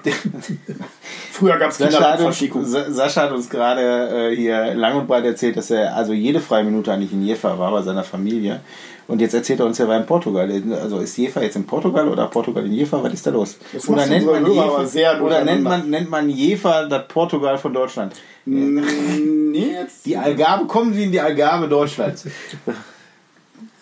Früher 1.32 1.58
gab 1.58 1.72
es 1.72 1.78
Kinderlandverschickung. 1.78 2.66
Sa- 2.66 2.92
Sascha 2.92 3.22
hat 3.24 3.32
uns 3.32 3.50
gerade 3.50 4.32
äh, 4.32 4.36
hier 4.36 4.74
lang 4.76 4.98
und 4.98 5.08
breit 5.08 5.26
erzählt, 5.26 5.56
dass 5.58 5.72
er 5.72 5.96
also 5.96 6.14
jede 6.14 6.40
freie 6.40 6.64
Minute 6.64 6.92
eigentlich 6.92 7.14
in 7.14 7.24
Jever 7.26 7.58
war 7.58 7.72
bei 7.72 7.82
seiner 7.84 8.04
Familie. 8.04 8.60
Und 9.08 9.20
jetzt 9.22 9.34
erzählt 9.34 9.60
er 9.60 9.66
uns, 9.66 9.80
er 9.80 9.88
war 9.88 9.98
in 9.98 10.06
Portugal. 10.06 10.50
Also 10.82 11.00
ist 11.00 11.18
Jever 11.18 11.44
jetzt 11.44 11.56
in 11.56 11.66
Portugal 11.66 12.08
oder 12.08 12.28
Portugal 12.28 12.66
in 12.66 12.74
Jever? 12.74 13.04
Was 13.04 13.14
ist 13.14 13.26
da 13.28 13.32
los? 13.32 13.58
Das 13.74 13.88
Oder 13.88 14.06
nennt 14.06 14.26
man, 14.26 14.46
Hörer 14.46 14.86
sehr 14.86 15.22
oder 15.24 15.44
nennt 15.44 15.64
man, 15.64 15.90
nennt 15.90 16.10
man 16.10 16.30
Jever 16.30 16.86
das 16.88 17.08
Portugal 17.08 17.58
von 17.58 17.74
Deutschland? 17.74 18.14
Nee, 18.46 19.74
jetzt. 19.80 20.06
Die 20.06 20.18
Algarve, 20.18 20.66
kommen 20.66 20.94
Sie 20.94 21.04
in 21.04 21.12
die 21.12 21.20
Algarve 21.22 21.68
Deutschlands. 21.68 22.26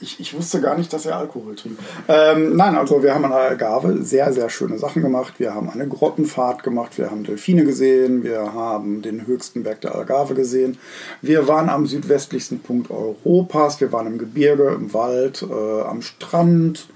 Ich, 0.02 0.20
ich 0.20 0.34
wusste 0.34 0.62
gar 0.62 0.78
nicht, 0.78 0.91
dass 0.91 1.06
er 1.06 1.18
Alkohol 1.18 1.56
trinkt. 1.56 1.80
Ähm, 2.08 2.56
nein, 2.56 2.76
also 2.76 3.04
wir 3.04 3.14
haben 3.14 3.24
an 3.26 3.32
der 3.32 3.39
Algarve 3.39 4.04
sehr, 4.04 4.34
sehr 4.34 4.49
schöne 4.49 4.80
Sachen 4.80 5.02
gemacht. 5.02 5.36
Wir 5.38 5.54
haben 5.54 5.70
eine 5.70 5.88
Grottenfahrt 5.88 6.64
gemacht, 6.64 6.97
wir 6.97 7.12
haben 7.12 7.24
Delfine 7.24 7.64
gesehen, 7.66 8.24
wir 8.24 8.54
haben 8.54 9.02
den 9.02 9.28
höchsten 9.28 9.64
Berg 9.64 9.82
der 9.82 9.95
Algarve 9.95 10.34
gesehen. 10.34 10.78
Wir 11.22 11.47
waren 11.47 11.70
am 11.70 11.86
südwestlichsten 11.86 12.60
Punkt 12.60 12.89
Europas, 12.89 13.80
wir 13.80 13.91
waren 13.91 14.08
im 14.08 14.18
Gebirge, 14.18 14.70
im 14.70 14.93
Wald, 14.93 15.45
äh, 15.47 15.82
am 15.82 16.02
Strand. 16.02 16.88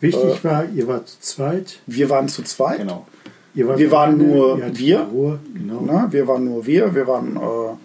Wichtig 0.00 0.44
war, 0.44 0.64
ihr 0.74 0.88
wart 0.88 1.08
zu 1.08 1.20
zweit. 1.20 1.78
Wir 1.86 2.10
waren 2.10 2.28
zu 2.28 2.42
zweit. 2.42 2.78
Genau. 2.78 3.06
Ihr 3.54 3.68
wart 3.68 3.78
Wir 3.78 3.90
waren 3.92 4.20
alleine, 4.20 4.34
nur 4.34 4.76
wir. 4.76 5.00
Ruhe, 5.00 5.38
genau. 5.54 5.80
Ne? 5.82 6.08
Wir 6.10 6.26
waren 6.26 6.44
nur 6.44 6.66
wir, 6.66 6.94
wir 6.94 7.06
waren. 7.06 7.36
Äh, 7.36 7.76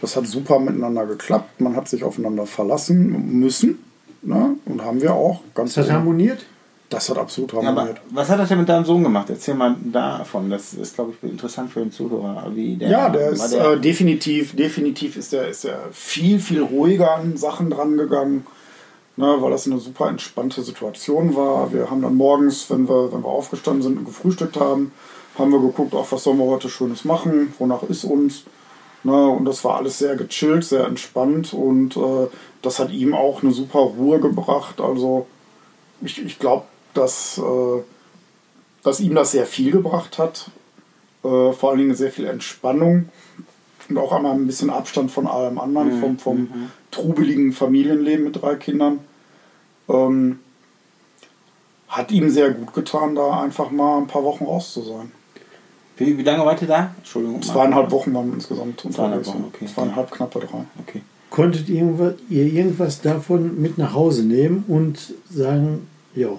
das 0.00 0.16
hat 0.16 0.26
super 0.26 0.58
miteinander 0.58 1.06
geklappt. 1.06 1.60
Man 1.60 1.74
hat 1.76 1.88
sich 1.88 2.04
aufeinander 2.04 2.46
verlassen 2.46 3.38
müssen. 3.38 3.78
Ne? 4.22 4.56
Und 4.64 4.82
haben 4.84 5.00
wir 5.00 5.14
auch. 5.14 5.40
Ganz 5.54 5.74
Das 5.74 5.86
hat 5.88 5.94
harmoniert. 5.96 6.44
Das 6.90 7.08
hat 7.10 7.18
absolut 7.18 7.52
Aber 7.54 7.64
harmoniert. 7.66 8.00
was 8.10 8.28
hat 8.30 8.38
das 8.40 8.48
denn 8.48 8.58
mit 8.58 8.68
deinem 8.68 8.84
Sohn 8.84 9.02
gemacht? 9.02 9.28
Erzähl 9.30 9.54
mal 9.54 9.76
davon. 9.92 10.48
Das 10.50 10.72
ist, 10.72 10.94
glaube 10.94 11.12
ich, 11.22 11.30
interessant 11.30 11.70
für 11.70 11.80
den 11.80 11.92
Zuhörer. 11.92 12.50
Wie 12.54 12.76
der, 12.76 12.88
Ja, 12.90 13.08
der 13.10 13.30
ist 13.30 13.52
der- 13.52 13.72
äh, 13.72 13.80
definitiv, 13.80 14.56
definitiv 14.56 15.16
ist 15.16 15.32
der, 15.32 15.48
ist 15.48 15.64
der 15.64 15.78
viel, 15.92 16.40
viel 16.40 16.62
ruhiger 16.62 17.14
an 17.14 17.36
Sachen 17.36 17.68
dran 17.70 17.96
gegangen, 17.98 18.46
ne, 19.16 19.36
weil 19.38 19.50
das 19.50 19.66
eine 19.66 19.78
super 19.78 20.08
entspannte 20.08 20.62
Situation 20.62 21.36
war. 21.36 21.72
Wir 21.72 21.90
haben 21.90 22.00
dann 22.02 22.14
morgens, 22.14 22.70
wenn 22.70 22.88
wir, 22.88 23.12
wenn 23.12 23.20
wir 23.22 23.28
aufgestanden 23.28 23.82
sind 23.82 23.98
und 23.98 24.04
gefrühstückt 24.06 24.58
haben, 24.58 24.92
haben 25.38 25.52
wir 25.52 25.60
geguckt, 25.60 25.94
auch 25.94 26.10
was 26.10 26.24
sollen 26.24 26.38
wir 26.38 26.46
heute 26.46 26.68
Schönes 26.70 27.04
machen, 27.04 27.52
wonach 27.58 27.82
ist 27.84 28.04
uns. 28.04 28.44
Ne, 29.04 29.28
und 29.28 29.44
das 29.44 29.64
war 29.64 29.76
alles 29.76 29.98
sehr 29.98 30.16
gechillt, 30.16 30.64
sehr 30.64 30.84
entspannt 30.84 31.54
und 31.54 31.96
äh, 31.96 32.26
das 32.62 32.80
hat 32.80 32.90
ihm 32.90 33.14
auch 33.14 33.42
eine 33.42 33.52
super 33.52 33.78
Ruhe 33.78 34.18
gebracht. 34.18 34.80
Also 34.80 35.26
ich, 36.00 36.24
ich 36.24 36.38
glaube, 36.38 36.64
dass, 36.94 37.38
äh, 37.38 37.82
dass 38.82 39.00
ihm 39.00 39.14
das 39.14 39.32
sehr 39.32 39.46
viel 39.46 39.70
gebracht 39.70 40.18
hat. 40.18 40.50
Äh, 41.22 41.52
vor 41.52 41.70
allen 41.70 41.78
Dingen 41.78 41.94
sehr 41.94 42.10
viel 42.10 42.26
Entspannung 42.26 43.08
und 43.88 43.98
auch 43.98 44.12
einmal 44.12 44.34
ein 44.34 44.46
bisschen 44.46 44.70
Abstand 44.70 45.10
von 45.10 45.26
allem 45.26 45.58
anderen, 45.58 46.00
vom, 46.00 46.18
vom 46.18 46.70
trubeligen 46.90 47.52
Familienleben 47.52 48.24
mit 48.24 48.42
drei 48.42 48.56
Kindern. 48.56 49.00
Ähm, 49.88 50.40
hat 51.88 52.10
ihm 52.10 52.28
sehr 52.30 52.50
gut 52.50 52.74
getan, 52.74 53.14
da 53.14 53.40
einfach 53.40 53.70
mal 53.70 53.98
ein 53.98 54.06
paar 54.06 54.24
Wochen 54.24 54.44
raus 54.44 54.72
zu 54.74 54.82
sein. 54.82 55.12
Wie, 55.98 56.16
wie 56.16 56.22
lange 56.22 56.44
wart 56.44 56.62
ihr 56.62 56.68
da? 56.68 56.94
Entschuldigung. 56.96 57.42
Zweieinhalb 57.42 57.90
Wochen 57.90 58.14
waren 58.14 58.28
wir 58.28 58.34
insgesamt 58.34 58.80
Zweieinhalb 58.80 59.18
unterwegs. 59.18 59.28
Wochen, 59.28 59.44
okay. 59.54 59.66
Zweieinhalb, 59.66 60.10
knappe 60.10 60.40
drei. 60.40 60.64
Okay. 60.86 61.02
Konntet 61.30 61.68
ihr 61.68 61.82
irgendwas, 62.30 63.02
davon 63.02 63.60
mit 63.60 63.76
nach 63.76 63.92
Hause 63.92 64.24
nehmen 64.24 64.64
und 64.66 65.12
sagen, 65.30 65.86
ja, 66.14 66.30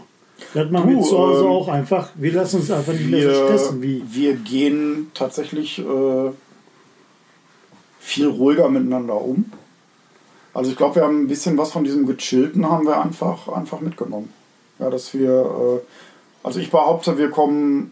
das 0.53 0.71
machen 0.71 0.89
wir 0.89 0.95
Du, 0.97 1.03
zu 1.03 1.17
Hause 1.17 1.43
ähm, 1.43 1.49
auch 1.49 1.67
einfach. 1.67 2.09
Wir 2.15 2.33
lassen 2.33 2.57
uns 2.57 2.71
einfach 2.71 2.93
nicht 2.93 3.09
mehr 3.09 3.21
so 3.21 3.27
Wir, 3.29 3.35
stressen. 3.35 3.81
Wie, 3.81 4.03
wir 4.09 4.35
gehen 4.35 5.11
tatsächlich 5.13 5.79
äh, 5.79 6.31
viel 7.99 8.27
ruhiger 8.27 8.69
miteinander 8.69 9.21
um. 9.21 9.51
Also 10.53 10.71
ich 10.71 10.77
glaube, 10.77 10.95
wir 10.95 11.03
haben 11.03 11.23
ein 11.23 11.27
bisschen 11.27 11.57
was 11.57 11.71
von 11.71 11.83
diesem 11.83 12.05
Gechillten 12.05 12.69
haben 12.69 12.87
wir 12.87 13.01
einfach, 13.01 13.47
einfach 13.49 13.81
mitgenommen. 13.81 14.33
Ja, 14.79 14.89
dass 14.89 15.13
wir, 15.13 15.29
äh, 15.29 15.79
also 16.41 16.59
ich 16.59 16.71
behaupte, 16.71 17.17
wir 17.17 17.29
kommen, 17.29 17.91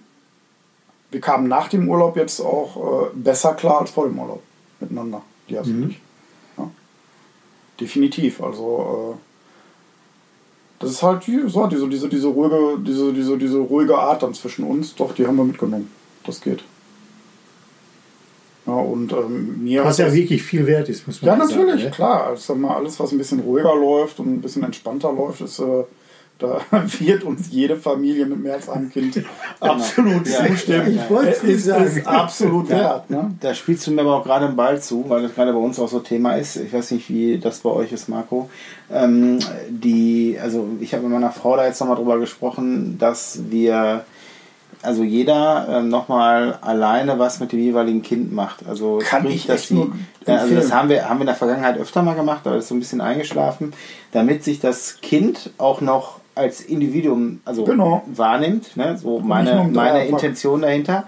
wir 1.11 1.21
kamen 1.21 1.47
nach 1.47 1.69
dem 1.69 1.89
Urlaub 1.89 2.17
jetzt 2.17 2.39
auch 2.41 3.05
äh, 3.05 3.09
besser 3.13 3.53
klar 3.53 3.81
als 3.81 3.91
vor 3.91 4.07
dem 4.07 4.19
Urlaub 4.19 4.41
miteinander. 4.79 5.21
Die 5.49 5.57
also 5.57 5.71
nicht. 5.71 6.01
Ja. 6.57 6.69
Definitiv. 7.79 8.41
Also 8.41 9.15
äh, 9.15 9.21
das 10.79 10.91
ist 10.91 11.03
halt 11.03 11.23
so, 11.23 11.67
diese, 11.67 11.87
diese, 11.89 12.09
diese, 12.09 12.27
ruhige, 12.27 12.77
diese, 12.79 13.13
diese, 13.13 13.37
diese 13.37 13.57
ruhige 13.57 13.97
Art 13.97 14.23
dann 14.23 14.33
zwischen 14.33 14.63
uns. 14.63 14.95
Doch, 14.95 15.13
die 15.13 15.25
haben 15.25 15.37
wir 15.37 15.43
mitgenommen. 15.43 15.89
Das 16.25 16.41
geht. 16.41 16.63
Ja, 18.67 18.73
und 18.73 19.13
ähm, 19.13 19.63
mir 19.63 19.85
was 19.85 19.97
ja 19.97 20.13
wirklich 20.13 20.43
viel 20.43 20.67
wert 20.67 20.89
ist, 20.89 21.07
muss 21.07 21.21
man 21.21 21.39
ja, 21.39 21.47
sagen, 21.47 21.61
natürlich, 21.61 21.85
ne? 21.85 21.91
klar. 21.91 22.27
Also, 22.27 22.53
mal, 22.53 22.75
alles, 22.75 22.99
was 22.99 23.13
ein 23.13 23.17
bisschen 23.17 23.39
ruhiger 23.39 23.73
läuft 23.73 24.19
und 24.19 24.27
ein 24.27 24.41
bisschen 24.41 24.63
entspannter 24.63 25.11
läuft, 25.11 25.39
ist, 25.39 25.59
äh, 25.59 25.83
da 26.39 26.61
wird 26.99 27.23
uns 27.23 27.47
jede 27.51 27.75
Familie 27.75 28.25
mit 28.25 28.41
mehr 28.41 28.55
als 28.55 28.69
einem 28.69 28.91
Kind 28.91 29.23
absolut 29.59 30.27
Ja, 30.27 30.45
zustimmen. 30.47 30.95
ja, 30.95 31.03
Ich 31.03 31.09
wollte 31.09 31.29
es 31.31 31.43
nicht 31.43 31.55
ist, 31.55 31.65
sagen. 31.65 31.85
ist 31.85 32.07
absolut 32.07 32.69
wert. 32.69 33.09
Ne? 33.09 33.31
Da 33.39 33.53
spielst 33.53 33.85
du 33.87 33.91
mir 33.91 34.01
aber 34.01 34.15
auch 34.17 34.23
gerade 34.23 34.45
einen 34.45 34.55
Ball 34.55 34.81
zu, 34.81 35.05
weil 35.07 35.23
das 35.23 35.33
gerade 35.35 35.53
bei 35.53 35.59
uns 35.59 35.79
auch 35.79 35.87
so 35.87 35.99
Thema 35.99 36.33
ist. 36.35 36.55
Ich 36.57 36.71
weiß 36.73 36.91
nicht, 36.91 37.09
wie 37.09 37.37
das 37.39 37.59
bei 37.59 37.69
euch 37.69 37.91
ist, 37.91 38.07
Marco. 38.09 38.49
Ähm, 38.91 39.39
die, 39.69 40.37
also 40.41 40.67
ich 40.79 40.93
habe 40.93 41.03
mit 41.03 41.11
meiner 41.13 41.31
Frau 41.31 41.57
da 41.57 41.65
jetzt 41.65 41.79
nochmal 41.79 41.97
drüber 41.97 42.19
gesprochen, 42.19 42.97
dass 42.99 43.39
wir, 43.49 44.05
also 44.81 45.03
jeder 45.03 45.67
ähm, 45.69 45.89
nochmal 45.89 46.59
alleine 46.61 47.17
was 47.19 47.39
mit 47.39 47.51
dem 47.51 47.59
jeweiligen 47.59 48.01
Kind 48.01 48.31
macht. 48.31 48.65
Also 48.67 48.99
Kann 49.03 49.23
sprich, 49.23 49.35
ich 49.35 49.47
dass 49.47 49.61
echt 49.61 49.69
die, 49.71 49.73
nur 49.75 49.91
ja, 50.25 50.37
also 50.37 50.55
das 50.55 50.71
haben 50.71 50.89
wir, 50.89 51.07
haben 51.09 51.17
wir 51.19 51.21
in 51.21 51.27
der 51.27 51.35
Vergangenheit 51.35 51.77
öfter 51.79 52.01
mal 52.03 52.13
gemacht, 52.15 52.41
aber 52.45 52.55
das 52.55 52.65
ist 52.65 52.69
so 52.69 52.75
ein 52.75 52.79
bisschen 52.79 53.01
eingeschlafen, 53.01 53.73
damit 54.11 54.43
sich 54.43 54.59
das 54.59 54.99
Kind 55.01 55.51
auch 55.57 55.81
noch 55.81 56.19
als 56.37 56.61
Individuum 56.61 57.41
also 57.45 57.63
Genau. 57.65 58.03
wahrnimmt. 58.07 58.77
Ne? 58.77 58.97
So 58.97 59.19
meine, 59.19 59.61
um 59.61 59.73
meine. 59.73 60.05
Intention 60.05 60.61
dahinter. 60.61 61.05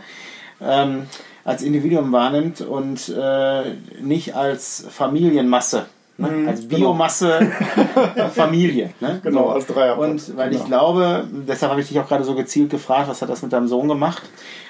Ähm, 0.61 1.03
als 1.45 1.61
Individuum 1.63 2.11
wahrnimmt 2.11 2.61
und 2.61 3.09
äh, 3.09 3.63
nicht 4.01 4.36
als 4.36 4.86
Familienmasse. 4.89 5.86
Ne? 6.17 6.27
Mhm, 6.27 6.47
als 6.49 6.59
genau. 6.67 6.75
Biomasse 6.77 7.39
Familie. 8.36 8.89
Ne? 8.99 9.19
Genau, 9.23 9.47
als 9.49 9.65
Dreierpack. 9.67 9.99
Und 10.03 10.36
weil 10.38 10.51
ich 10.51 10.57
Genau. 10.57 10.67
glaube, 10.93 11.27
deshalb 11.47 11.71
habe 11.71 11.82
ich 11.82 11.88
dich 11.88 11.99
auch 11.99 12.07
gerade 12.07 12.23
so 12.25 12.36
gezielt 12.36 12.69
gefragt, 12.69 13.07
was 13.09 13.21
hat 13.21 13.30
das 13.30 13.41
mit 13.41 13.53
deinem 13.53 13.67
Sohn 13.69 13.88
gemacht? 13.88 14.23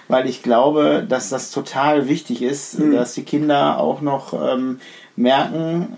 Weil 0.08 0.28
ich 0.28 0.44
glaube, 0.44 1.06
dass 1.08 1.30
das 1.30 1.52
total 1.52 2.08
wichtig 2.08 2.42
ist, 2.44 2.80
Mhm. 2.80 2.94
dass 2.94 3.14
die 3.16 3.24
Kinder 3.24 3.80
auch 3.80 4.02
noch 4.02 4.34
ähm, 4.34 4.80
merken, 5.16 5.98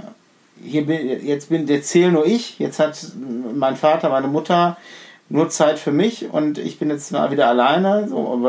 hier 0.64 0.86
bin, 0.86 1.26
jetzt 1.26 1.50
bin, 1.50 1.68
jetzt 1.68 1.90
zähle 1.90 2.12
nur 2.12 2.26
ich, 2.26 2.60
jetzt 2.60 2.80
hat 2.80 2.98
mein 3.56 3.76
Vater, 3.76 4.10
meine 4.10 4.28
Mutter 4.28 4.78
nur 5.30 5.50
Zeit 5.50 5.80
für 5.80 5.92
mich 5.92 6.32
und 6.32 6.58
ich 6.58 6.78
bin 6.78 6.90
jetzt 6.90 7.12
mal 7.12 7.32
wieder 7.32 7.48
alleine, 7.48 8.08
so, 8.08 8.40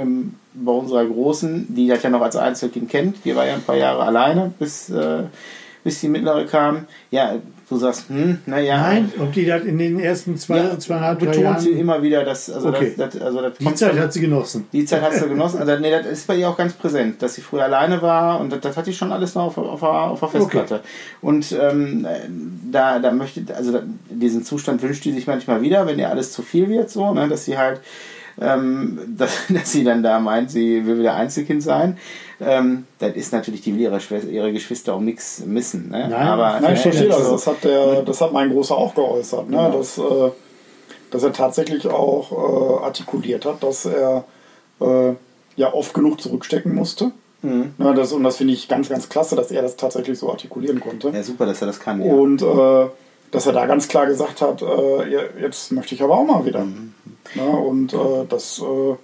im, 0.00 0.34
bei 0.54 0.72
unserer 0.72 1.06
Großen, 1.06 1.74
die 1.74 1.86
das 1.86 2.02
ja 2.02 2.10
noch 2.10 2.20
als 2.20 2.36
Einzelkind 2.36 2.90
kennt, 2.90 3.24
die 3.24 3.34
war 3.34 3.46
ja 3.46 3.54
ein 3.54 3.62
paar 3.62 3.76
Jahre 3.76 4.02
alleine, 4.02 4.52
bis, 4.58 4.90
äh, 4.90 5.24
bis 5.84 6.00
die 6.00 6.08
mittlere 6.08 6.44
kam. 6.46 6.86
Ja, 7.10 7.36
du 7.72 7.78
sagst, 7.78 8.08
hm, 8.08 8.38
naja. 8.46 8.80
Nein, 8.80 9.12
ob 9.18 9.32
die 9.32 9.46
das 9.46 9.64
in 9.64 9.78
den 9.78 9.98
ersten 9.98 10.36
zwei, 10.36 10.58
ja, 10.58 10.78
zweieinhalb, 10.78 11.18
drei 11.18 11.26
betont 11.26 11.44
Jahren... 11.44 11.60
sie 11.60 11.70
immer 11.70 12.02
wieder, 12.02 12.24
dass, 12.24 12.50
also 12.50 12.68
Okay. 12.68 12.94
das, 12.96 13.12
das, 13.12 13.22
also 13.22 13.42
das 13.42 13.54
die 13.58 13.74
Zeit 13.74 13.98
hat 13.98 14.12
sie 14.12 14.20
genossen. 14.20 14.66
die 14.72 14.84
Zeit 14.84 15.02
hast 15.02 15.20
du 15.22 15.28
genossen. 15.28 15.60
Also, 15.60 15.78
nee, 15.78 15.90
das 15.90 16.06
ist 16.06 16.26
bei 16.26 16.36
ihr 16.36 16.48
auch 16.48 16.56
ganz 16.56 16.74
präsent, 16.74 17.20
dass 17.22 17.34
sie 17.34 17.40
früher 17.40 17.64
alleine 17.64 18.00
war 18.02 18.40
und 18.40 18.52
das, 18.52 18.60
das 18.60 18.76
hat 18.76 18.86
die 18.86 18.92
schon 18.94 19.12
alles 19.12 19.34
noch 19.34 19.56
auf, 19.56 19.58
auf, 19.58 19.82
auf 19.82 20.20
der 20.20 20.28
Festplatte. 20.28 20.80
Und 21.20 21.52
ähm, 21.60 22.06
da, 22.70 22.98
da 22.98 23.10
möchte, 23.10 23.42
also 23.54 23.80
diesen 24.10 24.44
Zustand 24.44 24.82
wünscht 24.82 25.04
die 25.04 25.12
sich 25.12 25.26
manchmal 25.26 25.62
wieder, 25.62 25.86
wenn 25.86 25.98
ihr 25.98 26.10
alles 26.10 26.32
zu 26.32 26.42
viel 26.42 26.68
wird, 26.68 26.90
so, 26.90 27.12
ne, 27.12 27.28
dass 27.28 27.44
sie 27.44 27.58
halt, 27.58 27.80
ähm, 28.40 28.98
dass, 29.16 29.30
dass 29.48 29.72
sie 29.72 29.84
dann 29.84 30.02
da 30.02 30.20
meint, 30.20 30.50
sie 30.50 30.86
will 30.86 30.98
wieder 30.98 31.14
Einzelkind 31.14 31.62
sein. 31.62 31.98
Ähm, 32.44 32.86
das 32.98 33.14
ist 33.14 33.32
natürlich, 33.32 33.62
die 33.62 33.74
will 33.74 33.80
ihre, 33.80 33.98
ihre 34.28 34.52
Geschwister 34.52 34.96
um 34.96 35.04
nichts 35.04 35.42
missen. 35.46 35.90
Ne? 35.90 36.08
Nein, 36.08 36.28
aber 36.28 36.60
Nein, 36.60 36.74
ich 36.74 36.80
äh, 36.80 36.82
verstehe 36.82 37.08
das. 37.08 37.30
Das 37.30 37.46
hat, 37.46 37.64
der, 37.64 38.02
das 38.02 38.20
hat 38.20 38.32
mein 38.32 38.50
Großer 38.50 38.76
auch 38.76 38.94
geäußert. 38.94 39.48
Ne? 39.48 39.56
Genau. 39.56 39.78
Dass, 39.78 39.98
äh, 39.98 40.30
dass 41.10 41.22
er 41.22 41.32
tatsächlich 41.32 41.86
auch 41.86 42.32
äh, 42.32 42.84
artikuliert 42.84 43.44
hat, 43.44 43.62
dass 43.62 43.84
er 43.84 44.24
äh, 44.80 45.12
ja 45.56 45.72
oft 45.72 45.94
genug 45.94 46.20
zurückstecken 46.20 46.74
musste. 46.74 47.12
Mhm. 47.42 47.74
Ja, 47.78 47.92
das, 47.92 48.12
und 48.12 48.24
das 48.24 48.36
finde 48.36 48.54
ich 48.54 48.68
ganz, 48.68 48.88
ganz 48.88 49.08
klasse, 49.08 49.36
dass 49.36 49.50
er 49.50 49.62
das 49.62 49.76
tatsächlich 49.76 50.18
so 50.18 50.30
artikulieren 50.30 50.80
konnte. 50.80 51.10
Ja, 51.10 51.22
super, 51.22 51.46
dass 51.46 51.60
er 51.60 51.66
das 51.66 51.80
kann. 51.80 52.02
Ja. 52.02 52.12
Und 52.12 52.42
äh, 52.42 52.88
dass 53.30 53.46
er 53.46 53.52
da 53.52 53.66
ganz 53.66 53.88
klar 53.88 54.06
gesagt 54.06 54.42
hat, 54.42 54.62
äh, 54.62 55.40
jetzt 55.40 55.72
möchte 55.72 55.94
ich 55.94 56.02
aber 56.02 56.18
auch 56.18 56.24
mal 56.24 56.44
wieder. 56.44 56.64
Mhm. 56.64 56.94
Ja, 57.34 57.44
und 57.44 57.92
äh, 57.94 58.26
das 58.28 58.60
äh, 58.60 58.94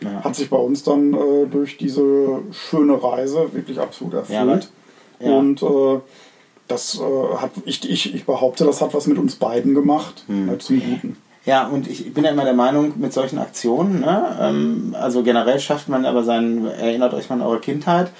Ja. 0.00 0.22
hat 0.22 0.36
sich 0.36 0.48
bei 0.48 0.56
uns 0.56 0.84
dann 0.84 1.12
äh, 1.12 1.46
durch 1.50 1.76
diese 1.76 2.40
schöne 2.52 3.02
Reise 3.02 3.52
wirklich 3.52 3.80
absolut 3.80 4.14
erfüllt. 4.14 4.70
Ja. 5.18 5.36
Und 5.36 5.62
äh, 5.62 6.00
das 6.68 7.00
äh, 7.00 7.36
hat, 7.36 7.50
ich, 7.64 7.88
ich, 7.88 8.14
ich 8.14 8.24
behaupte, 8.24 8.64
das 8.64 8.80
hat 8.80 8.94
was 8.94 9.06
mit 9.06 9.18
uns 9.18 9.36
beiden 9.36 9.74
gemacht, 9.74 10.24
ne, 10.28 10.56
zum 10.58 10.80
Guten. 10.80 11.16
Ja, 11.44 11.66
und 11.66 11.88
ich 11.88 12.12
bin 12.12 12.24
ja 12.24 12.30
immer 12.30 12.44
der 12.44 12.54
Meinung, 12.54 12.92
mit 12.96 13.12
solchen 13.12 13.38
Aktionen, 13.38 14.00
ne, 14.00 14.36
ähm, 14.40 14.94
also 14.98 15.22
generell 15.22 15.58
schafft 15.58 15.88
man 15.88 16.04
aber 16.04 16.22
seinen, 16.22 16.66
erinnert 16.66 17.14
euch 17.14 17.28
mal 17.30 17.36
an 17.36 17.42
eure 17.42 17.60
Kindheit, 17.60 18.10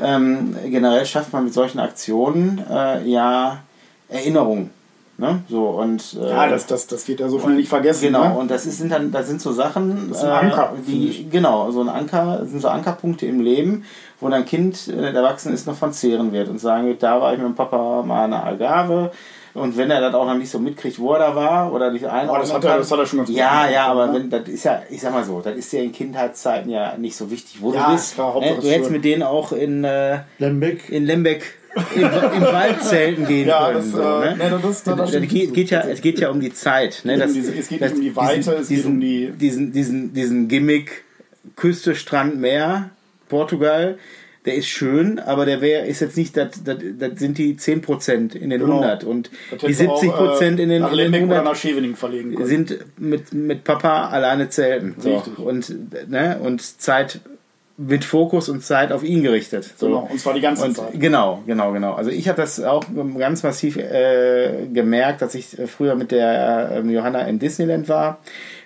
ähm, 0.00 0.56
generell 0.64 1.04
schafft 1.04 1.32
man 1.32 1.44
mit 1.44 1.54
solchen 1.54 1.80
Aktionen 1.80 2.64
äh, 2.70 3.04
ja 3.06 3.64
Erinnerungen. 4.08 4.70
Ne? 5.20 5.42
So, 5.48 5.64
und, 5.70 6.16
äh, 6.22 6.30
Ja, 6.30 6.46
das, 6.48 6.66
das, 6.66 6.86
das 6.86 7.08
wird 7.08 7.18
ja 7.18 7.28
so 7.28 7.40
schnell 7.40 7.56
nicht 7.56 7.68
vergessen. 7.68 8.04
Genau, 8.06 8.28
Ne? 8.28 8.38
und 8.38 8.50
das 8.50 8.66
ist, 8.66 8.78
sind 8.78 8.92
dann, 8.92 9.10
das 9.10 9.26
sind 9.26 9.40
so 9.40 9.50
Sachen, 9.52 10.10
Das 10.10 10.18
ist 10.18 10.24
ein 10.24 10.30
Anker, 10.46 10.74
äh, 10.76 10.80
die, 10.88 11.28
genau, 11.28 11.70
so 11.72 11.80
ein 11.80 11.88
Anker, 11.88 12.38
das 12.40 12.50
sind 12.50 12.60
so 12.62 12.68
Ankerpunkte 12.68 13.26
im 13.26 13.40
Leben, 13.40 13.84
wo 14.20 14.28
dein 14.28 14.44
Kind, 14.44 14.86
äh, 14.86 14.92
der 15.12 15.14
erwachsen 15.14 15.52
ist, 15.52 15.66
noch 15.66 15.74
von 15.76 15.92
zehren 15.92 16.32
wird 16.32 16.48
und 16.48 16.60
sagen 16.60 16.86
wird, 16.86 17.02
da 17.02 17.20
war 17.20 17.32
ich 17.32 17.38
mit 17.38 17.48
dem 17.48 17.56
Papa 17.56 18.02
mal 18.06 18.24
eine 18.24 18.44
Agave. 18.44 19.10
Und 19.54 19.76
wenn 19.76 19.90
er 19.90 20.00
das 20.00 20.14
auch 20.14 20.24
noch 20.26 20.36
nicht 20.36 20.50
so 20.52 20.60
mitkriegt, 20.60 21.00
wo 21.00 21.14
er 21.14 21.18
da 21.18 21.34
war 21.34 21.72
oder 21.72 21.90
nicht 21.90 22.04
einordnen 22.06 22.36
Oh, 22.36 22.38
das 22.40 22.54
hat 22.54 22.62
er- 22.62 22.70
kann, 22.70 22.78
das 22.78 22.92
hat 22.92 22.98
er 23.00 23.06
schon 23.06 23.16
ganz 23.18 23.28
gut 23.30 23.36
Ja, 23.38 23.68
ja, 23.68 23.88
gemacht, 23.88 23.90
aber 23.90 24.06
ne? 24.06 24.14
wenn, 24.20 24.30
das 24.30 24.48
ist 24.48 24.64
ja, 24.64 24.82
ich 24.88 25.00
sag 25.00 25.12
mal 25.12 25.24
so, 25.24 25.40
das 25.40 25.56
ist 25.56 25.72
ja 25.72 25.80
in 25.80 25.90
Kindheitszeiten 25.90 26.70
ja 26.70 26.96
nicht 26.96 27.16
so 27.16 27.28
wichtig, 27.28 27.58
wo 27.60 27.72
Ja, 27.72 27.86
du 27.88 27.92
bist. 27.94 28.14
klar, 28.14 28.38
ne? 28.38 28.56
Du 28.60 28.68
hättest 28.68 28.92
mit 28.92 29.04
denen 29.04 29.24
auch 29.24 29.50
in, 29.50 29.82
äh, 29.82 30.20
Lembeck. 30.38 30.88
in 30.90 31.06
Lembeck 31.06 31.57
im, 31.94 32.02
im 32.02 32.42
Wald 32.42 32.82
zelten 32.82 33.26
gehen 33.26 33.48
Ja, 33.48 33.66
können. 33.72 33.76
das, 33.78 33.90
so, 33.92 34.00
äh, 34.00 34.02
ne? 34.02 34.36
nee, 34.38 34.50
das- 34.50 34.62
das- 34.62 34.82
das 34.84 34.96
Das 34.96 35.08
stimmt 35.10 35.28
geht, 35.28 35.48
zu. 35.48 35.52
geht 35.54 35.70
ja, 35.70 35.80
es 35.82 36.00
geht 36.00 36.18
ja 36.18 36.30
um 36.30 36.40
die 36.40 36.52
Zeit. 36.52 37.00
Ne? 37.04 37.18
Das- 37.18 37.36
es 37.36 37.68
geht 37.68 37.80
nicht 37.80 37.94
um 37.94 38.00
die 38.00 38.16
Weite, 38.16 38.52
es 38.54 38.68
geht 38.68 38.84
um 38.84 39.00
die- 39.00 39.30
Diesen, 39.38 39.72
diesen, 39.72 40.12
diesen 40.12 40.48
Gimmick 40.48 41.04
Küste, 41.56 41.94
Strand, 41.94 42.40
Meer, 42.40 42.90
Portugal, 43.28 43.98
der 44.46 44.54
ist 44.54 44.68
schön, 44.68 45.18
aber 45.18 45.44
der 45.44 45.60
wär, 45.60 45.84
ist 45.84 46.00
jetzt 46.00 46.16
nicht, 46.16 46.36
das, 46.36 46.62
das, 46.64 46.78
das 46.98 47.18
sind 47.18 47.36
die 47.36 47.56
10% 47.56 48.34
in 48.34 48.48
den 48.50 48.60
Genau. 48.60 48.74
100 48.80 49.04
und 49.04 49.30
die 49.62 49.66
hätte 49.74 49.84
man 49.84 49.92
auch, 49.92 50.02
70% 50.40 50.58
in 50.58 50.68
den, 50.70 50.80
nach 50.82 50.92
in 50.92 50.96
den 50.98 51.12
Lembeck 51.12 51.22
oder 51.24 51.34
100 51.36 51.44
nach 51.44 51.56
Scheveningen 51.56 51.96
verlegen 51.96 52.34
können. 52.34 52.48
sind 52.48 52.78
mit, 52.96 53.32
mit 53.34 53.64
Papa 53.64 54.08
alleine 54.08 54.48
zelten. 54.48 54.94
So. 54.98 55.16
Richtig. 55.16 55.38
Und, 55.38 56.10
ne, 56.10 56.38
und 56.42 56.62
Zeit 56.62 57.20
mit 57.80 58.04
Fokus 58.04 58.48
und 58.48 58.64
Zeit 58.64 58.90
auf 58.90 59.04
ihn 59.04 59.22
gerichtet. 59.22 59.72
So. 59.76 59.86
Genau, 59.86 60.08
und 60.10 60.18
zwar 60.18 60.34
die 60.34 60.40
ganze 60.40 60.64
Und 60.64 60.76
Zeit. 60.76 60.98
genau, 60.98 61.44
genau, 61.46 61.72
genau. 61.72 61.92
Also 61.92 62.10
ich 62.10 62.28
habe 62.28 62.36
das 62.36 62.60
auch 62.60 62.84
ganz 63.16 63.44
massiv 63.44 63.76
äh, 63.76 64.66
gemerkt, 64.66 65.22
dass 65.22 65.36
ich 65.36 65.56
äh, 65.56 65.68
früher 65.68 65.94
mit 65.94 66.10
der 66.10 66.72
ähm, 66.74 66.90
Johanna 66.90 67.20
in 67.22 67.38
Disneyland 67.38 67.88
war. 67.88 68.18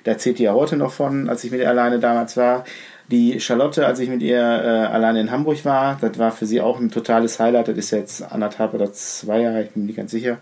Da 0.05 0.13
erzählt 0.13 0.39
die 0.39 0.45
ja 0.45 0.55
heute 0.55 0.79
noch 0.79 0.93
von, 0.93 1.29
als 1.29 1.45
ich 1.45 1.51
mit 1.51 1.61
ihr 1.61 1.69
alleine 1.69 1.99
damals 1.99 2.39
war. 2.39 2.65
Die 3.11 3.39
Charlotte, 3.39 3.87
als 3.87 3.99
ich 3.99 4.09
mit 4.09 4.23
ihr 4.23 4.41
äh, 4.41 4.87
alleine 4.87 5.21
in 5.21 5.31
Hamburg 5.31 5.63
war, 5.67 5.99
das 6.01 6.19
war 6.19 6.33
für 6.33 6.47
sie 6.47 6.63
auch 6.63 6.81
ein 6.81 6.91
totales 6.91 7.39
Highlight. 7.39 7.69
Das 7.69 7.77
ist 7.77 7.91
jetzt 7.91 8.23
anderthalb 8.33 8.73
oder 8.73 8.91
zwei 8.95 9.43
Jahre, 9.43 9.63
ich 9.63 9.71
bin 9.73 9.83
mir 9.83 9.89
nicht 9.89 9.97
ganz 9.97 10.11
sicher. 10.11 10.39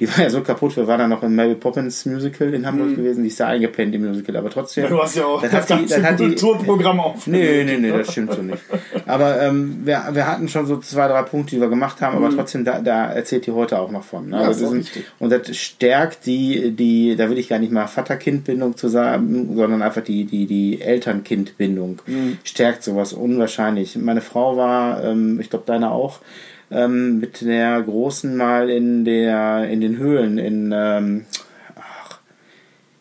Die 0.00 0.08
war 0.08 0.24
ja 0.24 0.30
so 0.30 0.40
kaputt, 0.40 0.76
wir 0.76 0.86
waren 0.86 0.98
dann 1.00 1.10
noch 1.10 1.22
im 1.22 1.34
Mary 1.36 1.54
Poppins 1.54 2.06
Musical 2.06 2.52
in 2.54 2.66
Hamburg 2.66 2.96
gewesen. 2.96 3.22
Die 3.22 3.28
ist 3.28 3.38
ja 3.38 3.46
eingepennt 3.48 3.94
im 3.94 4.06
Musical, 4.06 4.36
aber 4.36 4.50
trotzdem. 4.50 4.84
Mhm. 4.86 4.88
Du 4.90 5.02
hast 5.02 5.16
ja 5.16 5.24
auch 5.26 5.42
das 5.42 5.50
das, 5.50 5.70
hat 5.70 5.80
die- 5.80 5.86
das 5.86 6.02
hat 6.02 6.18
die- 6.20 6.24
Kulturprogramm 6.28 7.00
auf. 7.00 7.26
Nee, 7.26 7.64
nee, 7.64 7.76
nee, 7.78 7.90
das 7.90 8.10
stimmt 8.10 8.32
so 8.32 8.42
nicht. 8.42 8.62
Aber 9.06 9.40
ähm, 9.42 9.80
wir, 9.84 10.02
wir 10.12 10.26
hatten 10.26 10.48
schon 10.48 10.66
so 10.66 10.78
zwei, 10.78 11.06
drei 11.08 11.22
Punkte, 11.22 11.56
die 11.56 11.60
wir 11.60 11.68
gemacht 11.68 12.00
haben, 12.00 12.16
aber 12.16 12.30
trotzdem, 12.34 12.64
da, 12.64 12.80
da 12.80 13.12
erzählt 13.12 13.46
die 13.46 13.52
heute 13.52 13.78
auch 13.78 13.90
noch 13.90 14.04
von. 14.04 14.28
Ne? 14.28 14.36
Mhm. 14.36 14.42
Ja, 14.42 14.48
Also 14.48 14.60
ist 14.60 14.66
auch 14.66 14.70
sind- 14.72 14.80
wichtig. 14.80 15.04
und 15.18 15.30
das 15.30 15.56
stärkt 15.56 16.26
die, 16.26 16.70
die, 16.72 17.14
da 17.16 17.28
will 17.30 17.38
ich 17.38 17.48
gar 17.48 17.58
nicht 17.58 17.72
mal 17.72 17.86
Vater-Kind-Bindung 17.86 18.76
zu 18.76 18.88
sagen, 18.88 19.50
sondern 19.54 19.82
einfach 19.82 20.02
die, 20.02 20.24
die, 20.24 20.46
die 20.46 20.80
Eltern-Kind-Bindung. 20.80 22.00
Mhm. 22.06 22.38
Stärkt 22.44 22.82
sowas 22.82 23.12
unwahrscheinlich. 23.12 23.96
Meine 23.96 24.20
Frau 24.20 24.56
war, 24.56 25.02
ähm, 25.04 25.38
ich 25.40 25.50
glaube 25.50 25.64
deine 25.66 25.90
auch, 25.90 26.20
ähm, 26.72 27.18
mit 27.20 27.40
der 27.42 27.82
Großen 27.82 28.36
mal 28.36 28.70
in 28.70 29.04
der 29.04 29.68
in 29.68 29.80
den 29.80 29.98
Höhlen 29.98 30.38
in 30.38 30.72
ähm, 30.74 31.24
ach, 31.76 32.18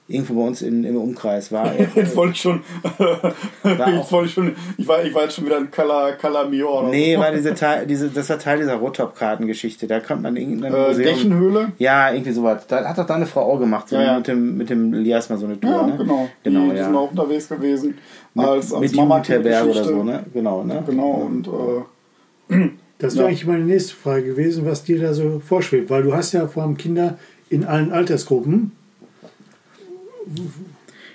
irgendwo 0.07 0.33
bei 0.35 0.47
uns 0.47 0.61
in, 0.61 0.83
im 0.83 0.97
Umkreis 0.97 1.51
war. 1.51 1.71
Jetzt 1.95 2.15
wollte 2.17 2.33
ich 2.33 2.41
schon. 2.41 2.61
auch- 2.83 3.33
jetzt 3.63 4.11
wollte 4.11 4.27
ich 4.27 4.33
schon. 4.33 4.55
Ich 4.77 4.87
war, 4.87 5.03
ich 5.05 5.13
war 5.13 5.23
jetzt 5.23 5.35
schon 5.35 5.45
wieder 5.45 5.57
ein 5.57 5.69
Cala, 5.71 6.11
Cala 6.13 6.43
Mior. 6.45 6.89
Nee, 6.89 7.17
war 7.17 7.31
diese 7.31 7.53
Teil, 7.53 7.85
diese, 7.85 8.09
das 8.09 8.29
war 8.29 8.39
Teil 8.39 8.57
dieser 8.57 8.75
Rotop-Kartengeschichte. 8.75 9.87
Da 9.87 9.99
kommt 9.99 10.23
man 10.23 10.35
in 10.35 10.49
irgendein 10.61 10.73
Äh, 10.73 10.87
Museum. 10.87 11.05
Dächenhöhle? 11.07 11.71
Ja, 11.77 12.11
irgendwie 12.11 12.31
sowas. 12.31 12.65
Da 12.67 12.83
hat 12.83 12.97
doch 12.97 13.05
deine 13.05 13.25
Frau 13.25 13.41
auch 13.53 13.59
gemacht, 13.59 13.87
so 13.89 13.95
Ja, 13.95 14.01
ja. 14.03 14.17
mit 14.17 14.27
dem 14.27 14.57
mit 14.57 14.69
dem 14.69 14.91
Lias 14.93 15.29
mal 15.29 15.37
so 15.37 15.45
eine 15.45 15.59
Tour. 15.59 15.69
Ja, 15.71 15.87
ne? 15.87 15.95
genau. 15.97 16.29
Genau, 16.43 16.71
die, 16.71 16.77
ja. 16.77 16.85
sind 16.85 16.95
auch 16.95 17.11
unterwegs 17.11 17.47
gewesen. 17.47 17.97
als 18.35 18.73
als 18.73 18.81
mit 18.81 18.95
Mama 18.95 19.17
Jugendherberge 19.17 19.69
oder 19.69 19.83
so, 19.85 20.03
ne? 20.03 20.23
Genau, 20.33 20.63
ne? 20.63 20.83
Genau, 20.85 21.09
und 21.29 21.47
äh, 21.47 22.69
Das 23.01 23.15
wäre 23.15 23.23
Ja. 23.25 23.29
eigentlich 23.29 23.45
meine 23.47 23.63
nächste 23.65 23.95
Frage 23.95 24.23
gewesen, 24.23 24.65
was 24.65 24.83
dir 24.83 24.99
da 25.01 25.13
so 25.13 25.41
vorschwebt. 25.45 25.89
Weil 25.89 26.03
du 26.03 26.13
hast 26.13 26.33
ja 26.33 26.47
vor 26.47 26.63
allem 26.63 26.77
Kinder 26.77 27.17
in 27.49 27.65
allen 27.65 27.91
Altersgruppen. 27.91 28.71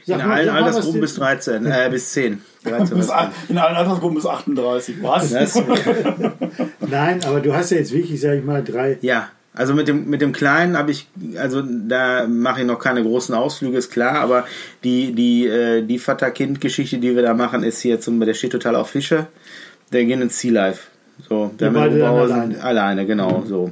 Sag 0.05 0.21
In 0.21 0.27
mal- 0.27 0.35
allen 0.37 0.49
Altersgruppen 0.49 1.01
bis 1.01 1.15
13, 1.15 1.67
äh, 1.67 1.89
bis 1.91 2.13
10. 2.13 2.41
13 2.65 2.97
bis, 2.99 3.09
in 3.49 3.59
allen 3.59 3.77
Altersgruppen 3.77 4.17
bis 4.17 4.27
38. 4.27 4.97
Was? 5.03 5.31
Das, 5.31 5.55
Nein, 6.81 7.25
aber 7.25 7.41
du 7.41 7.55
hast 7.55 7.71
ja 7.71 7.79
jetzt 7.79 7.93
wirklich, 7.93 8.21
sag 8.21 8.35
ich 8.39 8.45
mal, 8.45 8.63
drei. 8.63 8.99
ja, 9.01 9.29
also 9.55 9.73
mit 9.75 9.89
dem, 9.89 10.09
mit 10.11 10.21
dem 10.21 10.33
Kleinen 10.33 10.77
habe 10.77 10.91
ich, 10.91 11.09
also 11.39 11.63
da 11.63 12.27
mache 12.29 12.61
ich 12.61 12.67
noch 12.67 12.79
keine 12.79 13.03
großen 13.03 13.35
Ausflüge, 13.35 13.79
ist 13.79 13.91
klar, 13.91 14.17
aber 14.21 14.45
die, 14.85 15.13
die, 15.13 15.47
äh, 15.47 15.83
die 15.83 15.99
Vater-Kind-Geschichte, 15.99 16.99
die 16.99 17.15
wir 17.17 17.23
da 17.23 17.33
machen, 17.35 17.63
ist 17.63 17.81
hier 17.81 18.01
zum, 18.01 18.21
der 18.21 18.35
steht 18.35 18.53
total 18.53 18.77
auf 18.77 18.91
Fische. 18.91 19.27
Der 19.93 20.05
gehen 20.05 20.21
ins 20.21 20.39
Sea 20.41 20.53
Life. 20.53 20.89
So, 21.29 21.51
der 21.59 21.69
Ihr 21.69 21.73
mit 21.73 21.81
beide 21.83 21.99
dann 21.99 22.13
Oberhausen- 22.13 22.33
alleine. 22.33 22.63
Alleine, 22.63 23.07
genau, 23.07 23.43
so. 23.47 23.71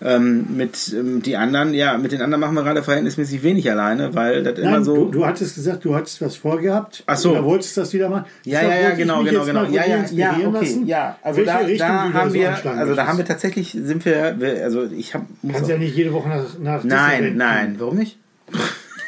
Ähm, 0.00 0.46
mit 0.56 0.94
ähm, 0.96 1.22
die 1.22 1.36
anderen, 1.36 1.74
ja, 1.74 1.98
mit 1.98 2.12
den 2.12 2.22
anderen 2.22 2.40
machen 2.40 2.54
wir 2.54 2.62
gerade 2.62 2.84
verhältnismäßig 2.84 3.42
wenig 3.42 3.68
alleine, 3.68 4.14
weil 4.14 4.44
das 4.44 4.56
immer 4.58 4.70
Nein, 4.70 4.84
so. 4.84 4.94
du, 4.94 5.10
du 5.10 5.26
hattest 5.26 5.56
gesagt, 5.56 5.84
du 5.84 5.92
hattest 5.92 6.22
was 6.22 6.36
vorgehabt. 6.36 7.02
Ach 7.06 7.16
so. 7.16 7.32
Oder 7.32 7.44
wolltest 7.44 7.76
das 7.76 7.92
wieder 7.92 8.08
machen. 8.08 8.24
Ja, 8.44 8.62
ja, 8.62 8.80
ja, 8.80 8.90
genau, 8.90 9.24
genau, 9.24 9.44
genau. 9.44 9.64
Ja, 9.64 9.84
ja, 9.86 10.04
ja, 10.12 10.32
okay, 10.36 10.50
lassen, 10.52 10.86
ja. 10.86 11.18
Also 11.20 11.44
da, 11.44 11.62
da 11.62 11.66
du 11.66 11.76
da 11.76 12.12
haben 12.12 12.30
so 12.30 12.34
wir, 12.34 12.50
anschlagen 12.50 12.78
also 12.78 12.94
da 12.94 13.06
haben 13.08 13.18
wir 13.18 13.24
tatsächlich, 13.24 13.72
sind 13.72 14.04
wir, 14.04 14.36
wir 14.38 14.62
also 14.62 14.84
ich 14.84 15.14
habe, 15.14 15.26
Kannst 15.52 15.68
ja 15.68 15.78
nicht 15.78 15.96
jede 15.96 16.12
Woche 16.12 16.28
nach, 16.28 16.44
nach 16.60 16.84
nein, 16.84 17.36
nein, 17.36 17.74
warum 17.78 17.96
nicht? 17.96 18.18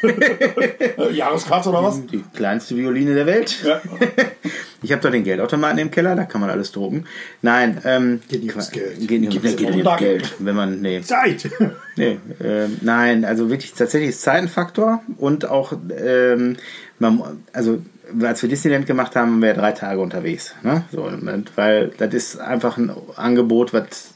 Äh, 0.03 1.11
Jahreskarte 1.13 1.69
oder 1.69 1.83
was? 1.83 2.05
Die 2.07 2.23
kleinste 2.33 2.75
Violine 2.75 3.15
der 3.15 3.25
Welt. 3.25 3.63
Ja. 3.63 3.81
Ich 4.83 4.91
habe 4.91 5.01
da 5.01 5.11
den 5.11 5.23
Geldautomaten 5.23 5.77
im 5.77 5.91
Keller, 5.91 6.15
da 6.15 6.23
kann 6.23 6.41
man 6.41 6.49
alles 6.49 6.71
drucken. 6.71 7.05
Nein, 7.43 7.79
ähm, 7.85 8.19
Geht 8.29 8.41
nicht 8.41 8.51
ums 8.53 8.71
Geld. 8.71 9.07
Geht 9.07 9.21
nicht, 9.21 9.35
um- 9.35 9.41
Gibt's 9.41 9.55
geht 9.55 9.75
nicht 9.75 9.85
ums 9.85 9.99
Geld, 9.99 10.33
wenn 10.39 10.55
man, 10.55 10.81
nee. 10.81 11.01
Zeit! 11.01 11.49
Nee, 11.97 12.19
ähm, 12.41 12.77
nein, 12.81 13.25
also 13.25 13.49
wirklich 13.49 13.73
tatsächlich 13.73 14.11
ist 14.11 14.21
Zeit 14.21 14.37
ein 14.41 14.47
Faktor 14.47 15.01
und 15.17 15.45
auch, 15.45 15.73
ähm, 15.95 16.55
man, 16.99 17.21
also 17.51 17.81
als 18.23 18.41
wir 18.41 18.49
Disneyland 18.49 18.87
gemacht 18.87 19.15
haben, 19.17 19.31
waren 19.33 19.41
wir 19.41 19.53
drei 19.53 19.73
Tage 19.73 19.99
unterwegs. 19.99 20.55
Ne? 20.63 20.85
So, 20.91 21.11
weil 21.57 21.91
das 21.97 22.13
ist 22.13 22.39
einfach 22.39 22.77
ein 22.77 22.91
Angebot, 23.17 23.73
was 23.73 24.15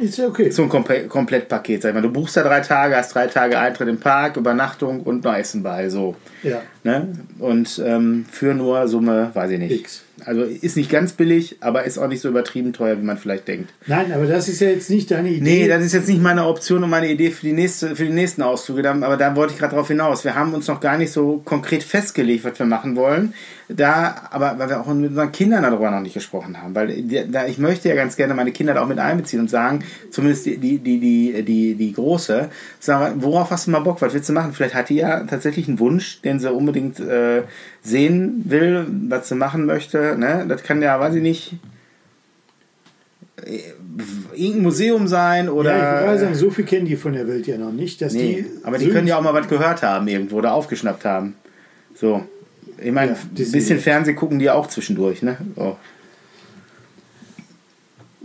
ist 0.00 0.18
ja 0.18 0.26
okay. 0.26 0.50
So 0.50 0.62
ein 0.62 0.68
Komple 0.68 1.06
Komplettpaket, 1.08 1.82
sag 1.82 1.90
ich 1.90 1.94
mal. 1.94 2.00
Du 2.02 2.10
buchst 2.10 2.36
da 2.36 2.42
drei 2.42 2.60
Tage, 2.60 2.96
hast 2.96 3.14
drei 3.14 3.26
Tage 3.26 3.58
Eintritt 3.58 3.88
im 3.88 3.98
Park, 3.98 4.36
Übernachtung 4.36 5.00
und 5.00 5.24
noch 5.24 5.34
Essen 5.34 5.62
bei, 5.62 5.88
so. 5.88 6.16
Ja. 6.42 6.60
Ne? 6.82 7.08
Und 7.38 7.82
ähm, 7.84 8.26
für 8.30 8.54
nur 8.54 8.86
Summe, 8.88 9.30
weiß 9.34 9.50
ich 9.52 9.58
nicht. 9.58 9.80
X. 9.80 10.02
Also 10.24 10.42
ist 10.42 10.76
nicht 10.76 10.90
ganz 10.90 11.12
billig, 11.12 11.56
aber 11.60 11.84
ist 11.84 11.98
auch 11.98 12.06
nicht 12.06 12.20
so 12.20 12.28
übertrieben 12.28 12.72
teuer, 12.72 12.96
wie 12.98 13.04
man 13.04 13.18
vielleicht 13.18 13.48
denkt. 13.48 13.72
Nein, 13.86 14.12
aber 14.12 14.26
das 14.26 14.48
ist 14.48 14.60
ja 14.60 14.68
jetzt 14.68 14.88
nicht 14.88 15.10
deine 15.10 15.28
Idee. 15.30 15.42
Nee, 15.42 15.68
das 15.68 15.84
ist 15.84 15.92
jetzt 15.92 16.08
nicht 16.08 16.22
meine 16.22 16.46
Option 16.46 16.84
und 16.84 16.90
meine 16.90 17.10
Idee 17.10 17.30
für 17.30 17.46
die, 17.46 17.52
nächste, 17.52 17.96
für 17.96 18.04
die 18.04 18.12
nächsten 18.12 18.42
Ausflüge, 18.42 18.82
Da- 18.82 18.92
aber 18.92 19.16
da 19.16 19.34
wollte 19.34 19.54
ich 19.54 19.58
gerade 19.58 19.74
drauf 19.74 19.88
hinaus. 19.88 20.24
Wir 20.24 20.34
haben 20.36 20.54
uns 20.54 20.68
noch 20.68 20.78
gar 20.80 20.98
nicht 20.98 21.10
so 21.10 21.42
konkret 21.44 21.82
festgelegt, 21.82 22.44
was 22.44 22.58
wir 22.58 22.66
machen 22.66 22.94
wollen. 22.96 23.34
Da, 23.68 24.28
aber 24.30 24.58
weil 24.58 24.68
wir 24.68 24.80
auch 24.80 24.86
mit 24.92 25.08
unseren 25.10 25.32
Kindern 25.32 25.62
darüber 25.62 25.90
noch 25.90 26.00
nicht 26.00 26.12
gesprochen 26.12 26.60
haben. 26.60 26.74
Weil 26.74 26.88
die- 26.88 27.30
da, 27.30 27.46
ich 27.46 27.56
möchte 27.56 27.88
ja 27.88 27.94
ganz 27.94 28.14
gerne 28.14 28.34
meine 28.34 28.52
Kinder 28.52 28.74
da 28.74 28.82
auch 28.82 28.86
mit 28.86 28.98
einbeziehen 28.98 29.40
und 29.40 29.48
sagen, 29.48 29.82
zumindest 30.10 30.44
die, 30.44 30.58
die, 30.58 30.78
die, 30.78 31.00
die, 31.00 31.42
die, 31.42 31.74
die 31.74 31.92
Große, 31.94 32.50
sagen, 32.78 33.22
worauf 33.22 33.50
hast 33.50 33.66
du 33.66 33.70
mal 33.70 33.80
Bock, 33.80 34.02
was 34.02 34.12
willst 34.12 34.28
du 34.28 34.34
machen? 34.34 34.52
Vielleicht 34.52 34.74
hat 34.74 34.90
die 34.90 34.96
ja 34.96 35.24
tatsächlich 35.24 35.66
einen 35.66 35.78
Wunsch, 35.78 36.20
den 36.20 36.38
sie 36.40 36.52
unbedingt 36.52 37.00
äh, 37.00 37.42
sehen 37.82 38.42
will, 38.44 38.86
was 39.08 39.28
sie 39.30 39.34
machen 39.34 39.64
möchte. 39.64 40.16
Ne? 40.18 40.44
Das 40.46 40.62
kann 40.62 40.82
ja, 40.82 41.00
weiß 41.00 41.14
ich 41.14 41.22
nicht, 41.22 41.54
äh, 43.44 43.58
irgendein 44.34 44.62
Museum 44.62 45.06
sein 45.08 45.48
oder. 45.48 45.76
ja, 45.76 46.00
ich 46.02 46.06
würde 46.06 46.18
sagen, 46.20 46.34
so 46.34 46.50
viel 46.50 46.64
kennen 46.64 46.84
die 46.86 46.96
von 46.96 47.14
der 47.14 47.26
Welt 47.26 47.46
ja 47.46 47.56
noch 47.58 47.72
nicht, 47.72 48.00
dass 48.02 48.12
Nee, 48.12 48.44
die. 48.46 48.64
aber 48.66 48.78
die 48.78 48.90
können 48.90 49.06
ja 49.06 49.16
auch 49.18 49.22
mal 49.22 49.34
was 49.34 49.48
gehört 49.48 49.82
haben 49.82 50.06
irgendwo 50.06 50.36
oder 50.36 50.52
aufgeschnappt 50.54 51.04
haben. 51.04 51.34
So. 51.94 52.26
Ich 52.78 52.92
meine, 52.92 53.12
Ja, 53.12 53.16
ein 53.16 53.52
bisschen 53.52 53.78
Fernsehen 53.78 54.16
gucken 54.16 54.38
die 54.38 54.50
auch 54.50 54.66
zwischendurch, 54.66 55.22
ne? 55.22 55.36
So. 55.56 55.76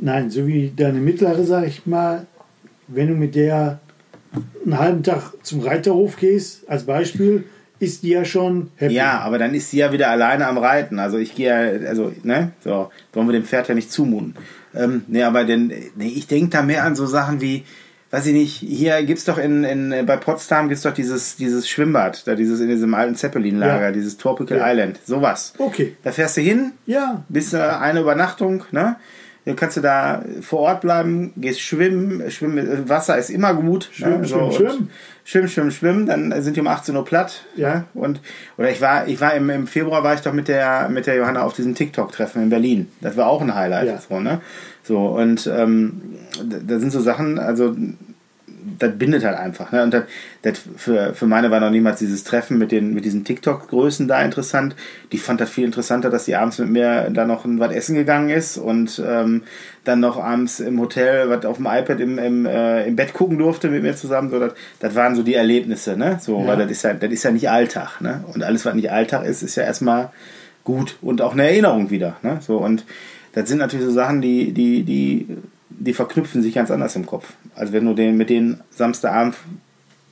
Nein, 0.01 0.29
so 0.29 0.47
wie 0.47 0.71
deine 0.75 0.99
mittlere, 0.99 1.43
sag 1.43 1.67
ich 1.67 1.85
mal, 1.85 2.25
wenn 2.87 3.07
du 3.07 3.13
mit 3.15 3.35
der 3.35 3.79
einen 4.63 4.79
halben 4.79 5.03
Tag 5.03 5.33
zum 5.43 5.61
Reiterhof 5.61 6.17
gehst, 6.17 6.69
als 6.69 6.83
Beispiel, 6.83 7.45
ist 7.79 8.03
die 8.03 8.09
ja 8.09 8.25
schon 8.25 8.71
happy. 8.75 8.93
Ja, 8.93 9.19
aber 9.19 9.37
dann 9.37 9.53
ist 9.53 9.71
sie 9.71 9.77
ja 9.77 9.91
wieder 9.91 10.09
alleine 10.09 10.47
am 10.47 10.57
Reiten. 10.57 10.99
Also 10.99 11.17
ich 11.17 11.35
gehe 11.35 11.47
ja, 11.47 11.87
also, 11.87 12.11
ne? 12.23 12.51
So, 12.63 12.91
wollen 13.13 13.27
wir 13.27 13.33
dem 13.33 13.45
Pferd 13.45 13.69
ja 13.69 13.75
nicht 13.75 13.91
zumuten. 13.91 14.35
Ähm, 14.75 15.03
nee, 15.07 15.23
aber 15.23 15.45
denn, 15.45 15.73
nee, 15.95 16.13
ich 16.15 16.27
denke 16.27 16.49
da 16.49 16.61
mehr 16.61 16.83
an 16.83 16.95
so 16.95 17.05
Sachen 17.05 17.41
wie, 17.41 17.63
weiß 18.11 18.25
ich 18.25 18.33
nicht, 18.33 18.55
hier 18.55 19.03
gibt's 19.03 19.25
doch 19.25 19.37
in, 19.37 19.63
in 19.63 20.05
bei 20.05 20.17
Potsdam 20.17 20.67
gibt's 20.69 20.83
doch 20.83 20.93
dieses, 20.93 21.35
dieses 21.35 21.69
Schwimmbad, 21.69 22.25
da 22.27 22.35
dieses 22.35 22.59
in 22.59 22.67
diesem 22.69 22.93
alten 22.95 23.15
Zeppelin-Lager, 23.15 23.85
Ja. 23.87 23.91
dieses 23.91 24.17
Tropical 24.17 24.57
Ja. 24.57 24.71
Island. 24.71 24.99
Sowas. 25.05 25.53
Okay. 25.57 25.95
Da 26.03 26.11
fährst 26.11 26.37
du 26.37 26.41
hin, 26.41 26.71
Ja, 26.85 27.23
bist 27.29 27.53
äh, 27.53 27.57
eine 27.57 27.99
Übernachtung, 28.01 28.63
ne? 28.71 28.95
Dann 29.45 29.55
kannst 29.55 29.77
du 29.77 29.81
da 29.81 30.23
vor 30.41 30.59
Ort 30.59 30.81
bleiben, 30.81 31.33
gehst 31.37 31.61
schwimmen, 31.61 32.29
schwimmen 32.29 32.57
äh, 32.69 32.89
Wasser 32.89 33.17
ist 33.17 33.29
immer 33.29 33.53
gut. 33.53 33.89
Schwimmen, 33.93 34.21
ne? 34.21 34.27
schwimmen, 34.27 34.43
und 34.43 34.53
schwimmen. 34.53 34.89
Schwimmen, 35.23 35.47
schwimmen, 35.47 35.71
schwimmen, 35.71 36.05
dann 36.07 36.41
sind 36.41 36.55
die 36.57 36.59
um 36.61 36.67
18 36.67 36.95
Uhr 36.95 37.05
platt. 37.05 37.45
Ja. 37.55 37.75
Ne? 37.75 37.83
Und, 37.93 38.19
oder 38.57 38.69
ich 38.69 38.81
war, 38.81 39.07
ich 39.07 39.21
war 39.21 39.33
im, 39.35 39.49
im 39.49 39.65
Februar 39.67 40.03
war 40.03 40.13
ich 40.15 40.21
doch 40.21 40.33
mit 40.33 40.47
der, 40.49 40.89
mit 40.89 41.07
der 41.07 41.15
Johanna 41.15 41.43
auf 41.43 41.53
diesem 41.53 41.73
TikTok-Treffen 41.75 42.43
in 42.43 42.49
Berlin. 42.49 42.91
Das 43.01 43.15
war 43.17 43.27
auch 43.27 43.41
ein 43.41 43.53
Highlight. 43.55 43.87
Ja. 43.87 43.99
So, 43.99 44.19
ne? 44.19 44.41
So, 44.89 45.05
und 45.05 45.45
ähm, 45.45 46.01
da 46.67 46.79
sind 46.79 46.91
so 46.91 46.99
Sachen, 46.99 47.37
also 47.37 47.75
das 48.79 48.97
bindet 48.97 49.23
halt 49.23 49.37
einfach. 49.37 49.71
Ne? 49.71 49.83
Und 49.83 49.93
das, 49.93 50.05
das 50.41 50.59
für, 50.77 51.13
für 51.13 51.27
meine 51.27 51.51
war 51.51 51.59
noch 51.59 51.69
niemals 51.69 51.99
dieses 51.99 52.23
Treffen 52.23 52.57
mit, 52.57 52.71
den, 52.71 52.95
mit 52.95 53.05
diesen 53.05 53.23
TikTok-Größen 53.23 54.07
da 54.07 54.19
interessant. 54.23 54.75
Die 55.11 55.19
fand 55.19 55.41
das 55.41 55.51
viel 55.51 55.63
interessanter, 55.65 56.09
dass 56.09 56.25
die 56.25 56.35
abends 56.35 56.57
mit 56.57 56.69
mir 56.69 57.11
da 57.11 57.25
noch 57.25 57.45
was 57.45 57.71
essen 57.71 57.93
gegangen 57.93 58.29
ist 58.31 58.57
und 58.57 58.99
ähm, 59.05 59.43
dann 59.83 59.99
noch 59.99 60.17
abends 60.17 60.59
im 60.59 60.79
Hotel 60.79 61.29
was 61.29 61.45
auf 61.45 61.57
dem 61.57 61.67
iPad 61.67 61.99
im, 61.99 62.17
im, 62.17 62.47
äh, 62.47 62.87
im 62.87 62.95
Bett 62.95 63.13
gucken 63.13 63.37
durfte 63.37 63.69
mit 63.69 63.83
mir 63.83 63.95
zusammen. 63.95 64.31
So, 64.31 64.39
das, 64.39 64.53
das 64.79 64.95
waren 64.95 65.13
so 65.15 65.21
die 65.21 65.35
Erlebnisse, 65.35 65.95
ne? 65.97 66.17
So, 66.19 66.39
Ja. 66.41 66.47
weil 66.47 66.57
das 66.57 66.71
ist 66.71 66.83
ja, 66.83 66.95
das 66.95 67.11
ist 67.11 67.21
ja 67.21 67.29
nicht 67.29 67.47
Alltag, 67.51 68.01
ne? 68.01 68.23
Und 68.33 68.43
alles, 68.43 68.65
was 68.65 68.73
nicht 68.73 68.91
Alltag 68.91 69.23
ist, 69.27 69.43
ist 69.43 69.55
ja 69.55 69.65
erstmal 69.65 70.09
gut 70.63 70.97
und 71.03 71.21
auch 71.21 71.33
eine 71.33 71.43
Erinnerung 71.43 71.91
wieder. 71.91 72.17
Ne? 72.23 72.39
So, 72.41 72.57
und 72.57 72.85
das 73.41 73.49
sind 73.49 73.59
natürlich 73.59 73.85
so 73.85 73.91
Sachen, 73.91 74.21
die, 74.21 74.51
die, 74.51 74.83
die, 74.83 75.27
die 75.69 75.93
verknüpfen 75.93 76.41
sich 76.41 76.53
ganz 76.53 76.71
anders 76.71 76.95
im 76.95 77.05
Kopf. 77.05 77.33
als 77.55 77.71
wenn 77.71 77.85
du 77.85 77.93
den 77.93 78.17
mit 78.17 78.29
den 78.29 78.61
Samstagabend 78.71 79.35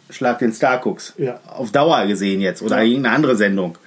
Schlag 0.10 0.40
den 0.40 0.54
Star 0.54 0.80
guckst. 0.80 1.16
Ja. 1.18 1.40
Auf 1.48 1.72
Dauer 1.72 2.06
gesehen 2.08 2.40
jetzt 2.40 2.62
oder 2.62 2.82
irgendeine 2.82 3.16
andere 3.16 3.36
Sendung. 3.36 3.78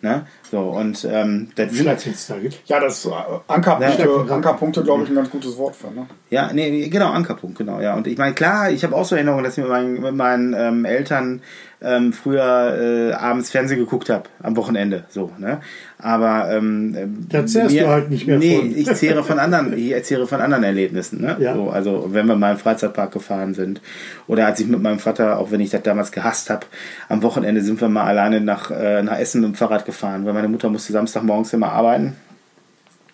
Ne? 0.00 0.26
So, 0.50 0.60
und 0.60 1.06
ähm, 1.10 1.48
das 1.56 1.72
sind, 1.72 1.82
Schlagdienst 1.82 2.30
da 2.30 2.38
gibt. 2.38 2.60
Ja, 2.66 2.78
das 2.78 3.04
äh, 3.04 3.10
Ankerpunkte, 3.48 4.02
Ja. 4.02 4.34
Ankerpunkte 4.34 4.82
glaube 4.84 5.02
ich, 5.02 5.08
ein 5.08 5.16
ganz 5.16 5.30
gutes 5.30 5.56
Wort 5.56 5.74
für. 5.74 5.90
Ne? 5.90 6.06
Ja, 6.30 6.50
nee, 6.52 6.88
genau, 6.88 7.10
Ankerpunkt, 7.10 7.58
genau, 7.58 7.80
ja. 7.80 7.94
Und 7.96 8.06
ich 8.06 8.16
meine, 8.16 8.32
klar, 8.32 8.70
ich 8.70 8.84
habe 8.84 8.94
auch 8.94 9.04
so 9.04 9.16
Erinnerungen, 9.16 9.44
dass 9.44 9.58
ich 9.58 9.64
mit 9.64 9.70
meinen, 9.70 10.00
mit 10.00 10.14
meinen 10.14 10.54
ähm, 10.54 10.84
Eltern 10.84 11.42
ähm, 11.80 12.12
früher 12.12 13.10
äh, 13.10 13.12
abends 13.12 13.50
Fernsehen 13.50 13.80
geguckt 13.80 14.08
habe, 14.08 14.24
am 14.40 14.56
Wochenende, 14.56 15.04
so, 15.10 15.32
ne? 15.38 15.60
Aber 16.00 16.48
ähm, 16.50 17.26
Da 17.28 17.44
zehrst 17.44 17.74
du 17.74 17.88
halt 17.88 18.08
nicht 18.10 18.26
mehr 18.26 18.38
nee, 18.38 18.56
von. 18.56 18.76
ich 18.76 18.94
zehre 18.94 19.24
von 19.24 19.38
anderen, 19.38 19.72
ich 19.76 19.90
erzähle 19.90 20.26
von 20.26 20.40
anderen 20.40 20.62
Erlebnissen, 20.62 21.20
ne? 21.20 21.36
Ja. 21.40 21.54
So, 21.54 21.70
also 21.70 22.08
wenn 22.12 22.26
wir 22.26 22.36
mal 22.36 22.52
im 22.52 22.58
Freizeitpark 22.58 23.12
gefahren 23.12 23.54
sind 23.54 23.80
oder 24.28 24.46
als 24.46 24.60
ich 24.60 24.68
mit 24.68 24.80
meinem 24.80 25.00
Vater, 25.00 25.38
auch 25.38 25.50
wenn 25.50 25.60
ich 25.60 25.70
das 25.70 25.82
damals 25.82 26.12
gehasst 26.12 26.50
habe, 26.50 26.66
am 27.08 27.22
Wochenende 27.22 27.62
sind 27.62 27.80
wir 27.80 27.88
mal 27.88 28.04
alleine 28.04 28.40
nach, 28.40 28.70
äh, 28.70 29.02
nach 29.02 29.18
Essen 29.18 29.40
mit 29.40 29.50
dem 29.50 29.54
Fahrrad 29.54 29.84
gefahren, 29.84 30.24
weil 30.24 30.34
meine 30.34 30.48
Mutter 30.48 30.70
musste 30.70 30.92
Samstagmorgens 30.92 31.52
immer 31.52 31.72
arbeiten 31.72 32.14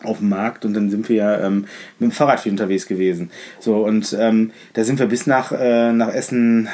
auf 0.05 0.19
dem 0.19 0.29
Markt 0.29 0.65
und 0.65 0.75
dann 0.75 0.91
sind 0.91 1.09
wir 1.09 1.41
ähm, 1.43 1.67
mit 1.99 2.11
dem 2.11 2.13
Fahrrad 2.13 2.41
viel 2.41 2.53
unterwegs 2.53 2.87
gewesen. 2.87 3.31
So 3.61 3.85
und 3.85 4.17
ähm, 4.19 4.53
da 4.75 4.85
sind 4.85 4.99
wir 4.99 5.07
bis 5.07 5.27
nach, 5.27 5.53
äh, 5.53 5.93
nach 5.93 6.13
Essen, 6.13 6.69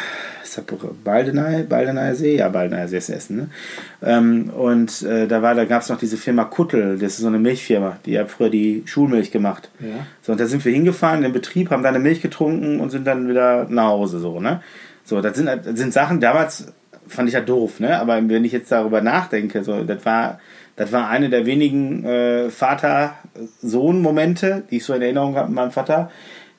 Baldeney, 1.04 1.62
Baldeneyer 1.62 2.14
See, 2.14 2.36
ja 2.36 2.48
Baldeneyer 2.48 2.88
See 2.88 2.98
ist 2.98 3.08
Essen. 3.08 3.36
Ne? 3.36 3.48
Ähm, 4.02 4.50
und 4.50 5.02
äh, 5.02 5.26
da 5.26 5.42
war, 5.42 5.54
da 5.54 5.64
gab 5.64 5.82
es 5.82 5.88
noch 5.88 5.98
diese 5.98 6.16
Firma 6.16 6.44
Kuttel, 6.44 6.98
das 6.98 7.12
ist 7.12 7.18
so 7.18 7.28
eine 7.28 7.38
Milchfirma, 7.38 7.98
die 8.04 8.18
hat 8.18 8.30
früher 8.30 8.50
die 8.50 8.82
Schulmilch 8.86 9.30
gemacht. 9.30 9.70
Ja. 9.80 10.06
So 10.22 10.32
und 10.32 10.40
da 10.40 10.46
sind 10.46 10.64
wir 10.64 10.72
hingefahren 10.72 11.18
in 11.18 11.24
den 11.24 11.32
Betrieb, 11.32 11.70
haben 11.70 11.82
da 11.82 11.88
eine 11.88 11.98
Milch 11.98 12.20
getrunken 12.20 12.80
und 12.80 12.90
sind 12.90 13.06
dann 13.06 13.28
wieder 13.28 13.66
nach 13.68 13.86
Hause 13.86 14.18
so 14.18 14.40
ne. 14.40 14.62
So 15.04 15.20
das 15.20 15.36
sind 15.36 15.46
das 15.46 15.64
sind 15.64 15.92
Sachen 15.92 16.20
damals 16.20 16.72
fand 17.06 17.28
ich 17.28 17.34
ja 17.34 17.40
doof 17.40 17.80
ne, 17.80 17.98
aber 17.98 18.16
wenn 18.28 18.44
ich 18.44 18.52
jetzt 18.52 18.72
darüber 18.72 19.00
nachdenke, 19.00 19.64
so 19.64 19.84
das 19.84 20.04
war 20.04 20.40
das 20.80 20.90
war 20.92 21.08
eine 21.10 21.28
der 21.28 21.44
wenigen 21.44 22.06
äh, 22.06 22.48
Vater-Sohn-Momente, 22.48 24.62
die 24.70 24.78
ich 24.78 24.84
so 24.84 24.94
in 24.94 25.02
Erinnerung 25.02 25.36
habe 25.36 25.48
mit 25.48 25.56
meinem 25.56 25.72
Vater, 25.72 26.10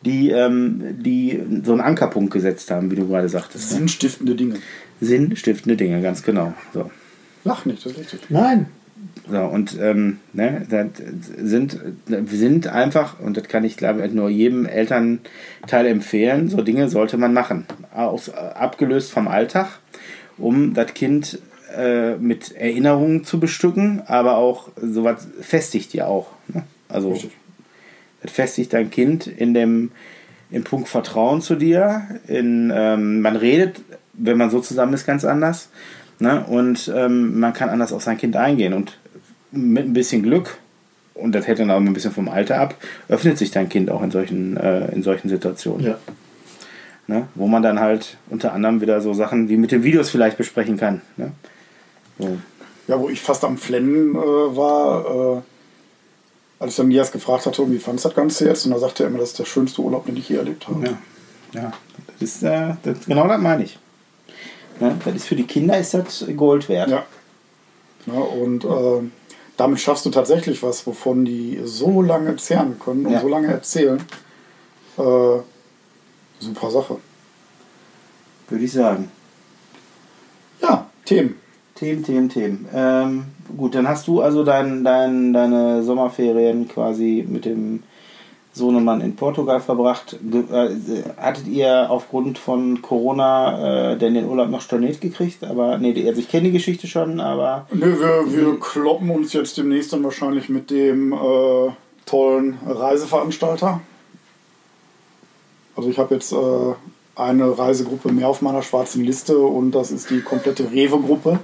die, 0.06 0.30
ähm, 0.30 1.02
die 1.02 1.42
so 1.64 1.72
einen 1.72 1.82
Ankerpunkt 1.82 2.32
gesetzt 2.32 2.70
haben, 2.70 2.92
wie 2.92 2.98
du 2.98 3.08
gerade 3.08 3.30
sagtest. 3.30 3.72
Ne? 3.72 3.80
Sinnstiftende 3.80 4.36
Dinge. 4.36 4.58
Sinnstiftende 5.00 5.76
Dinge, 5.76 6.04
ganz 6.04 6.22
genau. 6.22 6.54
So. 6.72 6.92
Lach 7.46 7.66
nicht, 7.66 7.84
das 7.84 7.94
ist 7.94 7.98
richtig. 7.98 8.20
Nein, 8.30 8.68
So, 9.28 9.40
und 9.40 9.80
ähm, 9.82 10.20
ne, 10.34 10.68
das 10.70 10.90
sind, 11.38 11.80
sind 12.28 12.68
einfach, 12.68 13.20
und 13.20 13.38
das 13.38 13.48
kann 13.48 13.64
ich 13.64 13.76
glaube 13.76 14.06
ich 14.06 14.14
nur 14.14 14.30
jedem 14.30 14.68
Elternteil 14.68 15.88
empfehlen, 15.88 16.48
so 16.48 16.62
Dinge 16.62 16.90
sollte 16.90 17.18
man 17.18 17.34
machen. 17.34 17.66
Aus, 17.92 18.30
abgelöst 18.30 19.12
vom 19.12 19.28
Alltag, 19.28 19.80
um 20.38 20.76
das 20.76 20.94
Kind 20.94 21.40
äh, 21.76 22.18
mit 22.18 22.56
Erinnerungen 22.56 23.24
zu 23.24 23.40
bestücken, 23.40 24.02
aber 24.06 24.38
auch 24.38 24.70
sowas 24.82 25.28
festigt 25.42 25.94
ja 25.94 26.08
auch. 26.08 26.28
Ne? 26.48 26.64
Also 26.90 27.12
Richtig. 27.12 27.32
das 28.22 28.32
festigt 28.32 28.74
dein 28.74 28.90
Kind 28.90 29.28
in 29.28 29.54
dem 29.54 29.92
im 30.52 30.64
Punkt 30.64 30.90
Vertrauen 30.90 31.42
zu 31.42 31.56
dir. 31.56 32.04
In, 32.28 32.72
ähm, 32.76 33.22
man 33.22 33.36
redet, 33.36 33.82
wenn 34.14 34.38
man 34.38 34.50
so 34.50 34.60
zusammen 34.60 34.94
ist, 34.94 35.06
ganz 35.06 35.24
anders. 35.24 35.70
Ne? 36.20 36.44
Und 36.46 36.92
ähm, 36.94 37.40
man 37.40 37.54
kann 37.54 37.70
anders 37.70 37.94
auf 37.94 38.04
sein 38.04 38.18
Kind 38.18 38.36
eingehen. 38.36 38.74
Und 38.74 38.98
mit 39.52 39.86
ein 39.86 39.94
bisschen 39.94 40.24
Glück, 40.24 40.58
und 41.14 41.34
das 41.34 41.48
hält 41.48 41.60
dann 41.60 41.72
auch 41.72 41.78
ein 41.78 41.94
bisschen 41.94 42.12
vom 42.12 42.30
Alter 42.30 42.60
ab, 42.60 42.76
öffnet 43.08 43.38
sich 43.38 43.52
dein 43.52 43.70
Kind 43.70 43.90
auch 43.90 44.04
in 44.04 44.12
solchen, 44.12 44.58
äh, 44.58 44.92
in 44.92 45.04
solchen 45.04 45.30
Situationen. 45.30 45.86
ja. 45.86 45.98
Ne? 47.08 47.28
Wo 47.36 47.48
man 47.48 47.64
dann 47.64 47.80
halt 47.80 48.18
unter 48.30 48.54
anderem 48.54 48.80
wieder 48.80 49.02
so 49.02 49.14
Sachen 49.14 49.50
wie 49.50 49.58
mit 49.58 49.72
den 49.72 49.84
Videos 49.84 50.10
vielleicht 50.10 50.38
besprechen 50.38 50.78
kann. 50.78 51.02
Ne? 51.18 51.32
Ja, 52.88 53.00
wo 53.00 53.10
ich 53.10 53.22
fast 53.22 53.44
am 53.44 53.58
Flennen 53.58 54.16
äh, 54.16 54.18
war, 54.18 55.38
äh, 55.38 55.42
als 56.60 56.72
ich 56.72 56.78
dann 56.78 56.88
Nias 56.90 57.12
gefragt 57.12 57.46
hatte, 57.46 57.70
wie 57.72 57.80
fandest 57.80 58.06
du 58.06 58.10
das 58.10 58.16
Ganze 58.16 58.46
jetzt? 58.46 58.66
Und 58.66 58.72
da 58.72 58.80
sagte 58.80 59.04
er 59.04 59.10
immer, 59.10 59.20
das 59.20 59.30
ist 59.30 59.40
der 59.40 59.46
schönste 59.46 59.82
Urlaub, 59.82 60.06
den 60.06 60.18
ich 60.18 60.30
je 60.30 60.38
erlebt 60.38 60.68
habe. 60.68 60.86
Ja, 61.54 61.62
ja. 61.62 61.74
Das 62.08 62.22
ist, 62.22 62.44
äh, 62.44 62.76
das, 62.84 63.06
genau 63.06 63.28
das 63.28 63.42
meine 63.42 63.64
ich. 63.64 63.80
Ne? 64.80 64.98
Das 65.06 65.16
ist 65.16 65.28
für 65.28 65.36
die 65.36 65.46
Kinder 65.46 65.78
ist 65.78 65.94
das 65.94 66.26
Gold 66.36 66.68
wert. 66.70 66.90
Ja. 66.90 67.04
ja 68.08 68.14
und 68.14 68.66
äh, 68.66 69.02
damit 69.58 69.80
schaffst 69.80 70.06
du 70.06 70.10
tatsächlich 70.10 70.62
was, 70.64 70.86
wovon 70.88 71.24
die 71.24 71.62
so 71.64 72.02
lange 72.02 72.36
zehren 72.38 72.80
können 72.80 73.06
und 73.06 73.14
Ja. 73.14 73.22
so 73.22 73.28
lange 73.28 73.48
erzählen. 73.48 74.00
Äh, 74.98 75.38
super 76.40 76.72
Sache. 76.72 76.98
Würde 78.50 78.66
ich 78.66 78.72
sagen. 78.74 79.12
Ja, 80.62 80.90
Themen. 81.06 81.36
Themen, 81.82 82.04
Themen, 82.04 82.30
Themen. 82.30 82.68
Ähm, 82.76 83.24
gut, 83.58 83.74
dann 83.74 83.88
hast 83.88 84.08
du 84.08 84.22
also 84.22 84.44
dein, 84.44 84.84
dein, 84.84 85.34
deine 85.34 85.82
Sommerferien 85.82 86.68
quasi 86.68 87.26
mit 87.28 87.44
dem 87.44 87.82
Sohnemann 88.54 89.02
in 89.02 89.16
Portugal 89.16 89.60
verbracht. 89.60 90.16
Äh, 90.32 90.76
hattet 91.18 91.48
ihr 91.48 91.90
aufgrund 91.90 92.38
von 92.38 92.84
Corona 92.84 93.94
äh, 93.94 93.98
denn 93.98 94.14
den 94.14 94.28
Urlaub 94.28 94.52
noch 94.52 94.62
storniert 94.62 95.02
gekriegt? 95.02 95.44
Aber 95.44 95.80
nee, 95.80 96.08
also 96.08 96.20
ich 96.20 96.30
kenne 96.30 96.50
die 96.50 96.52
Geschichte 96.52 96.86
schon, 96.86 97.20
aber 97.20 97.66
Nö, 97.74 98.00
wir, 98.00 98.32
wir 98.32 98.60
kloppen 98.60 99.10
uns 99.10 99.34
jetzt 99.34 99.58
demnächst 99.58 99.92
dann 99.92 100.04
wahrscheinlich 100.04 100.50
mit 100.50 100.70
dem 100.70 101.14
äh, 101.14 101.72
tollen 102.06 102.60
Reiseveranstalter. 102.64 103.82
Also 105.76 105.90
ich 105.90 105.98
habe 105.98 106.14
jetzt 106.14 106.32
äh, 106.32 106.38
eine 107.16 107.58
Reisegruppe 107.58 108.12
mehr 108.12 108.28
auf 108.28 108.44
meiner 108.44 108.62
schwarzen 108.62 109.04
Liste 109.04 109.40
und 109.40 109.72
das 109.72 109.90
ist 109.90 110.12
die 110.12 110.22
komplette 110.22 110.70
Rewe-Gruppe. 110.70 111.40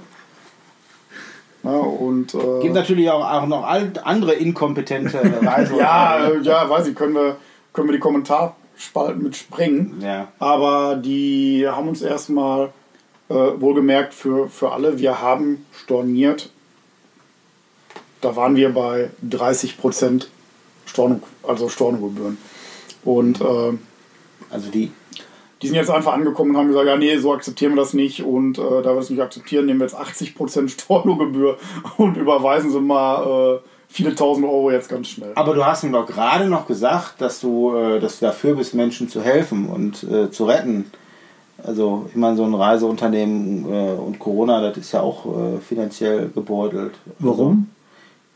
Ja, 1.64 1.70
und, 1.70 2.34
äh, 2.34 2.60
gibt 2.62 2.74
natürlich 2.74 3.10
auch, 3.10 3.24
auch 3.24 3.46
noch 3.46 3.64
andere 3.64 4.34
inkompetente 4.34 5.18
Reise. 5.42 5.76
ja, 5.76 6.32
ja, 6.40 6.70
weiß 6.70 6.86
ich, 6.88 6.94
können 6.94 7.14
wir, 7.14 7.36
können 7.72 7.88
wir 7.88 7.94
die 7.94 7.98
Kommentarspalten 8.00 9.22
mit 9.22 9.36
sprengen. 9.36 10.00
ja. 10.00 10.28
Aber 10.38 10.96
die 10.96 11.66
haben 11.68 11.88
uns 11.88 12.00
erstmal 12.02 12.70
äh, 13.28 13.34
wohlgemerkt 13.34 14.14
für, 14.14 14.48
für 14.48 14.72
alle, 14.72 14.98
wir 14.98 15.20
haben 15.20 15.66
storniert. 15.72 16.50
Da 18.20 18.34
waren 18.36 18.56
wir 18.56 18.72
bei 18.72 19.10
30% 19.28 20.26
Storno, 20.86 21.20
also 21.42 21.68
Stornogebühren. 21.68 22.38
Und 23.04 23.40
äh, 23.40 23.72
Also 24.50 24.70
die 24.70 24.90
die 25.62 25.66
sind 25.66 25.76
jetzt 25.76 25.90
einfach 25.90 26.12
angekommen 26.12 26.50
und 26.50 26.56
haben 26.56 26.68
gesagt, 26.68 26.86
ja 26.86 26.96
nee, 26.96 27.16
so 27.18 27.32
akzeptieren 27.32 27.72
wir 27.72 27.82
das 27.82 27.94
nicht. 27.94 28.22
Und 28.22 28.58
äh, 28.58 28.62
da 28.82 28.90
wir 28.90 28.96
das 28.96 29.10
nicht 29.10 29.20
akzeptieren, 29.20 29.66
nehmen 29.66 29.80
wir 29.80 29.86
jetzt 29.86 29.98
80% 29.98 30.68
Stornogebühr 30.68 31.58
und 31.96 32.16
überweisen 32.16 32.70
sie 32.70 32.80
mal 32.80 33.56
äh, 33.56 33.68
viele 33.88 34.14
tausend 34.14 34.46
Euro 34.46 34.70
jetzt 34.70 34.88
ganz 34.88 35.08
schnell. 35.08 35.32
Aber 35.34 35.54
du 35.54 35.64
hast 35.64 35.82
ihm 35.82 35.92
doch 35.92 36.06
gerade 36.06 36.46
noch 36.46 36.66
gesagt, 36.66 37.20
dass 37.20 37.40
du, 37.40 37.74
äh, 37.74 38.00
dass 38.00 38.20
du 38.20 38.26
dafür 38.26 38.54
bist, 38.54 38.74
Menschen 38.74 39.08
zu 39.08 39.22
helfen 39.22 39.68
und 39.68 40.04
äh, 40.04 40.30
zu 40.30 40.44
retten. 40.44 40.90
Also 41.64 42.06
ich 42.08 42.16
meine, 42.16 42.36
so 42.36 42.44
ein 42.44 42.54
Reiseunternehmen 42.54 43.64
äh, 43.64 43.92
und 43.98 44.20
Corona, 44.20 44.60
das 44.60 44.76
ist 44.76 44.92
ja 44.92 45.00
auch 45.00 45.26
äh, 45.26 45.58
finanziell 45.58 46.30
gebeutelt. 46.32 46.94
Warum? 47.18 47.70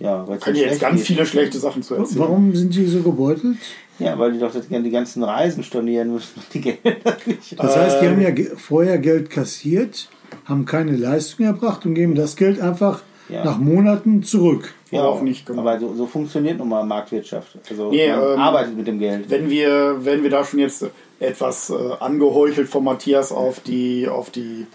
Ja, 0.03 0.27
weil 0.27 0.39
ja 0.41 0.53
ich 0.53 0.59
jetzt 0.61 0.81
ganz 0.81 0.97
geht. 0.99 1.07
viele 1.07 1.27
schlechte 1.27 1.59
Sachen 1.59 1.83
zu 1.83 1.95
erzählen. 1.95 2.19
Warum 2.21 2.55
sind 2.55 2.75
die 2.75 2.87
so 2.87 3.03
gebeutelt? 3.03 3.57
Ja, 3.99 4.19
weil 4.19 4.33
die 4.33 4.39
doch 4.41 4.53
das, 4.53 4.67
die 4.69 4.91
ganzen 4.91 5.23
Reisen 5.23 5.63
stornieren 5.63 6.13
müssen 6.13 6.33
und 6.37 6.55
die 6.55 6.61
Gelder 6.61 7.17
nicht. 7.27 7.57
Das 7.59 7.77
heißt, 7.77 8.03
die 8.03 8.09
haben 8.09 8.21
ja 8.21 8.31
vorher 8.57 8.99
Geld 8.99 9.31
kassiert, 9.31 10.09
haben 10.45 10.65
keine 10.65 10.97
Leistung 10.97 11.47
erbracht 11.47 11.87
und 11.87 11.95
geben 11.95 12.15
das 12.17 12.35
Geld 12.37 12.61
einfach 12.61 13.03
Ja. 13.29 13.45
nach 13.45 13.59
Monaten 13.59 14.23
zurück. 14.25 14.75
Oder 14.91 15.09
auch 15.09 15.23
nicht, 15.23 15.47
genau. 15.47 15.61
Aber 15.63 15.79
so, 15.79 15.95
so 15.95 16.07
funktioniert 16.07 16.59
nun 16.59 16.69
mal 16.69 16.85
Marktwirtschaft. 16.85 17.57
Also 17.71 17.91
Nee, 17.91 18.11
man 18.11 18.33
ähm, 18.35 18.41
arbeitet 18.41 18.77
mit 18.77 18.87
dem 18.89 18.99
Geld. 18.99 19.31
wenn 19.31 19.49
wir, 19.49 19.99
wenn 20.05 20.23
wir 20.25 20.31
da 20.31 20.45
schon 20.45 20.59
jetzt 20.59 20.85
etwas 21.21 21.71
äh, 21.71 21.75
angeheuchelt 22.01 22.69
von 22.69 22.83
Matthias 22.85 23.31
auf 23.31 23.61
die, 23.61 24.09
auf 24.09 24.31
die 24.31 24.67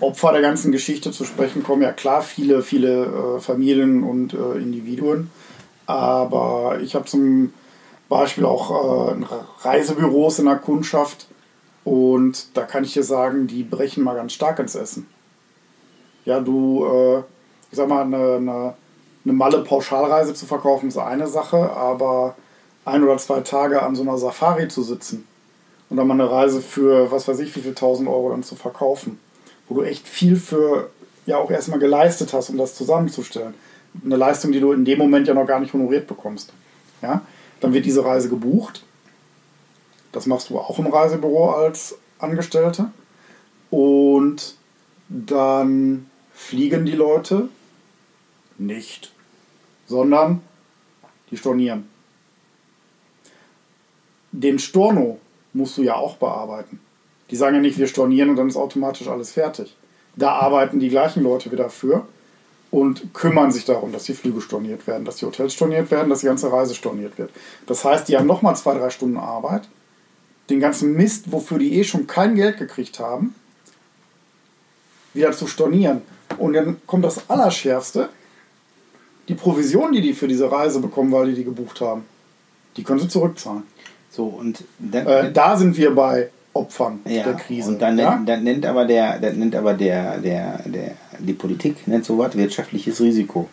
Opfer 0.00 0.32
der 0.32 0.42
ganzen 0.42 0.72
Geschichte 0.72 1.10
zu 1.10 1.24
sprechen 1.24 1.62
kommen, 1.62 1.82
ja 1.82 1.92
klar, 1.92 2.22
viele, 2.22 2.62
viele 2.62 3.36
äh, 3.36 3.40
Familien 3.40 4.02
und 4.02 4.34
äh, 4.34 4.58
Individuen. 4.58 5.30
Aber 5.86 6.78
ich 6.82 6.94
habe 6.94 7.06
zum 7.06 7.52
Beispiel 8.08 8.44
auch 8.44 9.10
äh, 9.10 9.24
Reisebüros 9.60 10.38
in 10.38 10.46
der 10.46 10.56
Kundschaft 10.56 11.26
und 11.84 12.56
da 12.56 12.62
kann 12.62 12.84
ich 12.84 12.92
dir 12.92 13.04
sagen, 13.04 13.46
die 13.46 13.62
brechen 13.62 14.04
mal 14.04 14.14
ganz 14.14 14.32
stark 14.32 14.58
ins 14.58 14.74
Essen. 14.74 15.06
Ja, 16.24 16.40
du, 16.40 16.84
äh, 16.84 17.18
ich 17.70 17.78
sag 17.78 17.88
mal, 17.88 18.02
eine, 18.02 18.36
eine, 18.36 18.74
eine 19.24 19.32
Malle-Pauschalreise 19.32 20.34
zu 20.34 20.46
verkaufen 20.46 20.88
ist 20.88 20.98
eine 20.98 21.26
Sache, 21.26 21.70
aber 21.70 22.34
ein 22.84 23.02
oder 23.02 23.16
zwei 23.18 23.40
Tage 23.40 23.82
an 23.82 23.96
so 23.96 24.02
einer 24.02 24.18
Safari 24.18 24.68
zu 24.68 24.82
sitzen 24.82 25.26
und 25.88 25.96
dann 25.96 26.06
mal 26.06 26.14
eine 26.14 26.30
Reise 26.30 26.60
für 26.60 27.10
was 27.10 27.28
weiß 27.28 27.38
ich 27.40 27.54
wie 27.56 27.60
viel 27.60 27.74
tausend 27.74 28.08
Euro 28.08 28.30
dann 28.30 28.42
zu 28.42 28.56
verkaufen, 28.56 29.18
wo 29.68 29.74
du 29.74 29.82
echt 29.82 30.06
viel 30.06 30.36
für 30.36 30.90
ja 31.26 31.38
auch 31.38 31.50
erstmal 31.50 31.78
geleistet 31.78 32.32
hast, 32.32 32.50
um 32.50 32.56
das 32.56 32.74
zusammenzustellen. 32.74 33.54
Eine 34.04 34.16
Leistung, 34.16 34.52
die 34.52 34.60
du 34.60 34.72
in 34.72 34.84
dem 34.84 34.98
Moment 34.98 35.26
ja 35.26 35.34
noch 35.34 35.46
gar 35.46 35.60
nicht 35.60 35.72
honoriert 35.72 36.06
bekommst. 36.06 36.52
Ja? 37.02 37.22
Dann 37.60 37.72
wird 37.72 37.86
diese 37.86 38.04
Reise 38.04 38.28
gebucht. 38.28 38.84
Das 40.12 40.26
machst 40.26 40.50
du 40.50 40.58
auch 40.58 40.78
im 40.78 40.86
Reisebüro 40.86 41.50
als 41.50 41.98
Angestellte. 42.18 42.90
Und 43.70 44.56
dann 45.08 46.08
fliegen 46.32 46.84
die 46.84 46.92
Leute 46.92 47.48
nicht, 48.58 49.12
sondern 49.86 50.42
die 51.30 51.36
stornieren. 51.36 51.88
Den 54.32 54.58
Storno 54.58 55.18
musst 55.52 55.76
du 55.78 55.82
ja 55.82 55.96
auch 55.96 56.16
bearbeiten. 56.16 56.80
Die 57.30 57.36
sagen 57.36 57.56
ja 57.56 57.60
nicht, 57.60 57.78
wir 57.78 57.86
stornieren 57.86 58.30
und 58.30 58.36
dann 58.36 58.48
ist 58.48 58.56
automatisch 58.56 59.08
alles 59.08 59.32
fertig. 59.32 59.76
Da 60.14 60.32
arbeiten 60.32 60.80
die 60.80 60.88
gleichen 60.88 61.22
Leute 61.22 61.50
wieder 61.52 61.68
für 61.68 62.06
und 62.70 63.14
kümmern 63.14 63.52
sich 63.52 63.64
darum, 63.64 63.92
dass 63.92 64.04
die 64.04 64.14
Flüge 64.14 64.40
storniert 64.40 64.86
werden, 64.86 65.04
dass 65.04 65.16
die 65.16 65.26
Hotels 65.26 65.54
storniert 65.54 65.90
werden, 65.90 66.08
dass 66.08 66.20
die 66.20 66.26
ganze 66.26 66.52
Reise 66.52 66.74
storniert 66.74 67.18
wird. 67.18 67.30
Das 67.66 67.84
heißt, 67.84 68.08
die 68.08 68.16
haben 68.16 68.26
nochmal 68.26 68.56
zwei, 68.56 68.74
drei 68.74 68.90
Stunden 68.90 69.16
Arbeit, 69.16 69.68
den 70.50 70.60
ganzen 70.60 70.94
Mist, 70.94 71.32
wofür 71.32 71.58
die 71.58 71.78
eh 71.78 71.84
schon 71.84 72.06
kein 72.06 72.34
Geld 72.34 72.58
gekriegt 72.58 72.98
haben, 72.98 73.34
wieder 75.14 75.32
zu 75.32 75.46
stornieren. 75.46 76.02
Und 76.38 76.52
dann 76.52 76.76
kommt 76.86 77.04
das 77.04 77.28
Allerschärfste, 77.28 78.08
die 79.28 79.34
Provision, 79.34 79.92
die 79.92 80.00
die 80.00 80.12
für 80.12 80.28
diese 80.28 80.50
Reise 80.50 80.80
bekommen, 80.80 81.10
weil 81.12 81.28
die 81.28 81.34
die 81.34 81.44
gebucht 81.44 81.80
haben, 81.80 82.04
die 82.76 82.84
können 82.84 83.00
sie 83.00 83.08
zurückzahlen. 83.08 83.64
So, 84.10 84.26
und 84.26 84.64
Äh, 84.92 85.32
da 85.32 85.56
sind 85.56 85.76
wir 85.76 85.94
bei 85.94 86.30
Opfern 86.56 87.00
ja, 87.04 87.22
der 87.24 87.34
Krise. 87.34 87.70
Und 87.70 87.82
dann, 87.82 87.98
ja? 87.98 88.14
nennt, 88.16 88.28
dann 88.28 88.42
nennt 88.44 88.66
aber 88.66 88.84
der, 88.84 89.18
dann 89.18 89.38
nennt 89.38 89.54
aber 89.54 89.74
der, 89.74 90.18
der, 90.18 90.60
der, 90.66 90.92
die 91.18 91.32
Politik 91.32 91.86
nennt 91.88 92.04
sowas 92.04 92.36
wirtschaftliches 92.36 93.00
Risiko. 93.00 93.48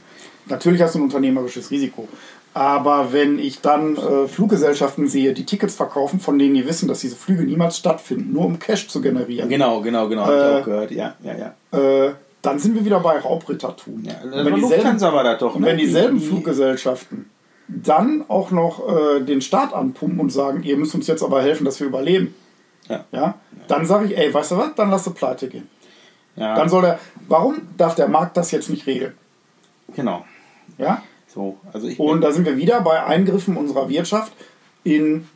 Natürlich 0.48 0.82
hast 0.82 0.96
du 0.96 1.00
ein 1.00 1.04
unternehmerisches 1.04 1.72
Risiko. 1.72 2.08
Aber 2.56 3.12
wenn 3.14 3.40
ich 3.40 3.62
dann 3.62 3.96
äh, 3.98 4.28
Fluggesellschaften 4.28 5.08
sehe, 5.08 5.34
die 5.34 5.46
Tickets 5.46 5.74
verkaufen, 5.76 6.20
von 6.20 6.38
denen 6.38 6.54
die 6.54 6.68
wissen, 6.68 6.88
dass 6.88 7.00
diese 7.00 7.16
Flüge 7.16 7.44
niemals 7.44 7.78
stattfinden, 7.78 8.32
nur 8.34 8.46
um 8.46 8.60
Cash 8.60 8.88
zu 8.90 9.02
generieren, 9.02 9.50
Genau, 9.50 9.82
genau, 9.82 10.08
genau, 10.08 10.24
hab 10.26 10.32
Äh, 10.32 10.38
ich 10.52 10.62
auch 10.62 10.66
gehört, 10.66 10.92
ja, 10.92 11.16
ja, 11.24 11.34
ja. 11.72 12.06
äh, 12.08 12.12
dann 12.44 12.60
sind 12.60 12.76
wir 12.76 12.86
wieder 12.86 13.00
bei 13.00 13.18
Raubrittertum. 13.18 14.04
ja 14.06 14.14
wenn, 14.24 14.46
war 14.52 14.60
dieselben, 14.60 15.02
war 15.02 15.24
das 15.24 15.40
doch, 15.40 15.58
ne? 15.58 15.66
wenn 15.66 15.78
dieselben 15.78 16.18
Die- 16.20 16.24
die- 16.24 16.30
Fluggesellschaften 16.30 17.30
dann 17.68 18.26
auch 18.28 18.52
noch 18.52 18.84
äh, 18.88 19.22
den 19.22 19.42
Staat 19.42 19.74
anpumpen 19.74 20.20
und 20.20 20.30
sagen, 20.32 20.62
ihr 20.64 20.76
müsst 20.78 20.94
uns 20.94 21.08
jetzt 21.08 21.24
aber 21.24 21.42
helfen, 21.42 21.64
dass 21.66 21.80
wir 21.80 21.88
überleben, 21.88 22.36
Ja. 22.90 23.06
ja, 23.12 23.36
dann 23.68 23.86
sage 23.86 24.06
ich, 24.06 24.18
ey, 24.18 24.34
weißt 24.34 24.52
du 24.52 24.58
was, 24.58 24.76
dann 24.76 24.90
lass 24.90 25.06
du 25.06 25.12
pleite 25.12 25.48
gehen. 25.48 25.70
Ja, 26.36 26.56
Dann 26.56 26.68
soll 26.68 26.82
der, 26.82 27.00
warum 27.28 27.62
darf 27.78 27.96
der 27.96 28.08
Markt 28.08 28.38
das 28.38 28.52
jetzt 28.52 28.70
nicht 28.70 28.88
regeln? 28.88 29.14
genau. 29.96 30.26
Ja? 30.78 31.04
So, 31.28 31.58
also 31.72 31.88
ich 31.88 32.00
Und 32.00 32.22
da 32.22 32.32
sind 32.32 32.46
wir 32.46 32.58
wieder 32.58 32.82
bei 32.82 33.04
Eingriffen 33.04 33.58
unserer 33.58 33.90
Wirtschaft 33.90 34.34
in, 34.84 35.28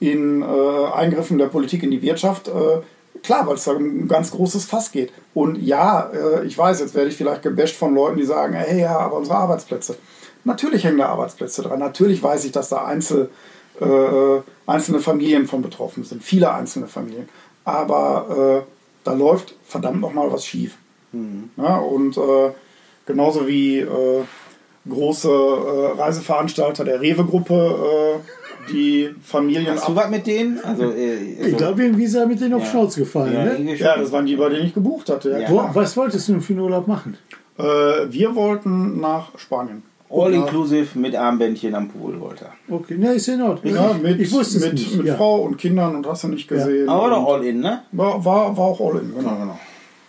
in 0.00 0.42
äh, 0.42 0.46
Eingriffen 0.94 1.38
der 1.38 1.46
Politik 1.46 1.82
in 1.82 1.90
die 1.90 2.02
Wirtschaft. 2.02 2.48
Äh, 2.48 2.80
klar, 3.22 3.46
weil 3.46 3.54
es 3.54 3.64
da 3.64 3.72
ein 3.72 4.08
ganz 4.08 4.30
großes 4.30 4.64
Fass 4.66 4.92
geht. 4.92 5.12
Und 5.34 5.56
ja, 5.56 6.10
äh, 6.12 6.44
ich 6.44 6.56
weiß, 6.56 6.80
jetzt 6.80 6.94
werde 6.94 7.08
ich 7.10 7.16
vielleicht 7.16 7.42
gebasht 7.42 7.76
von 7.76 7.94
Leuten, 7.94 8.16
die 8.18 8.24
sagen, 8.24 8.54
hey, 8.54 8.80
ja, 8.80 8.98
aber 8.98 9.16
unsere 9.16 9.36
Arbeitsplätze. 9.36 9.96
Natürlich 10.44 10.84
hängen 10.84 10.98
da 10.98 11.08
Arbeitsplätze 11.08 11.62
dran. 11.62 11.80
Natürlich 11.80 12.22
weiß 12.22 12.44
ich, 12.44 12.52
dass 12.52 12.68
da 12.68 12.84
Einzel, 12.84 13.30
äh, 13.80 14.42
einzelne 14.66 15.00
Familien 15.00 15.46
von 15.46 15.62
betroffen 15.62 16.04
sind. 16.04 16.22
Viele 16.22 16.52
einzelne 16.52 16.86
Familien. 16.86 17.28
Aber 17.64 18.64
äh, 18.66 18.70
da 19.04 19.12
läuft 19.12 19.54
verdammt 19.64 20.00
nochmal 20.00 20.30
was 20.32 20.44
schief. 20.46 20.76
Ja, 21.56 21.76
und 21.78 22.16
äh, 22.18 22.50
genauso 23.06 23.46
wie 23.48 23.78
äh, 23.78 24.22
große 24.88 25.28
äh, 25.30 26.00
Reiseveranstalter 26.00 26.84
der 26.84 27.00
Rewe-Gruppe, 27.00 28.18
äh, 28.18 28.70
die 28.72 29.10
Familien 29.22 29.74
Hast 29.74 29.88
du 29.88 29.94
was 29.94 30.10
mit 30.10 30.26
denen? 30.26 30.58
Also, 30.62 30.90
äh, 30.90 31.14
Ich 31.14 31.44
also 31.44 31.56
glaube, 31.56 31.82
irgendwie 31.84 32.16
er 32.16 32.26
mit 32.26 32.40
denen 32.40 32.54
auf 32.54 32.60
Ja. 32.62 32.66
die 32.66 32.70
Schnauze 32.70 33.00
gefallen. 33.00 33.32
ja, 33.32 33.44
ne? 33.44 33.74
Ja, 33.76 33.96
das 33.96 34.12
waren 34.12 34.26
die, 34.26 34.36
bei 34.36 34.48
denen 34.48 34.66
ich 34.66 34.74
gebucht 34.74 35.08
hatte. 35.08 35.30
Ja, 35.30 35.38
Ja. 35.38 35.50
Wo, 35.50 35.68
was 35.72 35.96
wolltest 35.96 36.28
du 36.28 36.32
denn 36.32 36.40
für 36.42 36.52
einen 36.52 36.62
Urlaub 36.62 36.86
machen? 36.86 37.16
Äh, 37.58 37.62
wir 37.62 38.34
wollten 38.34 39.00
nach 39.00 39.38
Spanien. 39.38 39.82
All 40.08 40.32
Ja. 40.32 40.42
inclusive 40.42 40.96
mit 40.98 41.16
Armbändchen 41.16 41.74
am 41.74 41.88
Pool 41.88 42.20
wollte 42.20 42.44
er. 42.46 42.74
Okay, 42.74 42.96
ne, 42.96 43.14
ist 43.14 43.26
in 43.28 43.42
Ordnung. 43.42 43.74
Ja, 43.74 43.92
mit, 43.94 44.20
ich 44.20 44.30
wusste 44.32 44.58
es 44.58 44.64
mit, 44.64 44.74
nicht. 44.74 44.96
mit 44.96 45.06
ja. 45.06 45.16
Frau 45.16 45.42
und 45.42 45.56
Kindern 45.56 45.96
und 45.96 46.06
hast 46.06 46.22
du 46.24 46.28
nicht 46.28 46.46
gesehen. 46.48 46.88
Aber 46.88 47.10
doch 47.10 47.26
all 47.26 47.44
in, 47.44 47.60
ne? 47.60 47.82
war, 47.92 48.24
war, 48.24 48.56
war 48.56 48.64
auch 48.66 48.80
all 48.80 49.00
in, 49.00 49.14
genau. 49.14 49.36
genau. 49.36 49.58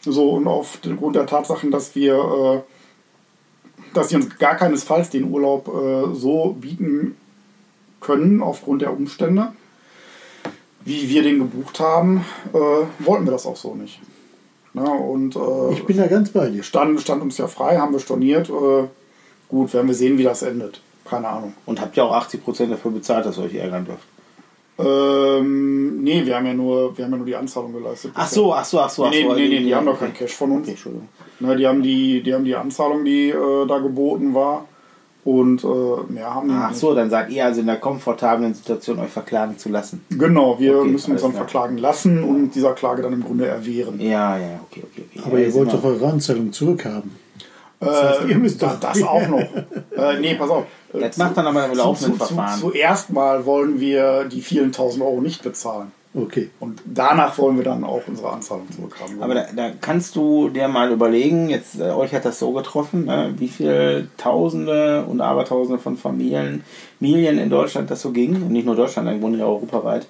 So, 0.02 0.32
und 0.32 0.48
aufgrund 0.48 1.16
der 1.16 1.26
Tatsachen, 1.26 1.72
dass 1.72 1.96
wir, 1.96 2.14
äh, 2.14 3.94
dass 3.96 4.10
die 4.10 4.16
uns 4.18 4.38
gar 4.38 4.56
keinesfalls 4.56 5.10
den 5.10 5.32
Urlaub 5.32 5.68
äh, 5.68 6.16
so 6.16 6.56
bieten 6.62 7.16
können, 8.00 8.44
aufgrund 8.44 8.84
der 8.84 8.94
Umstände, 8.94 9.52
wie 10.86 11.10
wir 11.10 11.24
den 11.24 11.40
gebucht 11.40 11.80
haben, 11.80 12.24
äh, 12.54 12.58
wollten 13.04 13.26
wir 13.26 13.32
das 13.32 13.46
auch 13.48 13.58
so 13.58 13.74
nicht. 13.74 14.00
Ja, 14.76 14.84
und 14.84 15.36
äh, 15.36 15.74
Ich 15.74 15.84
bin 15.86 15.98
da 15.98 16.06
ganz 16.06 16.30
bei 16.30 16.50
dir. 16.50 16.62
stand, 16.62 17.02
stand 17.02 17.24
uns 17.24 17.38
ja 17.40 17.48
frei, 17.48 17.78
haben 17.78 17.94
wir 17.94 18.00
storniert. 18.00 18.52
Gut, 19.50 19.74
werden 19.74 19.88
wir 19.88 19.96
sehen, 19.96 20.18
wie 20.18 20.24
das 20.24 20.42
endet. 20.44 20.82
Keine 21.06 21.28
Ahnung. 21.28 21.54
Und 21.66 21.80
habt 21.80 21.96
ja 21.96 22.04
auch 22.04 22.14
80% 22.28 22.68
dafür 22.70 22.92
bezahlt, 22.92 23.26
dass 23.26 23.38
ihr 23.38 23.44
euch 23.46 23.56
ärgern 23.56 23.86
dürft. 23.86 24.04
Ähm, 24.80 26.04
nee, 26.04 26.26
wir 26.26 26.36
haben 26.36 26.46
ja 26.46 26.54
nur, 26.54 26.96
wir 26.98 27.06
haben 27.06 27.12
ja 27.12 27.18
nur 27.18 27.26
die 27.26 27.36
Anzahlung 27.36 27.74
geleistet. 27.74 28.12
Ach 28.14 28.28
so, 28.28 28.54
ach 28.54 28.66
so, 28.66 28.80
ach 28.80 28.90
so. 28.90 29.10
Nee, 29.10 29.24
ach 29.26 29.30
so. 29.32 29.36
nee, 29.36 29.48
nee, 29.48 29.60
nee, 29.60 29.66
die 29.66 29.76
haben 29.76 29.86
doch 29.86 29.94
Okay. 29.94 30.06
kein 30.06 30.14
Cash 30.14 30.34
von 30.36 30.52
uns. 30.52 30.62
Okay, 30.64 30.72
Entschuldigung. 30.72 31.08
Ne, 31.40 31.56
die 31.56 31.68
haben 31.68 31.82
die, 31.82 32.22
die 32.22 32.34
haben 32.34 32.44
die 32.46 32.56
Anzahlung, 32.56 33.04
die 33.04 33.30
äh, 33.30 33.66
da 33.68 33.80
geboten 33.80 34.34
war. 34.36 34.66
Und 35.24 35.62
äh, 35.64 35.68
mehr 36.14 36.34
haben 36.34 36.48
die 36.48 36.54
Ach 36.56 36.70
nicht. 36.70 36.80
so, 36.80 36.94
dann 36.96 37.10
seid 37.10 37.30
ihr 37.32 37.44
also 37.44 37.60
in 37.60 37.68
der 37.68 37.78
komfortablen 37.78 38.54
Situation, 38.54 39.00
euch 39.00 39.10
verklagen 39.10 39.58
zu 39.58 39.68
lassen. 39.68 40.06
Genau, 40.10 40.58
wir 40.58 40.80
Okay, 40.80 40.88
müssen 40.90 41.12
uns 41.12 41.22
dann 41.22 41.32
klar. 41.32 41.44
verklagen 41.44 41.78
lassen 41.80 42.24
und 42.24 42.52
dieser 42.52 42.74
Klage 42.74 43.02
dann 43.02 43.12
im 43.14 43.24
Grunde 43.26 43.46
erwehren. 43.48 44.00
Ja, 44.00 44.38
ja, 44.38 44.60
okay, 44.70 44.84
okay. 44.90 45.04
okay. 45.14 45.22
Aber 45.26 45.40
ja, 45.40 45.48
ihr 45.48 45.54
wollt 45.54 45.74
doch 45.74 45.84
eure 45.84 46.08
Anzahlung 46.08 46.54
zurückhaben. 46.54 47.12
Äh, 47.80 47.86
heißt, 47.86 48.22
ihr 48.28 48.38
müsst 48.38 48.62
doch- 48.62 48.80
das 48.80 49.02
auch 49.04 49.28
noch. 49.28 49.40
äh, 49.98 50.20
nee, 50.20 50.36
pass 50.36 50.50
auf. 50.50 50.66
Äh, 50.94 51.00
Das 51.00 51.18
macht 51.18 51.38
dann 51.38 51.48
aber 51.48 51.66
im 51.66 51.76
laufenden 51.78 52.14
zu, 52.14 52.26
zu, 52.26 52.34
Verfahren. 52.34 52.60
Zuerst 52.60 53.12
mal 53.12 53.46
wollen 53.46 53.80
wir 53.80 54.26
die 54.26 54.42
vielen 54.42 54.72
tausend 54.72 55.04
Euro 55.04 55.22
nicht 55.22 55.44
bezahlen. 55.44 55.92
Okay. 56.16 56.50
Und 56.60 56.82
danach 56.86 57.38
wollen 57.38 57.58
wir 57.58 57.64
dann 57.64 57.84
auch 57.84 58.02
unsere 58.08 58.32
Anzahlung 58.32 58.66
zurückhaben. 58.72 59.22
Aber 59.22 59.36
da, 59.36 59.46
da 59.56 59.72
kannst 59.80 60.16
du 60.16 60.50
dir 60.50 60.68
mal 60.68 60.92
überlegen, 60.92 61.50
jetzt 61.50 61.80
äh, 61.80 61.84
euch 61.92 62.14
hat 62.14 62.26
das 62.26 62.40
so 62.40 62.52
getroffen, 62.54 63.06
ne, 63.06 63.34
wie 63.38 63.50
viel 63.50 64.10
Tausende 64.18 65.06
und 65.06 65.22
Abertausende 65.22 65.78
von 65.80 65.96
Familien, 65.98 66.64
Familien 66.98 67.38
in 67.38 67.50
Deutschland 67.52 67.92
das 67.92 68.02
so 68.02 68.12
ging, 68.12 68.36
und 68.36 68.52
nicht 68.52 68.66
nur 68.66 68.76
Deutschland, 68.76 69.08
im 69.10 69.22
Grunde 69.22 69.40
ja 69.40 69.46
europaweit, 69.46 70.08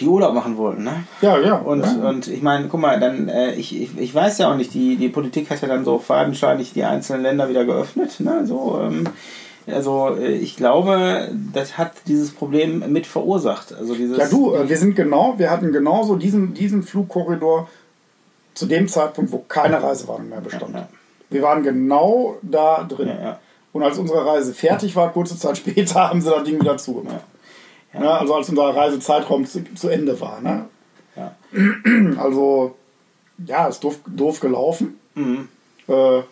die 0.00 0.06
Urlaub 0.06 0.34
machen 0.34 0.56
wollten. 0.56 0.84
Ne? 0.84 1.04
ja, 1.20 1.38
ja. 1.38 1.54
Und, 1.56 1.84
ja. 1.84 2.08
und 2.08 2.26
ich 2.26 2.42
meine, 2.42 2.68
guck 2.68 2.80
mal, 2.80 2.98
dann, 2.98 3.28
äh, 3.28 3.54
ich, 3.54 3.80
ich, 3.80 3.98
ich 3.98 4.14
weiß 4.14 4.38
ja 4.38 4.50
auch 4.50 4.56
nicht, 4.56 4.74
die, 4.74 4.96
die 4.96 5.08
Politik 5.08 5.50
hat 5.50 5.60
ja 5.60 5.68
dann 5.68 5.84
so 5.84 5.98
fadenscheinig 5.98 6.72
die 6.72 6.84
einzelnen 6.84 7.22
Länder 7.22 7.48
wieder 7.48 7.64
geöffnet. 7.64 8.20
Ne? 8.20 8.46
So, 8.46 8.80
ähm, 8.82 9.06
also 9.66 10.16
äh, 10.16 10.32
ich 10.32 10.56
glaube, 10.56 11.28
das 11.52 11.78
hat 11.78 11.92
dieses 12.06 12.32
Problem 12.32 12.90
mit 12.92 13.06
verursacht. 13.06 13.74
Also 13.74 13.94
dieses, 13.94 14.18
Ja, 14.18 14.28
du, 14.28 14.54
äh, 14.54 14.68
wir 14.68 14.76
sind 14.76 14.96
genau, 14.96 15.34
wir 15.38 15.50
hatten 15.50 15.72
genauso 15.72 16.16
diesen, 16.16 16.54
diesen 16.54 16.82
Flugkorridor 16.82 17.68
zu 18.54 18.66
dem 18.66 18.88
Zeitpunkt, 18.88 19.32
wo 19.32 19.38
keine 19.38 19.82
Reisewarnung 19.82 20.28
mehr 20.28 20.40
bestand. 20.40 20.74
Ja, 20.74 20.80
ja. 20.80 20.88
Wir 21.30 21.42
waren 21.42 21.62
genau 21.62 22.36
da 22.42 22.84
drin. 22.84 23.08
Ja, 23.08 23.22
ja. 23.22 23.40
Und 23.72 23.82
als 23.82 23.98
unsere 23.98 24.26
Reise 24.26 24.52
fertig 24.52 24.96
war, 24.96 25.12
kurze 25.12 25.38
Zeit 25.38 25.56
später, 25.58 25.94
haben 26.08 26.20
sie 26.20 26.30
das 26.30 26.44
Ding 26.44 26.60
wieder 26.60 26.76
zugemacht. 26.76 27.24
Ja. 27.92 28.18
also 28.18 28.34
als 28.34 28.48
unser 28.48 28.68
Reisezeitraum 28.74 29.46
zu, 29.46 29.64
zu 29.74 29.88
Ende 29.88 30.20
war. 30.20 30.40
Ne? 30.40 30.66
Ja. 31.16 31.34
Also, 32.18 32.76
ja, 33.46 33.66
ist 33.68 33.80
doof, 33.82 33.98
doof 34.06 34.40
gelaufen. 34.40 34.98
Mhm. 35.14 35.48
Äh, 35.88 36.18
äh, 36.18 36.22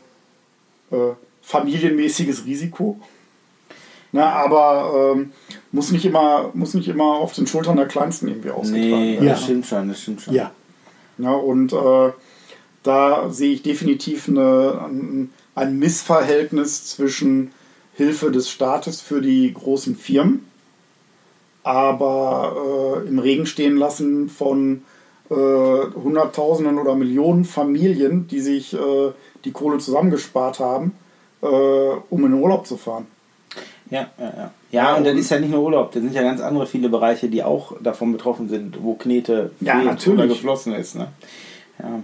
familienmäßiges 1.43 2.45
Risiko. 2.45 3.01
Na, 4.13 4.31
aber 4.33 5.15
ähm, 5.17 5.33
muss, 5.73 5.91
nicht 5.91 6.05
immer, 6.05 6.51
muss 6.55 6.75
nicht 6.75 6.89
immer 6.89 7.05
auf 7.17 7.35
den 7.35 7.47
Schultern 7.47 7.77
der 7.77 7.87
Kleinsten 7.89 8.29
irgendwie 8.29 8.51
ausgetragen 8.51 8.81
Nee, 8.83 9.13
werden. 9.15 9.27
Ja. 9.27 9.33
das 9.33 9.45
stimmt 9.45 9.67
schon, 9.67 9.89
das 9.89 10.01
stimmt 10.01 10.21
schon. 10.23 10.35
Ja. 10.35 10.51
Ja, 11.19 11.33
und 11.33 11.73
äh, 11.73 12.13
da 12.83 13.31
sehe 13.31 13.53
ich 13.53 13.63
definitiv 13.63 14.29
eine, 14.29 14.81
ein, 14.87 15.33
ein 15.55 15.79
Missverhältnis 15.79 16.87
zwischen 16.87 17.53
Hilfe 17.95 18.31
des 18.31 18.49
Staates 18.49 19.01
für 19.01 19.21
die 19.21 19.53
großen 19.53 19.97
Firmen, 19.97 20.47
aber 21.69 23.03
äh, 23.05 23.09
im 23.09 23.19
Regen 23.19 23.45
stehen 23.45 23.77
lassen 23.77 24.31
von 24.31 24.85
äh, 25.31 25.35
Hunderttausenden 25.35 26.79
oder 26.79 26.95
Millionen 26.95 27.45
Familien, 27.45 28.27
die 28.27 28.41
sich 28.41 28.73
äh, 28.73 29.13
die 29.45 29.53
Kohle 29.53 29.77
zusammengespart 29.77 30.61
haben, 30.61 30.95
äh, 31.43 31.47
um 31.47 32.25
in 32.25 32.33
den 32.33 32.43
Urlaub 32.43 32.67
zu 32.67 32.79
fahren. 32.79 33.07
Ja, 33.91 34.07
ja, 34.19 34.33
ja. 34.37 34.51
Ja, 34.71 34.97
und 34.97 35.05
das 35.05 35.15
ist 35.15 35.31
ja 35.31 35.41
nicht 35.41 35.51
nur 35.51 35.63
Urlaub, 35.63 35.93
da 35.93 36.01
sind 36.01 36.15
ja 36.15 36.23
ganz 36.23 36.41
andere 36.41 36.67
viele 36.67 36.89
Bereiche, 36.89 37.29
die 37.29 37.43
auch 37.43 37.75
davon 37.83 38.13
betroffen 38.13 38.49
sind, 38.49 38.83
wo 38.83 38.95
Knete 38.95 39.51
Ja, 39.61 39.81
oder 40.07 40.27
geflossen 40.27 40.75
ist. 40.75 40.95
Ne? 40.95 41.09
Ja. 41.79 42.01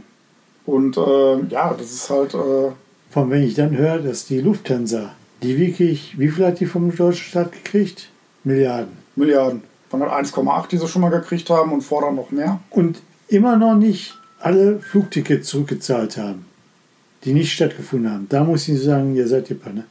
Und 0.66 0.98
äh, 0.98 1.42
ja, 1.48 1.74
das 1.74 1.90
ist 1.90 2.10
halt. 2.10 2.34
Äh, 2.34 2.72
Von 3.10 3.30
wenn 3.30 3.42
ich 3.42 3.54
dann 3.54 3.76
höre, 3.76 3.98
dass 3.98 4.26
die 4.26 4.40
Lufthansa, 4.40 5.12
die 5.42 5.58
wirklich, 5.58 6.18
wie 6.18 6.28
viel 6.28 6.44
hat 6.44 6.60
die 6.60 6.66
vom 6.66 6.94
deutschen 6.94 7.24
Staat 7.24 7.52
gekriegt? 7.52 8.08
Milliarden. 8.44 9.03
Milliarden. 9.16 9.62
Von 9.88 10.00
den 10.00 10.08
1,8, 10.08 10.68
die 10.68 10.78
sie 10.78 10.88
schon 10.88 11.02
mal 11.02 11.10
gekriegt 11.10 11.48
haben 11.50 11.72
und 11.72 11.82
fordern 11.82 12.16
noch 12.16 12.30
mehr. 12.30 12.60
Und 12.70 13.00
immer 13.28 13.56
noch 13.56 13.76
nicht 13.76 14.14
alle 14.40 14.80
Flugtickets 14.80 15.48
zurückgezahlt 15.48 16.16
haben, 16.16 16.46
die 17.24 17.32
nicht 17.32 17.52
stattgefunden 17.52 18.10
haben. 18.10 18.26
Da 18.28 18.44
muss 18.44 18.68
ich 18.68 18.82
sagen, 18.82 19.14
ihr 19.14 19.26
seid 19.26 19.48
die 19.48 19.54
Panne. 19.54 19.84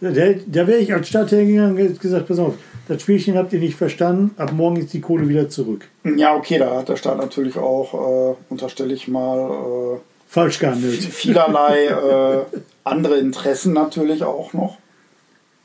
Da, 0.00 0.10
da 0.10 0.66
wäre 0.66 0.78
ich 0.78 0.94
als 0.94 1.08
Stadt 1.08 1.32
hergegangen 1.32 1.72
und 1.72 1.78
hätte 1.78 1.94
gesagt, 1.94 2.28
pass 2.28 2.38
auf, 2.38 2.54
das 2.86 3.02
Spielchen 3.02 3.36
habt 3.36 3.52
ihr 3.52 3.58
nicht 3.58 3.76
verstanden, 3.76 4.30
ab 4.36 4.52
morgen 4.52 4.76
ist 4.76 4.92
die 4.92 5.00
Kohle 5.00 5.28
wieder 5.28 5.48
zurück. 5.48 5.88
Ja, 6.04 6.34
okay, 6.36 6.58
da 6.58 6.76
hat 6.76 6.88
der 6.88 6.96
Staat 6.96 7.18
natürlich 7.18 7.56
auch, 7.56 7.94
äh, 7.94 8.36
unterstelle 8.48 8.94
ich 8.94 9.08
mal, 9.08 10.00
Falsch 10.28 10.58
äh, 10.58 10.60
gehandelt. 10.60 11.02
vielerlei 11.02 11.86
äh, 11.86 12.58
andere 12.84 13.18
Interessen 13.18 13.72
natürlich 13.72 14.22
auch 14.22 14.52
noch. 14.52 14.78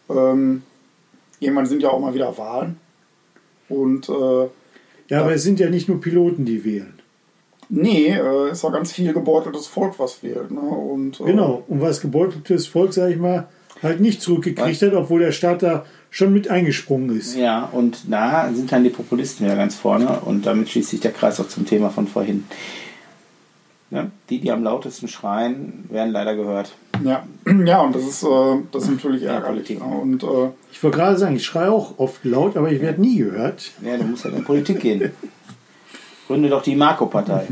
Ähm, 0.10 0.64
irgendwann 1.44 1.66
sind 1.66 1.84
ja 1.84 1.90
auch 1.90 2.00
mal 2.00 2.14
wieder 2.14 2.38
Wahlen. 2.38 2.78
Und 3.70 4.10
äh, 4.10 4.48
Ja, 5.10 5.22
aber 5.22 5.34
es 5.34 5.44
sind 5.44 5.60
ja 5.60 5.70
nicht 5.70 5.88
nur 5.88 6.00
Piloten, 6.02 6.46
die 6.46 6.64
wählen. 6.66 6.94
nee, 7.70 8.10
äh, 8.10 8.52
ist 8.52 8.64
ja 8.64 8.70
ganz 8.70 8.92
viel 8.92 9.14
gebeuteltes 9.14 9.68
Volk, 9.68 9.98
was 9.98 10.22
wählt. 10.24 10.52
Ne? 10.52 10.60
Und, 10.60 11.20
äh, 11.20 11.24
Genau. 11.26 11.64
Und 11.68 11.82
was 11.82 12.02
gebeuteltes 12.02 12.68
Volk, 12.68 12.94
sag 12.94 13.10
ich 13.10 13.18
mal, 13.18 13.48
halt 13.82 14.00
nicht 14.00 14.22
zurückgekriegt 14.22 14.82
hat, 14.82 14.94
obwohl 14.94 15.20
der 15.22 15.32
Staat 15.32 15.64
da 15.64 15.86
schon 16.10 16.32
mit 16.32 16.48
eingesprungen 16.50 17.18
ist. 17.18 17.36
ja, 17.36 17.66
und 17.72 18.12
da 18.12 18.52
sind 18.54 18.72
dann 18.72 18.84
die 18.84 18.92
Populisten 18.92 19.46
wieder 19.46 19.56
ganz 19.56 19.76
vorne 19.76 20.20
und 20.22 20.46
damit 20.46 20.70
schließt 20.70 20.92
sich 20.92 21.00
der 21.00 21.12
Kreis 21.12 21.40
auch 21.40 21.48
zum 21.48 21.66
Thema 21.66 21.90
von 21.90 22.08
vorhin. 22.08 22.46
Ja, 23.94 24.08
die, 24.28 24.40
die 24.40 24.52
am 24.52 24.64
lautesten 24.64 25.08
schreien, 25.08 25.86
werden 25.90 26.12
leider 26.12 26.36
gehört. 26.36 26.74
Ja, 27.04 27.28
ja 27.66 27.82
und 27.82 27.94
das 27.94 28.04
ist, 28.04 28.24
äh, 28.24 28.56
das 28.72 28.86
ist 28.86 28.90
natürlich 28.90 29.22
Ja, 29.22 29.34
ärgerlich. 29.34 29.78
Politik. 29.78 29.88
Ne? 29.88 30.02
Und 30.02 30.24
äh, 30.24 30.50
Ich 30.72 30.82
wollte 30.82 30.98
gerade 30.98 31.18
sagen, 31.18 31.36
ich 31.36 31.46
schreie 31.46 31.72
auch 31.72 32.00
oft 32.00 32.26
laut, 32.26 32.58
aber 32.58 32.72
ich 32.72 32.82
werde 32.82 33.00
nie 33.00 33.18
gehört. 33.18 33.72
Ja, 33.84 33.96
du 33.98 34.06
musst 34.06 34.26
ja 34.26 34.32
in 34.32 34.44
Politik 34.44 34.80
gehen. 34.80 35.12
Gründe 36.26 36.50
doch 36.50 36.64
die 36.64 36.76
Marco-Partei. 36.76 37.48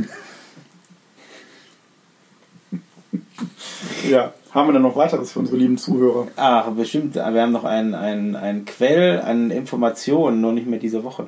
ja, 4.09 4.34
haben 4.51 4.68
wir 4.69 4.73
denn 4.73 4.81
noch 4.81 4.95
weiteres 4.95 5.34
für 5.34 5.39
unsere 5.39 5.57
lieben 5.57 5.77
Zuhörer? 5.77 6.27
Ach, 6.38 6.72
bestimmt, 6.72 7.13
wir 7.13 7.23
haben 7.23 7.51
noch 7.51 7.65
einen, 7.65 7.93
einen, 7.93 8.35
einen 8.35 8.65
Quell 8.65 9.22
an 9.22 9.51
Informationen, 9.51 10.41
nur 10.41 10.53
nicht 10.53 10.65
mehr 10.65 10.80
diese 10.80 11.03
Woche. 11.03 11.27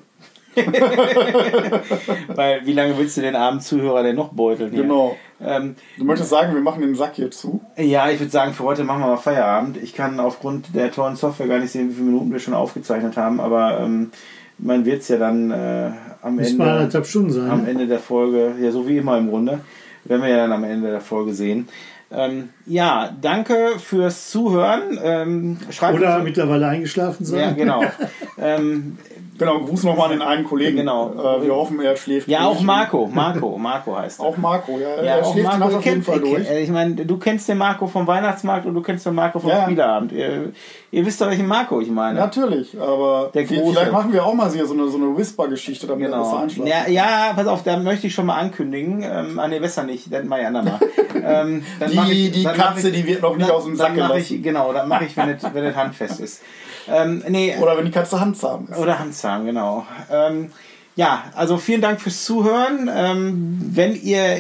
Weil, 2.35 2.65
wie 2.65 2.73
lange 2.73 2.97
willst 2.97 3.17
du 3.17 3.21
den 3.21 3.35
armen 3.35 3.59
Zuhörer 3.61 4.03
denn 4.03 4.15
noch 4.15 4.29
beuteln? 4.33 4.71
Hier? 4.71 4.83
Genau. 4.83 5.17
Ähm, 5.43 5.75
Du 5.97 6.05
möchtest 6.05 6.29
sagen, 6.29 6.53
wir 6.53 6.61
machen 6.61 6.81
den 6.81 6.95
Sack 6.95 7.15
hier 7.15 7.31
zu? 7.31 7.61
ja, 7.77 8.09
ich 8.09 8.19
würde 8.19 8.31
sagen, 8.31 8.53
für 8.53 8.63
heute 8.63 8.83
machen 8.83 9.01
wir 9.01 9.07
mal 9.07 9.17
Feierabend. 9.17 9.77
Ich 9.77 9.93
kann 9.93 10.19
aufgrund 10.19 10.75
der 10.75 10.91
tollen 10.91 11.15
Software 11.15 11.47
gar 11.47 11.59
nicht 11.59 11.71
sehen, 11.71 11.89
wie 11.89 11.93
viele 11.93 12.05
Minuten 12.07 12.31
wir 12.31 12.39
schon 12.39 12.53
aufgezeichnet 12.53 13.17
haben, 13.17 13.39
aber 13.39 13.79
ähm, 13.81 14.11
man 14.57 14.85
wird 14.85 15.01
es 15.01 15.07
ja 15.09 15.17
dann 15.17 15.51
äh, 15.51 15.89
am 16.21 16.35
mal 16.35 16.45
Ende. 16.45 16.63
anderthalb 16.63 17.05
Stunden 17.05 17.31
sein. 17.31 17.49
am 17.49 17.63
ne? 17.63 17.69
Ende 17.71 17.87
der 17.87 17.99
Folge, 17.99 18.53
ja, 18.61 18.71
so 18.71 18.87
wie 18.87 18.97
immer 18.97 19.17
im 19.17 19.29
Grunde, 19.29 19.59
werden 20.05 20.21
wir 20.21 20.29
ja 20.29 20.37
dann 20.37 20.51
am 20.53 20.63
Ende 20.63 20.89
der 20.91 21.01
Folge 21.01 21.33
sehen. 21.33 21.67
Ähm, 22.15 22.49
ja, 22.67 23.09
danke 23.21 23.79
fürs 23.79 24.29
Zuhören. 24.29 24.99
Ähm, 25.03 25.57
schreibt 25.71 25.97
Oder 25.97 26.17
uns- 26.17 26.23
mittlerweile 26.25 26.67
eingeschlafen 26.67 27.25
sein. 27.25 27.39
ja, 27.39 27.51
genau. 27.53 27.83
ähm, 28.37 28.97
Genau, 29.37 29.59
Gruß 29.61 29.83
nochmal 29.83 30.05
an 30.11 30.19
den 30.19 30.21
einen 30.21 30.43
Kollegen. 30.43 30.77
Genau. 30.77 31.11
Äh, 31.13 31.43
wir 31.43 31.55
hoffen, 31.55 31.79
er 31.81 31.95
schläft 31.95 32.27
ja, 32.27 32.45
auch. 32.45 32.61
Marco. 32.61 33.07
Marco, 33.11 33.57
Marco 33.57 33.97
heißt 33.97 34.19
er. 34.19 34.25
Auch 34.25 34.37
Marco, 34.37 34.77
ja. 34.79 35.03
ja, 35.03 35.17
er 35.17 35.23
schläft 35.23 35.45
Marco, 35.47 35.57
Nacht 35.59 35.71
ihr 35.71 35.77
auf 35.79 35.85
jeden 35.85 36.03
Fall 36.03 36.19
durch. 36.19 36.49
ich 36.49 36.69
meine, 36.69 36.93
du 36.95 37.17
kennst 37.17 37.49
den 37.49 37.57
Marco 37.57 37.87
vom 37.87 38.05
Weihnachtsmarkt 38.05 38.65
und 38.67 38.75
du 38.75 38.81
kennst 38.81 39.05
den 39.05 39.15
Marco 39.15 39.39
vom 39.39 39.49
Ja. 39.49 39.63
Spieleabend. 39.63 40.11
Ihr, 40.11 40.51
ihr 40.91 41.05
wisst 41.05 41.19
doch, 41.19 41.27
welchen 41.27 41.47
Marco 41.47 41.81
ich 41.81 41.89
meine. 41.89 42.19
Natürlich, 42.19 42.79
aber 42.79 43.31
Der 43.33 43.43
Große. 43.45 43.71
vielleicht 43.73 43.91
machen 43.91 44.13
wir 44.13 44.23
auch 44.25 44.33
mal 44.35 44.51
hier 44.51 44.65
so 44.67 44.73
eine, 44.75 44.87
so 44.87 44.97
eine 44.97 45.17
Whisper-Geschichte, 45.17 45.87
damit 45.87 46.11
besser 46.11 46.21
Genau. 46.23 46.37
einschlafen 46.37 46.67
Ja, 46.71 46.87
ja, 46.87 47.33
pass 47.35 47.47
auf, 47.47 47.63
da 47.63 47.77
möchte 47.77 48.07
ich 48.07 48.13
schon 48.13 48.27
mal 48.27 48.35
ankündigen. 48.37 49.01
Ähm, 49.03 49.39
ah, 49.39 49.47
nee, 49.47 49.59
besser 49.59 49.83
nicht, 49.83 50.13
dann 50.13 50.27
mach 50.27 50.37
ich 50.37 50.45
andermal. 50.45 50.79
ähm, 51.15 51.63
dann 51.79 51.91
Die- 51.91 52.27
ich, 52.27 52.31
die 52.33 52.43
Katze, 52.43 52.89
ich, 52.89 52.95
die 53.01 53.07
wird 53.07 53.21
noch 53.23 53.35
nicht 53.35 53.49
dann- 53.49 53.55
aus 53.55 53.65
dem 53.65 53.75
Sack 53.75 53.95
gelassen. 53.95 54.17
ich, 54.17 54.43
Genau, 54.43 54.71
dann 54.73 54.87
mache 54.87 55.05
ich, 55.05 55.17
wenn 55.17 55.29
es 55.29 55.75
handfest 55.75 56.19
ist. 56.19 56.41
Ähm, 56.87 57.23
nee, 57.27 57.55
Oder 57.57 57.77
wenn 57.77 57.85
die 57.85 57.91
Katze 57.91 58.19
handzahm 58.19 58.67
ist. 58.69 58.77
Oder 58.77 58.99
Handzahm, 58.99 59.45
genau. 59.45 59.85
Ähm, 60.11 60.51
ja, 60.95 61.25
also 61.35 61.57
vielen 61.57 61.81
Dank 61.81 62.01
fürs 62.01 62.23
Zuhören. 62.25 62.89
Ähm, 62.93 63.71
wenn 63.73 63.95
ihr 63.95 64.37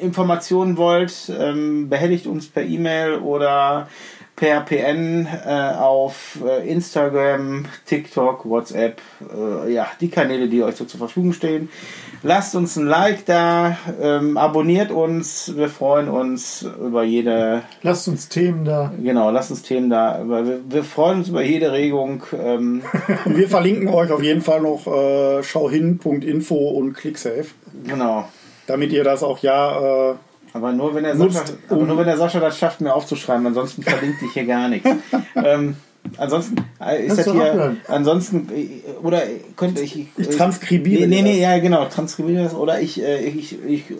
Informationen 0.00 0.76
wollt, 0.76 1.32
ähm, 1.36 1.88
behelligt 1.88 2.26
uns 2.26 2.48
per 2.48 2.62
E-Mail 2.62 3.16
oder 3.16 3.88
per 4.36 4.60
PN 4.60 5.26
äh, 5.26 5.74
auf 5.78 6.38
äh, 6.44 6.68
Instagram, 6.68 7.66
TikTok, 7.86 8.44
WhatsApp, 8.44 9.00
äh, 9.32 9.72
ja, 9.72 9.88
die 10.00 10.08
Kanäle, 10.08 10.48
die 10.48 10.62
euch 10.62 10.76
so 10.76 10.84
zur 10.84 10.98
Verfügung 10.98 11.32
stehen. 11.32 11.68
Lasst 12.24 12.54
uns 12.54 12.76
ein 12.76 12.86
Like 12.86 13.26
da, 13.26 13.76
ähm, 14.00 14.36
abonniert 14.36 14.92
uns, 14.92 15.56
wir 15.56 15.68
freuen 15.68 16.08
uns 16.08 16.62
über 16.62 17.02
jede, 17.02 17.62
Lasst 17.82 18.06
uns 18.06 18.28
Themen 18.28 18.64
da. 18.64 18.92
genau, 19.02 19.30
lasst 19.30 19.50
uns 19.50 19.62
Themen 19.62 19.90
da, 19.90 20.22
wir, 20.24 20.60
wir 20.68 20.84
freuen 20.84 21.18
uns 21.18 21.28
über 21.28 21.42
jede 21.42 21.72
Regung. 21.72 22.22
Ähm, 22.32 22.82
wir 23.24 23.48
verlinken 23.48 23.88
euch 23.88 24.12
auf 24.12 24.22
jeden 24.22 24.40
Fall 24.40 24.60
noch 24.60 24.86
äh, 24.86 25.42
schauhin.info 25.42 26.54
und 26.54 26.92
ClickSafe, 26.92 27.46
genau. 27.84 28.28
damit 28.68 28.92
ihr 28.92 29.02
das 29.02 29.24
auch 29.24 29.38
ja 29.40 30.10
äh, 30.10 30.14
Aber 30.52 30.72
nur 30.72 30.94
wenn 30.94 31.02
der 31.02 31.16
Sascha, 31.16 31.42
aber 31.68 31.82
nur 31.82 31.98
wenn 31.98 32.06
der 32.06 32.18
Sascha 32.18 32.38
das 32.38 32.56
schafft, 32.56 32.80
mir 32.80 32.94
aufzuschreiben, 32.94 33.46
ansonsten 33.48 33.82
verlinkt 33.82 34.22
ich 34.22 34.32
hier 34.32 34.44
gar 34.44 34.68
nichts. 34.68 34.88
ähm, 35.34 35.76
ansonsten 36.16 36.56
äh, 36.84 37.06
ist 37.06 37.18
das 37.18 37.30
hier, 37.32 37.42
abhören. 37.52 37.80
ansonsten 37.88 38.48
äh, 38.54 38.80
oder 39.02 39.22
könnte 39.56 39.82
ich, 39.82 39.98
ich, 39.98 40.06
Ich 40.16 40.36
transkribiere 40.36 41.06
Nee, 41.06 41.22
nee, 41.22 41.32
nee, 41.32 41.40
ja 41.40 41.58
genau, 41.58 41.84
transkribiere 41.86 42.44
das 42.44 42.54
oder 42.54 42.80
ich, 42.80 43.02
äh, 43.02 43.20
ich, 43.24 43.62
ich 43.64 43.90
äh, 43.90 43.94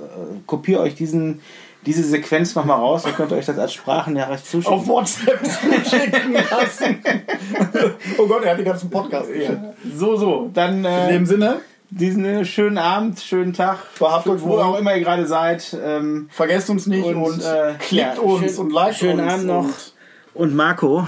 kopiere 0.46 0.80
euch 0.82 0.94
diesen 0.94 1.40
diese 1.84 2.04
Sequenz 2.04 2.54
nochmal 2.54 2.78
raus, 2.78 3.02
ihr 3.06 3.12
könnt 3.12 3.32
euch 3.32 3.44
das 3.44 3.58
als 3.58 3.72
Sprachnachricht 3.72 4.46
zuschicken. 4.46 4.72
auf 4.78 4.86
WhatsApp 4.86 5.40
schicken 5.84 6.34
lassen. 6.34 7.02
oh 8.18 8.26
Gott, 8.28 8.44
er 8.44 8.52
hat 8.52 8.58
den 8.58 8.64
ganzen 8.66 8.88
Podcast 8.88 9.32
geschickt. 9.32 9.58
So, 9.96 10.14
so, 10.16 10.48
dann 10.54 10.78
In 10.78 10.84
äh, 10.84 11.12
dem 11.12 11.26
Sinne, 11.26 11.56
diesen 11.90 12.24
äh, 12.24 12.44
schönen 12.44 12.78
Abend, 12.78 13.18
schönen 13.18 13.52
Tag, 13.52 13.78
Behabt 13.98 14.28
euch 14.28 14.40
wo 14.42 14.58
auch 14.58 14.78
immer 14.78 14.94
ihr 14.94 15.02
gerade 15.02 15.26
seid. 15.26 15.76
Ähm, 15.84 16.28
vergesst 16.30 16.70
uns 16.70 16.86
nicht 16.86 17.04
und, 17.04 17.16
Und, 17.16 17.42
äh, 17.42 17.72
klickt 17.80 18.14
ja, 18.16 18.20
uns 18.20 18.52
schön- 18.54 18.58
und 18.64 18.72
liked 18.72 18.94
schönen 18.98 19.20
uns. 19.20 19.32
Abend 19.32 19.46
noch. 19.46 19.64
und- 19.64 19.92
Und 20.34 20.54
Marco, 20.54 21.04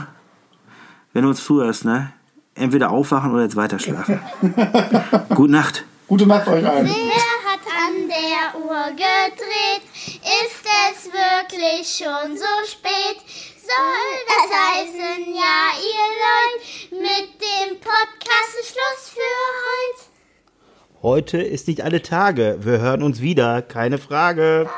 wenn 1.14 1.22
du 1.22 1.28
uns 1.30 1.42
zuhörst, 1.42 1.86
ne? 1.86 2.12
Entweder 2.54 2.90
aufwachen 2.90 3.32
oder 3.32 3.44
jetzt 3.44 3.56
weiter 3.56 3.78
schlafen. 3.78 4.20
Gute 5.34 5.52
Nacht. 5.52 5.84
Gute 6.06 6.26
Nacht 6.26 6.46
euch 6.46 6.66
allen. 6.66 6.86
Wer 6.86 7.50
hat 7.50 7.60
an 7.88 8.08
der 8.08 8.60
Uhr 8.60 8.90
gedreht? 8.90 9.82
Ist 10.04 10.64
es 10.90 11.06
wirklich 11.06 11.88
schon 11.88 12.36
so 12.36 12.44
spät? 12.66 13.16
Soll 13.64 14.18
das 14.28 14.50
heißen, 14.60 15.34
ja, 15.34 15.72
ihr 15.80 16.10
Leute, 16.20 17.02
mit 17.02 17.40
dem 17.40 17.80
Podcast 17.80 18.58
ist 18.60 18.72
Schluss 18.72 19.14
für 19.14 19.20
heute? 19.64 21.02
Heute 21.02 21.38
ist 21.38 21.68
nicht 21.68 21.82
alle 21.82 22.02
Tage. 22.02 22.58
Wir 22.60 22.78
hören 22.80 23.02
uns 23.02 23.20
wieder, 23.20 23.62
keine 23.62 23.98
Frage. 23.98 24.68